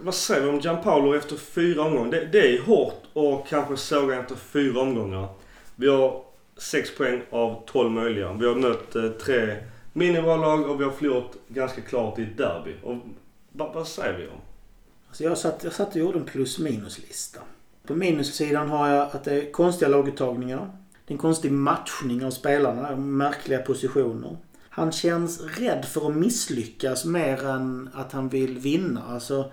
vad 0.00 0.14
säger 0.14 0.42
vi 0.42 0.48
om 0.48 0.60
Gianpaolo 0.60 1.14
efter 1.14 1.36
fyra 1.36 1.82
omgångar? 1.82 2.10
Det, 2.10 2.26
det 2.26 2.56
är 2.56 2.60
hårt 2.60 3.02
och 3.12 3.46
kanske 3.48 3.76
såga 3.76 4.20
efter 4.20 4.34
fyra 4.34 4.80
omgångar. 4.80 5.28
Vi 5.76 5.88
har 5.88 6.22
sex 6.56 6.96
poäng 6.96 7.22
av 7.30 7.62
12 7.66 7.90
möjliga. 7.90 8.32
Vi 8.32 8.46
har 8.46 8.54
mött 8.54 8.96
eh, 8.96 9.08
tre 9.08 9.56
mindre 9.92 10.22
bra 10.22 10.36
lag 10.36 10.70
och 10.70 10.80
vi 10.80 10.84
har 10.84 10.90
förlorat 10.90 11.36
ganska 11.48 11.80
klart 11.80 12.18
i 12.18 12.22
ett 12.22 12.36
derby. 12.36 12.74
Och, 12.82 12.96
vad, 13.52 13.74
vad 13.74 13.88
säger 13.88 14.18
vi 14.18 14.26
om? 14.26 14.40
Alltså 15.08 15.24
jag, 15.24 15.38
satt, 15.38 15.64
jag 15.64 15.72
satt 15.72 15.90
och 15.90 15.96
gjorde 15.96 16.18
en 16.18 16.24
plus 16.24 16.58
minus-lista. 16.58 17.40
På 17.86 17.94
minussidan 17.94 18.70
har 18.70 18.88
jag 18.88 19.02
att 19.02 19.24
det 19.24 19.34
är 19.34 19.52
konstiga 19.52 19.88
laguttagningar. 19.88 20.70
Det 21.06 21.12
är 21.12 21.14
en 21.14 21.18
konstig 21.18 21.52
matchning 21.52 22.24
av 22.24 22.30
spelarna. 22.30 22.96
Märkliga 22.96 23.58
positioner. 23.58 24.36
Han 24.76 24.92
känns 24.92 25.40
rädd 25.40 25.84
för 25.84 26.08
att 26.08 26.16
misslyckas 26.16 27.04
mer 27.04 27.46
än 27.46 27.90
att 27.94 28.12
han 28.12 28.28
vill 28.28 28.58
vinna. 28.58 29.02
Alltså, 29.08 29.52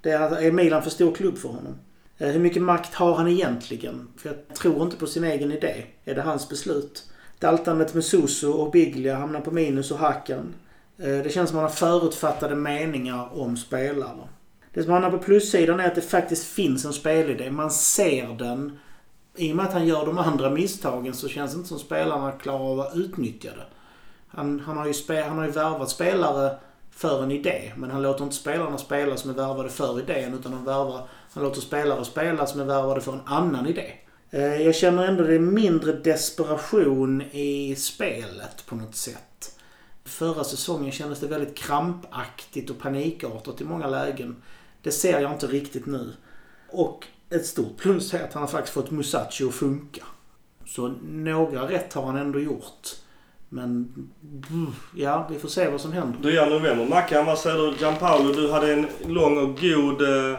det 0.00 0.10
är, 0.10 0.42
är 0.42 0.52
Milan 0.52 0.82
för 0.82 0.90
stor 0.90 1.14
klubb 1.14 1.38
för 1.38 1.48
honom? 1.48 1.74
Eh, 2.18 2.28
hur 2.28 2.40
mycket 2.40 2.62
makt 2.62 2.94
har 2.94 3.14
han 3.14 3.28
egentligen? 3.28 4.08
För 4.16 4.28
jag 4.28 4.56
tror 4.56 4.82
inte 4.82 4.96
på 4.96 5.06
sin 5.06 5.24
egen 5.24 5.52
idé. 5.52 5.84
Är 6.04 6.14
det 6.14 6.22
hans 6.22 6.48
beslut? 6.48 7.10
Daltandet 7.38 7.94
med 7.94 8.04
Suso 8.04 8.50
och 8.50 8.70
Biglia 8.70 9.16
hamnar 9.16 9.40
på 9.40 9.50
minus 9.50 9.90
och 9.90 9.98
Hakan. 9.98 10.54
Eh, 10.98 11.18
det 11.18 11.32
känns 11.32 11.50
som 11.50 11.58
att 11.58 11.62
han 11.62 11.90
har 11.90 12.00
förutfattade 12.00 12.54
meningar 12.54 13.40
om 13.40 13.56
spelare. 13.56 14.28
Det 14.74 14.82
som 14.82 14.92
han 14.92 15.02
har 15.02 15.10
på 15.10 15.18
plussidan 15.18 15.80
är 15.80 15.86
att 15.86 15.94
det 15.94 16.00
faktiskt 16.00 16.44
finns 16.44 16.84
en 16.84 16.92
spelidé. 16.92 17.50
Man 17.50 17.70
ser 17.70 18.28
den. 18.38 18.78
I 19.36 19.52
och 19.52 19.56
med 19.56 19.66
att 19.66 19.72
han 19.72 19.86
gör 19.86 20.06
de 20.06 20.18
andra 20.18 20.50
misstagen 20.50 21.14
så 21.14 21.28
känns 21.28 21.52
det 21.52 21.56
inte 21.56 21.68
som 21.68 21.78
spelarna 21.78 22.32
klarar 22.32 22.70
av 22.70 22.80
att 22.80 22.96
utnyttja 22.96 23.50
det. 23.50 23.66
Han, 24.34 24.60
han, 24.60 24.76
har 24.76 24.86
ju 24.86 24.94
spe, 24.94 25.22
han 25.22 25.38
har 25.38 25.44
ju 25.44 25.50
värvat 25.50 25.90
spelare 25.90 26.56
för 26.90 27.22
en 27.22 27.30
idé. 27.30 27.72
Men 27.76 27.90
han 27.90 28.02
låter 28.02 28.24
inte 28.24 28.36
spelarna 28.36 28.78
spela 28.78 29.16
som 29.16 29.30
är 29.30 29.34
värvade 29.34 29.68
för 29.68 30.00
idén. 30.00 30.34
Utan 30.34 30.52
han, 30.52 30.64
värvar, 30.64 31.08
han 31.32 31.44
låter 31.44 31.60
spelare 31.60 32.04
spela 32.04 32.46
som 32.46 32.60
är 32.60 32.64
värvade 32.64 33.00
för 33.00 33.12
en 33.12 33.26
annan 33.26 33.66
idé. 33.66 33.92
Eh, 34.30 34.62
jag 34.62 34.74
känner 34.74 35.06
ändå 35.06 35.24
det 35.24 35.34
är 35.34 35.38
mindre 35.38 35.92
desperation 35.92 37.22
i 37.22 37.76
spelet 37.76 38.66
på 38.66 38.74
något 38.74 38.94
sätt. 38.94 39.58
Förra 40.04 40.44
säsongen 40.44 40.92
kändes 40.92 41.20
det 41.20 41.26
väldigt 41.26 41.56
krampaktigt 41.56 42.70
och 42.70 42.78
panikartat 42.78 43.60
i 43.60 43.64
många 43.64 43.86
lägen. 43.86 44.42
Det 44.82 44.90
ser 44.90 45.20
jag 45.20 45.32
inte 45.32 45.46
riktigt 45.46 45.86
nu. 45.86 46.12
Och 46.68 47.06
ett 47.30 47.46
stort 47.46 47.76
plus 47.76 48.14
är 48.14 48.24
att 48.24 48.32
han 48.32 48.42
har 48.42 48.48
faktiskt 48.48 48.74
fått 48.74 48.90
Musacho 48.90 49.48
att 49.48 49.54
funka. 49.54 50.04
Så 50.66 50.88
några 51.02 51.68
rätt 51.68 51.92
har 51.92 52.02
han 52.02 52.16
ändå 52.16 52.40
gjort. 52.40 52.88
Men 53.54 53.92
ja, 54.94 55.26
vi 55.30 55.38
får 55.38 55.48
se 55.48 55.68
vad 55.68 55.80
som 55.80 55.92
händer. 55.92 56.18
Du 56.22 56.34
gör 56.34 56.50
november. 56.50 56.86
Mackan, 56.88 57.26
vad 57.26 57.38
säger 57.38 57.58
du? 57.58 57.76
Gianpaolo, 57.76 58.32
du 58.32 58.50
hade 58.52 58.72
en 58.72 58.86
lång 59.06 59.38
och 59.38 59.60
god 59.60 60.02
eh, 60.02 60.38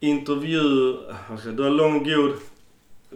intervju. 0.00 0.96
jag 1.44 1.56
Du 1.56 1.62
har 1.62 1.70
en 1.70 1.76
lång 1.76 1.96
och 1.96 2.04
god 2.04 2.32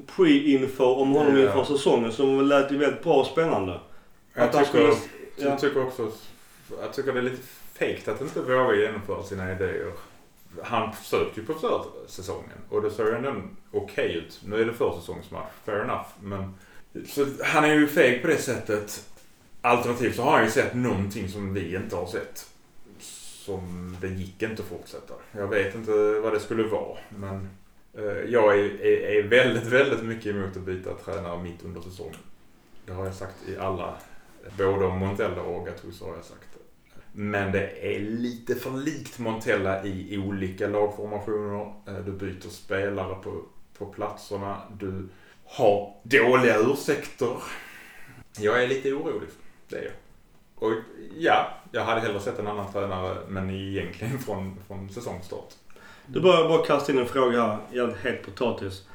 pre-info 0.07 0.85
om 0.85 1.13
honom 1.13 1.37
Ja. 1.37 1.43
inför 1.47 1.65
säsongen 1.65 2.13
som 2.13 2.41
lät 2.47 2.73
ju 2.73 2.79
väldigt 2.79 3.03
bra 3.03 3.15
och 3.21 3.27
spännande. 3.27 3.81
Jag 4.35 4.45
Att 4.45 4.53
tycker, 4.53 4.65
skulle- 4.65 4.85
ja. 5.37 5.49
jag 5.49 5.59
tycker 5.61 5.87
också 5.87 6.11
jag 6.83 6.93
tycker 6.93 7.13
det 7.13 7.19
är 7.19 7.23
lite 7.23 7.43
fegt 7.75 8.09
att 8.09 8.21
inte 8.21 8.41
våga 8.41 8.75
genomföra 8.75 9.23
sina 9.23 9.53
idéer. 9.53 9.93
Han 10.63 10.93
försökte 10.93 11.41
ju 11.41 11.47
på 11.47 11.55
försäsongen 11.55 12.59
och 12.71 12.83
det 12.83 12.91
såg 12.91 13.07
ju 13.07 13.15
ändå 13.15 13.35
okej 13.73 14.15
ut. 14.15 14.41
Nu 14.45 14.61
är 14.61 14.65
det 14.65 14.73
försäsongsmatch, 14.73 15.53
fair 15.65 15.81
enough. 15.85 16.07
Men, 16.23 16.55
så 17.09 17.27
han 17.45 17.65
är 17.65 17.75
ju 17.75 17.87
feg 17.87 18.23
på 18.23 18.29
det 18.29 18.37
sättet. 18.37 19.05
Alternativt 19.63 20.17
så 20.17 20.23
har 20.23 20.33
han 20.33 20.45
ju 20.45 20.51
sett 20.51 20.75
någonting 20.75 21.29
som 21.29 21.55
vi 21.55 21.77
inte 21.77 21.97
har 21.97 22.07
sett. 22.07 22.47
Som 23.45 23.97
det 24.01 24.09
gick 24.09 24.43
inte 24.43 24.63
att 24.63 24.69
fortsätta. 24.69 25.15
Jag 25.33 25.49
vet 25.49 25.75
inte 25.75 26.21
vad 26.23 26.33
det 26.33 26.41
skulle 26.41 26.63
vara. 26.63 26.99
Men 27.09 27.49
eh, 27.95 28.05
jag 28.05 28.59
är, 28.59 28.81
är, 28.81 29.19
är 29.19 29.23
väldigt, 29.23 29.67
väldigt 29.67 30.03
mycket 30.03 30.27
emot 30.27 30.57
att 30.57 30.63
byta 30.63 30.95
tränare 30.95 31.43
mitt 31.43 31.65
under 31.65 31.81
säsongen. 31.81 32.17
Det 32.87 32.93
har 32.93 33.05
jag 33.05 33.15
sagt 33.15 33.49
i 33.49 33.57
alla 33.57 33.95
Både 34.59 34.85
om 34.85 34.99
Montella 34.99 35.43
och 35.43 35.67
Gattuso 35.67 36.05
har 36.05 36.17
jag 36.17 36.25
sagt. 36.25 36.45
Men 37.13 37.53
det 37.53 37.95
är 37.95 38.01
lite 38.01 38.55
för 38.55 38.71
likt 38.71 39.19
Montella 39.19 39.85
i 39.85 40.19
olika 40.19 40.69
lagformationer. 40.69 41.73
Eh, 41.87 42.05
du 42.05 42.13
byter 42.13 42.49
spelare 42.49 43.15
på, 43.23 43.43
på 43.79 43.87
platserna. 43.87 44.63
Du 44.79 45.09
har 45.45 45.95
dåliga 46.03 46.59
ursäkter. 46.59 47.37
Jag 48.39 48.63
är 48.63 48.69
lite 48.69 48.93
orolig. 48.93 49.29
Det 49.71 49.77
är 49.77 49.83
jag. 49.83 49.93
Och 50.55 50.73
ja, 51.19 51.47
jag 51.73 51.85
hade 51.85 52.01
hellre 52.01 52.21
sett 52.21 52.39
en 52.39 52.47
annan 52.47 52.73
tränare 52.73 53.17
men 53.29 53.51
egentligen 53.51 54.19
från, 54.27 54.57
från 54.67 54.89
säsongstart. 54.89 55.55
Du 56.07 56.21
börjar 56.21 56.49
bara 56.49 56.65
kasta 56.65 56.93
in 56.93 56.99
en 56.99 57.07
fråga 57.07 57.43
här. 57.43 57.59
Jävligt 57.73 58.05
het 58.05 58.23
potatis. 58.23 58.87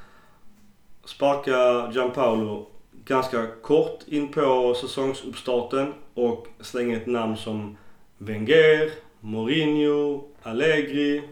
Sparka 1.06 1.92
Gianpaolo 1.92 2.68
ganska 3.06 3.48
kort 3.62 4.00
in 4.08 4.32
på 4.32 4.76
säsongsuppstarten 4.82 5.94
och 6.14 6.48
slänga 6.60 6.98
ett 6.98 7.08
namn 7.08 7.38
som 7.38 7.78
Wenger, 8.18 8.92
Mourinho, 9.20 10.24
Allegri. 10.44 11.24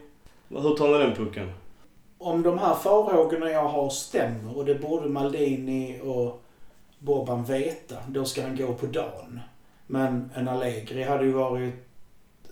Hur 0.49 0.75
tar 0.75 0.87
ni 0.87 0.97
den 0.97 1.15
pucken? 1.15 1.51
Om 2.17 2.43
de 2.43 2.59
här 2.59 2.73
farhågorna 2.73 3.51
jag 3.51 3.67
har 3.67 3.89
stämmer 3.89 4.57
och 4.57 4.65
det 4.65 4.75
borde 4.75 5.09
Maldini 5.09 5.99
och 6.03 6.42
Boban 7.03 7.43
veta. 7.43 7.95
Då 8.07 8.25
ska 8.25 8.43
han 8.43 8.55
gå 8.55 8.73
på 8.73 8.85
dagen. 8.85 9.39
Men 9.87 10.31
en 10.35 10.47
Allegri 10.47 11.03
hade 11.03 11.25
ju 11.25 11.31
varit 11.31 11.73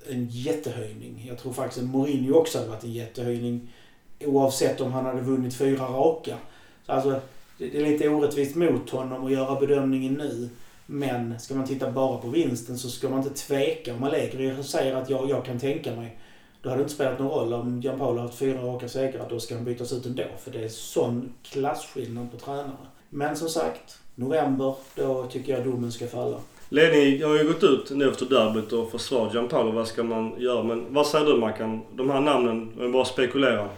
en 0.09 0.27
jättehöjning. 0.29 1.25
Jag 1.27 1.37
tror 1.37 1.53
faktiskt 1.53 1.83
att 1.83 1.89
Mourinho 1.89 2.33
också 2.33 2.57
hade 2.57 2.69
varit 2.69 2.83
en 2.83 2.93
jättehöjning. 2.93 3.73
Oavsett 4.19 4.81
om 4.81 4.91
han 4.91 5.05
hade 5.05 5.21
vunnit 5.21 5.55
fyra 5.55 5.83
raka. 5.83 6.37
Så 6.85 6.91
alltså, 6.91 7.21
det 7.57 7.77
är 7.77 7.85
lite 7.85 8.09
orättvist 8.09 8.55
mot 8.55 8.89
honom 8.89 9.25
att 9.25 9.31
göra 9.31 9.59
bedömningen 9.59 10.13
nu. 10.13 10.49
Men 10.85 11.39
ska 11.39 11.55
man 11.55 11.67
titta 11.67 11.91
bara 11.91 12.17
på 12.17 12.27
vinsten 12.27 12.77
så 12.77 12.89
ska 12.89 13.09
man 13.09 13.23
inte 13.23 13.33
tveka. 13.47 13.93
Om 13.93 14.03
Allegri 14.03 14.63
säger 14.63 14.95
att 14.95 15.09
jag, 15.09 15.29
jag 15.29 15.45
kan 15.45 15.59
tänka 15.59 15.95
mig. 15.95 16.17
Då 16.61 16.69
hade 16.69 16.81
det 16.81 16.83
inte 16.83 16.95
spelat 16.95 17.19
någon 17.19 17.29
roll 17.29 17.53
om 17.53 17.81
Gianpaolo 17.81 18.17
har 18.17 18.25
haft 18.27 18.37
fyra 18.37 18.61
raka 18.61 18.89
segrar. 18.89 19.29
Då 19.29 19.39
ska 19.39 19.55
han 19.55 19.63
bytas 19.65 19.93
ut 19.93 20.05
ändå. 20.05 20.23
För 20.39 20.51
det 20.51 20.63
är 20.63 20.69
sån 20.69 21.33
klasskillnad 21.43 22.31
på 22.31 22.37
tränare. 22.37 22.87
Men 23.09 23.35
som 23.35 23.49
sagt, 23.49 24.00
november, 24.21 24.75
då 24.95 25.27
tycker 25.27 25.53
jag 25.53 25.65
domen 25.65 25.91
ska 25.91 26.07
falla. 26.07 26.37
Ledningen 26.69 27.29
har 27.29 27.37
ju 27.37 27.47
gått 27.47 27.63
ut 27.63 27.91
nu 27.91 28.09
efter 28.09 28.25
derbyt 28.25 28.73
och 28.73 28.91
försvarat 28.91 29.33
Gianpaolo. 29.33 29.71
Vad 29.71 29.87
ska 29.87 30.03
man 30.03 30.33
göra? 30.37 30.63
Men 30.63 30.93
vad 30.93 31.07
säger 31.07 31.25
du 31.25 31.37
Mackan? 31.37 31.81
De 31.93 32.09
här 32.09 32.21
namnen, 32.21 32.71
om 32.79 32.91
bara 32.91 33.05
spekulerar. 33.05 33.69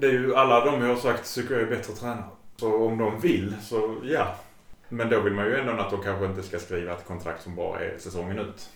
Det 0.00 0.06
är 0.06 0.12
ju 0.12 0.34
alla 0.34 0.64
de 0.64 0.80
jag 0.80 0.88
har 0.88 0.96
sagt 0.96 1.34
tycker 1.34 1.54
jag 1.54 1.62
är 1.62 1.66
bättre 1.66 1.92
tränare. 1.92 2.24
Så 2.56 2.74
om 2.74 2.98
de 2.98 3.20
vill 3.20 3.54
så 3.62 3.96
ja. 4.04 4.34
Men 4.88 5.10
då 5.10 5.20
vill 5.20 5.32
man 5.32 5.46
ju 5.46 5.56
ändå 5.56 5.72
att 5.72 5.90
de 5.90 6.02
kanske 6.02 6.26
inte 6.26 6.42
ska 6.42 6.58
skriva 6.58 6.92
ett 6.92 7.06
kontrakt 7.06 7.42
som 7.42 7.56
bara 7.56 7.80
är 7.80 7.98
säsongen 7.98 8.38
ut. 8.38 8.68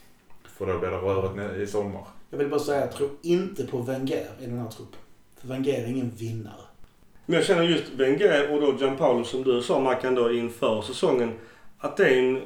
För 0.59 0.67
då 0.67 0.79
blir 0.79 0.91
det 0.91 0.97
rörigt 0.97 1.57
i 1.57 1.67
sommar. 1.67 2.05
Jag 2.31 2.39
vill 2.39 2.49
bara 2.49 2.61
säga, 2.61 2.81
jag 2.81 2.93
tror 2.93 3.11
inte 3.23 3.67
på 3.67 3.79
Wenger 3.79 4.27
i 4.41 4.47
den 4.47 4.59
här 4.59 4.69
truppen. 4.69 5.01
För 5.41 5.49
Wenger 5.49 5.85
är 5.85 5.87
ingen 5.87 6.11
vinnare. 6.11 6.65
Men 7.27 7.37
jag 7.37 7.47
känner 7.47 7.63
just 7.63 7.93
Wenger 7.97 8.53
och 8.55 8.61
då 8.61 8.75
Gianpaolo 8.79 9.25
som 9.25 9.45
du 9.45 9.63
sa 9.63 9.81
Mackan 9.81 10.15
då 10.15 10.33
inför 10.33 10.83
säsongen. 10.83 11.33
Att 11.79 11.97
det 11.97 12.09
är 12.09 12.19
en 12.19 12.43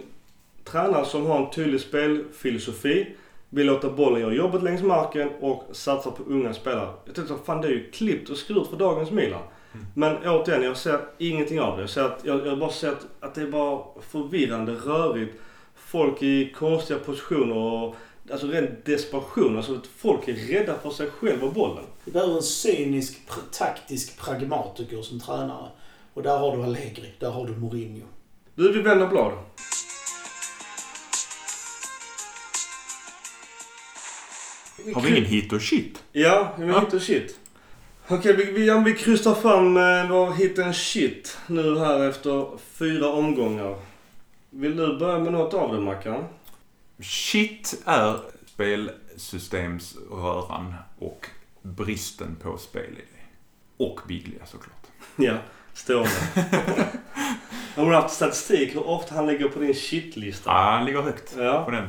tränare 0.65 1.05
som 1.05 1.27
har 1.27 1.39
en 1.39 1.51
tydlig 1.51 1.81
spelfilosofi. 1.81 3.07
Vill 3.51 3.67
låta 3.67 3.91
bollen 3.91 4.21
göra 4.21 4.35
jobbet 4.35 4.63
längs 4.63 4.83
marken 4.83 5.31
och 5.41 5.65
satsar 5.73 6.11
på 6.11 6.23
unga 6.23 6.55
spelare. 6.55 6.89
Jag 7.05 7.15
tänkte 7.15 7.35
fan 7.45 7.61
det 7.61 7.69
är 7.69 7.73
ju 7.73 7.91
klippt 7.91 8.31
och 8.31 8.37
skuret 8.37 8.69
för 8.69 8.77
dagens 8.77 9.11
Milan. 9.11 9.43
Men 9.95 10.17
återigen, 10.17 10.63
jag 10.63 10.77
ser 10.77 11.01
ingenting 11.19 11.61
av 11.61 11.77
det. 11.77 11.83
Jag, 11.83 11.91
ser 11.91 12.05
att, 12.05 12.21
jag, 12.25 12.47
jag 12.47 12.59
bara 12.59 12.71
ser 12.71 12.89
att, 12.89 13.07
att 13.21 13.35
det 13.35 13.43
är 13.43 13.47
bara 13.47 13.83
förvirrande, 14.11 14.73
rörigt. 14.73 15.41
Folk 15.75 16.23
i 16.23 16.53
konstiga 16.53 16.99
positioner 16.99 17.57
och 17.57 17.97
alltså 18.31 18.47
ren 18.47 18.77
desperation. 18.85 19.57
Alltså 19.57 19.75
att 19.75 19.87
folk 19.97 20.29
är 20.29 20.33
rädda 20.35 20.79
för 20.79 20.91
sig 20.91 21.11
själva 21.11 21.47
och 21.47 21.53
bollen. 21.53 21.85
Vi 22.05 22.13
behöver 22.13 22.37
en 22.37 22.43
cynisk, 22.43 23.19
taktisk 23.53 24.19
pragmatiker 24.21 25.03
som 25.03 25.21
tränare. 25.21 25.69
Och 26.15 26.23
där 26.23 26.39
har 26.39 26.57
du 26.57 26.63
Allegri, 26.63 27.13
där 27.19 27.31
har 27.31 27.47
du 27.47 27.53
Mourinho. 27.57 28.07
Du, 28.55 28.73
vi 28.73 28.81
vänder 28.83 29.07
blad. 29.07 29.33
Har 34.95 35.01
vi 35.03 35.09
ingen 35.11 35.25
hit 35.25 35.53
och 35.53 35.63
shit? 35.63 36.03
Ja, 36.13 36.53
vi 36.59 36.67
Ja. 36.67 36.81
hit 36.81 36.95
och 36.95 37.03
shit. 37.03 37.39
Okej, 38.09 38.37
vi, 38.37 38.45
vi, 38.45 38.83
vi 38.85 38.95
krystar 38.95 39.35
fram 39.35 39.77
eh, 39.77 40.11
vår 40.11 40.33
hit 40.33 40.59
and 40.59 40.77
shit 40.77 41.39
nu 41.47 41.79
här 41.79 42.09
efter 42.09 42.47
fyra 42.73 43.09
omgångar. 43.13 43.77
Vill 44.51 44.77
du 44.77 44.99
börja 44.99 45.19
med 45.19 45.33
något 45.33 45.55
av 45.55 45.75
det 45.75 45.81
Mackan? 45.81 46.25
Shit 47.01 47.83
är 47.87 48.19
spelsystemsröran 48.47 50.75
och 50.99 51.27
bristen 51.63 52.37
på 52.43 52.59
spelidé. 52.59 53.03
Och 53.77 54.01
Biglia 54.09 54.47
såklart. 54.47 54.87
Ja, 55.17 55.35
stående. 55.75 56.11
Har 57.77 57.87
du 57.91 57.95
haft 57.95 58.15
statistik 58.15 58.75
hur 58.75 58.87
ofta 58.87 59.15
han 59.15 59.27
ligger 59.27 59.49
på 59.49 59.59
din 59.59 59.75
shitlista? 59.75 60.51
Ja, 60.51 60.71
han 60.71 60.85
ligger 60.85 61.03
högt 61.03 61.35
på 61.37 61.43
Ja. 61.43 61.69
den. 61.71 61.89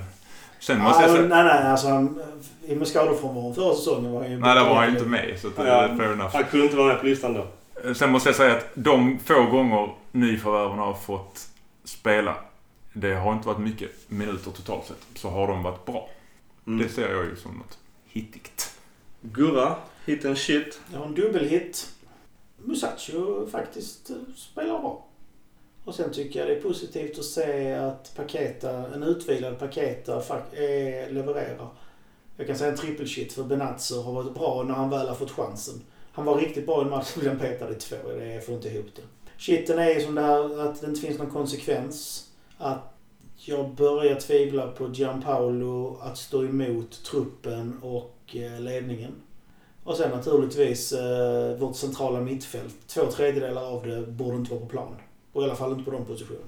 Sen 0.60 0.80
måste 0.82 1.02
Ja, 1.04 1.08
jag 1.08 1.16
säga... 1.18 1.28
nej, 1.28 1.44
nej, 1.44 1.68
alltså 1.72 1.88
han, 1.88 2.22
i 2.68 2.76
med 2.76 2.88
skadefrånvaron 2.88 3.56
förra 3.56 3.76
säsongen 3.76 4.12
var 4.12 4.22
han 4.22 4.32
ju... 4.32 4.40
Nej, 4.40 4.56
där 4.56 4.64
var 4.66 4.76
han 4.76 4.86
ju 4.86 4.92
inte 4.92 5.06
med. 5.06 5.40
Så 5.42 5.48
att 5.48 5.56
det 5.56 5.68
Ja. 5.68 5.82
är 5.84 5.98
fair 5.98 6.14
enough. 6.14 6.34
Han 6.36 6.44
kunde 6.44 6.66
inte 6.66 6.78
vara 6.78 6.88
med 6.88 7.00
på 7.00 7.06
listan 7.06 7.34
då. 7.34 7.48
Sen 7.94 8.12
måste 8.12 8.30
jag 8.30 8.36
säga 8.36 8.56
att 8.58 8.68
de 8.74 9.20
få 9.26 9.44
gånger 9.44 9.90
nyförvärven 10.12 10.78
har 10.80 10.94
fått 10.94 11.48
spela, 11.84 12.36
det 13.00 13.16
har 13.16 13.34
inte 13.34 13.48
varit 13.48 13.60
mycket 13.60 13.92
minuter 14.08 14.52
totalt 14.52 14.86
sett, 14.86 15.06
så 15.16 15.30
har 15.30 15.48
de 15.48 15.64
varit 15.64 15.86
bra. 15.86 16.10
Mm. 16.68 16.80
Det 16.80 16.90
ser 16.90 17.10
jag 17.12 17.26
ju 17.26 17.36
som 17.36 17.58
något 17.58 17.78
hittigt. 18.06 18.80
Gurra, 19.22 19.76
hit 20.06 20.26
and 20.26 20.38
shit. 20.38 20.80
Jag 20.92 21.00
har 21.00 21.06
en 21.06 21.16
dubbelhit. 21.16 21.90
Musacho 22.58 23.48
faktiskt 23.52 24.10
eh, 24.10 24.16
spelar 24.36 24.80
bra. 24.80 25.06
Och 25.86 25.96
sen 25.96 26.12
tycker 26.12 26.40
jag 26.40 26.50
det 26.50 26.56
är 26.56 26.62
positivt 26.62 27.20
att 27.20 27.26
se 27.26 27.74
att 27.74 28.16
Paketa, 28.16 28.94
en 28.94 29.04
utvilad 29.04 29.60
Paketa 29.60 30.18
eh, 30.18 31.12
levererar. 31.12 31.70
Jag 32.38 32.48
kan 32.48 32.56
säga 32.56 32.72
en 32.72 32.78
trippelshit 32.78 33.34
för 33.34 33.44
Benazzo 33.44 34.02
har 34.02 34.14
varit 34.14 34.34
bra 34.34 34.64
när 34.64 34.74
han 34.74 34.90
väl 34.90 35.08
har 35.08 35.16
fått 35.16 35.32
chansen. 35.32 35.82
Han 36.12 36.26
var 36.26 36.38
riktigt 36.38 36.66
bra 36.66 36.82
i 36.82 36.84
en 36.84 36.90
match 36.90 37.08
som 37.08 37.22
blev 37.22 37.40
petad 37.40 37.72
i 37.72 37.76
två. 37.76 37.96
Det 38.18 38.34
jag 38.34 38.46
får 38.46 38.56
inte 38.56 38.70
ihop 38.70 38.88
det. 38.96 39.02
Shiten 39.38 39.80
är 39.80 39.90
ju 39.90 40.02
som 40.02 40.16
det 40.16 40.22
här 40.22 40.70
att 40.70 40.82
det 40.82 40.88
inte 40.88 41.02
finns 41.02 41.18
någon 41.18 41.30
konsekvens. 41.30 42.29
Att 42.62 42.94
jag 43.36 43.70
börjar 43.70 44.16
tvivla 44.16 44.68
på 44.68 44.90
Gianpaolo 44.94 45.98
att 46.02 46.18
stå 46.18 46.44
emot 46.44 47.04
truppen 47.04 47.80
och 47.82 48.36
eh, 48.36 48.62
ledningen. 48.62 49.12
Och 49.84 49.96
sen 49.96 50.12
naturligtvis 50.12 50.92
eh, 50.92 51.58
vårt 51.58 51.76
centrala 51.76 52.22
mittfält. 52.22 52.76
Två 52.88 53.06
tredjedelar 53.06 53.76
av 53.76 53.88
det 53.88 54.02
borde 54.02 54.38
inte 54.38 54.52
vara 54.52 54.62
på 54.62 54.68
plan. 54.68 54.96
Och 55.34 55.42
i 55.42 55.46
alla 55.46 55.56
fall 55.56 55.72
inte 55.72 55.84
på 55.84 55.92
de 55.92 56.06
positionerna. 56.06 56.46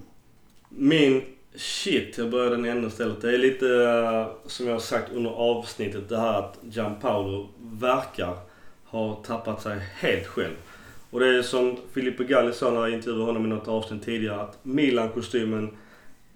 Min 0.69 1.21
shit, 1.55 2.17
jag 2.17 2.29
börjar 2.29 2.51
den 2.51 2.65
änden 2.65 2.87
istället. 2.87 3.21
Det 3.21 3.33
är 3.33 3.37
lite 3.37 3.67
eh, 3.67 4.47
som 4.47 4.67
jag 4.67 4.73
har 4.73 4.79
sagt 4.79 5.11
under 5.11 5.31
avsnittet. 5.31 6.09
Det 6.09 6.17
här 6.17 6.39
att 6.39 6.59
Gianpaolo 6.63 7.47
verkar 7.59 8.37
ha 8.85 9.15
tappat 9.15 9.61
sig 9.61 9.79
helt 9.79 10.27
själv. 10.27 10.55
Och 11.09 11.19
det 11.19 11.27
är 11.27 11.41
som 11.41 11.77
Filippo 11.93 12.23
Galli 12.23 12.53
sa 12.53 12.71
när 12.71 12.81
jag 12.81 12.93
intervjuade 12.93 13.25
honom 13.25 13.45
i 13.45 13.49
något 13.49 13.67
avsnitt 13.67 14.05
tidigare. 14.05 14.41
Att 14.41 14.57
Milan-kostymen 14.63 15.77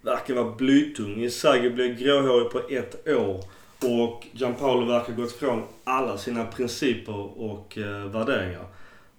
verkar 0.05 0.33
vara 0.33 0.55
blytung. 0.55 1.23
Inzaghi 1.23 1.69
blev 1.69 1.97
gråhårig 1.97 2.49
på 2.49 2.61
ett 2.69 3.07
år. 3.07 3.43
Och 3.83 4.27
Gianpaolo 4.31 4.85
verkar 4.85 5.13
ha 5.13 5.21
gått 5.21 5.31
från 5.31 5.63
alla 5.83 6.17
sina 6.17 6.45
principer 6.45 7.39
och 7.41 7.77
eh, 7.77 8.05
värderingar. 8.05 8.65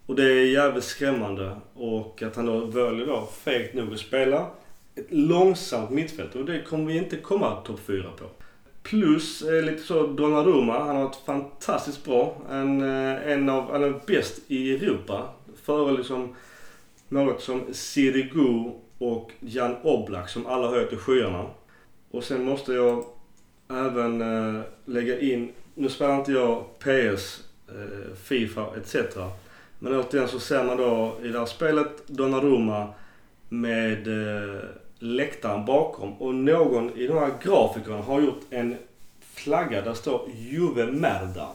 Och 0.07 0.15
det 0.15 0.25
är 0.25 0.47
jävligt 0.47 0.85
skrämmande. 0.85 1.57
Och 1.75 2.23
att 2.23 2.37
han 2.37 2.47
då 2.47 2.61
väljer 2.65 3.07
då 3.07 3.29
fegt 3.45 3.75
nog 3.75 3.93
att 3.93 3.99
spela 3.99 4.47
ett 4.95 5.07
långsamt 5.09 5.91
mittfält. 5.91 6.35
Och 6.35 6.45
det 6.45 6.63
kommer 6.63 6.85
vi 6.85 6.99
inte 6.99 7.17
komma 7.17 7.57
topp 7.57 7.81
4 7.87 8.11
på. 8.19 8.25
Plus 8.83 9.43
eh, 9.43 9.63
lite 9.63 9.83
så 9.83 10.07
Donnarumma. 10.07 10.79
Han 10.79 10.97
har 10.97 11.05
varit 11.05 11.23
fantastiskt 11.27 12.05
bra. 12.05 12.37
En, 12.51 12.81
eh, 12.81 13.33
en 13.33 13.49
av, 13.49 13.75
eller 13.75 14.01
bäst 14.07 14.41
i 14.47 14.75
Europa. 14.75 15.29
Före 15.63 15.97
liksom 15.97 16.35
något 17.09 17.43
som 17.43 17.63
Sirigu 17.73 18.71
och 18.98 19.32
Jan 19.40 19.77
Oblak 19.82 20.28
som 20.28 20.47
alla 20.47 20.70
höjt 20.70 20.89
till 20.89 20.98
skyarna. 20.98 21.44
Och 22.10 22.24
sen 22.24 22.44
måste 22.44 22.73
jag 22.73 23.05
även 23.70 24.20
eh, 24.20 24.62
lägga 24.85 25.20
in, 25.20 25.52
nu 25.74 25.89
spelar 25.89 26.18
inte 26.18 26.32
jag 26.32 26.64
PS, 26.78 27.44
eh, 27.68 28.14
Fifa 28.23 28.66
etc. 28.77 28.97
Men 29.78 30.01
återigen 30.01 30.28
så 30.28 30.40
ser 30.40 30.64
man 30.64 30.77
då 30.77 31.16
i 31.23 31.28
det 31.28 31.39
här 31.39 31.47
spelet 31.47 32.09
Donnarumma 32.09 32.89
med 33.48 34.09
eh, 34.09 34.60
läktaren 34.98 35.64
bakom. 35.64 36.12
Och 36.12 36.35
någon 36.35 36.98
i 36.98 37.06
de 37.06 37.18
här 37.18 37.32
grafikerna 37.43 37.97
har 37.97 38.20
gjort 38.20 38.40
en 38.51 38.77
flagga 39.20 39.82
där 39.82 39.94
står 39.94 40.31
Juve 40.36 40.86
Merda. 40.86 41.48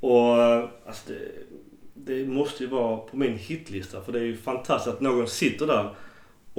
Och 0.00 0.42
eh, 0.42 0.68
alltså 0.86 1.12
det, 1.12 2.14
det 2.14 2.26
måste 2.26 2.62
ju 2.62 2.70
vara 2.70 2.96
på 2.96 3.16
min 3.16 3.38
hitlista 3.38 4.00
för 4.00 4.12
det 4.12 4.18
är 4.18 4.24
ju 4.24 4.36
fantastiskt 4.36 4.94
att 4.94 5.00
någon 5.00 5.28
sitter 5.28 5.66
där 5.66 5.94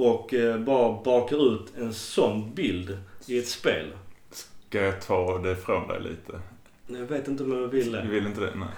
och 0.06 0.34
eh, 0.34 0.56
bara 0.58 1.02
bakar 1.02 1.54
ut 1.54 1.72
en 1.78 1.94
sån 1.94 2.54
bild 2.54 2.98
i 3.26 3.38
ett 3.38 3.48
spel. 3.48 3.86
Ska 4.68 4.80
jag 4.80 5.00
ta 5.00 5.38
det 5.38 5.56
från 5.56 5.88
dig 5.88 6.00
lite? 6.00 6.40
Jag 6.86 7.06
vet 7.16 7.28
inte 7.28 7.42
om 7.42 7.52
jag 7.52 7.68
vill 7.68 7.92
Du 7.92 7.98
det. 8.00 8.06
vill 8.08 8.26
inte 8.26 8.40
det? 8.40 8.50
Nej. 8.54 8.68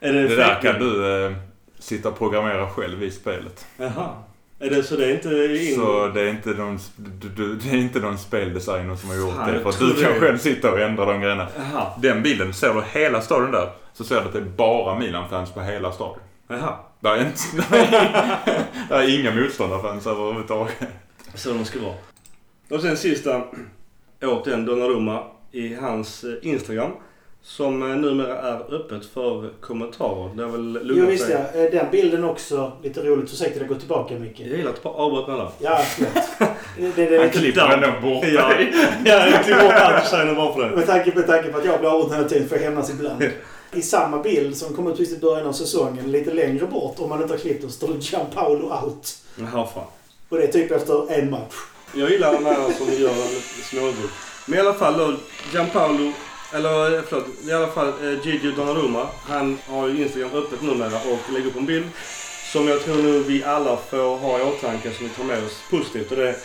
Är 0.00 0.12
det, 0.12 0.28
Det 0.28 0.36
där 0.36 0.60
kan 0.62 0.78
du 0.80 1.24
eh, 1.26 1.32
sitta 1.78 2.08
och 2.08 2.18
programmera 2.18 2.70
själv 2.70 3.02
i 3.02 3.10
spelet. 3.10 3.66
Jaha. 3.76 4.10
Är 4.58 4.70
det 4.70 4.82
så 4.82 4.96
det 4.96 5.06
är 5.06 5.14
inte 5.14 5.28
in... 5.68 5.74
Så 5.76 6.08
det 6.08 6.20
är 6.20 6.28
inte 6.28 6.48
någon, 6.50 6.78
du, 6.96 7.28
du, 7.28 7.54
det 7.56 7.68
är 7.70 7.74
inte 7.76 7.98
någon 8.00 8.18
speldesigner 8.18 8.96
som 8.96 9.08
har 9.08 9.16
gjort 9.16 9.34
Fan, 9.36 9.52
det. 9.52 9.60
För 9.60 9.68
att 9.68 9.78
du 9.78 9.94
kan 10.02 10.12
det. 10.12 10.20
själv 10.20 10.38
sitta 10.38 10.70
och 10.72 10.80
ändra 10.80 11.04
de 11.04 11.20
grejerna. 11.20 11.48
Jaha. 11.56 11.92
Den 12.02 12.22
bilden, 12.22 12.54
ser 12.54 12.74
du 12.74 12.82
hela 13.00 13.20
stadion 13.20 13.50
där, 13.50 13.70
så 13.92 14.04
ser 14.04 14.14
du 14.14 14.20
att 14.20 14.32
det 14.32 14.38
är 14.38 14.42
bara 14.42 14.98
Milan-fans 14.98 15.52
på 15.52 15.60
hela 15.60 15.92
stadion. 15.92 16.18
Jaha. 16.48 16.74
Det 17.02 17.08
är, 17.08 17.20
inte, 17.20 17.40
det 17.70 17.76
är, 17.78 18.64
det 18.88 18.94
är 18.94 19.20
inga 19.20 19.30
motståndarfans 19.34 20.06
överhuvudtaget. 20.06 20.74
Så 21.34 21.48
de 21.52 21.64
ska 21.64 21.78
vara. 21.80 21.94
Och 22.70 22.80
sen 22.80 22.96
sista, 22.96 23.42
återigen 24.22 24.66
Donnarumma 24.66 25.22
i 25.52 25.74
hans 25.74 26.24
eh, 26.24 26.30
Instagram. 26.42 26.90
Som 27.44 27.82
eh, 27.82 27.88
numera 27.96 28.38
är 28.38 28.74
öppet 28.74 29.06
för 29.06 29.50
kommentarer. 29.60 30.30
Det 30.36 30.42
har 30.42 30.50
väl 30.50 30.78
Jo 30.82 30.86
lugnat 30.88 31.08
visst 31.10 31.26
sig. 31.26 31.46
ja. 31.54 31.60
Eh, 31.60 31.70
Den 31.70 31.86
bilden 31.90 32.24
också. 32.24 32.72
Lite 32.82 33.00
roligt. 33.02 33.30
Ursäkta 33.32 33.58
jag 33.60 33.68
går 33.68 33.74
tillbaka 33.76 34.14
Micke. 34.14 34.40
Jag 34.40 34.48
gillar 34.58 34.70
att 34.70 34.82
bara 34.82 34.94
avbryta 34.94 35.32
alla. 35.32 35.52
Ja, 35.58 35.78
förlåt. 35.84 36.50
Det, 36.96 37.06
det, 37.06 37.18
Han 37.18 37.30
klipper 37.30 37.68
ändå 37.72 38.00
bort 38.02 38.24
Ja, 38.26 38.48
dig. 38.48 38.72
ja 39.04 39.26
jag 39.26 39.44
tog 39.46 39.56
bort 39.56 39.72
allt 39.74 40.04
du 40.04 40.08
säger 40.10 40.34
bara 40.34 40.54
för 40.54 40.68
det. 40.70 40.76
med, 40.76 40.86
tanke, 40.86 41.12
med 41.14 41.26
tanke 41.26 41.48
på 41.52 41.58
att 41.58 41.64
jag 41.64 41.80
blir 41.80 41.90
avbruten 41.90 42.16
hela 42.16 42.28
tiden 42.28 42.48
för 42.48 42.56
jag 42.56 42.62
hämnas 42.62 42.90
ibland. 42.90 43.22
I 43.74 43.82
samma 43.82 44.18
bild 44.18 44.56
som 44.56 44.74
kom 44.74 44.88
ut 44.88 44.96
precis 44.96 45.16
i 45.16 45.20
början 45.20 45.46
av 45.46 45.52
säsongen, 45.52 46.12
lite 46.12 46.32
längre 46.32 46.66
bort 46.66 46.98
om 46.98 47.08
man 47.08 47.22
inte 47.22 47.34
har 47.34 47.38
klippt 47.38 47.62
den, 47.62 47.70
står 47.70 47.88
det 47.88 47.98
Gianpaolo 47.98 48.66
out. 48.66 49.16
Jaha 49.36 49.66
fan. 49.74 49.84
Och 50.28 50.36
det 50.36 50.44
är 50.44 50.52
typ 50.52 50.70
efter 50.70 51.12
en 51.12 51.30
match. 51.30 51.54
Jag 51.94 52.10
gillar 52.10 52.32
de 52.32 52.44
här 52.44 52.72
som 52.72 52.86
gör 53.02 53.14
smågrupp. 53.70 54.10
Men 54.46 54.58
i 54.58 54.60
alla 54.60 54.74
fall 54.74 54.98
då, 54.98 55.14
Gianpaolo, 55.52 56.12
eller 56.54 56.94
eh, 56.94 57.02
förlåt, 57.08 57.26
i 57.48 57.52
alla 57.52 57.66
fall 57.66 57.88
eh, 57.88 58.26
Gigi 58.26 58.52
Donnarumma. 58.52 59.06
Han 59.28 59.58
har 59.66 59.88
ju 59.88 60.02
Instagram 60.02 60.30
öppet 60.34 60.62
numera 60.62 60.96
och 60.96 61.32
lägger 61.32 61.46
upp 61.46 61.56
en 61.56 61.66
bild 61.66 61.86
som 62.52 62.68
jag 62.68 62.80
tror 62.84 62.96
nu 62.96 63.22
vi 63.22 63.44
alla 63.44 63.76
får 63.76 64.16
ha 64.16 64.38
i 64.38 64.42
åtanke 64.42 64.92
som 64.92 65.06
vi 65.06 65.12
tar 65.12 65.24
med 65.24 65.44
oss 65.44 65.58
positivt. 65.70 66.10
Och 66.10 66.16
det 66.16 66.28
är 66.28 66.36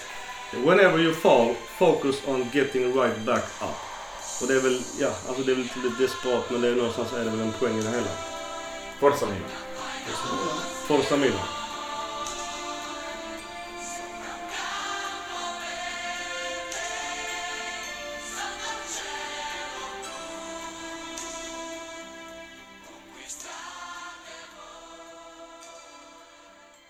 Whenever 0.66 1.00
you 1.00 1.14
fall, 1.14 1.56
focus 1.78 2.22
on 2.28 2.46
getting 2.54 2.94
right 2.94 3.26
back 3.26 3.44
up. 3.62 3.87
Och 4.42 4.48
det 4.48 4.54
är 4.54 4.60
väl, 4.60 4.82
ja, 5.00 5.12
alltså 5.28 5.44
det 5.44 5.52
är 5.52 5.56
väl 5.56 5.64
lite 5.64 6.04
desperat 6.04 6.52
men 6.52 6.62
det 6.62 6.68
är 6.68 6.76
någonstans 6.76 7.14
är 7.14 7.24
det 7.26 7.30
väl 7.30 7.40
en 7.40 7.52
poäng 7.52 7.78
i 7.78 7.82
det 7.82 7.90
hela. 7.90 8.08
Forza 9.00 9.26
Milan. 9.26 9.50
Forza 10.88 11.18
Milan. 11.18 11.57